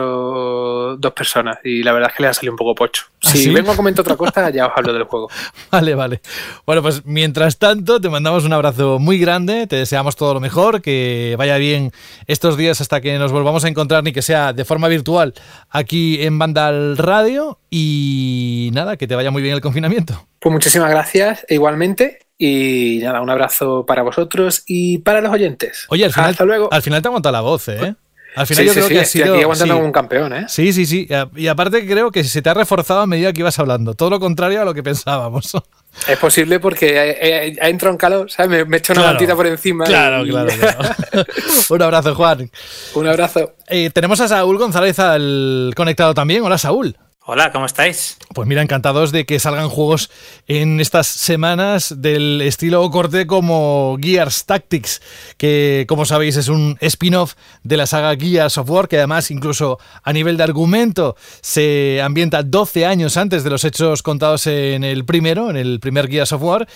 dos 0.98 1.12
personas 1.12 1.58
y 1.62 1.84
la 1.84 1.92
verdad 1.92 2.10
es 2.10 2.16
que 2.16 2.22
le 2.24 2.28
ha 2.28 2.34
salido 2.34 2.54
un 2.54 2.56
poco 2.56 2.74
pocho. 2.74 3.04
¿Ah, 3.22 3.30
si 3.30 3.50
vengo 3.50 3.70
a 3.70 3.76
comentar 3.76 4.00
otra 4.00 4.16
cosa, 4.16 4.50
ya 4.50 4.66
os 4.66 4.72
hablo 4.74 4.92
del 4.92 5.04
juego. 5.04 5.28
Vale, 5.70 5.94
vale. 5.94 6.20
Bueno, 6.66 6.82
pues 6.82 7.04
mientras 7.04 7.58
tanto, 7.58 8.00
te 8.00 8.08
mandamos 8.08 8.44
un 8.44 8.52
abrazo 8.52 8.98
muy 8.98 9.18
grande, 9.18 9.66
te 9.66 9.76
deseamos 9.76 10.14
todo 10.16 10.34
lo 10.34 10.40
mejor, 10.40 10.82
que 10.82 11.34
vaya 11.36 11.56
bien 11.56 11.92
estos 12.26 12.56
días 12.56 12.80
hasta 12.80 13.00
que 13.00 13.18
nos 13.18 13.32
volvamos 13.32 13.64
a 13.64 13.68
encontrar, 13.68 14.04
ni 14.04 14.12
que 14.12 14.22
sea 14.22 14.52
de 14.52 14.64
forma 14.64 14.88
virtual, 14.88 15.34
aquí 15.70 16.22
en 16.22 16.38
Vandal 16.38 16.96
Radio. 16.96 17.58
Y 17.70 18.70
nada, 18.72 18.96
que 18.96 19.08
te 19.08 19.16
vaya 19.16 19.30
muy 19.30 19.42
bien 19.42 19.54
el 19.54 19.60
confinamiento. 19.60 20.26
Pues 20.38 20.52
muchísimas 20.52 20.90
gracias, 20.90 21.44
e 21.48 21.54
igualmente. 21.54 22.20
Y 22.38 23.00
nada, 23.02 23.20
un 23.20 23.30
abrazo 23.30 23.86
para 23.86 24.02
vosotros 24.02 24.64
y 24.66 24.98
para 24.98 25.20
los 25.20 25.32
oyentes. 25.32 25.86
Oye, 25.88 26.04
al 26.04 26.12
final, 26.12 26.30
Hasta 26.30 26.44
luego. 26.44 26.68
Al 26.72 26.82
final 26.82 27.02
te 27.02 27.08
ha 27.08 27.10
aguantado 27.10 27.32
la 27.32 27.40
voz, 27.40 27.68
¿eh? 27.68 27.94
Al 28.34 28.46
final 28.46 28.66
yo 28.66 28.72
creo 28.72 28.88
que 28.88 29.00
ha 29.00 29.04
sido. 29.04 29.34
Aquí 29.34 29.42
aguantando 29.42 29.74
como 29.74 29.86
un 29.86 29.92
campeón, 29.92 30.32
¿eh? 30.32 30.46
Sí, 30.48 30.72
sí, 30.72 30.86
sí. 30.86 31.08
Y 31.36 31.46
aparte 31.46 31.86
creo 31.86 32.10
que 32.10 32.24
se 32.24 32.42
te 32.42 32.50
ha 32.50 32.54
reforzado 32.54 33.00
a 33.00 33.06
medida 33.06 33.32
que 33.32 33.40
ibas 33.40 33.58
hablando. 33.58 33.94
Todo 33.94 34.10
lo 34.10 34.20
contrario 34.20 34.62
a 34.62 34.64
lo 34.64 34.74
que 34.74 34.82
pensábamos. 34.82 35.52
Es 36.08 36.18
posible 36.18 36.58
porque 36.58 37.56
ha, 37.60 37.68
entrado 37.68 37.92
en 37.92 37.98
calor, 37.98 38.28
¿sabes? 38.28 38.66
Me, 38.66 38.76
he 38.76 38.78
hecho 38.78 38.94
una 38.94 39.02
mantita 39.02 39.36
por 39.36 39.46
encima. 39.46 39.84
Claro, 39.84 40.24
claro, 40.24 40.50
claro. 40.58 41.24
un 41.70 41.82
abrazo, 41.82 42.16
Juan. 42.16 42.50
Un 42.94 43.06
abrazo. 43.06 43.54
Eh, 43.68 43.90
tenemos 43.90 44.20
a 44.20 44.26
Saúl 44.26 44.58
González 44.58 44.98
al 44.98 45.72
conectado 45.76 46.12
también. 46.12 46.42
Hola, 46.42 46.58
Saúl. 46.58 46.96
Hola, 47.26 47.52
¿cómo 47.52 47.64
estáis? 47.64 48.18
Pues 48.34 48.46
mira, 48.46 48.60
encantados 48.60 49.10
de 49.10 49.24
que 49.24 49.38
salgan 49.38 49.70
juegos 49.70 50.10
en 50.46 50.78
estas 50.78 51.06
semanas 51.06 52.02
del 52.02 52.42
estilo 52.42 52.90
corte 52.90 53.26
como 53.26 53.96
Gears 53.98 54.44
Tactics, 54.44 55.00
que 55.38 55.86
como 55.88 56.04
sabéis 56.04 56.36
es 56.36 56.48
un 56.48 56.76
spin-off 56.82 57.32
de 57.62 57.78
la 57.78 57.86
saga 57.86 58.14
Gears 58.14 58.58
of 58.58 58.68
War, 58.68 58.88
que 58.88 58.98
además 58.98 59.30
incluso 59.30 59.78
a 60.02 60.12
nivel 60.12 60.36
de 60.36 60.42
argumento 60.42 61.16
se 61.40 62.02
ambienta 62.02 62.42
12 62.42 62.84
años 62.84 63.16
antes 63.16 63.42
de 63.42 63.48
los 63.48 63.64
hechos 63.64 64.02
contados 64.02 64.46
en 64.46 64.84
el 64.84 65.06
primero, 65.06 65.48
en 65.48 65.56
el 65.56 65.80
primer 65.80 66.10
Gears 66.10 66.32
of 66.32 66.42
War. 66.42 66.68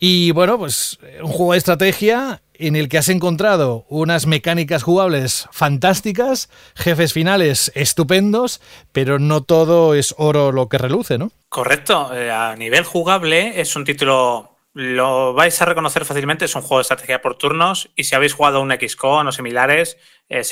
Y 0.00 0.32
bueno, 0.32 0.58
pues 0.58 0.98
un 1.22 1.30
juego 1.30 1.52
de 1.52 1.58
estrategia 1.58 2.42
en 2.54 2.76
el 2.76 2.88
que 2.88 2.98
has 2.98 3.08
encontrado 3.08 3.86
unas 3.88 4.26
mecánicas 4.26 4.82
jugables 4.82 5.48
fantásticas, 5.52 6.50
jefes 6.74 7.12
finales 7.12 7.72
estupendos, 7.74 8.60
pero 8.92 9.18
no 9.18 9.42
todo 9.42 9.94
es 9.94 10.14
oro 10.18 10.52
lo 10.52 10.68
que 10.68 10.78
reluce, 10.78 11.18
¿no? 11.18 11.30
Correcto. 11.48 12.14
Eh, 12.14 12.30
a 12.30 12.54
nivel 12.56 12.84
jugable 12.84 13.60
es 13.60 13.74
un 13.76 13.84
título, 13.84 14.56
lo 14.74 15.34
vais 15.34 15.60
a 15.60 15.64
reconocer 15.64 16.04
fácilmente, 16.04 16.44
es 16.44 16.54
un 16.54 16.62
juego 16.62 16.78
de 16.78 16.82
estrategia 16.82 17.22
por 17.22 17.36
turnos 17.36 17.90
y 17.96 18.04
si 18.04 18.14
habéis 18.14 18.34
jugado 18.34 18.60
un 18.60 18.72
XCON 18.72 19.26
o 19.26 19.32
similares, 19.32 19.96
eh, 20.28 20.42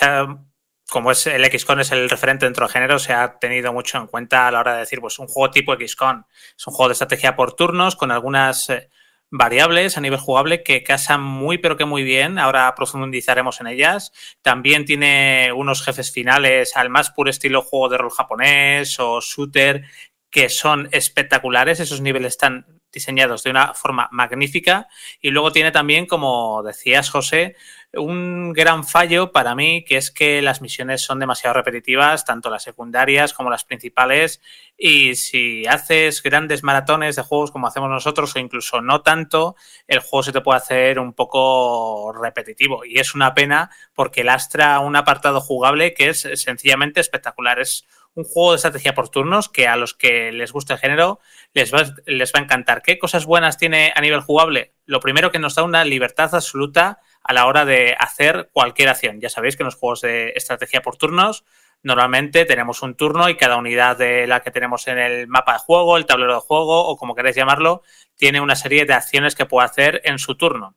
como 0.90 1.12
es 1.12 1.26
el 1.26 1.44
XCON 1.44 1.80
es 1.80 1.92
el 1.92 2.10
referente 2.10 2.46
dentro 2.46 2.66
del 2.66 2.72
género, 2.72 2.98
se 2.98 3.12
ha 3.12 3.38
tenido 3.38 3.72
mucho 3.72 3.98
en 3.98 4.08
cuenta 4.08 4.48
a 4.48 4.50
la 4.50 4.60
hora 4.60 4.74
de 4.74 4.80
decir, 4.80 5.00
pues 5.00 5.18
un 5.18 5.28
juego 5.28 5.50
tipo 5.50 5.74
XCON. 5.74 6.26
Es 6.56 6.66
un 6.66 6.74
juego 6.74 6.88
de 6.88 6.94
estrategia 6.94 7.36
por 7.36 7.54
turnos 7.54 7.96
con 7.96 8.10
algunas... 8.10 8.70
Eh, 8.70 8.90
variables 9.30 9.96
a 9.96 10.00
nivel 10.00 10.18
jugable 10.18 10.62
que 10.62 10.82
casan 10.82 11.22
muy 11.22 11.58
pero 11.58 11.76
que 11.76 11.84
muy 11.84 12.02
bien. 12.02 12.38
Ahora 12.38 12.74
profundizaremos 12.74 13.60
en 13.60 13.68
ellas. 13.68 14.12
También 14.42 14.84
tiene 14.84 15.52
unos 15.54 15.82
jefes 15.82 16.12
finales 16.12 16.76
al 16.76 16.90
más 16.90 17.10
puro 17.10 17.30
estilo 17.30 17.62
juego 17.62 17.88
de 17.88 17.98
rol 17.98 18.10
japonés 18.10 18.98
o 19.00 19.20
shooter 19.20 19.84
que 20.30 20.48
son 20.48 20.88
espectaculares. 20.92 21.80
Esos 21.80 22.00
niveles 22.00 22.32
están 22.32 22.80
diseñados 22.92 23.42
de 23.42 23.50
una 23.50 23.74
forma 23.74 24.08
magnífica. 24.12 24.88
Y 25.20 25.30
luego 25.30 25.52
tiene 25.52 25.70
también, 25.70 26.06
como 26.06 26.62
decías, 26.62 27.10
José, 27.10 27.56
un 27.94 28.52
gran 28.52 28.84
fallo 28.84 29.32
para 29.32 29.54
mí, 29.54 29.84
que 29.84 29.96
es 29.96 30.10
que 30.10 30.42
las 30.42 30.60
misiones 30.60 31.02
son 31.02 31.18
demasiado 31.18 31.54
repetitivas, 31.54 32.24
tanto 32.24 32.50
las 32.50 32.62
secundarias 32.62 33.32
como 33.32 33.50
las 33.50 33.64
principales, 33.64 34.40
y 34.76 35.16
si 35.16 35.66
haces 35.66 36.22
grandes 36.22 36.62
maratones 36.62 37.16
de 37.16 37.22
juegos 37.22 37.50
como 37.50 37.66
hacemos 37.66 37.90
nosotros, 37.90 38.34
o 38.34 38.38
incluso 38.38 38.80
no 38.80 39.02
tanto, 39.02 39.56
el 39.88 40.00
juego 40.00 40.22
se 40.22 40.32
te 40.32 40.40
puede 40.40 40.58
hacer 40.58 40.98
un 40.98 41.12
poco 41.12 42.12
repetitivo. 42.12 42.84
Y 42.84 42.98
es 42.98 43.14
una 43.14 43.34
pena 43.34 43.70
porque 43.94 44.24
lastra 44.24 44.78
un 44.80 44.96
apartado 44.96 45.40
jugable 45.40 45.94
que 45.94 46.10
es 46.10 46.28
sencillamente 46.34 47.00
espectacular. 47.00 47.58
Es 47.58 47.86
un 48.14 48.24
juego 48.24 48.52
de 48.52 48.56
estrategia 48.56 48.94
por 48.94 49.08
turnos 49.08 49.48
que 49.48 49.68
a 49.68 49.76
los 49.76 49.94
que 49.94 50.32
les 50.32 50.52
gusta 50.52 50.74
el 50.74 50.80
género 50.80 51.20
les 51.54 51.72
va, 51.72 51.84
les 52.06 52.32
va 52.32 52.40
a 52.40 52.42
encantar. 52.42 52.82
¿Qué 52.82 52.98
cosas 52.98 53.26
buenas 53.26 53.56
tiene 53.56 53.92
a 53.94 54.00
nivel 54.00 54.20
jugable? 54.20 54.74
Lo 54.84 55.00
primero 55.00 55.30
que 55.30 55.38
nos 55.38 55.54
da 55.54 55.62
una 55.62 55.84
libertad 55.84 56.34
absoluta 56.34 57.00
a 57.22 57.32
la 57.32 57.46
hora 57.46 57.64
de 57.64 57.94
hacer 57.98 58.50
cualquier 58.52 58.88
acción. 58.88 59.20
Ya 59.20 59.28
sabéis 59.28 59.56
que 59.56 59.62
en 59.62 59.66
los 59.66 59.76
juegos 59.76 60.00
de 60.00 60.32
estrategia 60.36 60.82
por 60.82 60.96
turnos 60.96 61.44
normalmente 61.82 62.44
tenemos 62.44 62.82
un 62.82 62.94
turno 62.94 63.28
y 63.28 63.36
cada 63.36 63.56
unidad 63.56 63.96
de 63.96 64.26
la 64.26 64.40
que 64.40 64.50
tenemos 64.50 64.86
en 64.88 64.98
el 64.98 65.28
mapa 65.28 65.54
de 65.54 65.58
juego, 65.60 65.96
el 65.96 66.06
tablero 66.06 66.34
de 66.34 66.40
juego 66.40 66.86
o 66.86 66.96
como 66.96 67.14
queréis 67.14 67.36
llamarlo, 67.36 67.82
tiene 68.16 68.40
una 68.40 68.56
serie 68.56 68.84
de 68.84 68.94
acciones 68.94 69.34
que 69.34 69.46
puede 69.46 69.66
hacer 69.66 70.00
en 70.04 70.18
su 70.18 70.36
turno. 70.36 70.76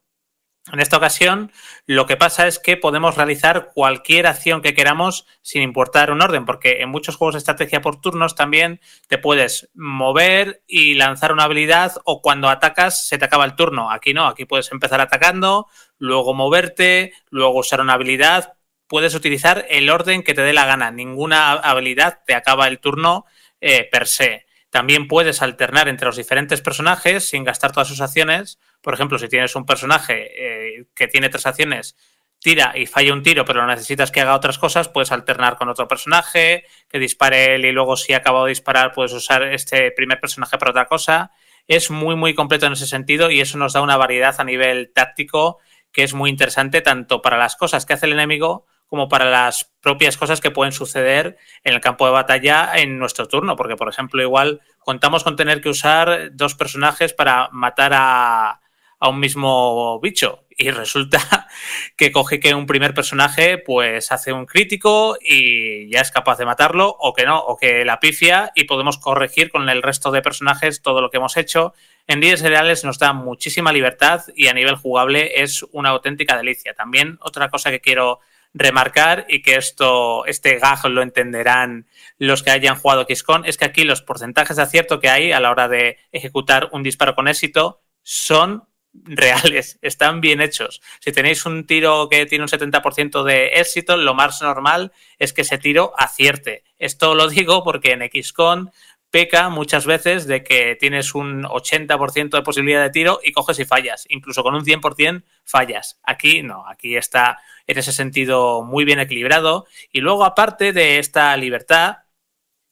En 0.71 0.79
esta 0.79 0.95
ocasión, 0.95 1.51
lo 1.87 2.05
que 2.05 2.15
pasa 2.15 2.47
es 2.47 2.57
que 2.57 2.77
podemos 2.77 3.17
realizar 3.17 3.71
cualquier 3.73 4.27
acción 4.27 4.61
que 4.61 4.73
queramos 4.73 5.27
sin 5.41 5.61
importar 5.61 6.09
un 6.09 6.21
orden, 6.21 6.45
porque 6.45 6.81
en 6.81 6.87
muchos 6.87 7.17
juegos 7.17 7.33
de 7.33 7.39
estrategia 7.39 7.81
por 7.81 7.99
turnos 7.99 8.35
también 8.35 8.79
te 9.09 9.17
puedes 9.17 9.69
mover 9.73 10.63
y 10.65 10.93
lanzar 10.93 11.33
una 11.33 11.43
habilidad 11.43 11.95
o 12.05 12.21
cuando 12.21 12.47
atacas 12.47 13.05
se 13.05 13.17
te 13.17 13.25
acaba 13.25 13.43
el 13.43 13.55
turno. 13.55 13.91
Aquí 13.91 14.13
no, 14.13 14.25
aquí 14.25 14.45
puedes 14.45 14.71
empezar 14.71 15.01
atacando, 15.01 15.67
luego 15.97 16.33
moverte, 16.33 17.11
luego 17.29 17.59
usar 17.59 17.81
una 17.81 17.95
habilidad. 17.95 18.53
Puedes 18.87 19.15
utilizar 19.15 19.65
el 19.69 19.89
orden 19.89 20.23
que 20.23 20.33
te 20.33 20.43
dé 20.43 20.53
la 20.53 20.65
gana. 20.65 20.91
Ninguna 20.91 21.51
habilidad 21.51 22.21
te 22.25 22.35
acaba 22.35 22.69
el 22.69 22.79
turno 22.79 23.25
eh, 23.59 23.89
per 23.91 24.07
se. 24.07 24.45
También 24.69 25.09
puedes 25.09 25.41
alternar 25.41 25.89
entre 25.89 26.07
los 26.07 26.15
diferentes 26.15 26.61
personajes 26.61 27.27
sin 27.27 27.43
gastar 27.43 27.73
todas 27.73 27.89
sus 27.89 27.99
acciones 27.99 28.59
por 28.83 28.93
ejemplo, 28.93 29.17
si 29.17 29.29
tienes 29.29 29.55
un 29.55 29.65
personaje 29.65 30.27
eh, 30.35 30.85
que 30.93 31.07
tiene 31.07 31.29
tres 31.29 31.45
acciones, 31.45 31.95
tira 32.43 32.73
y 32.75 32.85
falla 32.85 33.13
un 33.13 33.23
tiro, 33.23 33.45
pero 33.45 33.65
necesitas 33.65 34.11
que 34.11 34.19
haga 34.19 34.35
otras 34.35 34.59
cosas, 34.59 34.89
puedes 34.89 35.13
alternar 35.13 35.57
con 35.57 35.69
otro 35.69 35.87
personaje, 35.87 36.65
que 36.89 36.99
dispare 36.99 37.55
él 37.55 37.65
y 37.65 37.71
luego 37.71 37.95
si 37.95 38.13
ha 38.13 38.17
acabado 38.17 38.45
de 38.45 38.49
disparar 38.49 38.91
puedes 38.91 39.13
usar 39.13 39.43
este 39.43 39.89
primer 39.91 40.19
personaje 40.19 40.57
para 40.57 40.71
otra 40.71 40.85
cosa. 40.85 41.31
Es 41.65 41.89
muy, 41.89 42.17
muy 42.17 42.35
completo 42.35 42.65
en 42.65 42.73
ese 42.73 42.85
sentido 42.85 43.31
y 43.31 43.39
eso 43.39 43.57
nos 43.57 43.71
da 43.71 43.81
una 43.81 43.95
variedad 43.95 44.35
a 44.37 44.43
nivel 44.43 44.91
táctico 44.93 45.59
que 45.93 46.03
es 46.03 46.13
muy 46.13 46.29
interesante 46.29 46.81
tanto 46.81 47.21
para 47.21 47.37
las 47.37 47.55
cosas 47.55 47.85
que 47.85 47.93
hace 47.93 48.07
el 48.07 48.13
enemigo 48.13 48.65
como 48.87 49.07
para 49.07 49.29
las 49.29 49.71
propias 49.79 50.17
cosas 50.17 50.41
que 50.41 50.51
pueden 50.51 50.73
suceder 50.73 51.37
en 51.63 51.73
el 51.73 51.79
campo 51.81 52.05
de 52.05 52.11
batalla 52.11 52.73
en 52.75 52.99
nuestro 52.99 53.27
turno, 53.27 53.55
porque 53.55 53.77
por 53.77 53.87
ejemplo 53.87 54.21
igual 54.21 54.61
contamos 54.79 55.23
con 55.23 55.37
tener 55.37 55.61
que 55.61 55.69
usar 55.69 56.29
dos 56.33 56.55
personajes 56.55 57.13
para 57.13 57.49
matar 57.51 57.93
a, 57.95 58.59
a 59.03 59.09
un 59.09 59.19
mismo 59.19 59.99
bicho. 59.99 60.45
Y 60.49 60.71
resulta 60.71 61.19
que 61.97 62.13
coge 62.13 62.39
que 62.39 62.53
un 62.53 62.65
primer 62.65 62.93
personaje 62.93 63.57
pues 63.57 64.13
hace 64.13 64.31
un 64.31 64.45
crítico 64.45 65.17
y 65.19 65.89
ya 65.89 65.99
es 65.99 66.09
capaz 66.09 66.37
de 66.37 66.45
matarlo, 66.45 66.95
o 66.97 67.13
que 67.13 67.25
no, 67.25 67.37
o 67.37 67.57
que 67.57 67.83
la 67.83 67.99
pifia 67.99 68.53
y 68.55 68.63
podemos 68.63 68.97
corregir 68.97 69.51
con 69.51 69.67
el 69.67 69.81
resto 69.81 70.09
de 70.11 70.21
personajes 70.21 70.81
todo 70.81 71.01
lo 71.01 71.09
que 71.09 71.17
hemos 71.17 71.35
hecho. 71.35 71.73
En 72.07 72.21
Líderes 72.21 72.43
Reales 72.43 72.85
nos 72.85 72.97
da 72.97 73.11
muchísima 73.11 73.73
libertad 73.73 74.21
y 74.37 74.47
a 74.47 74.53
nivel 74.53 74.75
jugable 74.75 75.43
es 75.43 75.65
una 75.73 75.89
auténtica 75.89 76.37
delicia. 76.37 76.73
También 76.73 77.17
otra 77.19 77.49
cosa 77.49 77.71
que 77.71 77.81
quiero 77.81 78.21
remarcar 78.53 79.25
y 79.27 79.41
que 79.41 79.55
esto, 79.55 80.25
este 80.27 80.59
gag 80.59 80.85
lo 80.85 81.01
entenderán 81.01 81.87
los 82.19 82.41
que 82.41 82.51
hayan 82.51 82.77
jugado 82.77 83.05
XCON, 83.09 83.43
es 83.45 83.57
que 83.57 83.65
aquí 83.65 83.83
los 83.83 84.01
porcentajes 84.01 84.55
de 84.55 84.63
acierto 84.63 85.01
que 85.01 85.09
hay 85.09 85.33
a 85.33 85.41
la 85.41 85.51
hora 85.51 85.67
de 85.67 85.97
ejecutar 86.13 86.69
un 86.71 86.83
disparo 86.83 87.15
con 87.15 87.27
éxito 87.27 87.81
son 88.03 88.65
reales, 88.93 89.79
están 89.81 90.21
bien 90.21 90.41
hechos. 90.41 90.81
Si 90.99 91.11
tenéis 91.11 91.45
un 91.45 91.65
tiro 91.65 92.07
que 92.09 92.25
tiene 92.25 92.43
un 92.43 92.49
70% 92.49 93.23
de 93.23 93.47
éxito, 93.59 93.97
lo 93.97 94.13
más 94.13 94.41
normal 94.41 94.91
es 95.19 95.33
que 95.33 95.41
ese 95.41 95.57
tiro 95.57 95.93
acierte. 95.97 96.63
Esto 96.77 97.15
lo 97.15 97.27
digo 97.27 97.63
porque 97.63 97.91
en 97.91 98.09
XCON 98.09 98.71
peca 99.13 99.49
muchas 99.49 99.85
veces 99.85 100.25
de 100.25 100.43
que 100.43 100.75
tienes 100.75 101.13
un 101.13 101.43
80% 101.43 102.31
de 102.31 102.41
posibilidad 102.41 102.81
de 102.81 102.89
tiro 102.89 103.19
y 103.23 103.31
coges 103.31 103.59
y 103.59 103.65
fallas. 103.65 104.05
Incluso 104.09 104.41
con 104.41 104.55
un 104.55 104.65
100% 104.65 105.23
fallas. 105.45 105.99
Aquí 106.01 106.41
no, 106.41 106.67
aquí 106.67 106.95
está 106.95 107.37
en 107.67 107.77
ese 107.77 107.91
sentido 107.91 108.63
muy 108.63 108.85
bien 108.85 108.99
equilibrado. 108.99 109.67
Y 109.91 110.01
luego, 110.01 110.25
aparte 110.25 110.73
de 110.73 110.97
esta 110.97 111.37
libertad, 111.37 111.97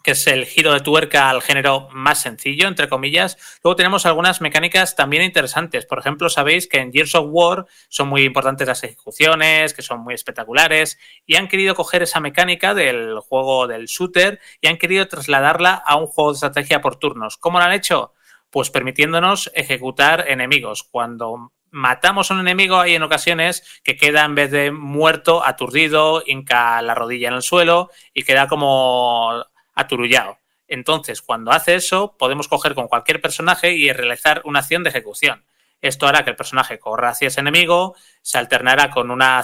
que 0.03 0.11
es 0.11 0.27
el 0.27 0.45
giro 0.45 0.73
de 0.73 0.79
tuerca 0.79 1.29
al 1.29 1.41
género 1.41 1.87
más 1.91 2.21
sencillo, 2.21 2.67
entre 2.67 2.89
comillas. 2.89 3.37
Luego 3.63 3.75
tenemos 3.75 4.05
algunas 4.05 4.41
mecánicas 4.41 4.95
también 4.95 5.23
interesantes. 5.23 5.85
Por 5.85 5.99
ejemplo, 5.99 6.29
sabéis 6.29 6.67
que 6.67 6.79
en 6.79 6.91
Gears 6.91 7.15
of 7.15 7.27
War 7.29 7.65
son 7.89 8.07
muy 8.07 8.23
importantes 8.23 8.67
las 8.67 8.83
ejecuciones, 8.83 9.73
que 9.73 9.81
son 9.81 10.01
muy 10.01 10.13
espectaculares, 10.13 10.97
y 11.25 11.35
han 11.35 11.47
querido 11.47 11.75
coger 11.75 12.03
esa 12.03 12.19
mecánica 12.19 12.73
del 12.73 13.19
juego 13.19 13.67
del 13.67 13.85
shooter 13.85 14.39
y 14.59 14.67
han 14.67 14.77
querido 14.77 15.07
trasladarla 15.07 15.73
a 15.73 15.95
un 15.95 16.07
juego 16.07 16.31
de 16.31 16.35
estrategia 16.35 16.81
por 16.81 16.95
turnos. 16.97 17.37
¿Cómo 17.37 17.59
lo 17.59 17.65
han 17.65 17.73
hecho? 17.73 18.13
Pues 18.49 18.69
permitiéndonos 18.69 19.51
ejecutar 19.53 20.25
enemigos. 20.27 20.83
Cuando 20.83 21.51
matamos 21.71 22.29
a 22.29 22.33
un 22.33 22.41
enemigo 22.41 22.79
hay 22.79 22.95
en 22.95 23.03
ocasiones 23.03 23.81
que 23.83 23.95
queda 23.95 24.25
en 24.25 24.35
vez 24.35 24.51
de 24.51 24.71
muerto, 24.71 25.43
aturdido, 25.43 26.21
hinca 26.25 26.81
la 26.81 26.93
rodilla 26.93 27.29
en 27.29 27.35
el 27.35 27.41
suelo 27.41 27.89
y 28.13 28.23
queda 28.23 28.47
como 28.47 29.45
aturullado. 29.73 30.37
Entonces, 30.67 31.21
cuando 31.21 31.51
hace 31.51 31.75
eso, 31.75 32.15
podemos 32.17 32.47
coger 32.47 32.75
con 32.75 32.87
cualquier 32.87 33.21
personaje 33.21 33.73
y 33.73 33.91
realizar 33.91 34.41
una 34.45 34.59
acción 34.59 34.83
de 34.83 34.89
ejecución. 34.89 35.43
Esto 35.81 36.07
hará 36.07 36.23
que 36.23 36.29
el 36.29 36.35
personaje 36.35 36.79
corra 36.79 37.09
hacia 37.09 37.27
ese 37.27 37.39
enemigo, 37.39 37.95
se 38.21 38.37
alternará 38.37 38.91
con 38.91 39.09
una, 39.09 39.43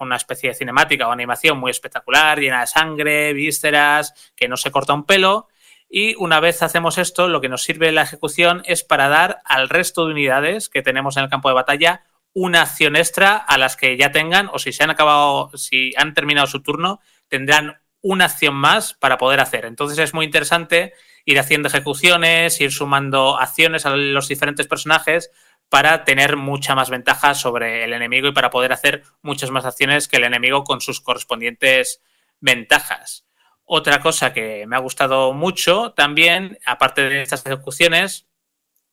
una 0.00 0.16
especie 0.16 0.48
de 0.48 0.54
cinemática 0.54 1.06
o 1.06 1.12
animación 1.12 1.58
muy 1.58 1.70
espectacular, 1.70 2.40
llena 2.40 2.62
de 2.62 2.66
sangre, 2.66 3.32
vísceras, 3.34 4.32
que 4.34 4.48
no 4.48 4.56
se 4.56 4.70
corta 4.70 4.94
un 4.94 5.04
pelo. 5.04 5.48
Y 5.88 6.16
una 6.16 6.40
vez 6.40 6.62
hacemos 6.62 6.96
esto, 6.98 7.28
lo 7.28 7.40
que 7.40 7.50
nos 7.50 7.62
sirve 7.62 7.92
la 7.92 8.02
ejecución 8.02 8.62
es 8.64 8.82
para 8.82 9.08
dar 9.08 9.42
al 9.44 9.68
resto 9.68 10.06
de 10.06 10.12
unidades 10.12 10.70
que 10.70 10.82
tenemos 10.82 11.16
en 11.16 11.24
el 11.24 11.30
campo 11.30 11.48
de 11.50 11.54
batalla 11.54 12.02
una 12.32 12.62
acción 12.62 12.96
extra 12.96 13.36
a 13.36 13.58
las 13.58 13.76
que 13.76 13.96
ya 13.96 14.10
tengan, 14.10 14.50
o 14.52 14.58
si 14.58 14.72
se 14.72 14.82
han 14.82 14.90
acabado, 14.90 15.50
si 15.54 15.92
han 15.96 16.14
terminado 16.14 16.48
su 16.48 16.62
turno, 16.62 17.00
tendrán 17.28 17.78
una 18.04 18.26
acción 18.26 18.54
más 18.54 18.92
para 18.92 19.16
poder 19.16 19.40
hacer. 19.40 19.64
Entonces 19.64 19.98
es 19.98 20.12
muy 20.12 20.26
interesante 20.26 20.92
ir 21.24 21.38
haciendo 21.38 21.68
ejecuciones, 21.68 22.60
ir 22.60 22.70
sumando 22.70 23.40
acciones 23.40 23.86
a 23.86 23.96
los 23.96 24.28
diferentes 24.28 24.66
personajes 24.66 25.30
para 25.70 26.04
tener 26.04 26.36
mucha 26.36 26.74
más 26.74 26.90
ventaja 26.90 27.34
sobre 27.34 27.82
el 27.82 27.94
enemigo 27.94 28.28
y 28.28 28.32
para 28.32 28.50
poder 28.50 28.74
hacer 28.74 29.04
muchas 29.22 29.50
más 29.50 29.64
acciones 29.64 30.06
que 30.06 30.18
el 30.18 30.24
enemigo 30.24 30.64
con 30.64 30.82
sus 30.82 31.00
correspondientes 31.00 32.02
ventajas. 32.40 33.24
Otra 33.64 34.00
cosa 34.02 34.34
que 34.34 34.66
me 34.66 34.76
ha 34.76 34.80
gustado 34.80 35.32
mucho 35.32 35.94
también, 35.96 36.58
aparte 36.66 37.08
de 37.08 37.22
estas 37.22 37.46
ejecuciones, 37.46 38.26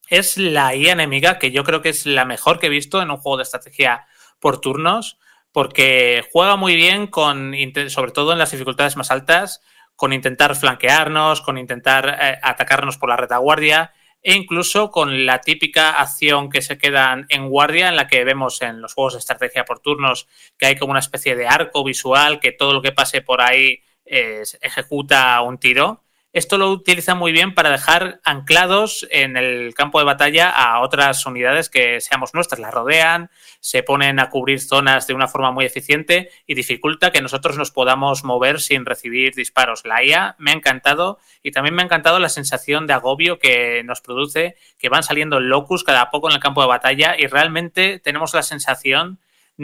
es 0.07 0.37
la 0.37 0.73
IA 0.73 0.93
enemiga, 0.93 1.37
que 1.37 1.51
yo 1.51 1.65
creo 1.65 1.81
que 1.81 1.89
es 1.89 2.05
la 2.05 2.23
mejor 2.23 2.59
que 2.59 2.67
he 2.67 2.69
visto 2.69 3.01
en 3.01 3.11
un 3.11 3.17
juego 3.17 3.35
de 3.35 3.43
estrategia 3.43 4.07
por 4.39 4.61
turnos 4.61 5.19
porque 5.51 6.23
juega 6.31 6.55
muy 6.55 6.75
bien 6.75 7.07
con, 7.07 7.53
sobre 7.87 8.11
todo 8.11 8.31
en 8.31 8.39
las 8.39 8.51
dificultades 8.51 8.95
más 8.97 9.11
altas, 9.11 9.61
con 9.95 10.13
intentar 10.13 10.55
flanquearnos, 10.55 11.41
con 11.41 11.57
intentar 11.57 12.17
eh, 12.19 12.39
atacarnos 12.41 12.97
por 12.97 13.09
la 13.09 13.17
retaguardia 13.17 13.93
e 14.23 14.35
incluso 14.35 14.91
con 14.91 15.25
la 15.25 15.41
típica 15.41 15.91
acción 15.91 16.49
que 16.49 16.61
se 16.61 16.77
quedan 16.77 17.25
en 17.29 17.49
guardia 17.49 17.89
en 17.89 17.95
la 17.95 18.07
que 18.07 18.23
vemos 18.23 18.61
en 18.61 18.81
los 18.81 18.93
juegos 18.93 19.13
de 19.13 19.19
estrategia 19.19 19.65
por 19.65 19.79
turnos 19.79 20.27
que 20.57 20.67
hay 20.67 20.75
como 20.75 20.91
una 20.91 20.99
especie 20.99 21.35
de 21.35 21.47
arco 21.47 21.83
visual 21.83 22.39
que 22.39 22.51
todo 22.51 22.73
lo 22.73 22.81
que 22.81 22.91
pase 22.91 23.21
por 23.21 23.41
ahí 23.41 23.81
eh, 24.05 24.43
ejecuta 24.61 25.41
un 25.41 25.57
tiro. 25.57 26.03
Esto 26.33 26.57
lo 26.57 26.71
utiliza 26.71 27.13
muy 27.13 27.33
bien 27.33 27.53
para 27.53 27.71
dejar 27.71 28.21
anclados 28.23 29.05
en 29.11 29.35
el 29.35 29.73
campo 29.73 29.99
de 29.99 30.05
batalla 30.05 30.49
a 30.49 30.79
otras 30.79 31.25
unidades 31.25 31.69
que 31.69 31.99
seamos 31.99 32.33
nuestras, 32.33 32.61
las 32.61 32.73
rodean, 32.73 33.29
se 33.59 33.83
ponen 33.83 34.17
a 34.17 34.29
cubrir 34.29 34.61
zonas 34.61 35.07
de 35.07 35.13
una 35.13 35.27
forma 35.27 35.51
muy 35.51 35.65
eficiente 35.65 36.29
y 36.47 36.53
dificulta 36.53 37.11
que 37.11 37.21
nosotros 37.21 37.57
nos 37.57 37.71
podamos 37.71 38.23
mover 38.23 38.61
sin 38.61 38.85
recibir 38.85 39.35
disparos. 39.35 39.83
La 39.83 40.05
IA 40.05 40.37
me 40.37 40.51
ha 40.51 40.53
encantado 40.53 41.19
y 41.43 41.51
también 41.51 41.75
me 41.75 41.81
ha 41.81 41.85
encantado 41.85 42.17
la 42.17 42.29
sensación 42.29 42.87
de 42.87 42.93
agobio 42.93 43.37
que 43.37 43.83
nos 43.83 43.99
produce, 43.99 44.55
que 44.79 44.87
van 44.87 45.03
saliendo 45.03 45.41
locus 45.41 45.83
cada 45.83 46.11
poco 46.11 46.29
en 46.29 46.35
el 46.35 46.41
campo 46.41 46.61
de 46.61 46.69
batalla 46.69 47.13
y 47.19 47.27
realmente 47.27 47.99
tenemos 47.99 48.33
la 48.33 48.43
sensación 48.43 49.19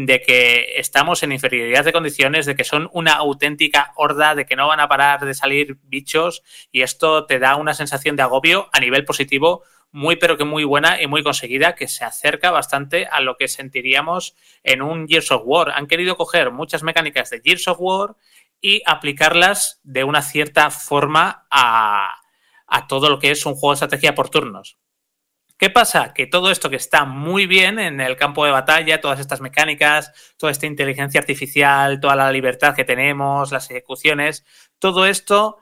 de 0.05 0.21
que 0.21 0.77
estamos 0.77 1.23
en 1.23 1.31
inferioridad 1.31 1.83
de 1.83 1.91
condiciones, 1.91 2.45
de 2.45 2.55
que 2.55 2.63
son 2.63 2.87
una 2.93 3.13
auténtica 3.13 3.93
horda, 3.95 4.35
de 4.35 4.45
que 4.45 4.55
no 4.55 4.67
van 4.67 4.79
a 4.79 4.87
parar 4.87 5.25
de 5.25 5.33
salir 5.33 5.79
bichos 5.85 6.43
y 6.71 6.83
esto 6.83 7.25
te 7.25 7.39
da 7.39 7.55
una 7.55 7.73
sensación 7.73 8.15
de 8.15 8.21
agobio 8.21 8.69
a 8.73 8.79
nivel 8.79 9.05
positivo 9.05 9.63
muy 9.91 10.17
pero 10.17 10.37
que 10.37 10.43
muy 10.43 10.65
buena 10.65 11.01
y 11.01 11.07
muy 11.07 11.23
conseguida 11.23 11.73
que 11.73 11.87
se 11.87 12.05
acerca 12.05 12.51
bastante 12.51 13.07
a 13.07 13.21
lo 13.21 13.37
que 13.37 13.47
sentiríamos 13.47 14.35
en 14.61 14.83
un 14.83 15.07
Gears 15.07 15.31
of 15.31 15.41
War. 15.45 15.71
Han 15.71 15.87
querido 15.87 16.15
coger 16.15 16.51
muchas 16.51 16.83
mecánicas 16.83 17.31
de 17.31 17.41
Gears 17.43 17.67
of 17.67 17.77
War 17.79 18.15
y 18.61 18.83
aplicarlas 18.85 19.79
de 19.81 20.03
una 20.03 20.21
cierta 20.21 20.69
forma 20.69 21.47
a, 21.49 22.21
a 22.67 22.87
todo 22.87 23.09
lo 23.09 23.17
que 23.17 23.31
es 23.31 23.43
un 23.47 23.55
juego 23.55 23.71
de 23.71 23.75
estrategia 23.77 24.13
por 24.13 24.29
turnos. 24.29 24.77
¿Qué 25.57 25.71
pasa? 25.71 26.13
Que 26.13 26.27
todo 26.27 26.51
esto 26.51 26.69
que 26.69 26.75
está 26.75 27.03
muy 27.05 27.47
bien 27.47 27.79
en 27.79 27.99
el 27.99 28.15
campo 28.15 28.45
de 28.45 28.51
batalla, 28.51 29.01
todas 29.01 29.19
estas 29.19 29.41
mecánicas, 29.41 30.11
toda 30.37 30.51
esta 30.51 30.67
inteligencia 30.67 31.19
artificial, 31.19 31.99
toda 31.99 32.15
la 32.15 32.31
libertad 32.31 32.75
que 32.75 32.83
tenemos, 32.83 33.51
las 33.51 33.71
ejecuciones, 33.71 34.45
todo 34.77 35.07
esto 35.07 35.57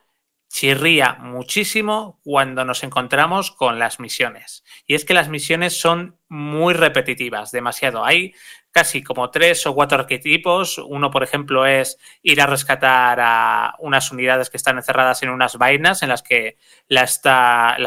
chirría 0.56 1.18
muchísimo 1.20 2.22
cuando 2.24 2.64
nos 2.64 2.86
encontramos 2.86 3.52
con 3.52 3.78
las 3.78 4.00
misiones. 4.00 4.64
Y 4.88 4.96
es 4.96 5.04
que 5.04 5.14
las 5.14 5.28
misiones 5.28 5.78
son 5.78 6.18
muy 6.30 6.74
repetitivas, 6.74 7.52
demasiado. 7.52 8.06
Hay 8.06 8.34
casi 8.72 9.04
como 9.04 9.32
tres 9.32 9.68
o 9.68 9.76
cuatro 9.76 10.00
arquetipos. 10.00 10.78
Uno, 10.78 11.12
por 11.12 11.24
ejemplo, 11.24 11.66
es 11.66 11.98
ir 12.24 12.40
a 12.40 12.48
rescatar 12.48 13.20
a 13.20 13.76
unas 13.80 14.10
unidades 14.14 14.50
que 14.50 14.56
están 14.56 14.78
encerradas 14.78 15.22
en 15.24 15.30
unas 15.30 15.58
vainas 15.58 16.04
en 16.04 16.08
las 16.08 16.24
que 16.24 16.56
las 16.88 17.20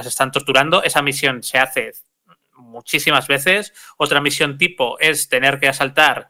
están 0.05 0.31
torturando. 0.31 0.83
Esa 0.83 1.01
misión 1.01 1.43
se 1.43 1.57
hace 1.57 1.93
muchísimas 2.53 3.29
veces. 3.29 3.73
Otra 3.97 4.21
misión 4.21 4.59
tipo 4.59 4.99
es 4.99 5.31
tener 5.31 5.59
que 5.59 5.69
asaltar 5.69 6.29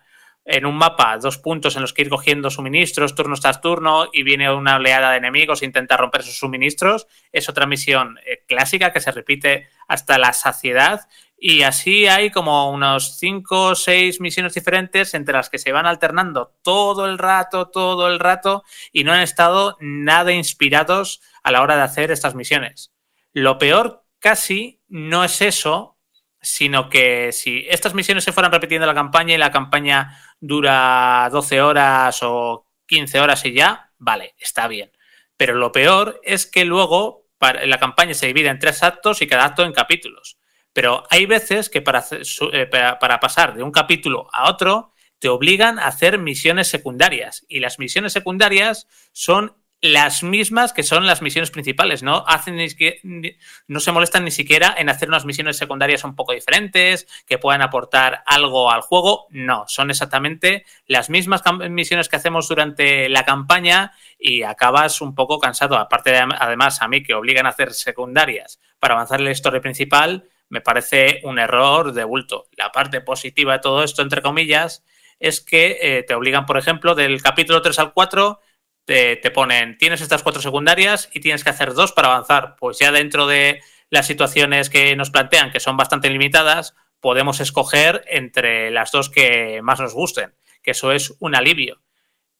en 0.49 0.65
un 0.65 0.77
mapa 0.77 1.19
dos 1.19 1.37
puntos 1.37 1.77
en 1.77 1.83
los 1.83 1.93
que 1.93 2.01
ir 2.01 2.09
cogiendo 2.09 2.49
suministros 2.49 3.15
turno 3.15 3.37
tras 3.37 3.61
turno 3.61 4.09
y 4.11 4.23
viene 4.23 4.51
una 4.51 4.77
oleada 4.77 5.11
de 5.11 5.19
enemigos 5.19 5.61
e 5.61 5.67
intenta 5.67 5.99
romper 5.99 6.23
sus 6.23 6.39
suministros. 6.39 7.07
Es 7.33 7.51
otra 7.51 7.67
misión 7.67 8.19
eh, 8.25 8.45
clásica 8.49 8.91
que 8.91 9.01
se 9.01 9.13
repite 9.13 9.69
hasta 9.89 10.17
la 10.17 10.33
saciedad. 10.33 11.07
Y 11.37 11.63
así 11.63 12.07
hay 12.07 12.31
como 12.31 12.71
unos 12.71 13.19
cinco 13.19 13.67
o 13.67 13.75
seis 13.75 14.23
misiones 14.23 14.55
diferentes 14.55 15.13
entre 15.13 15.35
las 15.35 15.51
que 15.51 15.59
se 15.59 15.71
van 15.71 15.85
alternando 15.85 16.57
todo 16.63 17.05
el 17.05 17.19
rato, 17.19 17.69
todo 17.69 18.09
el 18.09 18.19
rato, 18.19 18.65
y 18.91 19.05
no 19.05 19.13
han 19.13 19.21
estado 19.21 19.77
nada 19.81 20.33
inspirados 20.33 21.21
a 21.43 21.53
la 21.53 21.61
hora 21.61 21.77
de 21.77 21.83
hacer 21.83 22.11
estas 22.11 22.35
misiones. 22.35 22.91
Lo 23.35 23.59
peor 23.59 24.07
casi 24.19 24.81
no 24.89 25.25
es 25.25 25.43
eso, 25.43 25.98
sino 26.41 26.89
que 26.89 27.33
si 27.33 27.67
estas 27.69 27.95
misiones 27.95 28.25
se 28.25 28.33
fueran 28.33 28.53
repitiendo 28.53 28.87
la 28.87 28.95
campaña 28.95 29.35
y 29.35 29.39
la 29.39 29.51
campaña 29.51 30.19
dura 30.41 31.29
12 31.33 31.61
horas 31.61 32.19
o 32.23 32.67
15 32.87 33.21
horas 33.21 33.45
y 33.45 33.53
ya, 33.53 33.93
vale, 33.99 34.35
está 34.39 34.69
bien. 34.69 34.93
Pero 35.37 35.55
lo 35.55 35.73
peor 35.73 36.21
es 36.25 36.47
que 36.47 36.65
luego 36.65 37.27
la 37.41 37.79
campaña 37.79 38.15
se 38.15 38.27
divide 38.27 38.49
en 38.49 38.59
tres 38.59 38.83
actos 38.83 39.23
y 39.23 39.27
cada 39.27 39.45
acto 39.45 39.65
en 39.65 39.73
capítulos. 39.73 40.39
Pero 40.73 41.05
hay 41.11 41.27
veces 41.27 41.71
que 41.71 41.83
para, 41.83 42.05
eh, 42.11 42.67
para 42.67 43.21
pasar 43.21 43.55
de 43.55 43.63
un 43.63 43.71
capítulo 43.71 44.29
a 44.33 44.51
otro 44.51 44.93
te 45.19 45.29
obligan 45.29 45.79
a 45.79 45.87
hacer 45.87 46.19
misiones 46.19 46.69
secundarias. 46.69 47.45
Y 47.49 47.61
las 47.61 47.79
misiones 47.79 48.13
secundarias 48.13 48.87
son 49.13 49.57
las 49.81 50.25
mismas 50.25 50.73
que 50.73 50.83
son 50.83 51.07
las 51.07 51.23
misiones 51.23 51.51
principales, 51.51 52.03
¿no? 52.03 52.25
Hacen 52.27 52.57
ni, 52.57 53.37
no 53.69 53.81
se 53.81 53.93
molestan 53.93 54.25
ni 54.25 54.33
siquiera 54.33 54.75
en 54.77 54.89
hacer 54.89 55.09
unas 55.09 55.25
misiones 55.25 55.57
secundarias 55.57 56.03
un 56.03 56.17
poco 56.17 56.33
diferentes, 56.33 57.07
que 57.27 57.39
puedan 57.39 57.63
aportar 57.63 58.23
algo 58.27 58.73
al 58.73 58.81
juego. 58.81 59.27
No, 59.31 59.65
son 59.69 59.91
exactamente 59.91 60.65
las 60.87 61.11
mismas 61.11 61.43
misiones 61.71 62.09
que 62.09 62.17
hacemos 62.17 62.49
durante 62.49 63.09
la 63.09 63.25
campaña 63.25 63.93
y 64.19 64.43
acabas 64.43 65.01
un 65.01 65.15
poco 65.15 65.39
cansado. 65.39 65.77
Aparte, 65.77 66.11
de, 66.11 66.27
además, 66.39 66.83
a 66.83 66.89
mí 66.89 67.03
que 67.03 67.15
obligan 67.15 67.47
a 67.47 67.51
hacer 67.51 67.73
secundarias 67.73 68.61
para 68.81 68.95
avanzar 68.95 69.21
en 69.21 69.27
la 69.27 69.33
historia 69.33 69.61
principal, 69.61 70.29
me 70.49 70.61
parece 70.61 71.21
un 71.23 71.39
error 71.39 71.93
de 71.93 72.03
bulto. 72.03 72.47
La 72.57 72.73
parte 72.73 73.01
positiva 73.01 73.53
de 73.53 73.59
todo 73.61 73.85
esto, 73.85 74.03
entre 74.03 74.23
comillas, 74.23 74.85
es 75.21 75.41
que 75.41 75.79
eh, 75.81 76.03
te 76.03 76.15
obligan, 76.15 76.47
por 76.47 76.59
ejemplo, 76.59 76.95
del 76.95 77.23
capítulo 77.23 77.63
3 77.63 77.79
al 77.79 77.93
4 77.93 78.41
te, 78.89 79.31
ponen, 79.31 79.77
tienes 79.77 80.01
estas 80.01 80.23
cuatro 80.23 80.41
secundarias 80.41 81.11
y 81.13 81.21
tienes 81.21 81.45
que 81.45 81.51
hacer 81.51 81.75
dos 81.75 81.93
para 81.93 82.09
avanzar. 82.09 82.57
Pues 82.57 82.79
ya 82.79 82.91
dentro 82.91 83.27
de 83.27 83.61
las 83.91 84.07
situaciones 84.07 84.71
que 84.71 84.97
nos 84.97 85.11
plantean, 85.11 85.51
que 85.51 85.61
son 85.61 85.77
bastante 85.77 86.09
limitadas, 86.09 86.75
podemos 86.99 87.41
escoger 87.41 88.03
entre 88.09 88.71
las 88.71 88.91
dos 88.91 89.11
que 89.11 89.61
más 89.63 89.79
nos 89.79 89.93
gusten, 89.93 90.35
que 90.63 90.71
eso 90.71 90.93
es 90.93 91.15
un 91.21 91.35
alivio. 91.35 91.83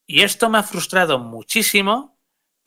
Y 0.07 0.23
esto 0.23 0.49
me 0.49 0.57
ha 0.57 0.63
frustrado 0.63 1.19
muchísimo 1.19 2.18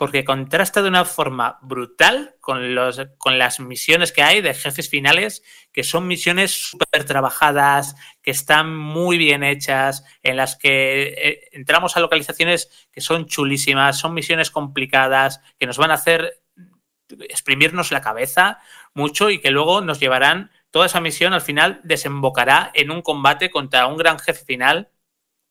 porque 0.02 0.26
contrasta 0.26 0.82
de 0.82 0.88
una 0.88 1.06
forma 1.06 1.60
brutal 1.62 2.34
con, 2.42 2.74
los, 2.74 3.00
con 3.20 3.38
las 3.38 3.60
misiones 3.60 4.12
que 4.12 4.24
hay 4.24 4.42
de 4.42 4.56
jefes 4.56 4.90
finales, 4.90 5.44
que 5.72 5.84
son 5.84 6.08
misiones 6.08 6.50
súper 6.50 7.04
trabajadas, 7.06 7.96
que 8.24 8.32
están 8.32 8.76
muy 8.76 9.20
bien 9.20 9.44
hechas, 9.44 10.04
en 10.24 10.38
las 10.38 10.56
que 10.56 11.14
eh, 11.16 11.50
entramos 11.52 11.96
a 11.96 12.00
localizaciones 12.00 12.90
que 12.92 13.00
son 13.00 13.28
chulísimas, 13.28 14.00
son 14.00 14.16
misiones 14.16 14.50
complicadas, 14.50 15.40
que 15.60 15.68
nos 15.68 15.78
van 15.78 15.92
a 15.92 15.94
hacer 15.94 16.42
exprimirnos 17.30 17.92
la 17.92 18.02
cabeza 18.02 18.58
mucho 18.96 19.30
y 19.30 19.40
que 19.40 19.52
luego 19.52 19.82
nos 19.82 20.00
llevarán, 20.00 20.50
toda 20.72 20.88
esa 20.88 21.00
misión 21.00 21.34
al 21.34 21.42
final 21.42 21.80
desembocará 21.84 22.72
en 22.74 22.90
un 22.90 23.04
combate 23.04 23.52
contra 23.52 23.86
un 23.86 23.98
gran 23.98 24.18
jefe 24.18 24.46
final 24.46 24.90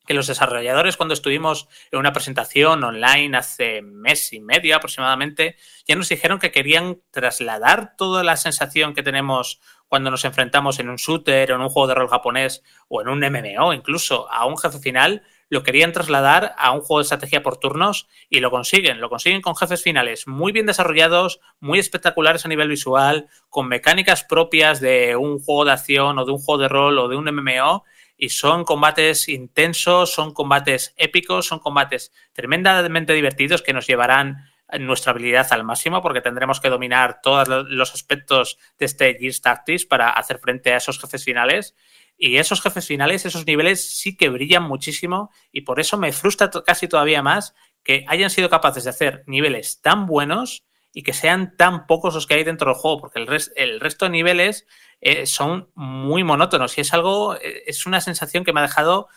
que 0.06 0.14
los 0.14 0.26
desarrolladores 0.26 0.96
cuando 0.96 1.14
estuvimos 1.14 1.68
en 1.90 1.98
una 1.98 2.12
presentación 2.12 2.82
online 2.82 3.36
hace 3.36 3.82
mes 3.82 4.32
y 4.32 4.40
medio 4.40 4.76
aproximadamente, 4.76 5.56
ya 5.86 5.94
nos 5.94 6.08
dijeron 6.08 6.38
que 6.38 6.50
querían 6.50 7.00
trasladar 7.10 7.96
toda 7.96 8.24
la 8.24 8.36
sensación 8.36 8.94
que 8.94 9.02
tenemos 9.02 9.60
cuando 9.88 10.10
nos 10.10 10.24
enfrentamos 10.24 10.78
en 10.78 10.88
un 10.88 10.96
shooter 10.96 11.50
en 11.50 11.60
un 11.60 11.68
juego 11.68 11.88
de 11.88 11.94
rol 11.94 12.08
japonés 12.08 12.62
o 12.88 13.02
en 13.02 13.08
un 13.08 13.20
MMO 13.20 13.74
incluso 13.74 14.30
a 14.30 14.46
un 14.46 14.56
jefe 14.56 14.78
final, 14.78 15.22
lo 15.48 15.64
querían 15.64 15.92
trasladar 15.92 16.54
a 16.56 16.70
un 16.70 16.80
juego 16.80 17.00
de 17.00 17.02
estrategia 17.02 17.42
por 17.42 17.56
turnos 17.56 18.08
y 18.30 18.38
lo 18.38 18.52
consiguen. 18.52 19.00
Lo 19.00 19.10
consiguen 19.10 19.42
con 19.42 19.56
jefes 19.56 19.82
finales 19.82 20.28
muy 20.28 20.52
bien 20.52 20.64
desarrollados, 20.64 21.40
muy 21.58 21.80
espectaculares 21.80 22.44
a 22.44 22.48
nivel 22.48 22.68
visual, 22.68 23.26
con 23.48 23.66
mecánicas 23.66 24.22
propias 24.22 24.80
de 24.80 25.16
un 25.16 25.40
juego 25.40 25.64
de 25.64 25.72
acción 25.72 26.20
o 26.20 26.24
de 26.24 26.30
un 26.30 26.38
juego 26.38 26.62
de 26.62 26.68
rol 26.68 26.98
o 27.00 27.08
de 27.08 27.16
un 27.16 27.24
MMO 27.24 27.84
y 28.22 28.28
son 28.28 28.64
combates 28.64 29.30
intensos, 29.30 30.12
son 30.12 30.34
combates 30.34 30.92
épicos, 30.98 31.46
son 31.46 31.58
combates 31.58 32.12
tremendamente 32.34 33.14
divertidos 33.14 33.62
que 33.62 33.72
nos 33.72 33.86
llevarán 33.86 34.44
nuestra 34.78 35.12
habilidad 35.12 35.50
al 35.52 35.64
máximo 35.64 36.02
porque 36.02 36.20
tendremos 36.20 36.60
que 36.60 36.68
dominar 36.68 37.22
todos 37.22 37.48
los 37.48 37.94
aspectos 37.94 38.58
de 38.78 38.84
este 38.84 39.16
Gears 39.18 39.40
Tactics 39.40 39.86
para 39.86 40.10
hacer 40.10 40.38
frente 40.38 40.74
a 40.74 40.76
esos 40.76 41.00
jefes 41.00 41.24
finales. 41.24 41.74
Y 42.18 42.36
esos 42.36 42.60
jefes 42.60 42.86
finales, 42.86 43.24
esos 43.24 43.46
niveles 43.46 43.98
sí 43.98 44.18
que 44.18 44.28
brillan 44.28 44.64
muchísimo 44.64 45.30
y 45.50 45.62
por 45.62 45.80
eso 45.80 45.96
me 45.96 46.12
frustra 46.12 46.50
casi 46.50 46.88
todavía 46.88 47.22
más 47.22 47.54
que 47.82 48.04
hayan 48.06 48.28
sido 48.28 48.50
capaces 48.50 48.84
de 48.84 48.90
hacer 48.90 49.24
niveles 49.26 49.80
tan 49.80 50.04
buenos 50.04 50.66
y 50.92 51.02
que 51.02 51.12
sean 51.12 51.56
tan 51.56 51.86
pocos 51.86 52.14
los 52.14 52.26
que 52.26 52.34
hay 52.34 52.44
dentro 52.44 52.70
del 52.70 52.80
juego, 52.80 53.00
porque 53.00 53.20
el, 53.20 53.28
el 53.56 53.80
resto 53.80 54.06
de 54.06 54.10
niveles 54.10 54.66
eh, 55.00 55.26
son 55.26 55.70
muy 55.74 56.24
monótonos 56.24 56.76
y 56.76 56.82
es 56.82 56.92
algo, 56.92 57.36
eh, 57.36 57.62
es 57.66 57.86
una 57.86 58.00
sensación 58.00 58.44
que 58.44 58.52
me 58.52 58.60
ha 58.60 58.64
dejado 58.64 59.08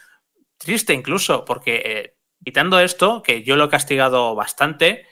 triste 0.57 0.93
incluso, 0.93 1.45
porque 1.45 1.81
eh, 1.85 2.15
quitando 2.43 2.79
esto, 2.79 3.21
que 3.21 3.43
yo 3.43 3.55
lo 3.55 3.65
he 3.65 3.69
castigado 3.69 4.35
bastante, 4.35 5.05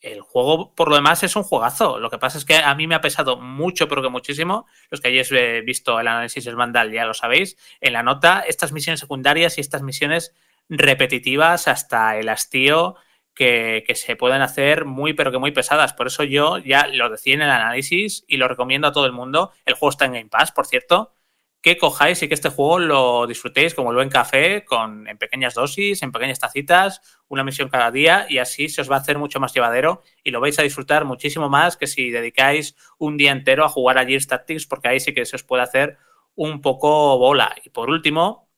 el 0.00 0.20
juego 0.20 0.74
por 0.74 0.88
lo 0.88 0.96
demás 0.96 1.22
es 1.22 1.34
un 1.34 1.44
juegazo. 1.44 1.98
Lo 1.98 2.10
que 2.10 2.18
pasa 2.18 2.36
es 2.36 2.44
que 2.44 2.56
a 2.56 2.74
mí 2.74 2.86
me 2.86 2.94
ha 2.94 3.00
pesado 3.00 3.38
mucho, 3.38 3.88
pero 3.88 4.02
que 4.02 4.10
muchísimo. 4.10 4.66
Los 4.90 5.00
que 5.00 5.08
hayáis 5.08 5.30
visto 5.64 5.98
el 5.98 6.08
análisis 6.08 6.44
del 6.44 6.56
Vandal 6.56 6.92
ya 6.92 7.06
lo 7.06 7.14
sabéis. 7.14 7.56
En 7.80 7.94
la 7.94 8.02
nota, 8.02 8.44
estas 8.46 8.72
misiones 8.72 9.00
secundarias 9.00 9.56
y 9.56 9.62
estas 9.62 9.82
misiones 9.82 10.34
repetitivas 10.68 11.68
hasta 11.68 12.18
el 12.18 12.28
hastío 12.28 12.96
que, 13.34 13.84
se 13.94 14.16
pueden 14.16 14.42
hacer 14.42 14.84
muy, 14.84 15.12
pero 15.12 15.32
que 15.32 15.38
muy 15.38 15.50
pesadas. 15.50 15.92
Por 15.92 16.06
eso 16.06 16.24
yo 16.24 16.58
ya 16.58 16.86
lo 16.86 17.10
decía 17.10 17.34
en 17.34 17.42
el 17.42 17.50
análisis 17.50 18.24
y 18.28 18.36
lo 18.36 18.48
recomiendo 18.48 18.88
a 18.88 18.92
todo 18.92 19.06
el 19.06 19.12
mundo. 19.12 19.52
El 19.64 19.74
juego 19.74 19.90
está 19.90 20.04
en 20.06 20.12
Game 20.12 20.28
Pass, 20.28 20.52
por 20.52 20.66
cierto. 20.66 21.12
Que 21.60 21.78
cojáis 21.78 22.22
y 22.22 22.28
que 22.28 22.34
este 22.34 22.50
juego 22.50 22.78
lo 22.78 23.26
disfrutéis 23.26 23.74
como 23.74 23.90
el 23.90 23.96
buen 23.96 24.10
café, 24.10 24.64
con, 24.66 25.08
en 25.08 25.16
pequeñas 25.16 25.54
dosis, 25.54 26.02
en 26.02 26.12
pequeñas 26.12 26.38
tacitas, 26.38 27.00
una 27.28 27.42
misión 27.42 27.70
cada 27.70 27.90
día 27.90 28.26
y 28.28 28.36
así 28.36 28.68
se 28.68 28.82
os 28.82 28.90
va 28.90 28.96
a 28.96 28.98
hacer 28.98 29.16
mucho 29.16 29.40
más 29.40 29.54
llevadero 29.54 30.02
y 30.22 30.30
lo 30.30 30.40
vais 30.40 30.58
a 30.58 30.62
disfrutar 30.62 31.06
muchísimo 31.06 31.48
más 31.48 31.78
que 31.78 31.86
si 31.86 32.10
dedicáis 32.10 32.76
un 32.98 33.16
día 33.16 33.32
entero 33.32 33.64
a 33.64 33.70
jugar 33.70 33.96
a 33.96 34.04
Gears 34.04 34.26
Tactics 34.26 34.66
porque 34.66 34.88
ahí 34.88 35.00
sí 35.00 35.14
que 35.14 35.24
se 35.24 35.36
os 35.36 35.42
puede 35.42 35.62
hacer 35.62 35.96
un 36.34 36.60
poco 36.60 37.16
bola. 37.16 37.54
Y 37.64 37.70
por 37.70 37.88
último, 37.88 38.50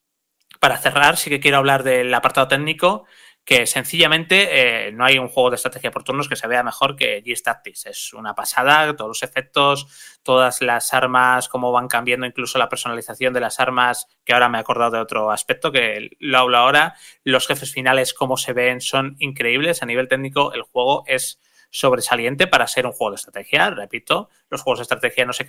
para 0.59 0.79
cerrar, 0.79 1.17
sí 1.17 1.31
que 1.31 1.39
quiero 1.39 1.59
hablar 1.59 1.85
del 1.85 2.13
apartado 2.13 2.49
técnico 2.49 3.05
que 3.47 3.65
sencillamente 3.65 4.89
eh, 4.89 4.93
no 4.93 5.05
hay 5.05 5.19
un 5.19 5.29
juego 5.29 5.51
de 5.51 5.57
estrategia 5.57 5.93
por 5.93 6.03
turnos 6.03 6.29
que 6.29 6.35
se 6.35 6.49
vea 6.49 6.65
mejor 6.65 6.97
que 6.97 7.23
Gears 7.25 7.45
Tactics. 7.45 7.87
Es 7.87 8.13
una 8.13 8.35
pasada, 8.35 8.97
todos 8.97 9.09
los 9.09 9.23
efectos, 9.23 10.19
todas 10.25 10.61
las 10.63 10.93
armas, 10.93 11.49
cómo 11.49 11.71
van 11.71 11.87
cambiando, 11.87 12.27
incluso 12.27 12.59
la 12.59 12.69
personalización 12.69 13.33
de 13.33 13.39
las 13.39 13.61
armas, 13.61 14.09
que 14.25 14.33
ahora 14.33 14.49
me 14.49 14.59
he 14.59 14.61
acordado 14.61 14.91
de 14.91 14.99
otro 14.99 15.31
aspecto 15.31 15.71
que 15.71 16.11
lo 16.19 16.39
hablo 16.39 16.59
ahora. 16.59 16.97
Los 17.23 17.47
jefes 17.47 17.73
finales, 17.73 18.15
cómo 18.15 18.37
se 18.37 18.53
ven, 18.53 18.81
son 18.81 19.15
increíbles. 19.21 19.81
A 19.81 19.87
nivel 19.87 20.09
técnico, 20.09 20.53
el 20.53 20.63
juego 20.63 21.05
es 21.07 21.41
sobresaliente 21.77 22.47
para 22.47 22.67
ser 22.67 22.87
un 22.87 22.93
juego 22.93 23.11
de 23.11 23.17
estrategia. 23.17 23.69
Repito, 23.71 24.31
los 24.49 24.63
juegos 24.63 24.79
de 24.79 24.83
estrategia 24.85 25.27
no 25.27 25.33
se, 25.35 25.47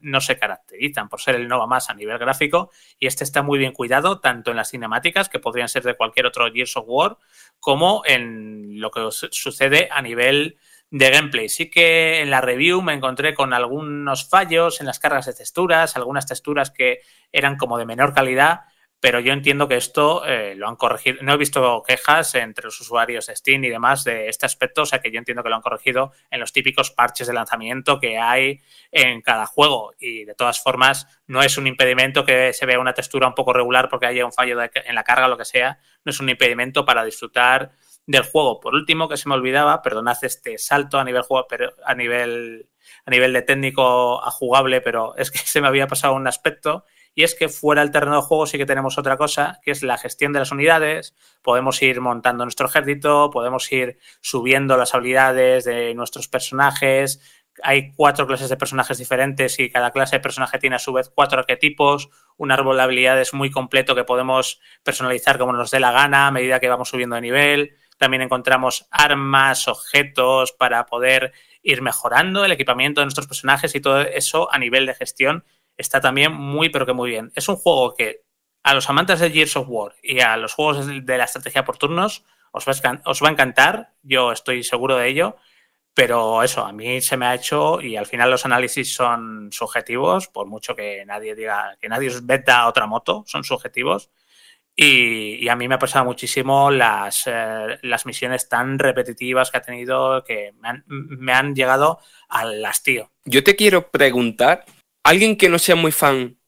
no 0.00 0.20
se 0.20 0.38
caracterizan 0.38 1.08
por 1.08 1.20
ser 1.20 1.34
el 1.34 1.48
Nova 1.48 1.66
más 1.66 1.90
a 1.90 1.94
nivel 1.94 2.18
gráfico 2.18 2.70
y 2.98 3.06
este 3.06 3.24
está 3.24 3.42
muy 3.42 3.58
bien 3.58 3.72
cuidado 3.72 4.20
tanto 4.20 4.50
en 4.50 4.56
las 4.56 4.70
cinemáticas, 4.70 5.28
que 5.28 5.38
podrían 5.38 5.68
ser 5.68 5.82
de 5.82 5.96
cualquier 5.96 6.26
otro 6.26 6.50
Gears 6.50 6.76
of 6.78 6.84
War, 6.86 7.18
como 7.58 8.02
en 8.06 8.80
lo 8.80 8.90
que 8.90 9.06
sucede 9.10 9.88
a 9.92 10.00
nivel 10.00 10.56
de 10.90 11.10
gameplay. 11.10 11.48
Sí 11.50 11.70
que 11.70 12.20
en 12.20 12.30
la 12.30 12.40
review 12.40 12.80
me 12.80 12.94
encontré 12.94 13.34
con 13.34 13.52
algunos 13.52 14.28
fallos 14.28 14.80
en 14.80 14.86
las 14.86 14.98
cargas 14.98 15.26
de 15.26 15.34
texturas, 15.34 15.94
algunas 15.96 16.26
texturas 16.26 16.70
que 16.70 17.00
eran 17.32 17.56
como 17.56 17.76
de 17.76 17.84
menor 17.84 18.14
calidad, 18.14 18.62
pero 19.00 19.18
yo 19.18 19.32
entiendo 19.32 19.66
que 19.66 19.76
esto 19.76 20.24
eh, 20.26 20.54
lo 20.54 20.68
han 20.68 20.76
corregido. 20.76 21.18
No 21.22 21.32
he 21.32 21.36
visto 21.38 21.82
quejas 21.86 22.34
entre 22.34 22.66
los 22.66 22.78
usuarios 22.80 23.26
de 23.26 23.34
Steam 23.34 23.64
y 23.64 23.70
demás 23.70 24.04
de 24.04 24.28
este 24.28 24.44
aspecto, 24.44 24.82
o 24.82 24.86
sea 24.86 25.00
que 25.00 25.10
yo 25.10 25.18
entiendo 25.18 25.42
que 25.42 25.48
lo 25.48 25.56
han 25.56 25.62
corregido 25.62 26.12
en 26.30 26.38
los 26.38 26.52
típicos 26.52 26.90
parches 26.90 27.26
de 27.26 27.32
lanzamiento 27.32 27.98
que 27.98 28.18
hay 28.18 28.60
en 28.92 29.22
cada 29.22 29.46
juego. 29.46 29.94
Y 29.98 30.24
de 30.24 30.34
todas 30.34 30.62
formas, 30.62 31.06
no 31.26 31.42
es 31.42 31.56
un 31.56 31.66
impedimento 31.66 32.24
que 32.26 32.52
se 32.52 32.66
vea 32.66 32.78
una 32.78 32.92
textura 32.92 33.26
un 33.26 33.34
poco 33.34 33.54
regular 33.54 33.88
porque 33.88 34.06
haya 34.06 34.26
un 34.26 34.32
fallo 34.32 34.58
en 34.62 34.94
la 34.94 35.04
carga 35.04 35.26
o 35.26 35.30
lo 35.30 35.38
que 35.38 35.46
sea, 35.46 35.78
no 36.04 36.10
es 36.10 36.20
un 36.20 36.28
impedimento 36.28 36.84
para 36.84 37.02
disfrutar 37.02 37.72
del 38.06 38.22
juego. 38.24 38.60
Por 38.60 38.74
último, 38.74 39.08
que 39.08 39.16
se 39.16 39.28
me 39.28 39.34
olvidaba, 39.34 39.82
perdonad 39.82 40.18
este 40.22 40.58
salto 40.58 40.98
a 40.98 41.04
nivel 41.04 41.22
juego, 41.22 41.46
pero 41.48 41.72
a 41.84 41.94
nivel 41.94 42.68
a 43.06 43.10
nivel 43.10 43.32
de 43.32 43.42
técnico 43.42 44.24
a 44.24 44.30
jugable, 44.30 44.80
pero 44.80 45.16
es 45.16 45.30
que 45.30 45.38
se 45.44 45.60
me 45.60 45.68
había 45.68 45.86
pasado 45.86 46.14
un 46.14 46.26
aspecto 46.26 46.84
y 47.14 47.24
es 47.24 47.34
que 47.34 47.48
fuera 47.48 47.82
del 47.82 47.90
terreno 47.90 48.16
de 48.16 48.22
juego 48.22 48.46
sí 48.46 48.56
que 48.56 48.66
tenemos 48.66 48.98
otra 48.98 49.16
cosa, 49.16 49.58
que 49.62 49.72
es 49.72 49.82
la 49.82 49.98
gestión 49.98 50.32
de 50.32 50.38
las 50.38 50.52
unidades. 50.52 51.14
Podemos 51.42 51.82
ir 51.82 52.00
montando 52.00 52.44
nuestro 52.44 52.68
ejército, 52.68 53.30
podemos 53.30 53.70
ir 53.72 53.98
subiendo 54.20 54.76
las 54.76 54.94
habilidades 54.94 55.64
de 55.64 55.94
nuestros 55.94 56.28
personajes. 56.28 57.20
Hay 57.62 57.92
cuatro 57.92 58.26
clases 58.26 58.48
de 58.48 58.56
personajes 58.56 58.98
diferentes 58.98 59.58
y 59.58 59.70
cada 59.70 59.90
clase 59.90 60.16
de 60.16 60.20
personaje 60.20 60.58
tiene 60.58 60.76
a 60.76 60.78
su 60.78 60.92
vez 60.92 61.10
cuatro 61.12 61.40
arquetipos, 61.40 62.08
un 62.36 62.52
árbol 62.52 62.76
de 62.76 62.82
habilidades 62.84 63.34
muy 63.34 63.50
completo 63.50 63.94
que 63.94 64.04
podemos 64.04 64.60
personalizar 64.82 65.36
como 65.36 65.52
nos 65.52 65.70
dé 65.70 65.80
la 65.80 65.92
gana 65.92 66.28
a 66.28 66.30
medida 66.30 66.60
que 66.60 66.68
vamos 66.68 66.88
subiendo 66.88 67.16
de 67.16 67.22
nivel. 67.22 67.76
También 67.98 68.22
encontramos 68.22 68.86
armas, 68.90 69.68
objetos 69.68 70.52
para 70.52 70.86
poder 70.86 71.32
ir 71.62 71.82
mejorando 71.82 72.44
el 72.44 72.52
equipamiento 72.52 73.00
de 73.00 73.06
nuestros 73.06 73.26
personajes 73.26 73.74
y 73.74 73.80
todo 73.80 74.00
eso 74.00 74.48
a 74.50 74.58
nivel 74.58 74.86
de 74.86 74.94
gestión 74.94 75.44
está 75.80 76.00
también 76.00 76.32
muy, 76.32 76.68
pero 76.68 76.86
que 76.86 76.92
muy 76.92 77.10
bien. 77.10 77.32
Es 77.34 77.48
un 77.48 77.56
juego 77.56 77.94
que 77.94 78.22
a 78.62 78.74
los 78.74 78.88
amantes 78.88 79.20
de 79.20 79.30
Gears 79.30 79.56
of 79.56 79.66
War 79.68 79.94
y 80.02 80.20
a 80.20 80.36
los 80.36 80.54
juegos 80.54 80.86
de 80.86 81.18
la 81.18 81.24
estrategia 81.24 81.64
por 81.64 81.78
turnos 81.78 82.24
os 82.52 82.66
va, 82.66 82.72
a, 82.72 83.02
os 83.06 83.22
va 83.22 83.28
a 83.28 83.32
encantar, 83.32 83.92
yo 84.02 84.32
estoy 84.32 84.62
seguro 84.62 84.96
de 84.96 85.08
ello, 85.08 85.36
pero 85.94 86.42
eso, 86.42 86.64
a 86.64 86.72
mí 86.72 87.00
se 87.00 87.16
me 87.16 87.26
ha 87.26 87.34
hecho 87.34 87.80
y 87.80 87.96
al 87.96 88.06
final 88.06 88.30
los 88.30 88.44
análisis 88.44 88.94
son 88.94 89.50
subjetivos, 89.52 90.28
por 90.28 90.46
mucho 90.46 90.74
que 90.74 91.04
nadie 91.06 91.34
diga 91.34 91.76
que 91.80 91.88
nadie 91.88 92.08
os 92.08 92.26
veta 92.26 92.66
otra 92.68 92.86
moto, 92.86 93.24
son 93.26 93.44
subjetivos. 93.44 94.10
Y, 94.76 95.46
a 95.48 95.56
mí 95.56 95.68
me 95.68 95.74
ha 95.74 95.78
pasado 95.78 96.06
muchísimo 96.06 96.70
las, 96.70 97.24
eh, 97.26 97.78
las 97.82 98.06
misiones 98.06 98.48
tan 98.48 98.78
repetitivas 98.78 99.50
que 99.50 99.58
ha 99.58 99.62
tenido 99.62 100.24
que 100.24 100.54
me 100.58 100.68
han, 100.68 100.84
me 100.86 101.32
han 101.32 101.54
llegado 101.54 101.98
al 102.28 102.64
hastío. 102.64 103.10
Yo 103.24 103.44
te 103.44 103.56
quiero 103.56 103.90
preguntar 103.90 104.64
alguien 105.04 105.36
que 105.36 105.48
no 105.48 105.58
sea 105.58 105.76
muy 105.76 105.92
fan 105.92 106.38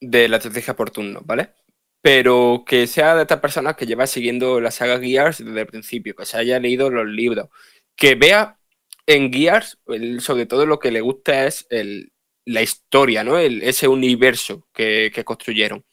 de 0.00 0.28
la 0.28 0.36
estrategia 0.36 0.76
por 0.76 0.90
turno, 0.90 1.20
¿vale? 1.24 1.54
Pero 2.00 2.64
que 2.66 2.86
sea 2.86 3.14
de 3.16 3.22
estas 3.22 3.40
personas 3.40 3.76
que 3.76 3.86
lleva 3.86 4.06
siguiendo 4.06 4.60
la 4.60 4.70
saga 4.70 5.00
Gears 5.00 5.44
desde 5.44 5.60
el 5.60 5.66
principio, 5.66 6.14
que 6.14 6.26
se 6.26 6.38
haya 6.38 6.60
leído 6.60 6.90
los 6.90 7.06
libros, 7.06 7.48
que 7.96 8.14
vea 8.14 8.58
en 9.06 9.32
Gears, 9.32 9.78
sobre 10.20 10.46
todo 10.46 10.66
lo 10.66 10.78
que 10.78 10.90
le 10.92 11.00
gusta 11.00 11.46
es 11.46 11.66
la 12.44 12.62
historia, 12.62 13.24
¿no? 13.24 13.38
ese 13.38 13.88
universo 13.88 14.68
que, 14.72 15.10
que, 15.14 15.24
construyeron. 15.24 15.84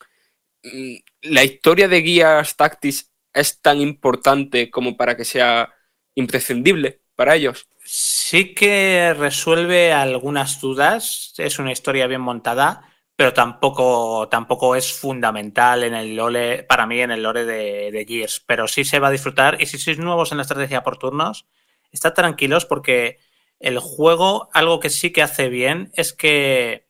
Mm, 0.64 0.96
¿La 1.24 1.44
historia 1.44 1.88
de 1.88 2.04
Gears 2.04 2.56
Tactics 2.56 3.12
es 3.34 3.62
tan 3.62 3.82
importante 3.82 4.70
como 4.70 4.96
para 4.98 5.18
que 5.18 5.26
sea 5.26 5.74
imprescindible 6.16 7.02
para 7.16 7.36
ellos? 7.36 7.68
Sí 7.88 8.56
que 8.56 9.14
resuelve 9.14 9.94
algunas 9.94 10.60
dudas, 10.60 11.36
es 11.38 11.60
una 11.60 11.72
historia 11.72 12.08
bien 12.08 12.22
montada, 12.22 12.82
pero 13.16 13.32
tampoco, 13.32 14.28
tampoco 14.28 14.76
es 14.76 14.92
fundamental 14.92 15.84
en 15.84 15.94
el 15.94 16.16
lore, 16.16 16.64
para 16.64 16.88
mí 16.88 17.00
en 17.00 17.12
el 17.12 17.22
lore 17.22 17.46
de, 17.46 18.06
Gears, 18.08 18.44
pero 18.48 18.68
sí 18.68 18.86
se 18.86 18.98
va 18.98 19.10
a 19.10 19.12
disfrutar 19.12 19.62
y 19.62 19.68
si 19.68 19.78
sois 19.78 20.00
nuevos 20.00 20.32
en 20.32 20.38
la 20.38 20.42
estrategia 20.42 20.82
por 20.82 20.98
turnos, 20.98 21.46
estad 21.92 22.16
tranquilos 22.16 22.66
porque 22.66 23.20
el 23.60 23.78
juego, 23.78 24.50
algo 24.54 24.80
que 24.80 24.90
sí 24.90 25.12
que 25.12 25.22
hace 25.22 25.50
bien 25.50 25.92
es 25.94 26.12
que, 26.12 26.88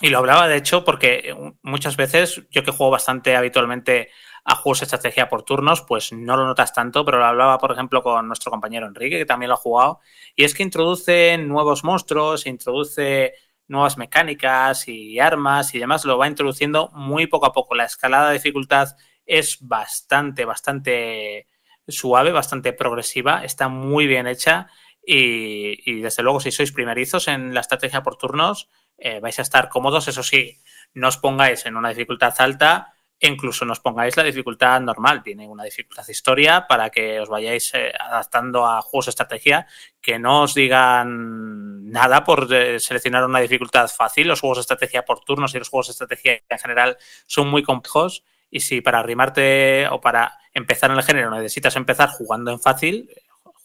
y 0.00 0.08
lo 0.08 0.18
hablaba 0.18 0.48
de 0.48 0.56
hecho 0.56 0.84
porque 0.84 1.32
muchas 1.62 1.96
veces, 1.96 2.42
yo 2.50 2.64
que 2.64 2.72
juego 2.72 2.90
bastante 2.90 3.36
habitualmente 3.36 4.10
a 4.44 4.56
juegos 4.56 4.80
de 4.80 4.84
estrategia 4.84 5.28
por 5.28 5.42
turnos, 5.42 5.82
pues 5.82 6.12
no 6.12 6.36
lo 6.36 6.46
notas 6.46 6.74
tanto, 6.74 7.04
pero 7.04 7.18
lo 7.18 7.24
hablaba, 7.24 7.58
por 7.58 7.72
ejemplo, 7.72 8.02
con 8.02 8.26
nuestro 8.26 8.50
compañero 8.50 8.86
Enrique, 8.86 9.18
que 9.18 9.24
también 9.24 9.48
lo 9.48 9.54
ha 9.54 9.58
jugado, 9.58 10.00
y 10.36 10.44
es 10.44 10.54
que 10.54 10.62
introduce 10.62 11.38
nuevos 11.38 11.82
monstruos, 11.82 12.46
introduce 12.46 13.34
nuevas 13.66 13.96
mecánicas 13.96 14.86
y 14.88 15.18
armas 15.18 15.74
y 15.74 15.78
demás, 15.78 16.04
lo 16.04 16.18
va 16.18 16.28
introduciendo 16.28 16.90
muy 16.92 17.26
poco 17.26 17.46
a 17.46 17.52
poco. 17.52 17.74
La 17.74 17.84
escalada 17.84 18.28
de 18.28 18.34
dificultad 18.34 18.96
es 19.24 19.58
bastante, 19.62 20.44
bastante 20.44 21.48
suave, 21.88 22.30
bastante 22.30 22.74
progresiva, 22.74 23.44
está 23.44 23.68
muy 23.68 24.06
bien 24.06 24.26
hecha 24.26 24.68
y, 25.06 26.00
desde 26.00 26.22
luego 26.22 26.40
si 26.40 26.50
sois 26.50 26.72
primerizos 26.72 27.28
en 27.28 27.52
la 27.54 27.60
estrategia 27.60 28.02
por 28.02 28.16
turnos 28.16 28.70
eh, 28.96 29.20
vais 29.20 29.38
a 29.38 29.42
estar 29.42 29.68
cómodos, 29.68 30.08
eso 30.08 30.22
sí, 30.22 30.62
no 30.94 31.08
os 31.08 31.18
pongáis 31.18 31.66
en 31.66 31.76
una 31.76 31.90
dificultad 31.90 32.34
alta 32.38 32.93
incluso 33.28 33.64
nos 33.64 33.80
pongáis 33.80 34.16
la 34.16 34.22
dificultad 34.22 34.80
normal. 34.80 35.22
Tiene 35.22 35.46
una 35.46 35.64
dificultad 35.64 36.08
historia 36.08 36.66
para 36.66 36.90
que 36.90 37.20
os 37.20 37.28
vayáis 37.28 37.72
eh, 37.74 37.92
adaptando 37.98 38.66
a 38.66 38.82
juegos 38.82 39.06
de 39.06 39.10
estrategia 39.10 39.66
que 40.00 40.18
no 40.18 40.42
os 40.42 40.54
digan 40.54 41.90
nada 41.90 42.24
por 42.24 42.52
eh, 42.52 42.78
seleccionar 42.80 43.24
una 43.24 43.40
dificultad 43.40 43.88
fácil. 43.88 44.28
Los 44.28 44.40
juegos 44.40 44.58
de 44.58 44.62
estrategia 44.62 45.04
por 45.04 45.20
turnos 45.20 45.54
y 45.54 45.58
los 45.58 45.68
juegos 45.68 45.88
de 45.88 45.92
estrategia 45.92 46.42
en 46.48 46.58
general 46.58 46.98
son 47.26 47.48
muy 47.48 47.62
complejos. 47.62 48.24
Y 48.50 48.60
si 48.60 48.80
para 48.80 49.00
arrimarte 49.00 49.88
o 49.88 50.00
para 50.00 50.38
empezar 50.52 50.90
en 50.90 50.96
el 50.96 51.02
género 51.02 51.30
necesitas 51.30 51.74
empezar 51.76 52.10
jugando 52.10 52.52
en 52.52 52.60
fácil, 52.60 53.10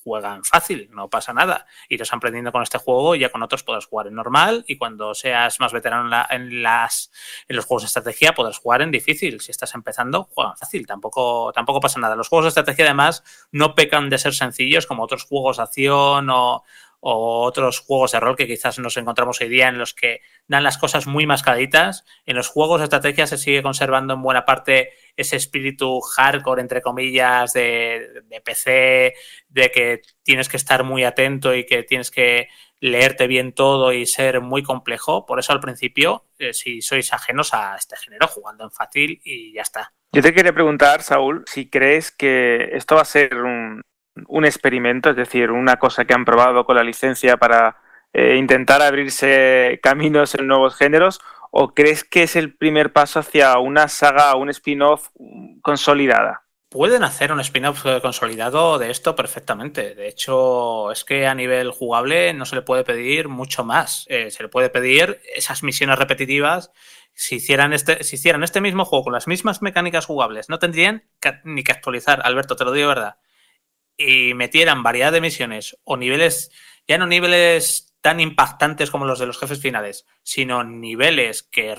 juegan 0.04 0.44
fácil, 0.44 0.90
no 0.92 1.10
pasa 1.10 1.34
nada. 1.34 1.66
Irás 1.90 2.14
aprendiendo 2.14 2.52
con 2.52 2.64
este 2.64 2.78
juego 2.78 3.16
y 3.16 3.20
ya 3.20 3.30
con 3.30 3.44
otros 3.44 3.64
podrás 3.64 3.86
jugar 3.86 4.08
en 4.08 4.16
normal 4.16 4.64
y 4.68 4.78
cuando 4.78 5.14
seas 5.14 5.60
más 5.60 5.74
veterano 5.74 6.10
en, 6.30 6.64
las, 6.64 7.12
en 7.48 7.56
los 7.56 7.66
juegos 7.66 7.84
de 7.84 7.88
estrategia 7.88 8.34
podrás 8.34 8.58
jugar 8.58 8.82
en 8.82 8.92
difícil. 8.92 9.40
Si 9.42 9.52
estás 9.52 9.74
empezando, 9.76 10.30
juegan 10.34 10.58
fácil, 10.58 10.86
tampoco, 10.88 11.52
tampoco 11.54 11.80
pasa 11.80 12.00
nada. 12.00 12.16
Los 12.16 12.30
juegos 12.30 12.46
de 12.46 12.50
estrategia 12.50 12.86
además 12.86 13.24
no 13.52 13.76
pecan 13.76 14.10
de 14.10 14.18
ser 14.18 14.34
sencillos 14.34 14.86
como 14.88 15.04
otros 15.04 15.24
juegos 15.24 15.58
de 15.58 15.64
acción 15.64 16.30
o, 16.30 16.64
o 17.02 17.44
otros 17.44 17.80
juegos 17.80 18.12
de 18.12 18.20
rol 18.20 18.36
que 18.36 18.48
quizás 18.48 18.78
nos 18.80 18.98
encontramos 18.98 19.40
hoy 19.42 19.48
día 19.48 19.68
en 19.68 19.78
los 19.78 19.94
que 19.94 20.22
dan 20.48 20.64
las 20.64 20.78
cosas 20.78 21.08
muy 21.08 21.26
mascaditas. 21.26 22.06
En 22.26 22.36
los 22.36 22.50
juegos 22.50 22.80
de 22.80 22.86
estrategia 22.86 23.28
se 23.28 23.38
sigue 23.38 23.64
conservando 23.64 24.14
en 24.14 24.22
buena 24.22 24.46
parte 24.46 24.92
ese 25.16 25.38
espíritu 25.38 26.02
hardcore, 26.02 26.62
entre 26.62 26.82
comillas, 26.82 27.54
de, 27.54 28.24
PC, 28.44 29.14
de 29.48 29.72
que 29.72 30.02
tienes 30.24 30.50
que 30.50 30.58
estar 30.58 30.84
muy 30.84 31.04
atento 31.04 31.56
y 31.56 31.66
que 31.66 31.84
tienes 31.84 32.12
que 32.12 32.50
leerte 32.82 33.28
bien 33.28 33.54
todo 33.54 33.94
y 33.94 34.06
ser 34.06 34.42
muy 34.42 34.64
complejo. 34.64 35.26
Por 35.26 35.40
eso 35.40 35.54
al 35.54 35.60
principio, 35.60 36.26
eh, 36.38 36.54
si 36.54 36.82
sois 36.82 37.14
ajenos 37.14 37.54
a 37.54 37.76
este 37.76 37.96
género, 37.98 38.28
jugando 38.28 38.64
en 38.64 38.72
fácil 38.72 39.22
y 39.24 39.54
ya 39.54 39.62
está. 39.62 39.94
Yo 40.12 40.22
te 40.22 40.34
quería 40.34 40.54
preguntar, 40.54 41.04
Saúl, 41.04 41.44
si 41.46 41.70
crees 41.70 42.12
que 42.12 42.70
esto 42.74 42.96
va 42.96 43.02
a 43.02 43.06
ser 43.06 43.36
un, 43.36 43.82
un 44.28 44.46
experimento, 44.46 45.10
es 45.10 45.16
decir, 45.16 45.52
una 45.52 45.78
cosa 45.78 46.06
que 46.06 46.14
han 46.14 46.26
probado 46.26 46.66
con 46.66 46.76
la 46.76 46.84
licencia 46.84 47.38
para 47.38 47.78
eh, 48.14 48.36
intentar 48.38 48.82
abrirse 48.82 49.80
caminos 49.84 50.36
en 50.36 50.48
nuevos 50.48 50.76
géneros, 50.76 51.20
o 51.52 51.74
crees 51.74 52.04
que 52.04 52.24
es 52.24 52.36
el 52.36 52.56
primer 52.56 52.94
paso 52.94 53.20
hacia 53.20 53.58
una 53.60 53.88
saga, 53.88 54.36
un 54.36 54.50
spin-off 54.50 55.10
consolidada? 55.62 56.44
Pueden 56.70 57.04
hacer 57.04 57.32
un 57.32 57.40
spin-off 57.40 57.84
consolidado 58.02 58.78
de 58.78 58.92
esto 58.92 59.16
perfectamente. 59.16 59.96
De 59.96 60.08
hecho, 60.08 60.92
es 60.92 61.04
que 61.04 61.26
a 61.26 61.34
nivel 61.34 61.72
jugable 61.72 62.32
no 62.34 62.46
se 62.46 62.56
le 62.56 62.62
puede 62.62 62.84
pedir 62.84 63.28
mucho 63.28 63.64
más. 63.64 64.06
Eh, 64.08 64.30
se 64.30 64.44
le 64.44 64.50
puede 64.50 64.70
pedir 64.70 65.20
esas 65.36 65.64
misiones 65.64 65.98
repetitivas. 65.98 66.72
Si 67.14 67.38
hicieran, 67.38 67.74
este, 67.74 68.04
si 68.04 68.18
hicieran 68.18 68.44
este 68.44 68.62
mismo 68.62 68.86
juego 68.86 69.06
con 69.06 69.14
las 69.14 69.28
mismas 69.28 69.64
mecánicas 69.64 70.06
jugables, 70.06 70.48
no 70.48 70.60
tendrían 70.60 71.04
ni 71.44 71.64
que 71.64 71.72
actualizar. 71.72 72.22
Alberto, 72.24 72.56
te 72.56 72.66
lo 72.66 72.72
digo 72.72 72.90
de 72.90 72.96
verdad 72.96 73.18
y 74.00 74.34
metieran 74.34 74.82
variedad 74.82 75.12
de 75.12 75.22
misiones 75.22 75.78
o 75.84 75.98
niveles, 75.98 76.52
ya 76.88 76.98
no 76.98 77.06
niveles 77.06 77.94
tan 78.02 78.22
impactantes 78.22 78.90
como 78.92 79.06
los 79.06 79.20
de 79.20 79.26
los 79.26 79.38
jefes 79.38 79.60
finales, 79.60 80.08
sino 80.24 80.64
niveles 80.64 81.44
que, 81.44 81.76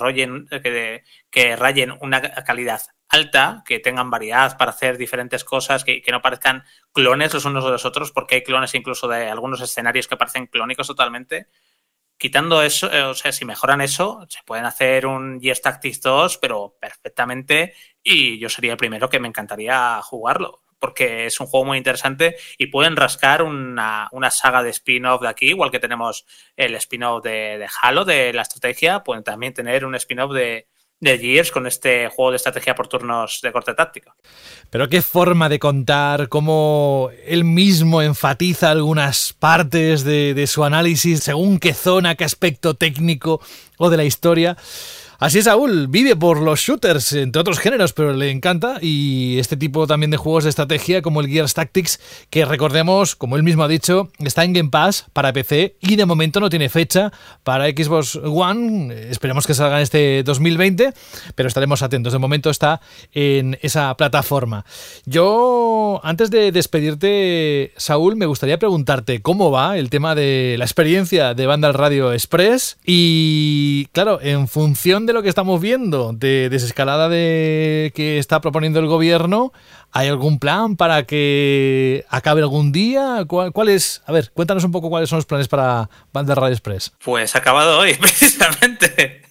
que, 0.63 1.03
que 1.31 1.57
rayen 1.57 1.97
una 2.03 2.21
calidad 2.21 2.83
alta, 3.09 3.65
que 3.67 3.81
tengan 3.81 4.11
variedad 4.11 4.59
para 4.59 4.71
hacer 4.71 4.99
diferentes 4.99 5.45
cosas, 5.45 5.83
que, 5.83 6.03
que, 6.03 6.13
no 6.13 6.21
parezcan 6.21 6.63
clones 6.93 7.33
los 7.33 7.47
unos 7.47 7.65
de 7.65 7.71
los 7.71 7.87
otros, 7.87 8.13
porque 8.13 8.37
hay 8.37 8.43
clones 8.45 8.75
incluso 8.75 9.09
de 9.09 9.29
algunos 9.29 9.63
escenarios 9.63 10.07
que 10.07 10.19
parecen 10.19 10.47
clónicos 10.47 10.87
totalmente. 10.87 11.49
Quitando 12.19 12.63
eso, 12.63 12.93
eh, 12.93 13.03
o 13.03 13.15
sea, 13.15 13.33
si 13.33 13.47
mejoran 13.47 13.81
eso, 13.81 14.27
se 14.29 14.41
pueden 14.45 14.67
hacer 14.67 15.07
un 15.07 15.41
Gears 15.41 15.63
Tactics 15.63 16.03
2, 16.03 16.37
pero 16.37 16.77
perfectamente, 16.79 17.73
y 18.03 18.39
yo 18.39 18.51
sería 18.51 18.73
el 18.73 18.79
primero 18.79 19.09
que 19.09 19.19
me 19.19 19.29
encantaría 19.29 20.01
jugarlo 20.03 20.61
porque 20.81 21.27
es 21.27 21.39
un 21.39 21.47
juego 21.47 21.67
muy 21.67 21.79
interesante 21.79 22.37
y 22.59 22.67
pueden 22.67 22.97
rascar 22.97 23.43
una, 23.43 24.09
saga 24.31 24.63
de 24.63 24.71
spin-off 24.71 25.23
de 25.23 25.29
aquí, 25.29 25.49
igual 25.49 25.71
que 25.71 25.79
tenemos 25.79 26.25
el 26.57 26.75
spin-off 26.75 27.23
de, 27.23 27.67
Halo, 27.83 28.05
de 28.05 28.33
la 28.33 28.43
estrategia, 28.43 29.05
pueden 29.05 29.23
también 29.23 29.55
tener 29.55 29.85
un 29.85 29.95
spin-off 29.95 30.33
de, 30.33 30.67
de 30.99 31.19
Gears 31.19 31.51
con 31.51 31.67
este 31.67 32.09
juego 32.09 32.31
de 32.31 32.39
estrategia 32.39 32.75
por 32.75 32.89
turnos 32.89 33.41
de 33.43 33.53
corte 33.53 33.75
táctico. 33.75 34.15
Pero 34.71 34.89
qué 34.89 35.03
forma 35.03 35.49
de 35.49 35.59
contar, 35.59 36.29
cómo 36.29 37.11
él 37.27 37.45
mismo 37.45 38.03
enfatiza 38.03 38.71
algunas 38.71 39.33
partes 39.35 40.05
de 40.05 40.47
su 40.47 40.65
análisis 40.65 41.21
según 41.21 41.59
qué 41.59 41.75
zona, 41.75 42.15
qué 42.15 42.25
aspecto 42.25 42.75
técnico 42.75 43.41
o 43.77 43.91
de 43.91 43.97
la 43.99 44.05
historia. 44.05 44.57
Así 45.21 45.41
es, 45.41 45.45
Saúl, 45.45 45.87
vive 45.89 46.17
por 46.17 46.41
los 46.41 46.61
shooters, 46.61 47.13
entre 47.13 47.43
otros 47.43 47.59
géneros, 47.59 47.93
pero 47.93 48.15
le 48.15 48.31
encanta. 48.31 48.79
Y 48.81 49.39
este 49.39 49.55
tipo 49.55 49.87
también 49.87 50.11
de 50.11 50.17
juegos 50.17 50.45
de 50.45 50.51
estrategia, 50.51 51.03
como 51.03 51.21
el 51.21 51.29
Gears 51.29 51.53
Tactics, 51.53 52.01
que 52.31 52.47
recordemos, 52.47 53.17
como 53.17 53.37
él 53.37 53.43
mismo 53.43 53.63
ha 53.63 53.69
dicho, 53.69 54.11
está 54.19 54.45
en 54.45 54.55
Game 54.55 54.71
Pass 54.71 55.05
para 55.13 55.35
PC 55.35 55.77
y 55.83 55.97
de 55.97 56.07
momento 56.07 56.41
no 56.41 56.49
tiene 56.49 56.71
fecha 56.71 57.13
para 57.45 57.67
Xbox 57.67 58.17
One. 58.17 58.95
Esperemos 59.11 59.47
que 59.47 59.53
salga 59.53 59.77
en 59.77 59.83
este 59.83 60.23
2020, 60.23 60.95
pero 61.35 61.49
estaremos 61.49 61.83
atentos. 61.83 62.15
De 62.15 62.19
momento 62.19 62.49
está 62.49 62.81
en 63.13 63.59
esa 63.61 63.95
plataforma. 63.99 64.65
Yo, 65.05 66.01
antes 66.03 66.31
de 66.31 66.51
despedirte, 66.51 67.75
Saúl, 67.77 68.17
me 68.17 68.25
gustaría 68.25 68.59
preguntarte 68.59 69.21
cómo 69.21 69.51
va 69.51 69.77
el 69.77 69.91
tema 69.91 70.15
de 70.15 70.55
la 70.57 70.65
experiencia 70.65 71.35
de 71.35 71.45
Banda 71.45 71.73
Radio 71.73 72.15
Express. 72.15 72.79
Y 72.87 73.85
claro, 73.93 74.19
en 74.23 74.49
función 74.49 75.05
de 75.05 75.10
lo 75.13 75.23
que 75.23 75.29
estamos 75.29 75.61
viendo, 75.61 76.13
de 76.13 76.49
desescalada 76.49 77.09
de 77.09 77.93
que 77.95 78.19
está 78.19 78.41
proponiendo 78.41 78.81
el 78.81 78.87
gobierno, 78.87 79.53
¿hay 79.93 80.09
algún 80.09 80.39
plan 80.39 80.77
para 80.77 81.05
que 81.05 82.05
acabe 82.09 82.43
algún 82.43 82.73
día? 82.73 83.25
¿Cuál, 83.27 83.69
es? 83.69 84.03
A 84.07 84.13
ver, 84.13 84.31
cuéntanos 84.33 84.65
un 84.65 84.73
poco 84.73 84.91
cuáles 84.91 85.09
son 85.09 85.19
los 85.19 85.27
planes 85.27 85.49
para 85.49 85.89
Banda 86.13 86.35
Radio 86.35 86.55
Express. 86.55 86.93
Pues 87.05 87.35
ha 87.35 87.39
acabado 87.39 87.79
hoy, 87.79 87.95
precisamente. 88.01 89.23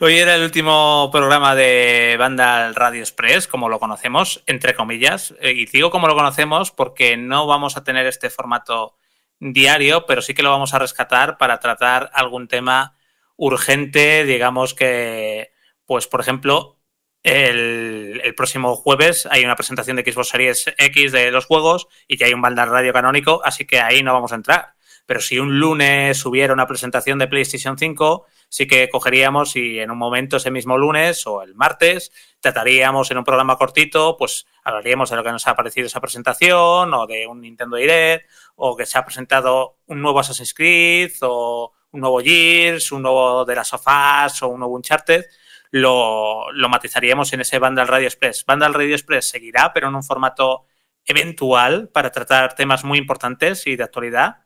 Hoy 0.00 0.18
era 0.18 0.34
el 0.34 0.42
último 0.42 1.08
programa 1.10 1.54
de 1.54 2.16
Banda 2.18 2.72
Radio 2.72 3.00
Express, 3.00 3.46
como 3.46 3.68
lo 3.68 3.80
conocemos, 3.80 4.42
entre 4.46 4.74
comillas. 4.74 5.34
Eh, 5.40 5.52
y 5.52 5.66
digo 5.66 5.90
como 5.90 6.06
lo 6.06 6.14
conocemos 6.14 6.70
porque 6.70 7.16
no 7.16 7.46
vamos 7.46 7.76
a 7.76 7.84
tener 7.84 8.06
este 8.06 8.30
formato 8.30 8.96
diario, 9.40 10.06
pero 10.06 10.22
sí 10.22 10.34
que 10.34 10.42
lo 10.42 10.50
vamos 10.50 10.74
a 10.74 10.78
rescatar 10.78 11.38
para 11.38 11.60
tratar 11.60 12.10
algún 12.14 12.48
tema 12.48 12.94
urgente, 13.36 14.24
digamos 14.24 14.74
que, 14.74 15.52
pues 15.86 16.06
por 16.06 16.20
ejemplo, 16.20 16.78
el, 17.24 18.34
próximo 18.36 18.76
jueves 18.76 19.26
hay 19.30 19.44
una 19.44 19.56
presentación 19.56 19.96
de 19.96 20.12
Xbox 20.12 20.28
Series 20.28 20.66
X 20.76 21.12
de 21.12 21.30
los 21.30 21.46
juegos 21.46 21.88
y 22.06 22.18
que 22.18 22.26
hay 22.26 22.34
un 22.34 22.42
banda 22.42 22.66
radio 22.66 22.92
canónico, 22.92 23.40
así 23.44 23.64
que 23.64 23.80
ahí 23.80 24.02
no 24.02 24.12
vamos 24.12 24.32
a 24.32 24.36
entrar. 24.36 24.74
Pero 25.06 25.20
si 25.20 25.38
un 25.38 25.58
lunes 25.58 26.24
hubiera 26.24 26.54
una 26.54 26.66
presentación 26.66 27.18
de 27.18 27.26
PlayStation 27.26 27.76
5, 27.76 28.26
sí 28.48 28.66
que 28.66 28.88
cogeríamos 28.88 29.56
y 29.56 29.78
en 29.78 29.90
un 29.90 29.98
momento 29.98 30.38
ese 30.38 30.50
mismo 30.50 30.78
lunes 30.78 31.26
o 31.26 31.42
el 31.42 31.54
martes 31.54 32.10
trataríamos 32.40 33.10
en 33.10 33.18
un 33.18 33.24
programa 33.24 33.56
cortito, 33.56 34.16
pues 34.18 34.46
hablaríamos 34.62 35.10
de 35.10 35.16
lo 35.16 35.24
que 35.24 35.32
nos 35.32 35.46
ha 35.46 35.56
parecido 35.56 35.86
esa 35.86 36.00
presentación 36.00 36.94
o 36.94 37.06
de 37.06 37.26
un 37.26 37.40
Nintendo 37.42 37.76
Direct 37.76 38.30
o 38.56 38.76
que 38.76 38.86
se 38.86 38.98
ha 38.98 39.04
presentado 39.04 39.78
un 39.86 40.00
nuevo 40.00 40.20
Assassin's 40.20 40.54
Creed 40.54 41.12
o 41.20 41.72
un 41.94 42.00
nuevo 42.00 42.20
Gears, 42.20 42.92
un 42.92 43.02
nuevo 43.02 43.44
de 43.44 43.54
las 43.54 43.68
sofás 43.68 44.42
o 44.42 44.48
un 44.48 44.58
nuevo 44.58 44.74
Uncharted, 44.74 45.24
lo, 45.70 46.50
lo 46.52 46.68
matizaríamos 46.68 47.32
en 47.32 47.40
ese 47.40 47.58
Vandal 47.58 47.88
Radio 47.88 48.08
Express. 48.08 48.44
Vandal 48.44 48.74
Radio 48.74 48.94
Express 48.94 49.28
seguirá, 49.28 49.72
pero 49.72 49.88
en 49.88 49.94
un 49.94 50.02
formato 50.02 50.66
eventual 51.06 51.88
para 51.88 52.10
tratar 52.10 52.54
temas 52.54 52.84
muy 52.84 52.98
importantes 52.98 53.66
y 53.66 53.76
de 53.76 53.84
actualidad. 53.84 54.44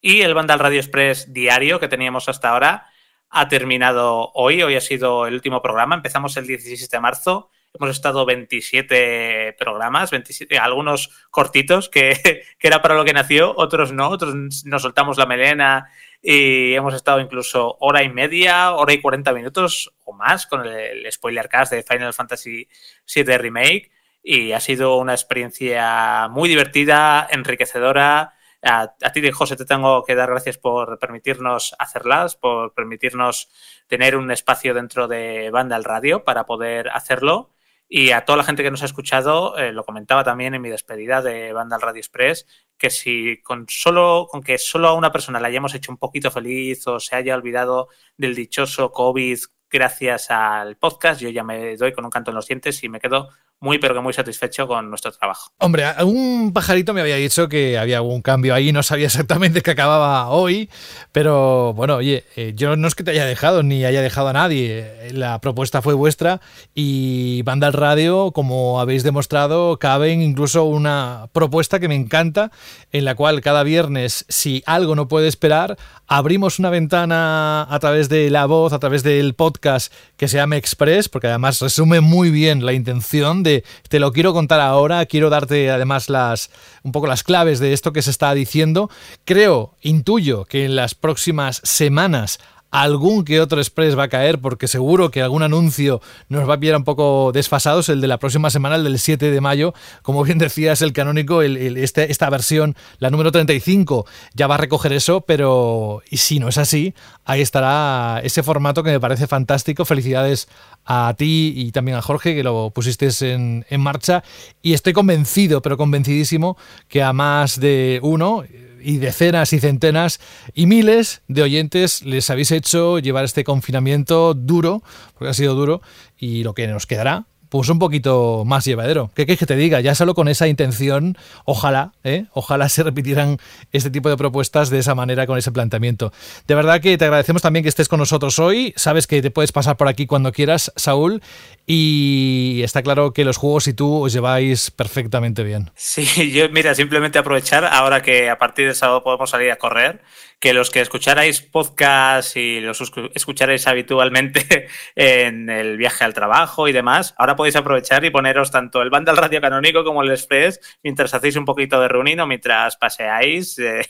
Y 0.00 0.22
el 0.22 0.32
Vandal 0.32 0.60
Radio 0.60 0.78
Express 0.78 1.32
diario 1.32 1.80
que 1.80 1.88
teníamos 1.88 2.28
hasta 2.28 2.50
ahora 2.50 2.86
ha 3.28 3.48
terminado 3.48 4.30
hoy. 4.34 4.62
Hoy 4.62 4.76
ha 4.76 4.80
sido 4.80 5.26
el 5.26 5.34
último 5.34 5.60
programa. 5.62 5.96
Empezamos 5.96 6.36
el 6.36 6.46
16 6.46 6.88
de 6.88 7.00
marzo. 7.00 7.50
Hemos 7.72 7.90
estado 7.90 8.26
27 8.26 9.54
programas, 9.58 10.10
27, 10.10 10.58
algunos 10.58 11.10
cortitos, 11.30 11.88
que, 11.88 12.18
que, 12.58 12.66
era 12.66 12.82
para 12.82 12.96
lo 12.96 13.04
que 13.04 13.12
nació, 13.12 13.54
otros 13.56 13.92
no, 13.92 14.08
otros 14.08 14.34
nos 14.64 14.82
soltamos 14.82 15.18
la 15.18 15.26
melena 15.26 15.88
y 16.22 16.74
hemos 16.74 16.94
estado 16.94 17.20
incluso 17.20 17.76
hora 17.80 18.02
y 18.02 18.10
media, 18.10 18.72
hora 18.72 18.92
y 18.92 19.00
40 19.00 19.32
minutos 19.32 19.94
o 20.04 20.12
más 20.12 20.46
con 20.46 20.66
el, 20.66 21.10
spoiler 21.10 21.48
cast 21.48 21.72
de 21.72 21.82
Final 21.82 22.12
Fantasy 22.12 22.68
VII 23.14 23.38
Remake 23.38 23.90
y 24.22 24.52
ha 24.52 24.60
sido 24.60 24.98
una 24.98 25.14
experiencia 25.14 26.28
muy 26.30 26.48
divertida, 26.48 27.26
enriquecedora. 27.30 28.34
A, 28.62 28.94
a, 29.02 29.12
ti, 29.12 29.30
José, 29.30 29.56
te 29.56 29.64
tengo 29.64 30.04
que 30.04 30.14
dar 30.14 30.28
gracias 30.28 30.58
por 30.58 30.98
permitirnos 30.98 31.74
hacerlas, 31.78 32.36
por 32.36 32.74
permitirnos 32.74 33.48
tener 33.86 34.16
un 34.16 34.30
espacio 34.30 34.74
dentro 34.74 35.08
de 35.08 35.50
Banda 35.50 35.76
al 35.76 35.84
Radio 35.84 36.24
para 36.24 36.44
poder 36.44 36.90
hacerlo. 36.90 37.50
Y 37.88 38.12
a 38.12 38.24
toda 38.24 38.36
la 38.36 38.44
gente 38.44 38.62
que 38.62 38.70
nos 38.70 38.82
ha 38.82 38.86
escuchado, 38.86 39.56
eh, 39.58 39.72
lo 39.72 39.84
comentaba 39.84 40.22
también 40.22 40.54
en 40.54 40.62
mi 40.62 40.68
despedida 40.68 41.22
de 41.22 41.52
Banda 41.52 41.74
al 41.74 41.82
Radio 41.82 41.98
Express, 41.98 42.46
que 42.80 42.88
si 42.90 43.42
con 43.42 43.66
solo, 43.68 44.26
con 44.30 44.42
que 44.42 44.56
solo 44.56 44.88
a 44.88 44.94
una 44.94 45.12
persona 45.12 45.38
le 45.38 45.48
hayamos 45.48 45.74
hecho 45.74 45.92
un 45.92 45.98
poquito 45.98 46.30
feliz 46.30 46.86
o 46.86 46.98
se 46.98 47.14
haya 47.14 47.34
olvidado 47.36 47.88
del 48.16 48.34
dichoso 48.34 48.90
COVID 48.90 49.38
gracias 49.70 50.30
al 50.30 50.78
podcast, 50.78 51.20
yo 51.20 51.28
ya 51.28 51.44
me 51.44 51.76
doy 51.76 51.92
con 51.92 52.06
un 52.06 52.10
canto 52.10 52.30
en 52.30 52.36
los 52.36 52.46
dientes 52.48 52.82
y 52.82 52.88
me 52.88 52.98
quedo 52.98 53.28
muy, 53.60 53.78
pero 53.78 53.94
que 53.94 54.00
muy 54.00 54.14
satisfecho 54.14 54.66
con 54.66 54.88
nuestro 54.88 55.12
trabajo. 55.12 55.50
Hombre, 55.58 55.84
algún 55.84 56.52
pajarito 56.54 56.94
me 56.94 57.02
había 57.02 57.16
dicho 57.16 57.46
que 57.48 57.76
había 57.76 57.98
algún 57.98 58.22
cambio 58.22 58.54
ahí, 58.54 58.72
no 58.72 58.82
sabía 58.82 59.06
exactamente 59.06 59.60
que 59.60 59.70
acababa 59.70 60.30
hoy, 60.30 60.70
pero 61.12 61.74
bueno, 61.74 61.96
oye, 61.96 62.24
eh, 62.36 62.54
yo 62.56 62.76
no 62.76 62.88
es 62.88 62.94
que 62.94 63.04
te 63.04 63.10
haya 63.10 63.26
dejado 63.26 63.62
ni 63.62 63.84
haya 63.84 64.00
dejado 64.00 64.28
a 64.28 64.32
nadie, 64.32 65.10
la 65.12 65.40
propuesta 65.42 65.82
fue 65.82 65.92
vuestra 65.92 66.40
y 66.74 67.42
Banda 67.42 67.66
al 67.66 67.74
Radio, 67.74 68.32
como 68.32 68.80
habéis 68.80 69.02
demostrado, 69.02 69.78
cabe 69.78 70.12
incluso 70.12 70.64
una 70.64 71.28
propuesta 71.32 71.80
que 71.80 71.88
me 71.88 71.96
encanta, 71.96 72.50
en 72.92 73.04
la 73.04 73.14
cual 73.14 73.42
cada 73.42 73.62
viernes, 73.62 74.24
si 74.30 74.62
algo 74.64 74.94
no 74.94 75.06
puede 75.06 75.28
esperar, 75.28 75.76
abrimos 76.06 76.58
una 76.58 76.70
ventana 76.70 77.66
a 77.68 77.78
través 77.78 78.08
de 78.08 78.30
la 78.30 78.46
voz, 78.46 78.72
a 78.72 78.78
través 78.78 79.02
del 79.02 79.34
podcast 79.34 79.92
que 80.16 80.28
se 80.28 80.38
llama 80.38 80.56
Express, 80.56 81.10
porque 81.10 81.28
además 81.28 81.60
resume 81.60 82.00
muy 82.00 82.30
bien 82.30 82.64
la 82.64 82.72
intención 82.72 83.42
de 83.42 83.49
te 83.88 84.00
lo 84.00 84.12
quiero 84.12 84.32
contar 84.32 84.60
ahora, 84.60 85.06
quiero 85.06 85.30
darte 85.30 85.70
además 85.70 86.08
las 86.08 86.50
un 86.82 86.92
poco 86.92 87.06
las 87.06 87.22
claves 87.22 87.58
de 87.58 87.72
esto 87.72 87.92
que 87.92 88.02
se 88.02 88.10
está 88.10 88.32
diciendo. 88.34 88.90
Creo, 89.24 89.74
intuyo 89.82 90.44
que 90.44 90.64
en 90.64 90.76
las 90.76 90.94
próximas 90.94 91.60
semanas 91.64 92.38
algún 92.70 93.24
que 93.24 93.40
otro 93.40 93.60
express 93.60 93.98
va 93.98 94.04
a 94.04 94.08
caer 94.08 94.38
porque 94.40 94.68
seguro 94.68 95.10
que 95.10 95.22
algún 95.22 95.42
anuncio 95.42 96.00
nos 96.28 96.48
va 96.48 96.54
a 96.54 96.60
pillar 96.60 96.76
un 96.76 96.84
poco 96.84 97.32
desfasados. 97.32 97.88
El 97.88 98.00
de 98.00 98.06
la 98.06 98.18
próxima 98.18 98.50
semana, 98.50 98.76
el 98.76 98.84
del 98.84 98.98
7 98.98 99.30
de 99.30 99.40
mayo, 99.40 99.74
como 100.02 100.22
bien 100.22 100.38
decías, 100.38 100.82
el 100.82 100.92
canónico, 100.92 101.42
este, 101.42 102.10
esta 102.10 102.30
versión, 102.30 102.76
la 102.98 103.10
número 103.10 103.32
35, 103.32 104.06
ya 104.34 104.46
va 104.46 104.54
a 104.54 104.58
recoger 104.58 104.92
eso, 104.92 105.22
pero 105.22 106.02
y 106.10 106.18
si 106.18 106.38
no 106.38 106.48
es 106.48 106.58
así, 106.58 106.94
ahí 107.24 107.40
estará 107.40 108.20
ese 108.22 108.42
formato 108.42 108.82
que 108.82 108.90
me 108.90 109.00
parece 109.00 109.26
fantástico. 109.26 109.84
Felicidades 109.84 110.48
a 110.84 111.14
ti 111.16 111.52
y 111.56 111.72
también 111.72 111.96
a 111.96 112.02
Jorge 112.02 112.34
que 112.34 112.42
lo 112.42 112.70
pusiste 112.70 113.08
en, 113.32 113.64
en 113.68 113.80
marcha 113.80 114.22
y 114.62 114.74
estoy 114.74 114.92
convencido, 114.92 115.62
pero 115.62 115.76
convencidísimo 115.76 116.56
que 116.88 117.02
a 117.02 117.12
más 117.12 117.58
de 117.58 117.98
uno 118.02 118.44
y 118.82 118.98
decenas 118.98 119.52
y 119.52 119.60
centenas 119.60 120.20
y 120.54 120.66
miles 120.66 121.22
de 121.28 121.42
oyentes 121.42 122.02
les 122.02 122.30
habéis 122.30 122.50
hecho 122.50 122.98
llevar 122.98 123.24
este 123.24 123.44
confinamiento 123.44 124.34
duro, 124.34 124.82
porque 125.14 125.30
ha 125.30 125.34
sido 125.34 125.54
duro, 125.54 125.82
y 126.18 126.42
lo 126.42 126.54
que 126.54 126.66
nos 126.66 126.86
quedará 126.86 127.26
pues 127.50 127.68
un 127.68 127.78
poquito 127.78 128.44
más 128.46 128.64
llevadero. 128.64 129.10
¿Qué 129.14 129.26
quieres 129.26 129.40
que 129.40 129.46
te 129.46 129.56
diga? 129.56 129.80
Ya 129.80 129.94
solo 129.94 130.14
con 130.14 130.28
esa 130.28 130.48
intención, 130.48 131.18
ojalá, 131.44 131.92
¿eh? 132.04 132.26
ojalá 132.32 132.68
se 132.68 132.82
repitieran 132.82 133.38
este 133.72 133.90
tipo 133.90 134.08
de 134.08 134.16
propuestas 134.16 134.70
de 134.70 134.78
esa 134.78 134.94
manera, 134.94 135.26
con 135.26 135.36
ese 135.36 135.50
planteamiento. 135.52 136.12
De 136.46 136.54
verdad 136.54 136.80
que 136.80 136.96
te 136.96 137.04
agradecemos 137.04 137.42
también 137.42 137.64
que 137.64 137.68
estés 137.68 137.88
con 137.88 137.98
nosotros 137.98 138.38
hoy. 138.38 138.72
Sabes 138.76 139.06
que 139.06 139.20
te 139.20 139.30
puedes 139.30 139.52
pasar 139.52 139.76
por 139.76 139.88
aquí 139.88 140.06
cuando 140.06 140.32
quieras, 140.32 140.72
Saúl, 140.76 141.22
y 141.66 142.60
está 142.62 142.82
claro 142.82 143.12
que 143.12 143.24
los 143.24 143.36
juegos 143.36 143.66
y 143.66 143.74
tú 143.74 144.04
os 144.04 144.12
lleváis 144.12 144.70
perfectamente 144.70 145.42
bien. 145.42 145.70
Sí, 145.74 146.30
yo 146.32 146.48
mira, 146.50 146.74
simplemente 146.76 147.18
aprovechar 147.18 147.64
ahora 147.64 148.00
que 148.00 148.30
a 148.30 148.38
partir 148.38 148.68
de 148.68 148.74
sábado 148.74 149.02
podemos 149.02 149.28
salir 149.28 149.50
a 149.50 149.56
correr 149.56 150.00
que 150.40 150.54
los 150.54 150.70
que 150.70 150.80
escucharais 150.80 151.42
podcast 151.42 152.34
y 152.34 152.60
los 152.60 152.80
escucharais 153.14 153.66
habitualmente 153.66 154.68
en 154.96 155.50
el 155.50 155.76
viaje 155.76 156.02
al 156.02 156.14
trabajo 156.14 156.66
y 156.66 156.72
demás, 156.72 157.14
ahora 157.18 157.36
podéis 157.36 157.56
aprovechar 157.56 158.02
y 158.06 158.10
poneros 158.10 158.50
tanto 158.50 158.80
el 158.80 158.88
banda 158.88 159.12
al 159.12 159.18
radio 159.18 159.40
canónico 159.42 159.84
como 159.84 160.02
el 160.02 160.10
express 160.10 160.58
mientras 160.82 161.12
hacéis 161.12 161.36
un 161.36 161.44
poquito 161.44 161.78
de 161.78 161.88
reunión 161.88 162.20
o 162.20 162.26
mientras 162.26 162.76
paseáis 162.76 163.58
eh, 163.58 163.82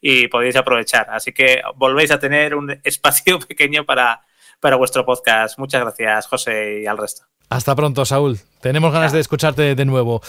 y 0.00 0.28
podéis 0.28 0.56
aprovechar. 0.56 1.08
Así 1.10 1.32
que 1.32 1.60
volvéis 1.76 2.10
a 2.10 2.18
tener 2.18 2.54
un 2.54 2.80
espacio 2.82 3.38
pequeño 3.46 3.84
para, 3.84 4.22
para 4.60 4.76
vuestro 4.76 5.04
podcast. 5.04 5.58
Muchas 5.58 5.82
gracias, 5.82 6.26
José, 6.26 6.80
y 6.82 6.86
al 6.86 6.96
resto. 6.96 7.24
Hasta 7.50 7.76
pronto, 7.76 8.06
Saúl. 8.06 8.38
Tenemos 8.62 8.92
ganas 8.94 9.12
de 9.12 9.20
escucharte 9.20 9.74
de 9.74 9.84
nuevo. 9.84 10.22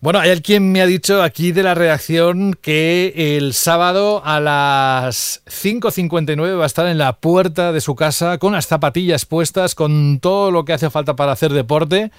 Bueno, 0.00 0.18
hay 0.20 0.30
alguien 0.30 0.72
me 0.72 0.82
ha 0.82 0.86
dicho 0.86 1.22
aquí 1.22 1.52
de 1.52 1.62
la 1.62 1.74
redacción 1.74 2.52
que 2.52 3.36
el 3.36 3.54
sábado 3.54 4.20
a 4.24 4.40
las 4.40 5.42
5.59 5.46 6.58
va 6.58 6.64
a 6.64 6.66
estar 6.66 6.86
en 6.86 6.98
la 6.98 7.14
puerta 7.14 7.72
de 7.72 7.80
su 7.80 7.94
casa 7.94 8.36
con 8.36 8.52
las 8.52 8.66
zapatillas 8.66 9.24
puestas, 9.24 9.74
con 9.74 10.20
todo 10.20 10.50
lo 10.50 10.66
que 10.66 10.74
hace 10.74 10.90
falta 10.90 11.16
para 11.16 11.32
hacer 11.32 11.52
deporte. 11.52 12.10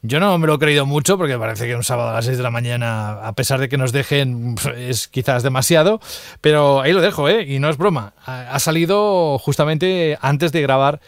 Yo 0.00 0.18
no 0.18 0.38
me 0.38 0.46
lo 0.46 0.54
he 0.54 0.58
creído 0.58 0.86
mucho 0.86 1.18
porque 1.18 1.36
parece 1.36 1.66
que 1.66 1.76
un 1.76 1.84
sábado 1.84 2.10
a 2.10 2.14
las 2.14 2.24
6 2.24 2.38
de 2.38 2.42
la 2.42 2.50
mañana, 2.50 3.26
a 3.26 3.34
pesar 3.34 3.60
de 3.60 3.68
que 3.68 3.76
nos 3.76 3.92
dejen, 3.92 4.54
es 4.76 5.06
quizás 5.06 5.42
demasiado, 5.42 6.00
pero 6.40 6.80
ahí 6.80 6.94
lo 6.94 7.02
dejo, 7.02 7.28
¿eh? 7.28 7.44
Y 7.46 7.58
no 7.58 7.68
es 7.68 7.76
broma. 7.76 8.14
Ha 8.24 8.58
salido 8.60 9.38
justamente 9.38 10.16
antes 10.22 10.52
de 10.52 10.62
grabar 10.62 11.00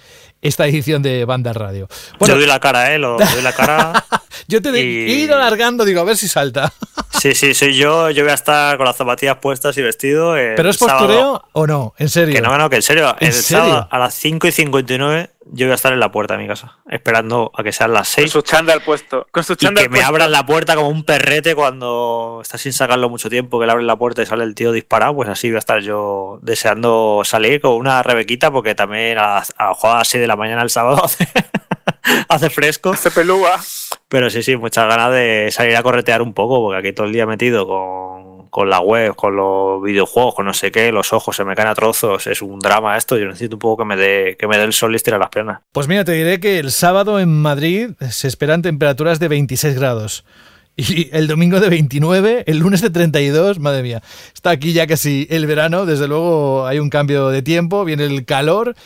esta 0.43 0.67
edición 0.67 1.03
de 1.03 1.25
Banda 1.25 1.55
Radio. 1.55 1.89
Bueno, 2.19 2.35
Yo 2.35 2.41
doy 2.41 2.49
la 2.49 2.61
cara, 2.61 2.93
¿eh? 2.95 2.99
Lo, 2.99 3.17
doy 3.17 3.43
la 3.43 3.53
cara. 3.53 4.05
yo 4.49 4.63
te 4.63 4.71
he 4.71 4.83
ido 4.83 5.35
alargando, 5.35 5.85
digo, 5.85 6.01
a 6.01 6.05
ver 6.05 6.17
si 6.17 6.29
salta. 6.29 6.73
sí, 7.21 7.35
sí, 7.35 7.55
soy 7.55 7.77
yo. 7.77 8.11
Yo 8.11 8.23
voy 8.23 8.31
a 8.31 8.35
estar 8.35 8.77
con 8.77 8.87
las 8.87 8.97
zapatillas 8.97 9.37
puestas 9.37 9.77
y 9.79 9.83
vestido. 9.83 10.35
¿Pero 10.35 10.71
es 10.71 10.79
postureo 10.79 11.45
o 11.53 11.67
no? 11.67 11.95
¿En 11.99 12.09
serio? 12.09 12.35
Que 12.35 12.41
no, 12.41 12.57
no, 12.57 12.71
que 12.71 12.77
en 12.77 12.83
serio. 12.83 13.17
¿En 13.21 13.29
el 13.29 13.33
serio? 13.33 13.65
sábado 13.65 13.89
a 13.91 13.99
las 13.99 14.15
5 14.15 14.47
y 14.47 14.53
59 14.53 15.31
yo 15.51 15.67
voy 15.67 15.73
a 15.73 15.75
estar 15.77 15.93
en 15.93 16.01
la 16.01 16.13
puerta 16.13 16.37
de 16.37 16.43
mi 16.43 16.49
casa, 16.49 16.79
esperando 16.91 17.51
a 17.55 17.63
que 17.63 17.73
sean 17.73 17.93
las 17.93 18.09
6. 18.09 18.33
Con 18.33 18.43
su 18.43 18.49
chándal 18.49 18.83
puesto. 18.83 19.27
Con 19.31 19.45
su 19.45 19.55
y 19.55 19.75
que 19.75 19.89
me 19.89 20.03
abran 20.03 20.31
la 20.31 20.45
puerta 20.45 20.75
como 20.75 20.89
un 20.89 21.05
perrete 21.05 21.55
cuando 21.55 22.41
está 22.43 22.59
sin 22.59 22.73
sacarlo 22.73 23.09
mucho 23.09 23.31
tiempo, 23.31 23.59
que 23.59 23.67
le 23.67 23.73
abren 23.73 23.87
la 23.87 23.97
puerta 23.97 24.23
y 24.23 24.27
sale 24.27 24.45
el 24.45 24.55
tío 24.55 24.73
disparado, 24.73 25.15
pues 25.15 25.29
así 25.29 25.49
voy 25.49 25.57
a 25.57 25.61
estar 25.61 25.81
yo 25.81 26.39
deseando 26.43 27.23
salir 27.25 27.61
con 27.61 27.73
una 27.73 28.03
rebequita, 28.03 28.51
porque 28.51 28.75
también 28.75 29.19
a, 29.19 29.39
a, 29.39 29.73
a 29.83 29.95
las 29.99 30.09
6 30.09 30.21
de 30.21 30.27
la 30.27 30.37
mañana 30.37 30.63
el 30.63 30.71
sábado 30.71 31.03
hace, 32.29 32.51
fresco. 32.51 32.91
Hace 32.91 33.11
pelúa. 33.11 33.61
Pero 34.09 34.31
sí, 34.31 34.43
sí, 34.43 34.57
muchas 34.57 34.89
ganas 34.89 35.13
de 35.13 35.49
salir 35.51 35.77
a 35.77 35.83
corretear 35.83 36.23
un 36.23 36.35
poco, 36.35 36.61
porque 36.63 36.79
aquí 36.79 36.95
todo 36.95 37.07
el 37.07 37.13
día 37.13 37.27
metido 37.27 37.67
con 37.67 38.19
con 38.51 38.71
la 38.71 38.81
web, 38.81 39.15
con 39.15 39.37
los 39.37 39.83
videojuegos, 39.83 40.35
con 40.35 40.47
no 40.47 40.55
sé 40.55 40.71
qué, 40.71 40.93
los 40.93 41.13
ojos 41.13 41.37
se 41.37 41.45
me 41.45 41.55
caen 41.55 41.69
a 41.69 41.75
trozos, 41.75 42.27
es 42.27 42.43
un 42.43 42.59
drama 42.59 42.97
esto, 42.97 43.19
yo 43.19 43.27
necesito 43.27 43.57
un 43.57 43.61
poco 43.61 43.83
que 43.83 43.87
me 43.87 43.97
dé, 43.97 44.37
que 44.39 44.47
me 44.47 44.57
dé 44.57 44.65
el 44.65 44.73
sol 44.73 44.93
y 44.93 44.97
estire 44.97 45.19
las 45.19 45.29
piernas. 45.29 45.61
Pues 45.73 45.89
mira, 45.89 46.05
te 46.05 46.13
diré 46.13 46.41
que 46.41 46.59
el 46.59 46.71
sábado 46.71 47.21
en 47.21 47.41
Madrid 47.41 47.91
se 48.11 48.29
esperan 48.29 48.63
temperaturas 48.63 49.19
de 49.21 49.29
26 49.29 49.79
grados. 49.79 50.25
Y 50.81 51.09
el 51.11 51.27
domingo 51.27 51.59
de 51.59 51.71
29, 51.71 52.45
el 52.47 52.59
lunes 52.59 52.81
de 52.81 52.91
32, 52.91 53.59
madre 53.59 53.83
mía, 53.83 54.01
está 54.33 54.51
aquí 54.51 54.73
ya 54.73 54.87
casi 54.87 55.27
el 55.29 55.45
verano, 55.47 55.87
desde 55.87 56.07
luego 56.07 56.69
hay 56.69 56.79
un 56.79 56.89
cambio 56.89 57.31
de 57.31 57.43
tiempo, 57.43 57.85
viene 57.85 58.05
el 58.05 58.25
calor 58.25 58.77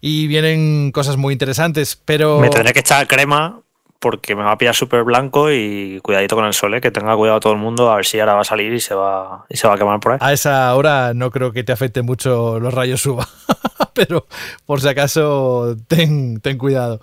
y 0.00 0.26
vienen 0.26 0.92
cosas 0.92 1.16
muy 1.16 1.32
interesantes, 1.32 2.00
pero... 2.04 2.40
Me 2.40 2.48
tendré 2.48 2.72
que 2.72 2.80
echar 2.80 3.06
crema 3.06 3.62
porque 4.00 4.34
me 4.34 4.42
va 4.42 4.52
a 4.52 4.58
pillar 4.58 4.74
súper 4.74 5.04
blanco 5.04 5.52
y 5.52 6.00
cuidadito 6.02 6.34
con 6.34 6.46
el 6.46 6.54
sol, 6.54 6.74
¿eh? 6.74 6.80
que 6.80 6.90
tenga 6.90 7.14
cuidado 7.14 7.38
todo 7.38 7.52
el 7.52 7.58
mundo 7.58 7.92
a 7.92 7.96
ver 7.96 8.06
si 8.06 8.18
ahora 8.18 8.32
va 8.32 8.40
a 8.40 8.44
salir 8.44 8.72
y 8.72 8.80
se 8.80 8.94
va, 8.94 9.44
y 9.48 9.58
se 9.58 9.68
va 9.68 9.74
a 9.74 9.78
quemar 9.78 10.00
por 10.00 10.12
ahí. 10.12 10.18
A 10.22 10.32
esa 10.32 10.74
hora 10.74 11.12
no 11.14 11.30
creo 11.30 11.52
que 11.52 11.62
te 11.64 11.72
afecte 11.72 12.00
mucho 12.00 12.58
los 12.58 12.72
rayos 12.72 13.04
UVA, 13.04 13.28
pero 13.94 14.26
por 14.64 14.80
si 14.80 14.88
acaso 14.88 15.76
ten, 15.86 16.40
ten 16.40 16.56
cuidado. 16.56 16.98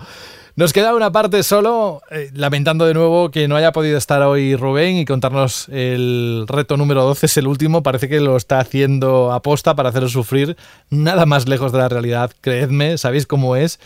Nos 0.57 0.73
queda 0.73 0.95
una 0.95 1.11
parte 1.11 1.43
solo, 1.43 2.01
eh, 2.09 2.31
lamentando 2.34 2.88
de 2.88 2.95
nuevo 2.95 3.29
que 3.29 3.47
no 3.47 3.57
haya 3.57 3.71
podido 3.71 3.95
estar 3.95 4.23
hoy 4.23 4.55
Rubén 4.55 4.97
y 4.97 5.05
contarnos 5.05 5.69
el 5.69 6.45
reto 6.47 6.77
número 6.77 7.03
12, 7.03 7.27
es 7.27 7.38
el 7.38 7.45
último, 7.45 7.84
parece 7.84 8.09
que 8.09 8.19
lo 8.19 8.35
está 8.35 8.59
haciendo 8.59 9.31
aposta 9.31 9.75
para 9.75 9.89
haceros 9.89 10.13
sufrir, 10.13 10.57
nada 10.89 11.27
más 11.27 11.47
lejos 11.47 11.71
de 11.73 11.77
la 11.77 11.89
realidad, 11.89 12.31
creedme, 12.41 12.97
sabéis 12.97 13.27
cómo 13.27 13.55
es 13.55 13.79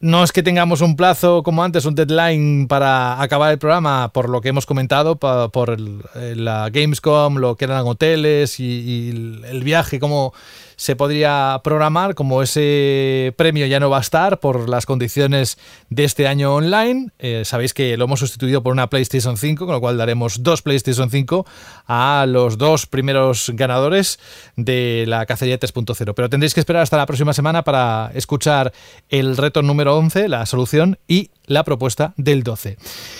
no 0.00 0.22
es 0.22 0.32
que 0.32 0.42
tengamos 0.42 0.80
un 0.80 0.96
plazo 0.96 1.42
como 1.42 1.64
antes, 1.64 1.84
un 1.84 1.94
deadline 1.94 2.68
para 2.68 3.20
acabar 3.20 3.52
el 3.52 3.58
programa, 3.58 4.10
por 4.12 4.28
lo 4.28 4.40
que 4.40 4.48
hemos 4.48 4.64
comentado, 4.64 5.16
por, 5.16 5.80
la 5.80 6.70
Gamescom, 6.70 7.36
lo 7.36 7.56
que 7.56 7.64
eran 7.64 7.84
hoteles 7.84 8.60
y, 8.60 9.10
el 9.44 9.64
viaje, 9.64 9.98
como 9.98 10.32
se 10.78 10.94
podría 10.94 11.60
programar, 11.64 12.14
como 12.14 12.40
ese 12.40 13.34
premio 13.36 13.66
ya 13.66 13.80
no 13.80 13.90
va 13.90 13.98
a 13.98 14.00
estar 14.00 14.38
por 14.38 14.68
las 14.68 14.86
condiciones 14.86 15.58
de 15.90 16.04
este 16.04 16.28
año 16.28 16.54
online. 16.54 17.10
Eh, 17.18 17.42
sabéis 17.44 17.74
que 17.74 17.96
lo 17.96 18.04
hemos 18.04 18.20
sustituido 18.20 18.62
por 18.62 18.72
una 18.72 18.88
PlayStation 18.88 19.36
5, 19.36 19.66
con 19.66 19.74
lo 19.74 19.80
cual 19.80 19.98
daremos 19.98 20.44
dos 20.44 20.62
PlayStation 20.62 21.10
5 21.10 21.44
a 21.88 22.26
los 22.28 22.58
dos 22.58 22.86
primeros 22.86 23.50
ganadores 23.54 24.20
de 24.54 25.04
la 25.08 25.26
cacería 25.26 25.58
3.0. 25.58 26.14
Pero 26.14 26.30
tendréis 26.30 26.54
que 26.54 26.60
esperar 26.60 26.82
hasta 26.82 26.96
la 26.96 27.06
próxima 27.06 27.32
semana 27.32 27.64
para 27.64 28.12
escuchar 28.14 28.72
el 29.08 29.36
reto 29.36 29.62
número 29.62 29.98
11, 29.98 30.28
la 30.28 30.46
solución 30.46 30.96
y 31.08 31.32
la 31.46 31.64
propuesta 31.64 32.14
del 32.16 32.44
12. 32.44 32.78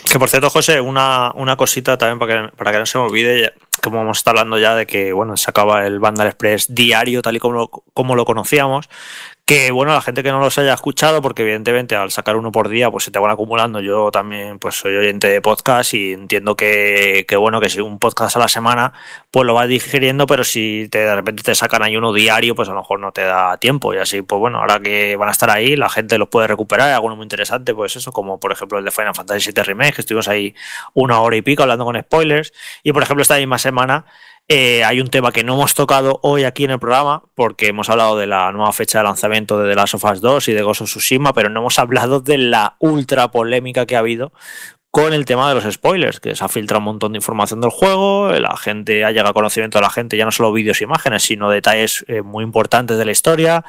Que 0.09 0.19
por 0.21 0.29
cierto, 0.29 0.49
José, 0.49 0.81
una, 0.81 1.33
una 1.35 1.57
cosita 1.57 1.99
también 1.99 2.21
para 2.21 2.51
que, 2.51 2.57
para 2.57 2.71
que 2.71 2.79
no 2.79 2.87
se 2.87 2.99
me 2.99 3.05
olvide, 3.05 3.53
como 3.90 4.02
hemos 4.02 4.19
estado 4.19 4.39
hablando 4.39 4.59
ya 4.59 4.74
de 4.74 4.86
que 4.86 5.12
bueno, 5.12 5.36
se 5.36 5.51
acaba 5.51 5.86
el 5.86 6.01
Vandal 6.01 6.28
Express 6.28 6.74
diario 6.74 7.23
tal 7.23 7.36
y 7.36 7.39
como 7.39 7.69
como 7.69 8.15
lo 8.15 8.24
conocíamos, 8.24 8.89
que 9.49 9.70
bueno, 9.70 9.95
la 9.95 10.03
gente 10.03 10.23
que 10.23 10.31
no 10.31 10.41
los 10.41 10.59
haya 10.59 10.75
escuchado, 10.75 11.23
porque 11.23 11.41
evidentemente 11.41 11.97
al 11.97 12.11
sacar 12.11 12.37
uno 12.37 12.53
por 12.53 12.69
día, 12.69 12.91
pues 12.91 13.05
se 13.05 13.11
te 13.11 13.19
van 13.19 13.31
acumulando. 13.31 13.81
Yo 13.81 14.11
también 14.11 14.59
pues 14.59 14.75
soy 14.75 14.95
oyente 14.95 15.27
de 15.27 15.41
podcast 15.41 15.95
y 15.95 16.12
entiendo 16.12 16.55
que, 16.55 17.25
que 17.27 17.35
bueno, 17.35 17.59
que 17.59 17.70
si 17.70 17.81
un 17.81 17.99
podcast 17.99 18.37
a 18.37 18.41
la 18.41 18.49
semana, 18.49 18.93
pues 19.31 19.47
lo 19.47 19.55
vas 19.55 19.66
digiriendo, 19.66 20.27
pero 20.27 20.45
si 20.45 20.87
te, 20.91 20.99
de 20.99 21.15
repente 21.15 21.43
te 21.43 21.55
sacan 21.55 21.83
ahí 21.83 21.97
uno 21.97 22.12
diario, 22.12 22.55
pues 22.55 22.69
a 22.69 22.73
lo 22.73 22.81
mejor 22.81 23.01
no 23.01 23.11
te 23.11 23.23
da 23.23 23.57
tiempo. 23.57 23.95
Y 23.95 23.97
así, 23.97 24.20
pues 24.20 24.39
bueno, 24.39 24.59
ahora 24.59 24.81
que 24.81 25.16
van 25.16 25.31
a 25.31 25.33
estar 25.33 25.49
ahí, 25.49 25.77
la 25.77 25.89
gente 25.89 26.19
los 26.19 26.29
puede 26.29 26.47
recuperar. 26.47 26.91
Alguno 26.93 27.16
muy 27.16 27.23
interesante, 27.23 27.75
pues 27.75 27.97
eso, 27.97 28.12
como 28.12 28.39
por 28.39 28.53
ejemplo 28.53 28.79
el 28.79 28.85
de 28.85 28.91
Final 28.91 29.15
Fantasy 29.15 29.53
VII 29.53 29.65
Remake, 29.65 29.95
que 29.95 30.01
estuvimos 30.03 30.29
ahí 30.29 30.55
una 30.93 31.23
hora 31.23 31.37
y 31.37 31.41
pico 31.41 31.62
hablando 31.62 31.87
con 31.87 31.99
spoilers. 31.99 32.53
Y 32.83 32.93
por 32.93 33.03
ejemplo, 33.03 33.23
esta 33.23 33.39
misma 33.39 33.57
semana 33.57 34.05
eh, 34.49 34.83
hay 34.83 35.01
un 35.01 35.09
tema 35.09 35.31
que 35.31 35.45
no 35.45 35.55
hemos 35.55 35.75
tocado 35.75 36.20
hoy 36.23 36.45
aquí 36.45 36.65
en 36.65 36.70
el 36.70 36.79
programa, 36.79 37.23
porque 37.35 37.69
hemos 37.69 37.91
hablado 37.91 38.16
de 38.16 38.27
la 38.27 38.51
nueva 38.51 38.73
fecha 38.73 38.99
de 38.99 39.05
lanzamiento 39.05 39.61
de 39.61 39.69
The 39.69 39.77
Last 39.77 39.95
of 39.95 40.05
Us 40.05 40.23
2 40.23 40.49
y 40.49 40.53
de 40.55 40.62
Ghost 40.62 40.81
of 40.81 40.89
Tsushima, 40.89 41.35
pero 41.35 41.51
no 41.51 41.61
hemos 41.61 41.79
hablado 41.79 42.20
de 42.20 42.39
la 42.39 42.77
ultra 42.79 43.31
polémica 43.31 43.85
que 43.85 43.97
ha 43.97 43.99
habido 43.99 44.33
con 44.91 45.12
el 45.12 45.27
tema 45.27 45.49
de 45.49 45.55
los 45.55 45.73
spoilers, 45.75 46.19
que 46.19 46.35
se 46.35 46.43
ha 46.43 46.49
filtrado 46.49 46.79
un 46.79 46.87
montón 46.87 47.12
de 47.12 47.19
información 47.19 47.61
del 47.61 47.70
juego, 47.70 48.33
la 48.33 48.57
gente 48.57 49.05
ha 49.05 49.11
llegado 49.11 49.29
a 49.31 49.35
conocimiento 49.35 49.79
de 49.79 49.83
la 49.83 49.91
gente, 49.91 50.16
ya 50.16 50.25
no 50.25 50.33
solo 50.33 50.51
vídeos 50.51 50.81
e 50.81 50.85
imágenes, 50.85 51.25
sino 51.25 51.51
detalles 51.51 52.07
eh, 52.09 52.23
muy 52.23 52.43
importantes 52.43 52.97
de 52.97 53.05
la 53.05 53.12
historia, 53.12 53.65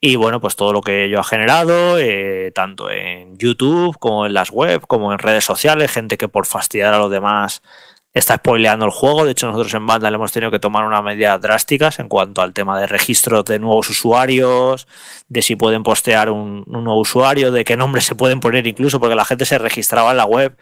y 0.00 0.16
bueno, 0.16 0.38
pues 0.40 0.56
todo 0.56 0.74
lo 0.74 0.82
que 0.82 1.06
ello 1.06 1.18
ha 1.18 1.24
generado, 1.24 1.98
eh, 1.98 2.52
tanto 2.54 2.90
en 2.90 3.38
YouTube 3.38 3.96
como 3.98 4.26
en 4.26 4.34
las 4.34 4.50
web, 4.50 4.82
como 4.86 5.12
en 5.12 5.18
redes 5.18 5.44
sociales, 5.44 5.90
gente 5.90 6.18
que 6.18 6.28
por 6.28 6.44
fastidiar 6.46 6.92
a 6.92 6.98
los 6.98 7.10
demás 7.10 7.62
está 8.12 8.36
spoileando 8.36 8.84
el 8.84 8.90
juego. 8.90 9.24
De 9.24 9.32
hecho, 9.32 9.46
nosotros 9.46 9.72
en 9.74 9.86
banda 9.86 10.10
le 10.10 10.16
hemos 10.16 10.32
tenido 10.32 10.50
que 10.50 10.58
tomar 10.58 10.84
unas 10.84 11.02
medidas 11.02 11.40
drásticas 11.40 11.98
en 11.98 12.08
cuanto 12.08 12.42
al 12.42 12.52
tema 12.52 12.78
de 12.80 12.86
registro 12.86 13.42
de 13.42 13.58
nuevos 13.58 13.88
usuarios, 13.90 14.86
de 15.28 15.42
si 15.42 15.56
pueden 15.56 15.82
postear 15.82 16.30
un, 16.30 16.64
un, 16.66 16.84
nuevo 16.84 17.00
usuario, 17.00 17.52
de 17.52 17.64
qué 17.64 17.76
nombre 17.76 18.00
se 18.00 18.14
pueden 18.14 18.40
poner 18.40 18.66
incluso, 18.66 19.00
porque 19.00 19.14
la 19.14 19.24
gente 19.24 19.44
se 19.44 19.58
registraba 19.58 20.10
en 20.10 20.16
la 20.16 20.24
web 20.24 20.56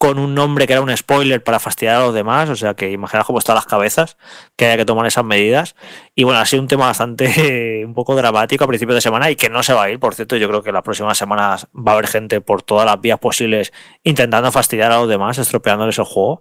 con 0.00 0.18
un 0.18 0.34
nombre 0.34 0.66
que 0.66 0.72
era 0.72 0.80
un 0.80 0.96
spoiler 0.96 1.44
para 1.44 1.60
fastidiar 1.60 1.96
a 1.96 2.06
los 2.06 2.14
demás, 2.14 2.48
o 2.48 2.56
sea 2.56 2.72
que 2.72 2.90
imaginaos 2.90 3.26
cómo 3.26 3.38
están 3.38 3.54
las 3.54 3.66
cabezas, 3.66 4.16
que 4.56 4.64
haya 4.64 4.78
que 4.78 4.86
tomar 4.86 5.06
esas 5.06 5.26
medidas. 5.26 5.76
Y 6.14 6.24
bueno, 6.24 6.40
ha 6.40 6.46
sido 6.46 6.62
un 6.62 6.68
tema 6.68 6.86
bastante, 6.86 7.84
un 7.86 7.92
poco 7.92 8.16
dramático 8.16 8.64
a 8.64 8.66
principios 8.66 8.94
de 8.94 9.02
semana 9.02 9.30
y 9.30 9.36
que 9.36 9.50
no 9.50 9.62
se 9.62 9.74
va 9.74 9.82
a 9.82 9.90
ir, 9.90 10.00
por 10.00 10.14
cierto, 10.14 10.38
yo 10.38 10.48
creo 10.48 10.62
que 10.62 10.72
las 10.72 10.82
próximas 10.82 11.18
semanas 11.18 11.68
va 11.76 11.92
a 11.92 11.94
haber 11.96 12.06
gente 12.06 12.40
por 12.40 12.62
todas 12.62 12.86
las 12.86 12.98
vías 12.98 13.18
posibles 13.18 13.74
intentando 14.02 14.50
fastidiar 14.50 14.90
a 14.90 15.00
los 15.00 15.08
demás, 15.10 15.36
estropeándoles 15.36 15.98
el 15.98 16.06
juego. 16.06 16.40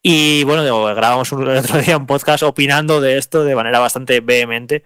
Y 0.00 0.44
bueno, 0.44 0.62
grabamos 0.94 1.32
un, 1.32 1.48
otro 1.48 1.78
día 1.80 1.96
un 1.96 2.06
podcast 2.06 2.44
opinando 2.44 3.00
de 3.00 3.18
esto 3.18 3.42
de 3.42 3.56
manera 3.56 3.80
bastante 3.80 4.20
vehemente 4.20 4.84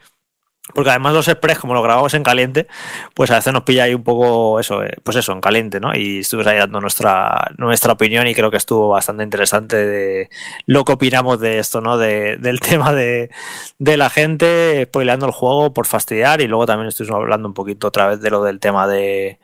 porque 0.73 0.91
además 0.91 1.12
los 1.12 1.28
express, 1.28 1.59
como 1.59 1.74
lo 1.74 1.82
grabamos 1.82 2.15
en 2.15 2.23
caliente, 2.23 2.66
pues 3.12 3.31
a 3.31 3.36
veces 3.36 3.53
nos 3.53 3.65
pilla 3.65 3.85
ahí 3.85 3.95
un 3.95 4.03
poco 4.03 4.59
eso, 4.59 4.82
eh, 4.82 4.95
pues 5.03 5.16
eso, 5.16 5.32
en 5.32 5.41
caliente, 5.43 5.78
¿no? 5.78 5.95
Y 5.95 6.20
estuvimos 6.20 6.47
ahí 6.47 6.59
dando 6.59 6.81
nuestra, 6.81 7.51
nuestra 7.59 7.93
opinión 7.93 8.27
y 8.27 8.35
creo 8.35 8.51
que 8.51 8.57
estuvo 8.57 8.89
bastante 8.89 9.24
interesante 9.24 9.77
de 9.77 10.31
lo 10.66 10.85
que 10.85 10.93
opinamos 10.93 11.39
de 11.39 11.59
esto, 11.59 11.82
¿no? 11.82 11.99
De, 11.99 12.39
del 12.39 12.61
tema 12.61 12.95
de, 12.95 13.31
de 13.78 13.97
la 13.99 14.09
gente 14.09 14.85
spoileando 14.86 15.27
el 15.27 15.32
juego 15.32 15.74
por 15.74 15.86
fastidiar 15.86 16.41
y 16.41 16.47
luego 16.47 16.65
también 16.66 16.89
estuvimos 16.89 17.20
hablando 17.20 17.47
un 17.47 17.55
poquito 17.55 17.89
otra 17.89 18.09
vez 18.09 18.20
de 18.20 18.31
lo 18.31 18.43
del 18.43 18.59
tema 18.59 18.89
de 18.89 19.39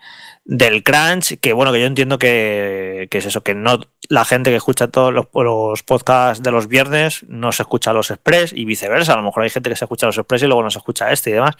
del 0.51 0.83
crunch, 0.83 1.39
que 1.39 1.53
bueno, 1.53 1.73
que 1.73 1.79
yo 1.79 1.87
entiendo 1.87 2.19
que, 2.19 3.07
es 3.09 3.25
eso, 3.25 3.43
que 3.43 3.55
no 3.55 3.79
la 4.09 4.25
gente 4.25 4.51
que 4.51 4.57
escucha 4.57 4.89
todos 4.89 5.15
los, 5.15 5.27
los, 5.33 5.85
podcasts 5.85 6.43
de 6.43 6.51
los 6.51 6.67
viernes 6.67 7.25
no 7.29 7.53
se 7.53 7.63
escucha 7.63 7.93
los 7.93 8.11
express 8.11 8.53
y 8.53 8.65
viceversa. 8.65 9.13
A 9.13 9.17
lo 9.17 9.23
mejor 9.23 9.45
hay 9.45 9.51
gente 9.51 9.71
que 9.71 9.77
se 9.77 9.85
escucha 9.85 10.07
los 10.07 10.19
express 10.19 10.43
y 10.43 10.47
luego 10.47 10.65
no 10.65 10.71
se 10.71 10.79
escucha 10.79 11.13
este 11.13 11.31
y 11.31 11.35
demás. 11.35 11.55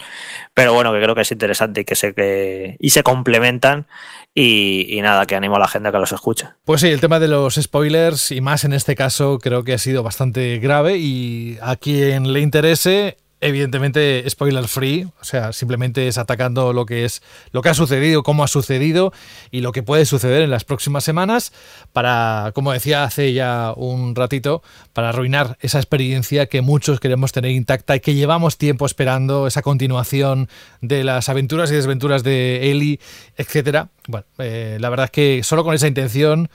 Pero 0.53 0.73
bueno, 0.73 0.91
que 0.91 1.01
creo 1.01 1.15
que 1.15 1.21
es 1.21 1.31
interesante 1.31 1.81
y 1.81 1.85
que 1.85 1.95
se 1.95 2.13
que 2.13 2.75
y 2.79 2.89
se 2.89 3.01
complementan 3.01 3.87
y, 4.35 4.85
y, 4.89 5.01
nada, 5.01 5.25
que 5.25 5.35
animo 5.35 5.55
a 5.55 5.59
la 5.59 5.69
gente 5.69 5.87
a 5.87 5.93
que 5.93 5.97
los 5.97 6.11
escuche. 6.11 6.49
Pues 6.65 6.81
sí, 6.81 6.89
el 6.89 6.99
tema 6.99 7.21
de 7.21 7.29
los 7.29 7.55
spoilers 7.55 8.31
y 8.31 8.41
más 8.41 8.65
en 8.65 8.73
este 8.73 8.95
caso 8.97 9.39
creo 9.39 9.63
que 9.63 9.71
ha 9.71 9.77
sido 9.77 10.03
bastante 10.03 10.59
grave 10.59 10.97
y 10.97 11.57
a 11.61 11.77
quien 11.77 12.33
le 12.33 12.41
interese 12.41 13.15
evidentemente 13.41 14.23
spoiler 14.29 14.67
free, 14.67 15.07
o 15.19 15.23
sea, 15.23 15.51
simplemente 15.51 16.07
es 16.07 16.17
atacando 16.17 16.73
lo 16.73 16.85
que 16.85 17.05
es 17.05 17.21
lo 17.51 17.61
que 17.61 17.69
ha 17.69 17.73
sucedido, 17.73 18.23
cómo 18.23 18.43
ha 18.43 18.47
sucedido 18.47 19.11
y 19.49 19.61
lo 19.61 19.71
que 19.71 19.83
puede 19.83 20.05
suceder 20.05 20.43
en 20.43 20.51
las 20.51 20.63
próximas 20.63 21.03
semanas 21.03 21.51
para, 21.91 22.51
como 22.53 22.71
decía 22.71 23.03
hace 23.03 23.33
ya 23.33 23.73
un 23.75 24.15
ratito, 24.15 24.61
para 24.93 25.09
arruinar 25.09 25.57
esa 25.59 25.79
experiencia 25.79 26.45
que 26.45 26.61
muchos 26.61 26.99
queremos 26.99 27.31
tener 27.31 27.51
intacta 27.51 27.95
y 27.95 27.99
que 27.99 28.13
llevamos 28.13 28.57
tiempo 28.57 28.85
esperando, 28.85 29.47
esa 29.47 29.63
continuación 29.63 30.47
de 30.81 31.03
las 31.03 31.27
aventuras 31.27 31.71
y 31.71 31.75
desventuras 31.75 32.23
de 32.23 32.69
Ellie, 32.69 32.99
etcétera. 33.37 33.89
Bueno, 34.07 34.25
eh, 34.37 34.77
la 34.79 34.89
verdad 34.89 35.05
es 35.05 35.11
que 35.11 35.41
solo 35.43 35.63
con 35.63 35.73
esa 35.73 35.87
intención 35.87 36.49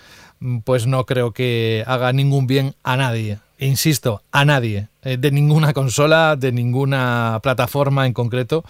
pues 0.64 0.86
no 0.86 1.06
creo 1.06 1.32
que 1.32 1.82
haga 1.86 2.12
ningún 2.12 2.46
bien 2.46 2.74
a 2.82 2.96
nadie 2.96 3.38
insisto, 3.58 4.22
a 4.32 4.44
nadie, 4.44 4.88
eh, 5.02 5.16
de 5.16 5.30
ninguna 5.30 5.72
consola, 5.72 6.36
de 6.36 6.52
ninguna 6.52 7.40
plataforma 7.42 8.06
en 8.06 8.12
concreto 8.12 8.64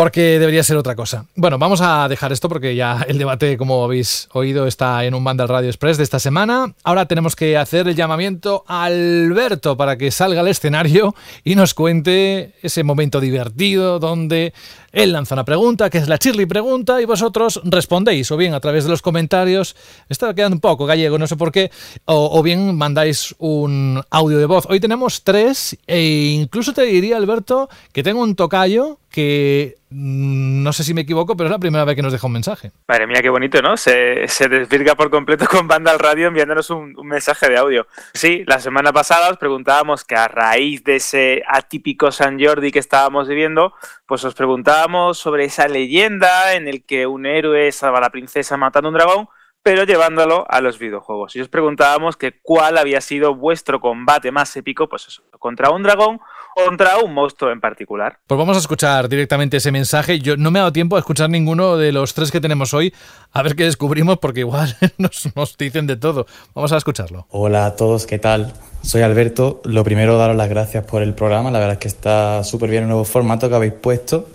porque 0.00 0.38
debería 0.38 0.64
ser 0.64 0.78
otra 0.78 0.96
cosa. 0.96 1.26
Bueno, 1.34 1.58
vamos 1.58 1.82
a 1.82 2.08
dejar 2.08 2.32
esto 2.32 2.48
porque 2.48 2.74
ya 2.74 3.04
el 3.06 3.18
debate, 3.18 3.58
como 3.58 3.84
habéis 3.84 4.30
oído, 4.32 4.66
está 4.66 5.04
en 5.04 5.12
un 5.12 5.22
Vandal 5.22 5.46
Radio 5.46 5.68
Express 5.68 5.98
de 5.98 6.04
esta 6.04 6.18
semana. 6.18 6.74
Ahora 6.84 7.04
tenemos 7.04 7.36
que 7.36 7.58
hacer 7.58 7.86
el 7.86 7.94
llamamiento 7.94 8.64
a 8.66 8.84
Alberto 8.84 9.76
para 9.76 9.98
que 9.98 10.10
salga 10.10 10.40
al 10.40 10.48
escenario 10.48 11.14
y 11.44 11.54
nos 11.54 11.74
cuente 11.74 12.54
ese 12.62 12.82
momento 12.82 13.20
divertido 13.20 13.98
donde 13.98 14.54
él 14.92 15.12
lanza 15.12 15.34
una 15.34 15.44
pregunta, 15.44 15.90
que 15.90 15.98
es 15.98 16.08
la 16.08 16.18
Chirly 16.18 16.46
pregunta, 16.46 17.00
y 17.02 17.04
vosotros 17.04 17.60
respondéis, 17.64 18.30
o 18.30 18.38
bien 18.38 18.54
a 18.54 18.60
través 18.60 18.84
de 18.84 18.90
los 18.90 19.02
comentarios, 19.02 19.76
está 20.08 20.32
quedando 20.32 20.56
un 20.56 20.60
poco 20.60 20.86
gallego, 20.86 21.18
no 21.18 21.26
sé 21.26 21.36
por 21.36 21.52
qué, 21.52 21.70
o, 22.06 22.42
bien 22.42 22.74
mandáis 22.74 23.34
un 23.38 24.02
audio 24.08 24.38
de 24.38 24.46
voz. 24.46 24.64
Hoy 24.68 24.80
tenemos 24.80 25.22
tres, 25.24 25.76
e 25.86 26.32
incluso 26.34 26.72
te 26.72 26.84
diría, 26.84 27.18
Alberto, 27.18 27.68
que 27.92 28.02
tengo 28.02 28.22
un 28.22 28.34
tocayo 28.34 28.98
que 29.10 29.76
mm, 29.90 30.62
no 30.62 30.72
sé 30.72 30.84
si 30.84 30.94
me 30.94 31.02
equivoco, 31.02 31.36
pero 31.36 31.48
es 31.48 31.50
la 31.50 31.58
primera 31.58 31.84
vez 31.84 31.96
que 31.96 32.02
nos 32.02 32.12
deja 32.12 32.26
un 32.26 32.32
mensaje. 32.32 32.70
Madre 32.88 33.06
mía, 33.06 33.20
qué 33.20 33.28
bonito, 33.28 33.60
¿no? 33.60 33.76
Se, 33.76 34.26
se 34.28 34.48
desvirga 34.48 34.94
por 34.94 35.10
completo 35.10 35.46
con 35.46 35.66
Banda 35.66 35.90
al 35.90 35.98
Radio 35.98 36.28
enviándonos 36.28 36.70
un, 36.70 36.94
mensaje 37.02 37.48
de 37.48 37.58
audio. 37.58 37.86
Sí, 38.14 38.44
la 38.46 38.60
semana 38.60 38.92
pasada 38.92 39.30
os 39.30 39.36
preguntábamos 39.36 40.04
que 40.04 40.14
a 40.14 40.28
raíz 40.28 40.84
de 40.84 40.96
ese 40.96 41.42
atípico 41.48 42.12
San 42.12 42.42
Jordi 42.42 42.70
que 42.70 42.78
estábamos 42.78 43.28
viviendo, 43.28 43.74
pues 44.06 44.24
os 44.24 44.34
preguntábamos 44.34 45.18
sobre 45.18 45.44
esa 45.44 45.66
leyenda 45.66 46.54
en 46.54 46.68
el 46.68 46.84
que 46.84 47.06
un 47.06 47.26
héroe 47.26 47.72
salva 47.72 47.98
a 47.98 48.02
la 48.02 48.10
princesa 48.10 48.56
matando 48.56 48.88
un 48.88 48.94
dragón, 48.94 49.28
pero 49.62 49.84
llevándolo 49.84 50.46
a 50.48 50.60
los 50.60 50.78
videojuegos. 50.78 51.34
Y 51.36 51.40
os 51.40 51.48
preguntábamos 51.48 52.16
que 52.16 52.38
cuál 52.40 52.78
había 52.78 53.00
sido 53.00 53.34
vuestro 53.34 53.80
combate 53.80 54.30
más 54.30 54.56
épico, 54.56 54.88
pues 54.88 55.08
eso, 55.08 55.22
contra 55.38 55.70
un 55.70 55.82
dragón 55.82 56.20
contra 56.54 56.98
un 56.98 57.12
monstruo 57.14 57.50
en 57.50 57.60
particular. 57.60 58.18
Pues 58.26 58.38
vamos 58.38 58.56
a 58.56 58.60
escuchar 58.60 59.08
directamente 59.08 59.56
ese 59.56 59.72
mensaje. 59.72 60.18
Yo 60.18 60.36
no 60.36 60.50
me 60.50 60.58
he 60.58 60.60
dado 60.60 60.72
tiempo 60.72 60.96
a 60.96 60.98
escuchar 60.98 61.30
ninguno 61.30 61.76
de 61.76 61.92
los 61.92 62.14
tres 62.14 62.30
que 62.30 62.40
tenemos 62.40 62.74
hoy, 62.74 62.92
a 63.32 63.42
ver 63.42 63.56
qué 63.56 63.64
descubrimos, 63.64 64.18
porque 64.18 64.40
igual 64.40 64.76
nos, 64.98 65.34
nos 65.34 65.56
dicen 65.56 65.86
de 65.86 65.96
todo. 65.96 66.26
Vamos 66.54 66.72
a 66.72 66.76
escucharlo. 66.76 67.26
Hola 67.30 67.66
a 67.66 67.76
todos, 67.76 68.06
¿qué 68.06 68.18
tal? 68.18 68.52
Soy 68.82 69.02
Alberto. 69.02 69.60
Lo 69.64 69.84
primero, 69.84 70.16
daros 70.16 70.36
las 70.36 70.48
gracias 70.48 70.84
por 70.84 71.02
el 71.02 71.14
programa. 71.14 71.50
La 71.50 71.58
verdad 71.58 71.74
es 71.74 71.80
que 71.80 71.88
está 71.88 72.44
súper 72.44 72.70
bien 72.70 72.84
el 72.84 72.88
nuevo 72.88 73.04
formato 73.04 73.48
que 73.48 73.54
habéis 73.54 73.74
puesto. 73.74 74.28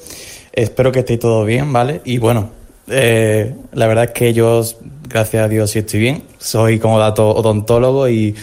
Espero 0.51 0.91
que 0.91 0.99
estéis 0.99 1.19
todo 1.19 1.43
bien, 1.43 1.73
¿vale? 1.73 2.01
Y 2.05 2.17
bueno, 2.17 2.49
eh, 2.87 3.55
la 3.73 3.87
verdad 3.87 4.05
es 4.05 4.11
que 4.11 4.33
yo, 4.33 4.63
gracias 5.07 5.43
a 5.43 5.47
Dios, 5.47 5.71
sí 5.71 5.79
estoy 5.79 5.99
bien. 5.99 6.23
Soy 6.37 6.79
como 6.79 6.99
dato 6.99 7.29
odontólogo 7.29 8.07
y 8.07 8.35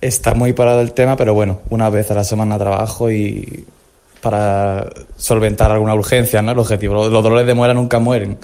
está 0.00 0.34
muy 0.34 0.52
parado 0.52 0.80
el 0.80 0.92
tema, 0.92 1.16
pero 1.16 1.34
bueno, 1.34 1.60
una 1.70 1.90
vez 1.90 2.10
a 2.10 2.14
la 2.14 2.24
semana 2.24 2.58
trabajo 2.58 3.10
y 3.10 3.66
para 4.20 4.88
solventar 5.16 5.70
alguna 5.70 5.94
urgencia, 5.94 6.42
¿no? 6.42 6.52
El 6.52 6.58
objetivo. 6.58 6.94
Los, 6.94 7.22
dolores 7.22 7.46
de 7.46 7.54
muela 7.54 7.74
nunca 7.74 7.98
mueren. 7.98 8.38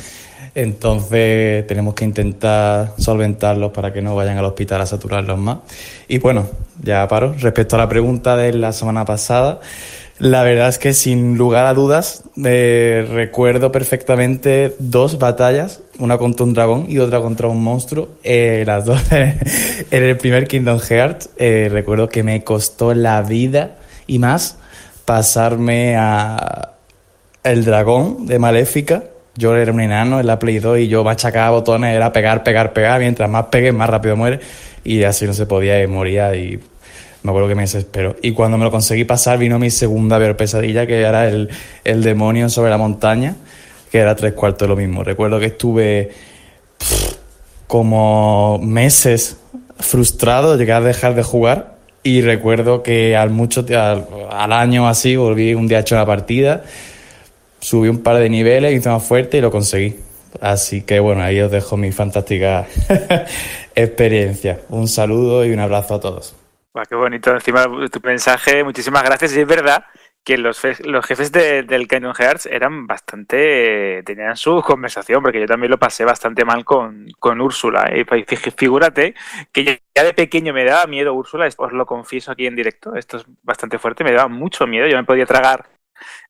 Entonces 0.55 1.67
tenemos 1.67 1.95
que 1.95 2.05
intentar 2.05 2.93
solventarlos 2.97 3.73
para 3.73 3.93
que 3.93 4.01
no 4.01 4.15
vayan 4.15 4.39
al 4.39 4.45
hospital 4.45 4.81
a 4.83 4.87
saturarlos 4.87 5.37
más. 5.39 5.59
Y 6.07 6.19
bueno, 6.19 6.47
ya 6.81 7.07
paro. 7.09 7.35
Respecto 7.39 7.75
a 7.75 7.81
la 7.81 7.89
pregunta 7.89 8.37
de 8.37 8.53
la 8.53 8.73
semana 8.73 9.05
pasada, 9.05 9.61
la 10.19 10.45
verdad 10.45 10.69
es 10.69 10.79
que 10.79 10.95
sin 10.95 11.37
lugar 11.37 11.67
a 11.67 11.75
dudas 11.75 12.23
eh, 12.45 13.07
recuerdo 13.11 13.73
perfectamente 13.73 14.77
dos 14.79 15.19
batallas, 15.19 15.81
una 15.99 16.19
contra 16.19 16.45
un 16.45 16.55
dragón 16.55 16.87
y 16.89 16.99
otra 16.99 17.21
contra 17.21 17.49
un 17.49 17.63
monstruo, 17.63 18.11
eh, 18.23 18.63
las 18.65 18.85
dos 18.85 19.03
en 19.11 19.35
el 19.91 20.17
primer 20.17 20.47
Kingdom 20.47 20.79
Hearts. 20.79 21.31
Eh, 21.37 21.69
recuerdo 21.71 22.09
que 22.09 22.23
me 22.23 22.45
costó 22.45 22.95
la 22.95 23.23
vida 23.23 23.77
y 24.07 24.21
más 24.21 24.59
pasarme 25.05 25.97
a 25.97 26.75
el 27.43 27.65
dragón 27.65 28.27
de 28.27 28.39
Maléfica. 28.39 29.05
Yo 29.37 29.57
era 29.57 29.73
un 29.73 29.81
enano 29.81 30.21
en 30.21 30.27
la 30.29 30.39
Play 30.39 30.61
2 30.61 30.79
y 30.79 30.89
yo 30.89 31.03
machacaba 31.03 31.51
botones, 31.51 31.95
era 31.95 32.13
pegar, 32.13 32.45
pegar, 32.45 32.73
pegar. 32.73 33.01
Mientras 33.01 33.29
más 33.29 33.47
pegues, 33.47 33.75
más 33.75 33.91
rápido 33.91 34.17
muere. 34.17 34.39
Y 34.85 35.03
así 35.03 35.27
no 35.27 35.35
se 35.35 35.47
podía 35.47 35.83
y 35.83 35.89
moría. 35.89 36.35
Y 36.37 36.61
me 37.25 37.31
acuerdo 37.31 37.49
que 37.49 37.55
me 37.55 37.63
desesperó. 37.63 38.17
Y 38.21 38.33
cuando 38.33 38.59
me 38.59 38.65
lo 38.65 38.71
conseguí 38.71 39.05
pasar, 39.05 39.39
vino 39.39 39.59
mi 39.59 39.71
segunda 39.71 40.19
peor 40.19 40.37
pesadilla, 40.37 40.87
que 40.87 41.01
era 41.01 41.27
el, 41.27 41.49
el 41.83 42.03
demonio 42.03 42.51
sobre 42.51 42.69
la 42.69 42.77
montaña, 42.77 43.35
que 43.91 43.99
era 43.99 44.15
tres 44.15 44.35
cuartos 44.35 44.69
de 44.69 44.69
lo 44.69 44.77
mismo. 44.77 45.03
Recuerdo 45.03 45.41
que 45.41 45.47
estuve 45.47 46.11
como 47.67 48.59
meses 48.63 49.39
frustrado, 49.79 50.59
llegué 50.59 50.73
a 50.73 50.83
dejar 50.83 51.15
de 51.15 51.23
jugar. 51.23 51.77
Y 52.03 52.21
recuerdo 52.21 52.83
que 52.83 53.17
al 53.17 53.31
mucho 53.31 53.65
al, 53.71 54.07
al 54.31 54.53
año 54.53 54.87
así 54.87 55.17
volví 55.17 55.55
un 55.55 55.67
día 55.67 55.79
hecho 55.79 55.95
una 55.95 56.05
partida, 56.05 56.65
subí 57.59 57.89
un 57.89 58.03
par 58.03 58.19
de 58.19 58.29
niveles, 58.29 58.75
hice 58.75 58.91
más 58.91 59.03
fuerte 59.03 59.39
y 59.39 59.41
lo 59.41 59.51
conseguí. 59.51 59.97
Así 60.43 60.83
que 60.83 61.01
bueno, 61.01 61.23
ahí 61.23 61.41
os 61.41 61.51
dejo 61.51 61.79
mi 61.79 61.91
fantástica 61.91 62.67
experiencia. 63.75 64.61
Un 64.69 64.89
saludo 64.89 65.47
y 65.47 65.53
un 65.53 65.61
abrazo 65.61 65.95
a 65.95 66.01
todos 66.01 66.35
qué 66.83 66.95
bonito 66.97 67.31
encima 67.31 67.65
tu 67.91 68.01
mensaje, 68.03 68.65
muchísimas 68.65 69.05
gracias. 69.05 69.37
Y 69.37 69.41
es 69.41 69.47
verdad 69.47 69.85
que 70.25 70.39
los, 70.39 70.61
los 70.85 71.07
jefes 71.07 71.31
de, 71.31 71.63
del 71.63 71.87
Kingdom 71.87 72.15
Hearts 72.15 72.47
eran 72.47 72.87
bastante. 72.87 74.03
tenían 74.05 74.37
su 74.37 74.61
conversación, 74.63 75.23
porque 75.23 75.41
yo 75.41 75.47
también 75.47 75.71
lo 75.71 75.79
pasé 75.79 76.05
bastante 76.05 76.45
mal 76.45 76.65
con, 76.65 77.07
con 77.19 77.41
Úrsula. 77.41 77.91
¿eh? 77.93 78.05
Figúrate 78.57 79.15
que 79.53 79.83
ya 79.95 80.05
de 80.05 80.15
pequeño 80.15 80.53
me 80.53 80.65
daba 80.65 80.87
miedo 80.87 81.15
Úrsula, 81.15 81.47
os 81.57 81.73
lo 81.73 81.87
confieso 81.87 82.33
aquí 82.33 82.47
en 82.47 82.57
directo, 82.57 82.97
esto 82.97 83.19
es 83.19 83.25
bastante 83.43 83.79
fuerte, 83.79 84.03
me 84.03 84.13
daba 84.13 84.29
mucho 84.29 84.67
miedo. 84.67 84.89
Yo 84.89 84.97
me 84.97 85.05
podía 85.05 85.27
tragar 85.27 85.69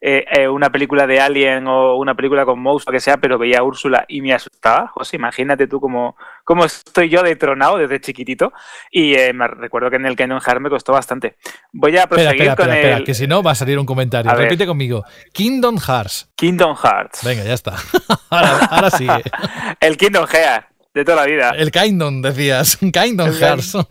eh, 0.00 0.24
eh, 0.30 0.48
una 0.48 0.70
película 0.70 1.06
de 1.06 1.20
Alien 1.20 1.66
o 1.66 1.96
una 1.96 2.14
película 2.14 2.44
con 2.44 2.60
monstruo, 2.60 2.92
que 2.92 3.00
sea, 3.00 3.16
pero 3.16 3.38
veía 3.38 3.60
a 3.60 3.62
Úrsula 3.62 4.04
y 4.08 4.20
me 4.20 4.34
asustaba. 4.34 4.88
José, 4.88 5.16
imagínate 5.16 5.66
tú 5.66 5.80
cómo, 5.80 6.16
cómo 6.44 6.64
estoy 6.64 7.08
yo 7.08 7.22
detronado 7.22 7.78
desde 7.78 8.00
chiquitito. 8.00 8.52
Y 8.90 9.14
eh, 9.14 9.32
me 9.32 9.48
recuerdo 9.48 9.90
que 9.90 9.96
en 9.96 10.06
el 10.06 10.16
Kingdom 10.16 10.40
Hearts 10.40 10.60
me 10.60 10.70
costó 10.70 10.92
bastante. 10.92 11.36
Voy 11.72 11.96
a 11.96 12.06
proseguir 12.06 12.54
con 12.54 12.70
el... 12.70 13.04
que 13.04 13.14
si 13.14 13.26
no 13.26 13.42
va 13.42 13.52
a 13.52 13.54
salir 13.54 13.78
un 13.78 13.86
comentario. 13.86 14.32
Repite 14.32 14.66
conmigo. 14.66 15.04
Kingdom 15.32 15.78
Hearts. 15.78 16.30
Kingdom 16.36 16.76
Hearts. 16.76 17.24
Venga, 17.24 17.44
ya 17.44 17.54
está. 17.54 17.74
ahora, 18.30 18.58
ahora 18.66 18.90
sí. 18.90 19.06
el 19.80 19.96
Kingdom 19.96 20.26
Hearts 20.26 20.73
de 20.94 21.04
toda 21.04 21.16
la 21.16 21.26
vida. 21.26 21.50
El 21.50 21.70
Kingdom, 21.70 22.22
decías. 22.22 22.76
Kingdom 22.92 23.32
Hearts. 23.32 23.76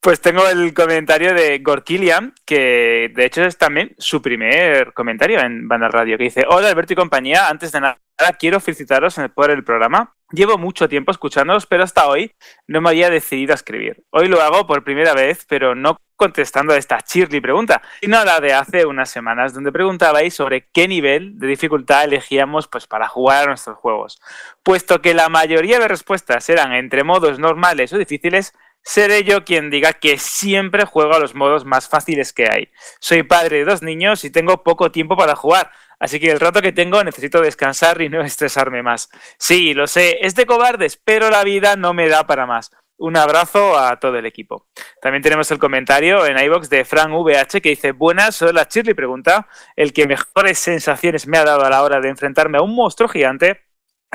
Pues 0.00 0.20
tengo 0.20 0.46
el 0.46 0.74
comentario 0.74 1.34
de 1.34 1.58
Gorkilian, 1.60 2.34
que 2.44 3.10
de 3.14 3.24
hecho 3.24 3.42
es 3.42 3.56
también 3.56 3.94
su 3.98 4.20
primer 4.20 4.92
comentario 4.92 5.40
en 5.40 5.66
Banda 5.66 5.88
Radio, 5.88 6.18
que 6.18 6.24
dice, 6.24 6.44
hola 6.48 6.68
Alberto 6.68 6.92
y 6.92 6.96
compañía, 6.96 7.48
antes 7.48 7.72
de 7.72 7.80
nada 7.80 7.98
quiero 8.38 8.60
felicitaros 8.60 9.16
por 9.34 9.50
el 9.50 9.64
programa. 9.64 10.14
Llevo 10.34 10.58
mucho 10.58 10.88
tiempo 10.88 11.12
escuchándolos, 11.12 11.66
pero 11.66 11.84
hasta 11.84 12.08
hoy 12.08 12.34
no 12.66 12.80
me 12.80 12.88
había 12.88 13.08
decidido 13.08 13.52
a 13.52 13.54
escribir. 13.54 14.02
Hoy 14.10 14.26
lo 14.26 14.40
hago 14.42 14.66
por 14.66 14.82
primera 14.82 15.14
vez, 15.14 15.46
pero 15.48 15.76
no 15.76 15.96
contestando 16.16 16.72
a 16.72 16.76
esta 16.76 17.00
chirly 17.02 17.40
pregunta, 17.40 17.82
sino 18.00 18.24
la 18.24 18.40
de 18.40 18.52
hace 18.52 18.84
unas 18.84 19.10
semanas, 19.10 19.54
donde 19.54 19.70
preguntabais 19.70 20.34
sobre 20.34 20.68
qué 20.72 20.88
nivel 20.88 21.38
de 21.38 21.46
dificultad 21.46 22.04
elegíamos 22.04 22.66
pues, 22.66 22.86
para 22.86 23.06
jugar 23.06 23.44
a 23.44 23.46
nuestros 23.46 23.76
juegos. 23.78 24.20
Puesto 24.64 25.00
que 25.00 25.14
la 25.14 25.28
mayoría 25.28 25.78
de 25.78 25.86
respuestas 25.86 26.48
eran 26.48 26.72
entre 26.72 27.04
modos 27.04 27.38
normales 27.38 27.92
o 27.92 27.98
difíciles, 27.98 28.54
seré 28.84 29.24
yo 29.24 29.44
quien 29.44 29.70
diga 29.70 29.94
que 29.94 30.18
siempre 30.18 30.84
juego 30.84 31.14
a 31.14 31.18
los 31.18 31.34
modos 31.34 31.64
más 31.64 31.88
fáciles 31.88 32.32
que 32.32 32.48
hay. 32.50 32.70
Soy 33.00 33.22
padre 33.22 33.58
de 33.58 33.64
dos 33.64 33.82
niños 33.82 34.24
y 34.24 34.30
tengo 34.30 34.62
poco 34.62 34.92
tiempo 34.92 35.16
para 35.16 35.34
jugar, 35.34 35.70
así 35.98 36.20
que 36.20 36.30
el 36.30 36.40
rato 36.40 36.62
que 36.62 36.72
tengo 36.72 37.02
necesito 37.02 37.40
descansar 37.40 38.00
y 38.02 38.08
no 38.08 38.20
estresarme 38.24 38.82
más. 38.82 39.08
Sí, 39.38 39.74
lo 39.74 39.86
sé, 39.86 40.18
es 40.20 40.34
de 40.34 40.46
cobardes, 40.46 41.00
pero 41.02 41.30
la 41.30 41.42
vida 41.42 41.76
no 41.76 41.94
me 41.94 42.08
da 42.08 42.26
para 42.26 42.46
más. 42.46 42.70
Un 42.96 43.16
abrazo 43.16 43.76
a 43.76 43.98
todo 43.98 44.16
el 44.18 44.26
equipo. 44.26 44.68
También 45.02 45.20
tenemos 45.20 45.50
el 45.50 45.58
comentario 45.58 46.24
en 46.26 46.38
iBox 46.38 46.70
de 46.70 46.84
Frank 46.84 47.10
VH 47.10 47.60
que 47.60 47.70
dice: 47.70 47.90
Buenas, 47.90 48.36
soy 48.36 48.52
la 48.52 48.68
Shirley. 48.70 48.94
Pregunta: 48.94 49.48
El 49.74 49.92
que 49.92 50.06
mejores 50.06 50.60
sensaciones 50.60 51.26
me 51.26 51.36
ha 51.36 51.44
dado 51.44 51.64
a 51.64 51.70
la 51.70 51.82
hora 51.82 52.00
de 52.00 52.08
enfrentarme 52.08 52.58
a 52.58 52.62
un 52.62 52.72
monstruo 52.72 53.08
gigante 53.08 53.64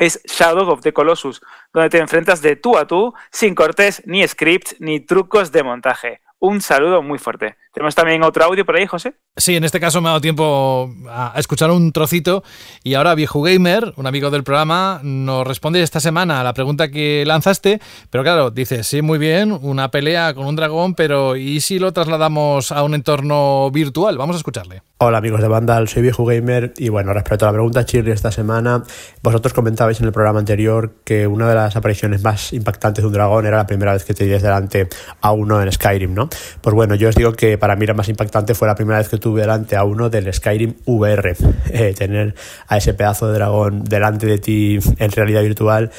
es 0.00 0.20
Shadow 0.24 0.68
of 0.70 0.80
the 0.80 0.92
Colossus, 0.92 1.40
donde 1.72 1.90
te 1.90 1.98
enfrentas 1.98 2.42
de 2.42 2.56
tú 2.56 2.76
a 2.76 2.86
tú, 2.86 3.14
sin 3.30 3.54
cortes, 3.54 4.02
ni 4.06 4.26
scripts, 4.26 4.76
ni 4.80 4.98
trucos 4.98 5.52
de 5.52 5.62
montaje. 5.62 6.20
Un 6.40 6.60
saludo 6.60 7.02
muy 7.02 7.18
fuerte. 7.18 7.56
Tenemos 7.72 7.94
también 7.94 8.24
otro 8.24 8.44
audio 8.44 8.66
por 8.66 8.76
ahí, 8.76 8.86
José. 8.86 9.14
Sí, 9.36 9.54
en 9.54 9.62
este 9.62 9.78
caso 9.78 10.00
me 10.00 10.08
ha 10.08 10.10
dado 10.10 10.20
tiempo 10.20 10.92
a 11.08 11.34
escuchar 11.36 11.70
un 11.70 11.92
trocito 11.92 12.42
y 12.82 12.94
ahora 12.94 13.14
Viejo 13.14 13.40
Gamer, 13.42 13.94
un 13.96 14.08
amigo 14.08 14.30
del 14.30 14.42
programa, 14.42 15.00
nos 15.04 15.46
responde 15.46 15.80
esta 15.80 16.00
semana 16.00 16.40
a 16.40 16.44
la 16.44 16.52
pregunta 16.52 16.90
que 16.90 17.22
lanzaste, 17.24 17.80
pero 18.10 18.24
claro, 18.24 18.50
dice, 18.50 18.82
sí, 18.82 19.02
muy 19.02 19.18
bien, 19.18 19.56
una 19.62 19.92
pelea 19.92 20.34
con 20.34 20.46
un 20.46 20.56
dragón, 20.56 20.94
pero 20.94 21.36
¿y 21.36 21.60
si 21.60 21.78
lo 21.78 21.92
trasladamos 21.92 22.72
a 22.72 22.82
un 22.82 22.94
entorno 22.94 23.70
virtual? 23.70 24.18
Vamos 24.18 24.34
a 24.34 24.38
escucharle. 24.38 24.82
Hola 24.98 25.18
amigos 25.18 25.40
de 25.40 25.48
Vandal, 25.48 25.88
soy 25.88 26.02
Viejo 26.02 26.26
Gamer 26.26 26.74
y 26.76 26.88
bueno, 26.88 27.14
respecto 27.14 27.46
a 27.46 27.48
la 27.48 27.52
pregunta 27.52 27.86
Chirri 27.86 28.10
esta 28.10 28.32
semana, 28.32 28.82
vosotros 29.22 29.54
comentabais 29.54 29.98
en 30.00 30.06
el 30.06 30.12
programa 30.12 30.40
anterior 30.40 30.96
que 31.04 31.26
una 31.26 31.48
de 31.48 31.54
las 31.54 31.76
apariciones 31.76 32.22
más 32.22 32.52
impactantes 32.52 33.02
de 33.02 33.06
un 33.06 33.14
dragón 33.14 33.46
era 33.46 33.56
la 33.56 33.66
primera 33.66 33.92
vez 33.92 34.04
que 34.04 34.12
te 34.12 34.24
dices 34.24 34.42
delante 34.42 34.88
a 35.22 35.32
uno 35.32 35.62
en 35.62 35.72
Skyrim, 35.72 36.12
¿no? 36.12 36.28
Pues 36.60 36.74
bueno, 36.74 36.96
yo 36.96 37.08
os 37.08 37.14
digo 37.14 37.32
que 37.32 37.59
para 37.60 37.76
mí 37.76 37.86
la 37.86 37.94
más 37.94 38.08
impactante 38.08 38.54
fue 38.54 38.66
la 38.66 38.74
primera 38.74 38.98
vez 38.98 39.08
que 39.08 39.18
tuve 39.18 39.42
delante 39.42 39.76
a 39.76 39.84
uno 39.84 40.10
del 40.10 40.32
Skyrim 40.32 40.74
VR. 40.86 41.36
Eh, 41.72 41.94
tener 41.94 42.34
a 42.66 42.78
ese 42.78 42.94
pedazo 42.94 43.28
de 43.28 43.34
dragón 43.34 43.84
delante 43.84 44.26
de 44.26 44.38
ti 44.38 44.78
en 44.98 45.12
realidad 45.12 45.42
virtual 45.42 45.90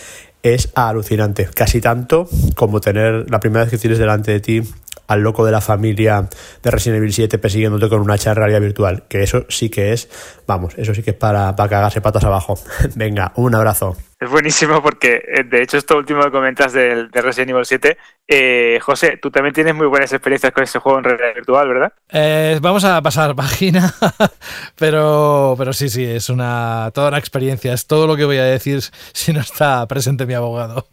es 0.43 0.69
alucinante. 0.75 1.47
Casi 1.53 1.79
tanto 1.79 2.27
como 2.55 2.81
tener 2.81 3.29
la 3.29 3.39
primera 3.39 3.63
vez 3.63 3.71
que 3.71 3.77
tienes 3.77 3.99
delante 3.99 4.31
de 4.31 4.39
ti 4.39 4.61
al 5.07 5.21
loco 5.21 5.45
de 5.45 5.51
la 5.51 5.61
familia 5.61 6.27
de 6.63 6.71
Resident 6.71 6.97
Evil 6.97 7.13
7 7.13 7.37
persiguiéndote 7.37 7.89
con 7.89 8.01
una 8.01 8.15
hacha 8.15 8.33
realidad 8.33 8.61
virtual. 8.61 9.03
Que 9.07 9.23
eso 9.23 9.45
sí 9.49 9.69
que 9.69 9.93
es, 9.93 10.09
vamos, 10.47 10.73
eso 10.77 10.93
sí 10.93 11.03
que 11.03 11.11
es 11.11 11.17
para, 11.17 11.55
para 11.55 11.69
cagarse 11.69 12.01
patas 12.01 12.23
abajo. 12.23 12.59
Venga, 12.95 13.31
un 13.35 13.55
abrazo. 13.55 13.95
Es 14.21 14.29
buenísimo 14.29 14.83
porque, 14.83 15.23
eh, 15.27 15.43
de 15.43 15.63
hecho, 15.63 15.77
esto 15.77 15.97
último 15.97 16.21
que 16.21 16.29
comentas 16.29 16.73
de 16.73 17.09
Resident 17.11 17.49
Evil 17.49 17.65
7, 17.65 17.97
eh, 18.27 18.79
José, 18.79 19.17
tú 19.19 19.31
también 19.31 19.51
tienes 19.51 19.73
muy 19.73 19.87
buenas 19.87 20.13
experiencias 20.13 20.53
con 20.53 20.63
ese 20.63 20.77
juego 20.77 20.99
en 20.99 21.05
realidad 21.05 21.33
virtual, 21.33 21.67
¿verdad? 21.67 21.93
Eh, 22.09 22.59
vamos 22.61 22.85
a 22.85 23.01
pasar 23.01 23.35
página, 23.35 23.91
pero, 24.77 25.55
pero 25.57 25.73
sí, 25.73 25.89
sí, 25.89 26.05
es 26.05 26.29
una 26.29 26.91
toda 26.93 27.07
una 27.07 27.17
experiencia, 27.17 27.73
es 27.73 27.87
todo 27.87 28.05
lo 28.05 28.15
que 28.15 28.25
voy 28.25 28.37
a 28.37 28.43
decir 28.43 28.81
si 29.11 29.33
no 29.33 29.41
está 29.41 29.87
presente 29.87 30.27
mi 30.27 30.35
abogado. 30.35 30.85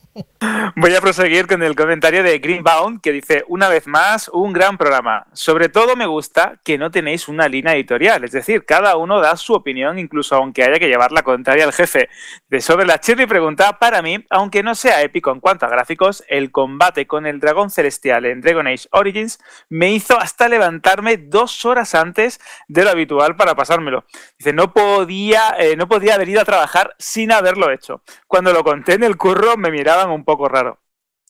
Voy 0.77 0.95
a 0.95 1.01
proseguir 1.01 1.47
con 1.47 1.63
el 1.63 1.75
comentario 1.75 2.23
de 2.23 2.39
Greenbound 2.39 3.01
que 3.01 3.13
dice, 3.13 3.45
una 3.49 3.69
vez 3.69 3.87
más, 3.87 4.29
un 4.33 4.53
gran 4.53 4.79
programa. 4.79 5.27
Sobre 5.33 5.69
todo 5.69 5.97
me 5.97 6.07
gusta 6.07 6.61
que 6.65 6.79
no 6.79 6.91
tenéis 6.91 7.29
una 7.29 7.49
línea 7.49 7.75
editorial, 7.75 8.25
es 8.25 8.33
decir, 8.33 8.65
cada 8.65 8.97
uno 8.97 9.21
da 9.21 9.37
su 9.37 9.55
opinión, 9.55 9.99
incluso 9.99 10.37
aunque 10.37 10.65
haya 10.65 10.79
que 10.79 10.89
llevar 10.89 11.13
la 11.13 11.23
contraria 11.23 11.65
al 11.65 11.73
jefe. 11.73 12.09
De 12.49 12.61
sobre 12.61 12.87
la 12.87 13.01
Chirri 13.01 13.27
pregunta, 13.27 13.79
para 13.79 14.03
mí, 14.03 14.25
aunque 14.31 14.63
no 14.63 14.75
sea 14.75 15.03
épico 15.03 15.31
en 15.33 15.41
cuanto 15.41 15.67
a 15.67 15.69
gráficos, 15.69 16.23
el 16.29 16.51
combate 16.51 17.07
con 17.07 17.27
el 17.27 17.41
dragón 17.41 17.71
celestial 17.71 18.25
en 18.27 18.41
Dragon 18.41 18.67
Age 18.67 18.89
Origins 18.93 19.39
me 19.69 19.93
hizo 19.93 20.19
hasta 20.19 20.49
levantarme 20.49 21.17
dos 21.17 21.65
horas 21.65 21.95
antes 21.95 22.41
de 22.69 22.85
lo 22.85 22.91
habitual 22.91 23.37
para 23.37 23.55
pasármelo. 23.55 24.05
Dice, 24.39 24.53
no 24.53 24.73
podía, 24.73 25.57
eh, 25.59 25.77
no 25.77 25.89
podía 25.89 26.15
haber 26.15 26.29
ido 26.29 26.41
a 26.41 26.45
trabajar 26.45 26.95
sin 26.99 27.33
haberlo 27.33 27.71
hecho. 27.71 28.03
Cuando 28.27 28.53
lo 28.53 28.65
conté 28.65 28.95
en 28.95 29.05
el 29.05 29.17
curro 29.17 29.57
me 29.57 29.71
miraban 29.71 30.08
un 30.15 30.25
poco 30.25 30.49
raro 30.49 30.81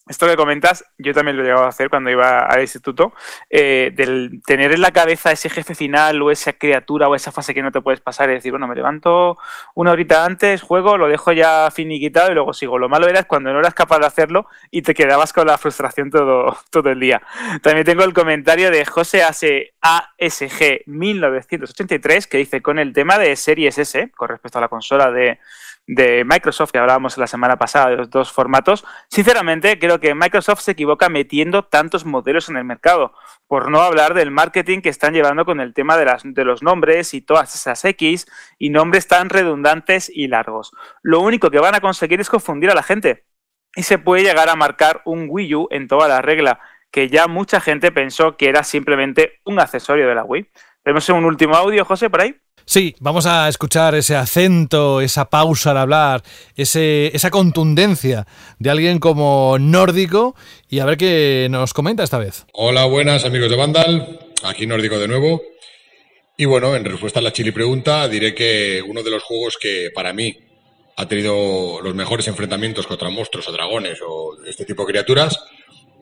esto 0.09 0.26
que 0.26 0.36
comentas, 0.36 0.84
yo 0.96 1.12
también 1.12 1.36
lo 1.36 1.42
he 1.42 1.46
llegado 1.46 1.66
a 1.66 1.68
hacer 1.68 1.90
cuando 1.90 2.10
iba 2.10 2.38
al 2.38 2.62
instituto, 2.62 3.12
eh, 3.50 3.92
del 3.94 4.40
tener 4.46 4.72
en 4.72 4.80
la 4.80 4.90
cabeza 4.90 5.32
ese 5.32 5.50
jefe 5.50 5.74
final 5.74 6.22
o 6.22 6.30
esa 6.30 6.55
criatura 6.55 7.09
o 7.09 7.14
esa 7.14 7.30
fase 7.30 7.52
que 7.52 7.62
no 7.62 7.70
te 7.70 7.82
puedes 7.82 8.00
pasar 8.00 8.30
y 8.30 8.34
decir, 8.34 8.52
bueno, 8.52 8.66
me 8.66 8.74
levanto 8.74 9.36
una 9.74 9.92
horita 9.92 10.24
antes, 10.24 10.62
juego, 10.62 10.96
lo 10.96 11.09
dejo 11.09 11.32
ya 11.32 11.70
finiquitado 11.70 12.30
y 12.30 12.34
luego 12.34 12.55
sigo. 12.55 12.78
Lo 12.78 12.88
malo 12.88 13.06
era 13.06 13.24
cuando 13.24 13.52
no 13.52 13.59
eras 13.59 13.74
capaz 13.74 13.98
de 13.98 14.06
hacerlo 14.06 14.46
y 14.70 14.82
te 14.82 14.94
quedabas 14.94 15.32
con 15.32 15.46
la 15.46 15.59
frustración 15.59 16.10
todo, 16.10 16.56
todo 16.70 16.88
el 16.90 17.00
día. 17.00 17.20
También 17.62 17.84
tengo 17.84 18.05
el 18.05 18.14
comentario 18.14 18.70
de 18.70 18.86
José 18.86 19.22
ASG 19.22 20.82
1983 20.86 22.26
que 22.26 22.38
dice 22.38 22.62
con 22.62 22.78
el 22.78 22.94
tema 22.94 23.18
de 23.18 23.36
Series 23.36 23.76
S, 23.76 24.10
con 24.16 24.28
respecto 24.28 24.56
a 24.59 24.62
la 24.62 24.68
consola 24.68 25.10
de 25.10 25.38
de 25.89 26.23
Microsoft 26.24 26.70
que 26.70 26.78
hablábamos 26.78 27.16
la 27.16 27.27
semana 27.27 27.56
pasada 27.56 27.89
de 27.89 27.97
los 27.97 28.10
dos 28.10 28.31
formatos, 28.31 28.85
sinceramente 29.09 29.78
creo 29.78 29.98
que 29.98 30.15
Microsoft 30.15 30.60
se 30.60 30.73
equivoca 30.73 31.09
metiendo 31.09 31.65
tantos 31.65 32.05
modelos 32.05 32.51
en 32.51 32.59
el 32.59 32.65
mercado, 32.65 33.15
por 33.47 33.70
no 33.70 33.81
hablar 33.81 34.12
del 34.12 34.31
marketing 34.31 34.82
que 34.82 34.90
están 34.90 35.15
llevando 35.15 35.47
con 35.47 35.60
el 35.60 35.73
tema 35.73 35.97
de, 35.97 36.05
las, 36.05 36.23
de 36.24 36.44
los 36.44 36.62
nombres 36.62 37.15
y 37.15 37.23
todas 37.23 37.55
esas 37.55 37.82
X 37.86 38.27
y 38.59 38.69
nombres 38.69 39.09
tan 39.09 39.31
redundantes 39.31 40.10
y 40.15 40.28
largos. 40.28 40.73
Lo 41.02 41.20
único 41.20 41.51
que 41.51 41.59
van 41.59 41.74
a 41.74 41.81
conseguir 41.81 42.20
es 42.20 42.28
confundir 42.28 42.70
a 42.70 42.74
la 42.74 42.82
gente 42.82 43.24
y 43.74 43.82
se 43.82 43.98
puede 43.98 44.24
llegar 44.24 44.51
a 44.51 44.56
marcar 44.56 45.01
un 45.06 45.27
Wii 45.31 45.55
U 45.55 45.69
en 45.70 45.89
toda 45.89 46.06
la 46.06 46.20
regla, 46.20 46.60
que 46.90 47.09
ya 47.09 47.28
mucha 47.28 47.60
gente 47.60 47.93
pensó 47.93 48.36
que 48.36 48.51
era 48.51 48.62
simplemente 48.62 49.40
un 49.44 49.59
accesorio 49.59 50.06
de 50.06 50.15
la 50.15 50.24
Wii. 50.24 50.51
Tenemos 50.89 51.06
un 51.10 51.27
último 51.27 51.55
audio, 51.55 51.85
José, 51.85 52.09
por 52.09 52.23
ahí. 52.23 52.35
Sí, 52.65 52.97
vamos 52.98 53.27
a 53.27 53.47
escuchar 53.51 53.94
ese 53.94 54.16
acento, 54.16 55.02
esa 55.02 55.28
pausa 55.28 55.73
al 55.73 55.77
hablar, 55.77 56.23
ese, 56.56 57.15
esa 57.15 57.31
contundencia 57.31 58.27
de 58.59 58.70
alguien 58.70 58.98
como 58.98 59.59
nórdico 59.60 60.35
y 60.66 60.78
a 60.78 60.86
ver 60.86 60.97
qué 60.97 61.48
nos 61.51 61.74
comenta 61.74 62.05
esta 62.05 62.16
vez. 62.16 62.47
Hola, 62.55 62.86
buenas 62.86 63.27
amigos 63.27 63.51
de 63.51 63.56
Vandal, 63.56 64.19
aquí 64.44 64.66
nórdico 64.66 64.98
de 64.98 65.09
nuevo. 65.09 65.43
Y 66.39 66.47
bueno, 66.47 66.74
en 66.74 66.86
respuesta 66.86 67.19
a 67.19 67.23
la 67.23 67.35
chili 67.35 67.51
pregunta, 67.51 68.09
diré 68.09 68.35
que 68.35 68.82
uno 68.82 69.02
de 69.02 69.10
los 69.10 69.23
juegos 69.24 69.59
que 69.60 69.90
para 69.94 70.15
mí 70.15 70.39
ha 70.97 71.06
tenido 71.06 71.82
los 71.82 71.94
mejores 71.94 72.28
enfrentamientos 72.28 72.86
contra 72.86 73.10
monstruos 73.10 73.47
o 73.47 73.52
dragones 73.52 73.98
o 74.09 74.43
este 74.47 74.65
tipo 74.65 74.86
de 74.86 74.93
criaturas 74.93 75.39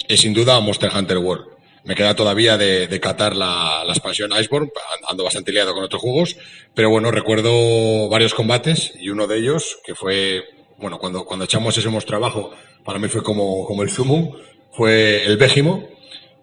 es 0.06 0.20
sin 0.20 0.32
duda 0.32 0.60
Monster 0.60 0.92
Hunter 0.96 1.18
World. 1.18 1.55
Me 1.86 1.94
queda 1.94 2.16
todavía 2.16 2.58
de, 2.58 2.88
de 2.88 3.00
catar 3.00 3.36
la, 3.36 3.84
expansión 3.88 4.32
Iceborne, 4.36 4.72
ando 5.08 5.22
bastante 5.22 5.52
liado 5.52 5.72
con 5.72 5.84
otros 5.84 6.02
juegos, 6.02 6.36
pero 6.74 6.90
bueno, 6.90 7.12
recuerdo 7.12 8.08
varios 8.08 8.34
combates 8.34 8.92
y 8.98 9.08
uno 9.08 9.28
de 9.28 9.38
ellos, 9.38 9.78
que 9.84 9.94
fue, 9.94 10.42
bueno, 10.78 10.98
cuando, 10.98 11.24
cuando 11.24 11.44
echamos 11.44 11.78
ese 11.78 11.88
monstruo 11.88 12.52
para 12.84 12.98
mí 12.98 13.06
fue 13.06 13.22
como, 13.22 13.64
como 13.66 13.84
el 13.84 13.90
sumum, 13.90 14.32
fue 14.72 15.24
el 15.26 15.36
Bégimo, 15.36 15.88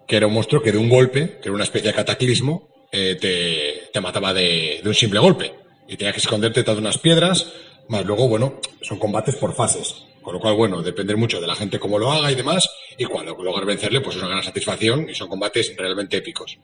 que 0.07 0.15
era 0.15 0.27
un 0.27 0.33
monstruo 0.33 0.61
que 0.61 0.71
de 0.71 0.77
un 0.77 0.87
golpe, 0.87 1.39
que 1.41 1.49
era 1.49 1.53
una 1.53 1.65
especie 1.65 1.89
de 1.89 1.95
cataclismo, 1.95 2.69
eh, 2.89 3.17
te, 3.19 3.89
te, 3.91 3.99
mataba 3.99 4.33
de, 4.33 4.79
de, 4.81 4.87
un 4.87 4.95
simple 4.95 5.19
golpe. 5.19 5.53
Y 5.89 5.97
tenías 5.97 6.13
que 6.13 6.21
esconderte 6.21 6.63
tras 6.63 6.77
unas 6.77 6.97
piedras, 6.97 7.51
más 7.89 8.05
luego, 8.05 8.29
bueno, 8.29 8.61
son 8.81 8.97
combates 8.97 9.35
por 9.35 9.53
fases. 9.53 10.05
Con 10.21 10.35
lo 10.35 10.39
cual, 10.39 10.55
bueno, 10.55 10.81
depende 10.81 11.15
mucho 11.15 11.41
de 11.41 11.47
la 11.47 11.55
gente 11.55 11.79
cómo 11.79 11.99
lo 11.99 12.11
haga 12.11 12.31
y 12.31 12.35
demás. 12.35 12.69
Y 12.97 13.05
cuando 13.05 13.35
lograr 13.41 13.65
vencerle, 13.65 14.01
pues 14.01 14.15
es 14.15 14.21
una 14.21 14.31
gran 14.31 14.43
satisfacción 14.43 15.09
y 15.09 15.15
son 15.15 15.27
combates 15.27 15.73
realmente 15.77 16.17
épicos. 16.17 16.57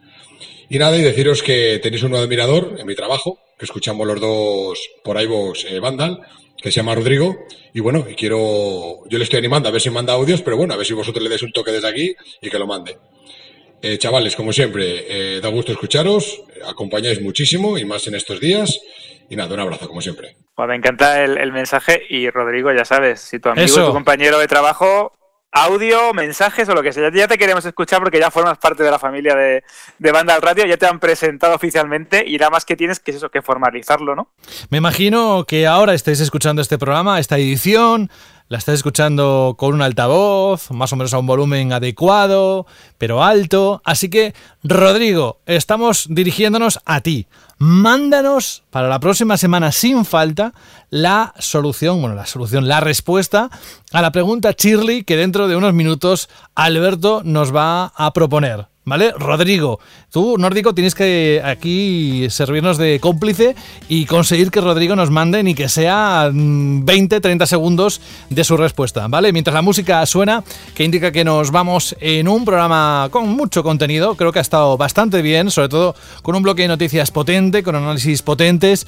Y 0.69 0.77
nada, 0.77 0.97
y 0.97 1.01
deciros 1.01 1.41
que 1.41 1.80
tenéis 1.81 2.03
un 2.03 2.11
nuevo 2.11 2.23
admirador 2.23 2.76
en 2.77 2.85
mi 2.85 2.95
trabajo, 2.95 3.39
que 3.57 3.65
escuchamos 3.65 4.06
los 4.06 4.19
dos 4.22 4.89
por 5.03 5.19
iVoox 5.19 5.65
eh, 5.65 5.80
Vandal, 5.80 6.22
que 6.61 6.72
se 6.72 6.77
llama 6.77 6.95
Rodrigo. 6.95 7.45
Y 7.73 7.80
bueno, 7.80 8.06
y 8.07 8.15
quiero, 8.15 9.07
yo 9.07 9.18
le 9.18 9.23
estoy 9.23 9.39
animando 9.39 9.69
a 9.69 9.72
ver 9.72 9.81
si 9.81 9.89
manda 9.89 10.14
audios, 10.14 10.41
pero 10.41 10.57
bueno, 10.57 10.73
a 10.73 10.77
ver 10.77 10.85
si 10.85 10.93
vosotros 10.93 11.23
le 11.23 11.30
des 11.30 11.41
un 11.41 11.51
toque 11.51 11.72
desde 11.72 11.88
aquí 11.88 12.15
y 12.41 12.49
que 12.49 12.60
lo 12.60 12.68
mande. 12.68 12.97
Eh, 13.81 13.97
chavales, 13.97 14.35
como 14.35 14.51
siempre, 14.51 15.06
eh, 15.07 15.39
da 15.41 15.49
gusto 15.49 15.72
escucharos, 15.72 16.43
acompañáis 16.68 17.22
muchísimo 17.22 17.77
y 17.77 17.85
más 17.85 18.06
en 18.07 18.15
estos 18.15 18.39
días. 18.39 18.80
Y 19.30 19.35
nada, 19.35 19.53
un 19.53 19.60
abrazo, 19.61 19.88
como 19.88 20.01
siempre. 20.01 20.35
Pues 20.56 20.68
me 20.68 20.76
encanta 20.76 21.23
el, 21.23 21.38
el, 21.38 21.51
mensaje 21.51 22.01
y 22.10 22.30
Rodrigo, 22.30 22.73
ya 22.73 22.84
sabes, 22.84 23.22
si 23.22 23.39
tu 23.39 23.49
amigo 23.49 23.65
Eso. 23.65 23.88
tu 23.88 23.93
compañero 23.93 24.39
de 24.39 24.47
trabajo, 24.47 25.14
audio, 25.51 26.13
mensajes 26.13 26.69
o 26.69 26.73
lo 26.73 26.84
que 26.84 26.93
sea, 26.93 27.11
ya 27.11 27.27
te 27.27 27.38
queremos 27.38 27.65
escuchar 27.65 27.99
porque 27.99 28.19
ya 28.19 28.30
formas 28.30 28.57
parte 28.57 28.84
de 28.84 28.91
la 28.91 28.99
familia 28.99 29.35
de, 29.35 29.63
de 29.97 30.11
Banda 30.11 30.35
al 30.35 30.41
Radio, 30.41 30.65
ya 30.65 30.77
te 30.77 30.85
han 30.85 30.99
presentado 30.99 31.55
oficialmente 31.55 32.23
y 32.26 32.38
nada 32.38 32.51
más 32.51 32.65
que 32.65 32.76
tienes 32.76 32.99
que 32.99 33.11
es 33.11 33.17
eso, 33.17 33.30
que 33.30 33.41
formalizarlo, 33.41 34.15
¿no? 34.15 34.30
Me 34.69 34.77
imagino 34.77 35.45
que 35.45 35.65
ahora 35.65 35.93
estáis 35.93 36.19
escuchando 36.19 36.61
este 36.61 36.77
programa, 36.77 37.19
esta 37.19 37.38
edición, 37.38 38.09
la 38.49 38.57
estás 38.57 38.76
escuchando 38.76 39.55
con 39.57 39.76
un 39.76 39.81
altavoz, 39.84 40.71
más 40.71 40.91
o 40.91 40.95
menos 40.95 41.13
a 41.13 41.19
un 41.19 41.27
volumen 41.27 41.71
adecuado, 41.71 42.65
pero 42.97 43.23
alto. 43.23 43.80
Así 43.85 44.09
que, 44.09 44.34
Rodrigo, 44.63 45.39
estamos 45.45 46.07
dirigiéndonos 46.09 46.80
a 46.85 47.01
ti. 47.01 47.27
Mándanos 47.61 48.64
para 48.69 48.88
la 48.88 49.02
próxima 49.02 49.36
semana 49.36 49.73
sin 49.73 50.06
falta 50.06 50.53
la 50.90 51.34
solución, 51.40 51.99
bueno, 51.99 52.15
la 52.15 52.26
solución, 52.26 52.69
la 52.69 52.80
respuesta 52.80 53.49
a 53.91 54.02
la 54.02 54.14
pregunta 54.14 54.56
Shirley 54.57 55.03
que 55.03 55.18
dentro 55.18 55.49
de 55.49 55.57
unos 55.57 55.73
minutos 55.73 56.30
Alberto 56.56 57.22
nos 57.26 57.53
va 57.53 57.88
a 57.98 58.14
proponer. 58.14 58.68
¿Vale? 58.89 59.13
Rodrigo, 59.17 59.79
tú, 60.11 60.37
nórdico, 60.39 60.73
tienes 60.73 60.95
que 60.95 61.41
aquí 61.45 62.27
servirnos 62.31 62.79
de 62.79 62.99
cómplice 62.99 63.55
y 63.87 64.05
conseguir 64.05 64.49
que 64.49 64.61
Rodrigo 64.61 64.95
nos 64.95 65.11
mande 65.11 65.43
ni 65.43 65.53
que 65.53 65.69
sea 65.69 66.31
20, 66.33 67.21
30 67.21 67.45
segundos 67.45 68.01
de 68.31 68.43
su 68.43 68.57
respuesta, 68.57 69.07
¿vale? 69.07 69.31
Mientras 69.31 69.53
la 69.53 69.61
música 69.61 70.03
suena, 70.07 70.43
que 70.73 70.83
indica 70.83 71.11
que 71.11 71.23
nos 71.23 71.51
vamos 71.51 71.95
en 71.99 72.27
un 72.27 72.45
programa 72.45 73.09
con 73.11 73.29
mucho 73.29 73.61
contenido, 73.61 74.15
creo 74.15 74.31
que 74.31 74.39
ha 74.39 74.41
estado 74.41 74.75
bastante 74.75 75.21
bien, 75.21 75.51
sobre 75.51 75.69
todo 75.69 75.95
con 76.23 76.35
un 76.35 76.41
bloque 76.41 76.63
de 76.63 76.69
noticias 76.69 77.11
potente, 77.11 77.61
con 77.61 77.75
análisis 77.75 78.23
potentes 78.23 78.87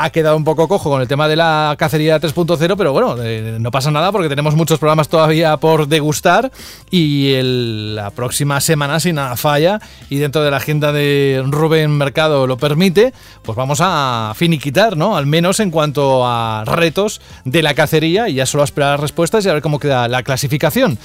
ha 0.00 0.10
quedado 0.10 0.36
un 0.36 0.44
poco 0.44 0.68
cojo 0.68 0.90
con 0.90 1.02
el 1.02 1.08
tema 1.08 1.26
de 1.26 1.34
la 1.34 1.74
cacería 1.76 2.20
3.0, 2.20 2.76
pero 2.76 2.92
bueno, 2.92 3.16
eh, 3.20 3.58
no 3.58 3.70
pasa 3.72 3.90
nada 3.90 4.12
porque 4.12 4.28
tenemos 4.28 4.54
muchos 4.54 4.78
programas 4.78 5.08
todavía 5.08 5.56
por 5.56 5.88
degustar 5.88 6.52
y 6.90 7.36
la 7.42 8.10
próxima 8.10 8.60
semana, 8.60 9.00
si 9.00 9.12
nada 9.12 9.36
falla 9.36 9.80
y 10.08 10.18
dentro 10.18 10.42
de 10.44 10.52
la 10.52 10.58
agenda 10.58 10.92
de 10.92 11.42
Rubén 11.46 11.90
Mercado 11.90 12.46
lo 12.46 12.56
permite, 12.58 13.12
pues 13.42 13.56
vamos 13.56 13.80
a 13.82 14.32
finiquitar, 14.36 14.96
¿no? 14.96 15.16
Al 15.16 15.26
menos 15.26 15.58
en 15.58 15.72
cuanto 15.72 16.24
a 16.24 16.62
retos 16.64 17.20
de 17.44 17.62
la 17.62 17.74
cacería 17.74 18.28
y 18.28 18.34
ya 18.34 18.46
solo 18.46 18.62
esperar 18.62 19.00
respuestas 19.00 19.44
y 19.46 19.48
a 19.48 19.52
ver 19.52 19.62
cómo 19.62 19.80
queda 19.80 20.06
la 20.06 20.22
clasificación. 20.22 20.96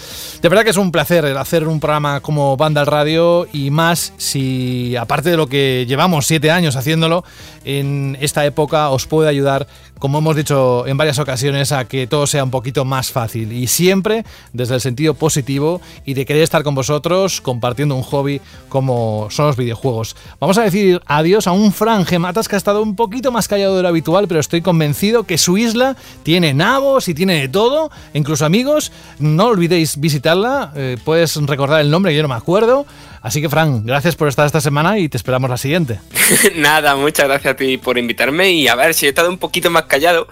De 0.42 0.50
verdad 0.50 0.64
que 0.64 0.70
es 0.70 0.78
un 0.78 0.92
placer 0.92 1.26
el 1.26 1.38
hacer 1.38 1.68
un 1.68 1.80
programa 1.80 2.20
como 2.20 2.58
Banda 2.58 2.82
al 2.82 2.88
Radio 2.88 3.48
y 3.52 3.72
más 3.72 4.14
si, 4.18 4.96
aparte 4.96 5.32
de 5.32 5.38
lo 5.38 5.48
que 5.48 5.86
llevamos 5.88 6.28
siete 6.28 6.52
años 6.52 6.76
haciéndolo, 6.76 7.24
en 7.66 8.18
esta 8.22 8.46
época 8.46 8.83
os 8.90 9.08
puede 9.08 9.30
ayudar, 9.30 9.68
como 10.00 10.20
hemos 10.20 10.36
dicho 10.36 10.86
en 10.88 10.98
varias 10.98 11.20
ocasiones, 11.20 11.72
a 11.72 11.86
que 11.86 12.08
todo 12.08 12.28
sea 12.28 12.44
un 12.44 12.52
poquito 12.52 12.86
más 12.86 13.12
fácil 13.12 13.52
y 13.52 13.68
siempre 13.68 14.26
desde 14.52 14.76
el 14.76 14.82
sentido 14.82 15.14
positivo 15.14 15.82
y 16.06 16.14
de 16.14 16.26
querer 16.26 16.44
estar 16.44 16.64
con 16.64 16.76
vosotros 16.76 17.42
compartiendo 17.42 17.96
un 17.96 18.04
hobby 18.04 18.42
como 18.70 19.28
son 19.30 19.48
los 19.48 19.58
videojuegos. 19.58 20.16
Vamos 20.40 20.58
a 20.58 20.64
decir 20.64 21.02
adiós 21.06 21.48
a 21.48 21.52
un 21.52 21.72
Fran 21.72 22.06
Gematas 22.06 22.48
que 22.48 22.56
ha 22.56 22.58
estado 22.58 22.82
un 22.82 22.96
poquito 22.96 23.32
más 23.32 23.48
callado 23.48 23.76
de 23.76 23.84
lo 23.84 23.88
habitual, 23.88 24.28
pero 24.28 24.40
estoy 24.40 24.62
convencido 24.62 25.24
que 25.24 25.38
su 25.38 25.58
isla 25.58 25.96
tiene 26.24 26.54
nabos 26.54 27.08
y 27.08 27.14
tiene 27.14 27.40
de 27.40 27.48
todo, 27.48 27.92
incluso 28.14 28.46
amigos. 28.46 28.92
No 29.20 29.46
olvidéis 29.48 30.00
visitarla, 30.00 30.72
eh, 30.76 30.98
puedes 31.04 31.36
recordar 31.36 31.82
el 31.82 31.90
nombre, 31.90 32.16
yo 32.16 32.22
no 32.22 32.28
me 32.28 32.36
acuerdo. 32.36 32.86
Así 33.24 33.42
que 33.42 33.48
Fran, 33.48 33.86
gracias 33.86 34.18
por 34.18 34.28
estar 34.28 34.46
esta 34.46 34.60
semana 34.60 35.00
y 35.00 35.08
te 35.08 35.16
esperamos 35.16 35.50
la 35.50 35.56
siguiente. 35.56 36.02
Nada, 36.56 36.98
muchas 36.98 37.26
gracias 37.26 37.54
a 37.54 37.56
ti 37.56 37.78
por 37.78 37.98
invitarme 37.98 38.52
y 38.52 38.68
a 38.68 38.76
ver 38.76 38.94
si 38.94 39.06
he 39.06 39.10
estado 39.10 39.30
un 39.30 39.38
poquito 39.38 39.72
más 39.72 39.84
callado 39.84 40.28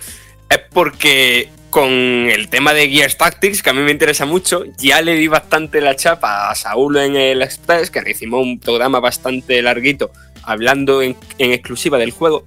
es 0.49 0.59
porque 0.73 1.49
con 1.69 1.89
el 1.89 2.49
tema 2.49 2.73
de 2.73 2.89
Gears 2.89 3.17
Tactics, 3.17 3.63
que 3.63 3.69
a 3.69 3.73
mí 3.73 3.81
me 3.81 3.91
interesa 3.91 4.25
mucho, 4.25 4.65
ya 4.77 5.01
le 5.01 5.15
di 5.15 5.29
bastante 5.29 5.79
la 5.79 5.95
chapa 5.95 6.51
a 6.51 6.55
Saúl 6.55 6.97
en 6.97 7.15
el 7.15 7.41
Express, 7.41 7.89
que 7.89 8.01
le 8.01 8.11
hicimos 8.11 8.43
un 8.43 8.59
programa 8.59 8.99
bastante 8.99 9.61
larguito 9.61 10.11
hablando 10.43 11.01
en, 11.01 11.15
en 11.37 11.53
exclusiva 11.53 11.97
del 11.97 12.11
juego. 12.11 12.45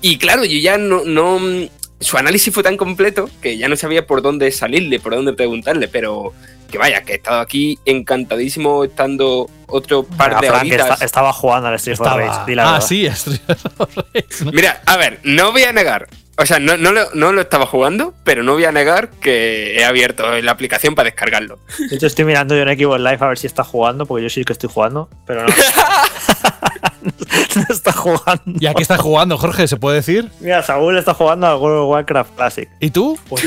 Y 0.00 0.16
claro, 0.16 0.46
yo 0.46 0.58
ya 0.60 0.78
no, 0.78 1.04
no... 1.04 1.38
Su 2.00 2.16
análisis 2.16 2.52
fue 2.54 2.62
tan 2.62 2.78
completo 2.78 3.28
que 3.42 3.58
ya 3.58 3.68
no 3.68 3.76
sabía 3.76 4.06
por 4.06 4.22
dónde 4.22 4.50
salirle, 4.50 4.98
por 4.98 5.14
dónde 5.14 5.34
preguntarle, 5.34 5.88
pero 5.88 6.32
que 6.74 6.78
vaya, 6.78 7.02
que 7.02 7.12
he 7.12 7.16
estado 7.16 7.40
aquí 7.40 7.78
encantadísimo 7.84 8.82
estando 8.82 9.48
otro 9.68 10.02
par 10.02 10.40
de 10.40 10.48
Fran, 10.48 10.62
que 10.62 10.74
horitas. 10.74 10.90
esta- 10.90 11.04
estaba 11.04 11.32
jugando 11.32 11.68
al 11.68 11.74
Street 11.76 11.98
Rage. 12.00 12.54
la 12.56 12.62
Ah, 12.68 12.72
verdad. 12.72 12.80
sí, 12.80 13.06
Street 13.06 13.40
Mira, 14.52 14.80
a 14.84 14.96
ver, 14.96 15.20
no 15.22 15.52
voy 15.52 15.62
a 15.62 15.72
negar. 15.72 16.08
O 16.36 16.46
sea, 16.46 16.58
no, 16.58 16.76
no, 16.76 16.92
lo, 16.92 17.10
no 17.14 17.32
lo 17.32 17.40
estaba 17.40 17.66
jugando, 17.66 18.12
pero 18.24 18.42
no 18.42 18.54
voy 18.54 18.64
a 18.64 18.72
negar 18.72 19.10
que 19.10 19.76
he 19.76 19.84
abierto 19.84 20.40
la 20.40 20.50
aplicación 20.50 20.94
para 20.94 21.06
descargarlo. 21.06 21.58
De 21.90 21.96
hecho, 21.96 22.06
estoy 22.06 22.24
mirando 22.24 22.56
yo 22.56 22.62
en 22.62 22.78
Xbox 22.78 23.00
Live 23.00 23.18
a 23.20 23.28
ver 23.28 23.38
si 23.38 23.46
está 23.46 23.62
jugando, 23.62 24.06
porque 24.06 24.24
yo 24.24 24.30
sí 24.30 24.44
que 24.44 24.52
estoy 24.52 24.70
jugando, 24.72 25.08
pero 25.26 25.44
no. 25.46 25.54
no 27.56 27.66
está 27.68 27.92
jugando. 27.92 28.42
¿Y 28.58 28.66
a 28.66 28.74
qué 28.74 28.82
estás 28.82 29.00
jugando, 29.00 29.36
Jorge? 29.36 29.68
¿Se 29.68 29.76
puede 29.76 29.96
decir? 29.96 30.30
Mira, 30.40 30.62
Saúl 30.62 30.96
está 30.96 31.14
jugando 31.14 31.46
al 31.46 31.56
World 31.56 31.82
of 31.82 31.90
Warcraft 31.90 32.34
Classic. 32.34 32.68
¿Y 32.80 32.90
tú? 32.90 33.18
Pues 33.28 33.44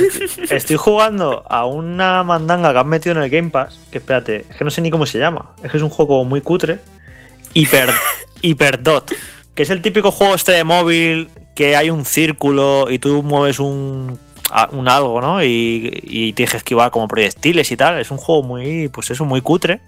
estoy 0.50 0.76
jugando 0.76 1.44
a 1.50 1.66
una 1.66 2.24
mandanga 2.24 2.72
que 2.74 2.80
han 2.80 2.88
metido 2.88 3.16
en 3.16 3.24
el 3.24 3.30
Game 3.30 3.50
Pass, 3.50 3.80
que 3.92 3.98
espérate, 3.98 4.46
es 4.50 4.56
que 4.56 4.64
no 4.64 4.70
sé 4.70 4.82
ni 4.82 4.92
cómo 4.92 5.06
se 5.06 5.20
llama. 5.20 5.52
Es 5.64 5.72
que 5.72 5.78
es 5.78 5.84
un 5.84 5.90
juego 5.90 6.24
muy 6.24 6.42
cutre. 6.42 6.80
Hyper, 7.54 7.90
Hyperdot, 8.42 9.14
que 9.58 9.64
es 9.64 9.72
el 9.72 9.82
típico 9.82 10.12
juego 10.12 10.36
este 10.36 10.52
de 10.52 10.64
móvil 10.64 11.30
que 11.56 11.76
hay 11.76 11.90
un 11.90 12.06
círculo 12.06 12.92
y 12.92 13.00
tú 13.00 13.24
mueves 13.24 13.60
un, 13.60 14.20
un 14.72 14.88
algo, 14.88 15.20
¿no? 15.20 15.44
Y, 15.44 16.04
y 16.04 16.34
tienes 16.34 16.52
que 16.52 16.58
esquivar 16.58 16.92
como 16.92 17.08
proyectiles 17.08 17.72
y 17.72 17.76
tal. 17.76 17.98
Es 18.00 18.12
un 18.12 18.20
juego 18.20 18.44
muy, 18.44 18.88
pues 18.90 19.10
eso, 19.10 19.26
muy 19.26 19.42
cutre. 19.42 19.82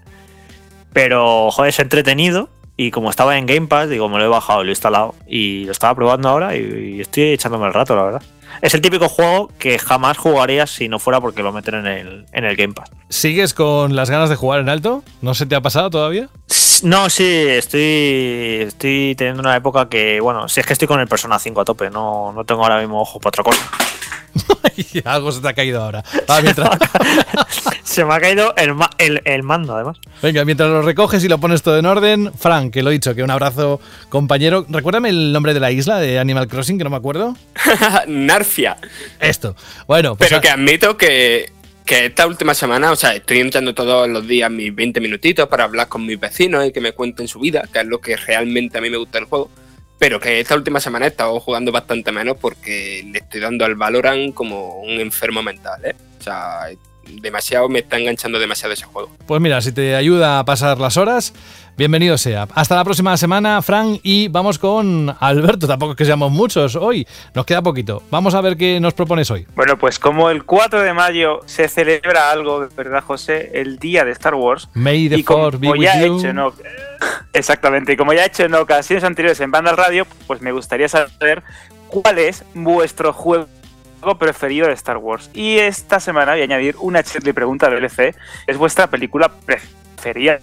Pero, 0.92 1.52
joder, 1.52 1.68
es 1.68 1.78
entretenido. 1.78 2.48
Y 2.76 2.90
como 2.90 3.10
estaba 3.10 3.38
en 3.38 3.46
Game 3.46 3.68
Pass, 3.68 3.88
digo, 3.88 4.08
me 4.08 4.18
lo 4.18 4.24
he 4.24 4.28
bajado, 4.28 4.64
lo 4.64 4.70
he 4.70 4.72
instalado. 4.72 5.14
Y 5.28 5.66
lo 5.66 5.70
estaba 5.70 5.94
probando 5.94 6.28
ahora 6.28 6.56
y 6.56 7.00
estoy 7.00 7.30
echándome 7.30 7.68
el 7.68 7.72
rato, 7.72 7.94
la 7.94 8.02
verdad. 8.02 8.22
Es 8.62 8.74
el 8.74 8.82
típico 8.82 9.08
juego 9.08 9.50
que 9.58 9.78
jamás 9.78 10.18
jugarías 10.18 10.70
si 10.70 10.88
no 10.88 10.98
fuera 10.98 11.20
porque 11.20 11.42
lo 11.42 11.52
meten 11.52 11.76
en 11.76 11.86
el, 11.86 12.26
en 12.32 12.44
el 12.44 12.56
Game 12.56 12.74
Pass. 12.74 12.90
¿Sigues 13.08 13.54
con 13.54 13.96
las 13.96 14.10
ganas 14.10 14.28
de 14.28 14.36
jugar 14.36 14.60
en 14.60 14.68
alto? 14.68 15.02
¿No 15.22 15.34
se 15.34 15.46
te 15.46 15.54
ha 15.54 15.60
pasado 15.62 15.88
todavía? 15.88 16.28
No, 16.82 17.08
sí, 17.08 17.24
estoy, 17.26 18.66
estoy 18.66 19.14
teniendo 19.16 19.40
una 19.40 19.56
época 19.56 19.88
que, 19.88 20.20
bueno, 20.20 20.48
si 20.48 20.60
es 20.60 20.66
que 20.66 20.74
estoy 20.74 20.88
con 20.88 21.00
el 21.00 21.08
Persona 21.08 21.38
5 21.38 21.60
a 21.60 21.64
tope, 21.64 21.90
no, 21.90 22.32
no 22.32 22.44
tengo 22.44 22.62
ahora 22.62 22.80
mismo 22.80 23.00
ojo 23.00 23.18
para 23.18 23.28
otra 23.30 23.44
cosa. 23.44 23.70
Algo 25.04 25.32
se 25.32 25.40
te 25.40 25.48
ha 25.48 25.52
caído 25.52 25.82
ahora. 25.82 26.02
Mientras- 26.42 26.70
Se 27.84 28.04
me 28.04 28.14
ha 28.14 28.20
caído 28.20 28.54
el, 28.56 28.74
ma- 28.74 28.90
el, 28.98 29.20
el 29.24 29.42
mando, 29.42 29.74
además. 29.74 29.98
Venga, 30.22 30.44
mientras 30.44 30.70
lo 30.70 30.82
recoges 30.82 31.24
y 31.24 31.28
lo 31.28 31.38
pones 31.38 31.62
todo 31.62 31.76
en 31.78 31.86
orden, 31.86 32.32
Frank, 32.38 32.72
que 32.72 32.82
lo 32.84 32.90
he 32.90 32.92
dicho, 32.94 33.14
que 33.16 33.22
un 33.24 33.30
abrazo, 33.30 33.80
compañero. 34.08 34.64
Recuérdame 34.68 35.08
el 35.08 35.32
nombre 35.32 35.54
de 35.54 35.60
la 35.60 35.72
isla 35.72 35.98
de 35.98 36.18
Animal 36.20 36.46
Crossing, 36.46 36.78
que 36.78 36.84
no 36.84 36.90
me 36.90 36.96
acuerdo. 36.96 37.36
Narfia. 38.06 38.76
Esto. 39.18 39.56
Bueno, 39.88 40.14
pues 40.16 40.28
Pero 40.30 40.40
que 40.40 40.50
admito 40.50 40.96
que, 40.96 41.50
que 41.84 42.06
esta 42.06 42.26
última 42.28 42.54
semana, 42.54 42.92
o 42.92 42.96
sea, 42.96 43.14
estoy 43.14 43.40
entrando 43.40 43.74
todos 43.74 44.08
los 44.08 44.26
días 44.26 44.50
mis 44.50 44.72
20 44.74 45.00
minutitos 45.00 45.48
para 45.48 45.64
hablar 45.64 45.88
con 45.88 46.06
mis 46.06 46.18
vecinos 46.20 46.64
y 46.66 46.72
que 46.72 46.80
me 46.80 46.92
cuenten 46.92 47.26
su 47.26 47.40
vida, 47.40 47.64
que 47.72 47.80
es 47.80 47.86
lo 47.86 48.00
que 48.00 48.16
realmente 48.16 48.78
a 48.78 48.80
mí 48.80 48.88
me 48.90 48.98
gusta 48.98 49.18
del 49.18 49.26
juego. 49.26 49.50
Pero 50.00 50.18
que 50.18 50.40
esta 50.40 50.54
última 50.54 50.80
semana 50.80 51.04
he 51.04 51.08
estado 51.08 51.38
jugando 51.40 51.70
bastante 51.72 52.10
menos 52.10 52.38
porque 52.40 53.04
le 53.06 53.18
estoy 53.18 53.38
dando 53.38 53.66
al 53.66 53.74
Valorant 53.74 54.32
como 54.32 54.80
un 54.80 54.98
enfermo 54.98 55.42
mental, 55.42 55.84
¿eh? 55.84 55.94
O 56.18 56.22
sea, 56.22 56.70
demasiado 57.20 57.68
me 57.68 57.80
está 57.80 57.98
enganchando 57.98 58.38
demasiado 58.38 58.72
ese 58.72 58.86
juego. 58.86 59.14
Pues 59.26 59.42
mira, 59.42 59.60
si 59.60 59.72
te 59.72 59.94
ayuda 59.94 60.38
a 60.38 60.44
pasar 60.46 60.78
las 60.78 60.96
horas, 60.96 61.34
bienvenido 61.80 62.18
sea. 62.18 62.46
Hasta 62.54 62.76
la 62.76 62.84
próxima 62.84 63.16
semana, 63.16 63.62
Frank, 63.62 64.00
y 64.02 64.28
vamos 64.28 64.58
con 64.58 65.16
Alberto. 65.18 65.66
Tampoco 65.66 65.92
es 65.92 65.96
que 65.96 66.04
seamos 66.04 66.30
muchos 66.30 66.76
hoy, 66.76 67.06
nos 67.34 67.46
queda 67.46 67.62
poquito. 67.62 68.02
Vamos 68.10 68.34
a 68.34 68.42
ver 68.42 68.58
qué 68.58 68.78
nos 68.80 68.92
propones 68.92 69.30
hoy. 69.30 69.46
Bueno, 69.54 69.78
pues 69.78 69.98
como 69.98 70.28
el 70.28 70.44
4 70.44 70.82
de 70.82 70.92
mayo 70.92 71.40
se 71.46 71.68
celebra 71.68 72.30
algo, 72.30 72.68
¿verdad, 72.76 73.02
José? 73.02 73.52
El 73.54 73.78
día 73.78 74.04
de 74.04 74.10
Star 74.12 74.34
Wars. 74.34 74.68
May 74.74 75.08
the 75.08 75.16
y 75.20 75.24
como 75.24 75.50
be 75.52 75.70
with 75.70 75.80
ya 75.80 75.98
he 76.02 76.06
you. 76.06 76.18
hecho 76.18 76.28
oc- 76.28 76.62
Exactamente, 77.32 77.94
y 77.94 77.96
como 77.96 78.12
ya 78.12 78.24
he 78.24 78.26
hecho 78.26 78.44
en 78.44 78.54
ocasiones 78.56 79.02
anteriores 79.02 79.40
en 79.40 79.50
Banda 79.50 79.72
Radio, 79.72 80.06
pues 80.26 80.42
me 80.42 80.52
gustaría 80.52 80.86
saber 80.90 81.42
cuál 81.88 82.18
es 82.18 82.44
vuestro 82.52 83.14
juego 83.14 83.48
preferido 84.18 84.66
de 84.66 84.74
Star 84.74 84.98
Wars. 84.98 85.30
Y 85.32 85.56
esta 85.56 85.98
semana 85.98 86.32
voy 86.32 86.42
a 86.42 86.44
añadir 86.44 86.76
una 86.78 87.02
chile 87.02 87.32
pregunta 87.32 87.70
del 87.70 87.78
LC. 87.84 88.14
¿Es 88.46 88.58
vuestra 88.58 88.86
película 88.88 89.30
preferida? 89.46 90.40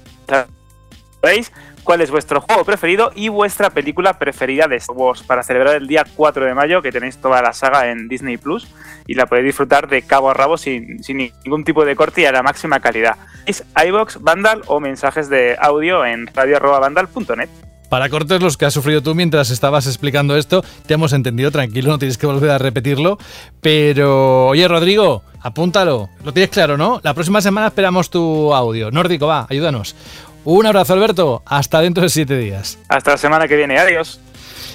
¿Sabéis 1.28 1.52
cuál 1.84 2.00
es 2.00 2.10
vuestro 2.10 2.40
juego 2.40 2.64
preferido 2.64 3.12
y 3.14 3.28
vuestra 3.28 3.70
película 3.70 4.18
preferida 4.18 4.70
de 4.70 4.78
Star 4.78 4.96
Wars 4.96 5.24
para 5.24 5.44
celebrar 5.44 5.76
el 5.76 5.86
día 5.86 6.06
4 6.16 6.46
de 6.46 6.54
mayo 6.54 6.82
que 6.82 6.90
tenéis 6.90 7.18
toda 7.18 7.42
la 7.42 7.52
saga 7.52 7.92
en 7.92 8.08
Disney 8.08 8.38
Plus 8.38 8.66
y 9.08 9.16
la 9.16 9.26
podéis 9.26 9.48
disfrutar 9.48 9.90
de 9.90 10.04
cabo 10.04 10.30
a 10.30 10.34
rabo 10.34 10.58
sin, 10.58 11.04
sin 11.04 11.18
ningún 11.18 11.66
tipo 11.66 11.84
de 11.84 11.98
corte 11.98 12.22
y 12.22 12.26
a 12.26 12.32
la 12.32 12.44
máxima 12.44 12.80
calidad? 12.80 13.18
¿Es 13.46 13.66
iBox, 13.88 14.22
Vandal 14.22 14.62
o 14.68 14.80
mensajes 14.80 15.28
de 15.28 15.58
audio 15.60 16.06
en 16.06 16.28
radio.vandal.net? 16.28 17.50
Para 17.90 18.10
cortes 18.10 18.42
los 18.42 18.58
que 18.58 18.66
has 18.66 18.74
sufrido 18.74 19.02
tú 19.02 19.16
mientras 19.16 19.50
estabas 19.50 19.88
explicando 19.88 20.36
esto, 20.36 20.64
te 20.86 20.94
hemos 20.94 21.14
entendido, 21.14 21.52
tranquilo, 21.52 21.90
no 21.90 22.00
tienes 22.00 22.18
que 22.18 22.28
volver 22.28 22.52
a 22.52 22.58
repetirlo. 22.58 23.18
Pero, 23.62 24.48
oye, 24.48 24.68
Rodrigo, 24.68 25.24
apúntalo. 25.42 26.10
Lo 26.26 26.34
tienes 26.34 26.50
claro, 26.50 26.78
¿no? 26.78 27.00
La 27.04 27.14
próxima 27.14 27.40
semana 27.40 27.68
esperamos 27.68 28.10
tu 28.10 28.54
audio. 28.54 28.92
Nórdico, 28.92 29.28
va, 29.28 29.48
ayúdanos. 29.50 29.96
Un 30.50 30.66
abrazo, 30.66 30.94
Alberto. 30.94 31.44
Hasta 31.46 31.82
dentro 31.82 32.04
de 32.04 32.10
siete 32.10 32.38
días. 32.38 32.80
Hasta 32.88 33.12
la 33.12 33.18
semana 33.18 33.50
que 33.50 33.58
viene. 33.58 33.78
Adiós. 33.80 34.22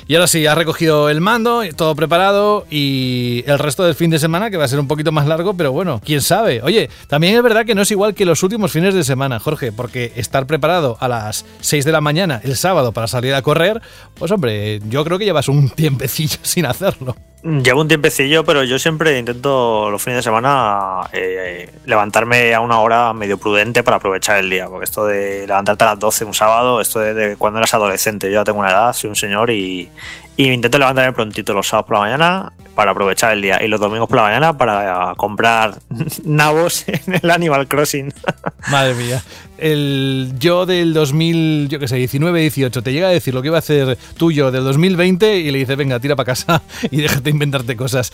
Y 0.08 0.14
ahora 0.16 0.26
sí, 0.26 0.46
has 0.46 0.58
recogido 0.58 1.08
el 1.08 1.20
mando, 1.20 1.62
todo 1.76 1.94
preparado 1.94 2.66
y 2.70 3.44
el 3.46 3.58
resto 3.58 3.84
del 3.84 3.94
fin 3.94 4.10
de 4.10 4.18
semana, 4.18 4.50
que 4.50 4.56
va 4.56 4.64
a 4.64 4.68
ser 4.68 4.80
un 4.80 4.88
poquito 4.88 5.12
más 5.12 5.26
largo, 5.26 5.54
pero 5.54 5.72
bueno, 5.72 6.00
quién 6.04 6.20
sabe. 6.20 6.60
Oye, 6.62 6.90
también 7.06 7.36
es 7.36 7.42
verdad 7.42 7.64
que 7.64 7.74
no 7.74 7.82
es 7.82 7.90
igual 7.90 8.14
que 8.14 8.24
los 8.24 8.42
últimos 8.42 8.72
fines 8.72 8.94
de 8.94 9.04
semana, 9.04 9.38
Jorge, 9.38 9.70
porque 9.70 10.12
estar 10.16 10.46
preparado 10.46 10.96
a 11.00 11.08
las 11.08 11.44
6 11.60 11.84
de 11.84 11.92
la 11.92 12.00
mañana 12.00 12.40
el 12.42 12.56
sábado 12.56 12.92
para 12.92 13.06
salir 13.06 13.34
a 13.34 13.42
correr, 13.42 13.80
pues 14.14 14.30
hombre, 14.32 14.80
yo 14.88 15.04
creo 15.04 15.18
que 15.18 15.24
llevas 15.24 15.48
un 15.48 15.70
tiempecillo 15.74 16.38
sin 16.42 16.66
hacerlo. 16.66 17.16
Llevo 17.44 17.80
un 17.80 17.88
tiempecillo, 17.88 18.44
pero 18.44 18.62
yo 18.62 18.78
siempre 18.78 19.18
intento 19.18 19.90
los 19.90 20.00
fines 20.00 20.18
de 20.18 20.22
semana 20.22 21.08
eh, 21.12 21.68
levantarme 21.86 22.54
a 22.54 22.60
una 22.60 22.78
hora 22.78 23.12
medio 23.12 23.36
prudente 23.36 23.82
para 23.82 23.96
aprovechar 23.96 24.38
el 24.38 24.48
día, 24.48 24.68
porque 24.68 24.84
esto 24.84 25.06
de 25.06 25.44
levantarte 25.48 25.82
a 25.82 25.88
las 25.88 25.98
12 25.98 26.24
un 26.24 26.34
sábado, 26.34 26.80
esto 26.80 27.00
de, 27.00 27.14
de 27.14 27.36
cuando 27.36 27.58
eras 27.58 27.74
adolescente, 27.74 28.28
yo 28.28 28.34
ya 28.34 28.44
tengo 28.44 28.60
una 28.60 28.70
edad, 28.70 28.92
soy 28.92 29.10
un 29.10 29.16
señor 29.16 29.50
y, 29.50 29.90
Y 30.36 30.48
me 30.48 30.54
intento 30.54 30.78
levantarme 30.78 31.12
prontito 31.12 31.52
los 31.52 31.68
sábados 31.68 31.86
por 31.86 31.96
la 31.96 32.00
mañana 32.00 32.52
para 32.74 32.92
aprovechar 32.92 33.32
el 33.32 33.42
día 33.42 33.62
y 33.62 33.68
los 33.68 33.78
domingos 33.78 34.08
por 34.08 34.16
la 34.16 34.24
mañana 34.24 34.56
para 34.56 35.14
comprar 35.16 35.78
nabos 36.24 36.84
en 36.88 37.20
el 37.22 37.30
Animal 37.30 37.68
Crossing. 37.68 38.12
Madre 38.70 38.94
mía. 38.94 39.22
El 39.58 40.32
yo 40.38 40.66
del 40.66 40.94
2000, 40.94 41.68
yo 41.68 41.78
qué 41.78 41.86
sé, 41.86 41.96
19, 41.96 42.40
18, 42.40 42.82
te 42.82 42.92
llega 42.92 43.08
a 43.08 43.10
decir 43.10 43.34
lo 43.34 43.42
que 43.42 43.48
iba 43.48 43.58
a 43.58 43.60
hacer 43.60 43.96
tuyo 44.16 44.50
del 44.50 44.64
2020 44.64 45.36
y 45.36 45.50
le 45.50 45.58
dice, 45.58 45.76
venga, 45.76 46.00
tira 46.00 46.16
para 46.16 46.26
casa 46.26 46.62
y 46.90 46.96
déjate 47.02 47.30
inventarte 47.30 47.76
cosas. 47.76 48.12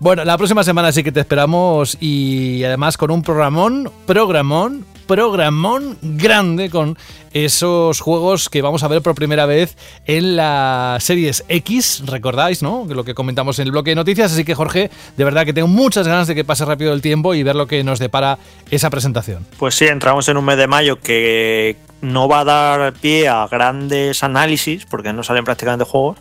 Bueno, 0.00 0.24
la 0.24 0.36
próxima 0.38 0.64
semana 0.64 0.90
sí 0.90 1.04
que 1.04 1.12
te 1.12 1.20
esperamos 1.20 1.98
y 2.00 2.64
además 2.64 2.96
con 2.96 3.10
un 3.10 3.22
programón, 3.22 3.92
programón, 4.06 4.84
programón 5.08 5.98
grande 6.02 6.70
con 6.70 6.96
esos 7.32 8.00
juegos 8.00 8.48
que 8.48 8.62
vamos 8.62 8.84
a 8.84 8.88
ver 8.88 9.02
por 9.02 9.14
primera 9.14 9.46
vez 9.46 9.76
en 10.04 10.36
las 10.36 11.02
series 11.02 11.44
X, 11.48 12.04
recordáis, 12.06 12.62
¿no? 12.62 12.86
Lo 12.88 13.04
que 13.04 13.14
comentamos 13.14 13.58
en 13.58 13.66
el 13.66 13.72
bloque 13.72 13.90
de 13.90 13.96
noticias, 13.96 14.32
así 14.32 14.44
que 14.44 14.54
Jorge, 14.54 14.90
de 15.16 15.24
verdad 15.24 15.44
que 15.44 15.52
tengo 15.52 15.66
muchas 15.66 16.06
ganas 16.06 16.28
de 16.28 16.34
que 16.34 16.44
pase 16.44 16.64
rápido 16.64 16.92
el 16.92 17.00
tiempo 17.00 17.34
y 17.34 17.42
ver 17.42 17.56
lo 17.56 17.66
que 17.66 17.82
nos 17.82 17.98
depara 17.98 18.38
esa 18.70 18.90
presentación. 18.90 19.46
Pues 19.58 19.74
sí, 19.74 19.86
entramos 19.86 20.28
en 20.28 20.36
un 20.36 20.44
mes 20.44 20.58
de 20.58 20.66
mayo 20.66 21.00
que 21.00 21.76
no 22.02 22.28
va 22.28 22.40
a 22.40 22.44
dar 22.44 22.92
pie 22.92 23.28
a 23.28 23.48
grandes 23.48 24.22
análisis, 24.22 24.84
porque 24.84 25.12
no 25.12 25.24
salen 25.24 25.44
prácticamente 25.44 25.84
juegos, 25.84 26.18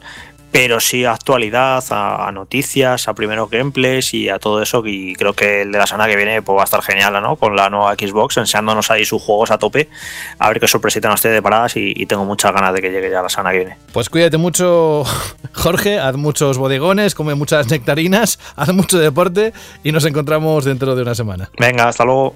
pero 0.58 0.80
sí 0.80 1.06
a 1.06 1.12
actualidad, 1.12 1.84
a, 1.92 2.32
noticias, 2.32 3.08
a 3.08 3.14
primeros 3.14 3.48
gameplays 3.52 4.16
y 4.16 4.28
a 4.28 4.40
todo 4.40 4.60
eso. 4.60 4.82
Y 4.88 5.14
creo 5.14 5.34
que 5.34 5.62
el 5.62 5.72
de 5.72 5.78
la 5.78 5.86
semana 5.86 6.10
que 6.10 6.16
viene 6.16 6.42
pues, 6.42 6.58
va 6.58 6.62
a 6.62 6.64
estar 6.64 6.82
genial, 6.82 7.14
¿no? 7.22 7.36
Con 7.36 7.56
la 7.56 7.70
nueva 7.70 7.94
Xbox, 7.94 8.38
enseñándonos 8.38 8.90
ahí 8.90 9.06
sus 9.06 9.22
juegos 9.22 9.52
a 9.52 9.60
tope. 9.60 9.88
A 10.40 10.48
ver 10.48 10.60
qué 10.60 10.68
sorpresitas 10.68 11.12
nos 11.12 11.22
de 11.22 11.44
paradas 11.44 11.78
y, 11.78 11.94
y, 11.96 12.08
tengo 12.08 12.26
muchas 12.26 12.54
ganas 12.54 12.74
de 12.74 12.82
que 12.82 12.90
llegue 12.90 13.12
ya 13.12 13.22
la 13.22 13.30
semana 13.30 13.52
que 13.52 13.58
viene. 13.60 13.78
Pues 13.94 14.10
cuídate 14.10 14.38
mucho, 14.38 15.04
Jorge, 15.54 16.00
haz 16.00 16.16
muchos 16.16 16.58
bodegones, 16.58 17.14
come 17.14 17.36
muchas 17.36 17.70
nectarinas, 17.70 18.40
haz 18.56 18.74
mucho 18.74 18.98
deporte 18.98 19.54
y 19.84 19.92
nos 19.92 20.06
encontramos 20.06 20.66
dentro 20.66 20.96
de 20.96 21.04
una 21.04 21.14
semana. 21.14 21.52
Venga, 21.60 21.88
hasta 21.88 22.04
luego. 22.04 22.34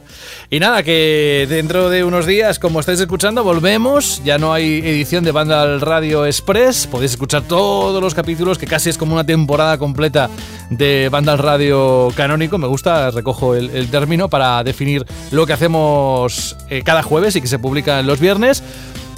Y 0.51 0.59
nada, 0.59 0.83
que 0.83 1.47
dentro 1.49 1.89
de 1.89 2.03
unos 2.03 2.27
días, 2.27 2.59
como 2.59 2.81
estáis 2.81 2.99
escuchando, 2.99 3.43
volvemos. 3.43 4.21
Ya 4.23 4.37
no 4.37 4.53
hay 4.53 4.77
edición 4.77 5.23
de 5.23 5.31
Banda 5.31 5.63
al 5.63 5.81
Radio 5.81 6.27
Express. 6.27 6.85
Podéis 6.85 7.13
escuchar 7.13 7.41
todos 7.47 7.99
los 7.99 8.10
capítulos, 8.13 8.57
que 8.57 8.67
casi 8.67 8.89
es 8.89 8.97
como 8.97 9.13
una 9.13 9.25
temporada 9.25 9.77
completa 9.77 10.29
de 10.69 11.09
Banda 11.09 11.33
al 11.33 11.39
Radio 11.39 12.09
canónico. 12.15 12.57
Me 12.57 12.67
gusta, 12.67 13.11
recojo 13.11 13.55
el, 13.55 13.87
término 13.89 14.29
para 14.29 14.63
definir 14.63 15.05
lo 15.31 15.45
que 15.45 15.53
hacemos 15.53 16.55
eh, 16.69 16.81
cada 16.83 17.03
jueves 17.03 17.35
y 17.35 17.41
que 17.41 17.47
se 17.47 17.59
publica 17.59 18.01
los 18.01 18.19
viernes. 18.19 18.63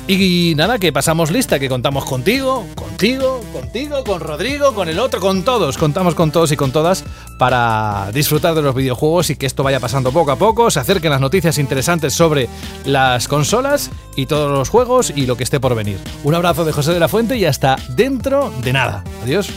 Y 0.07 0.53
nada, 0.57 0.79
que 0.79 0.91
pasamos 0.91 1.31
lista, 1.31 1.59
que 1.59 1.69
contamos 1.69 2.03
contigo, 2.03 2.65
contigo, 2.75 3.41
contigo, 3.53 4.03
con 4.03 4.19
Rodrigo, 4.19 4.73
con 4.73 4.89
el 4.89 4.99
otro, 4.99 5.21
con 5.21 5.43
todos. 5.43 5.77
Contamos 5.77 6.13
con 6.13 6.31
todos 6.31 6.51
y 6.51 6.57
con 6.57 6.71
todas 6.71 7.05
para 7.37 8.11
disfrutar 8.13 8.53
de 8.53 8.61
los 8.61 8.75
videojuegos 8.75 9.29
y 9.29 9.37
que 9.37 9.45
esto 9.45 9.63
vaya 9.63 9.79
pasando 9.79 10.11
poco 10.11 10.31
a 10.31 10.35
poco. 10.35 10.69
Se 10.71 10.81
acerquen 10.81 11.11
las 11.11 11.21
noticias 11.21 11.57
interesantes 11.57 12.13
sobre 12.13 12.49
las 12.83 13.29
consolas 13.29 13.91
y 14.17 14.25
todos 14.25 14.51
los 14.51 14.67
juegos 14.67 15.13
y 15.15 15.25
lo 15.25 15.37
que 15.37 15.45
esté 15.45 15.61
por 15.61 15.73
venir. 15.73 15.99
Un 16.25 16.35
abrazo 16.35 16.65
de 16.65 16.73
José 16.73 16.91
de 16.91 16.99
la 16.99 17.07
Fuente 17.07 17.37
y 17.37 17.45
hasta 17.45 17.77
dentro 17.95 18.53
de 18.61 18.73
nada. 18.73 19.05
Adiós. 19.23 19.49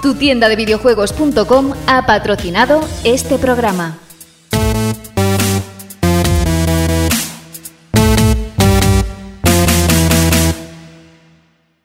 Tu 0.00 0.14
tienda 0.14 0.48
de 0.48 0.56
videojuegos.com 0.56 1.72
ha 1.88 2.06
patrocinado 2.06 2.80
este 3.04 3.36
programa. 3.36 3.98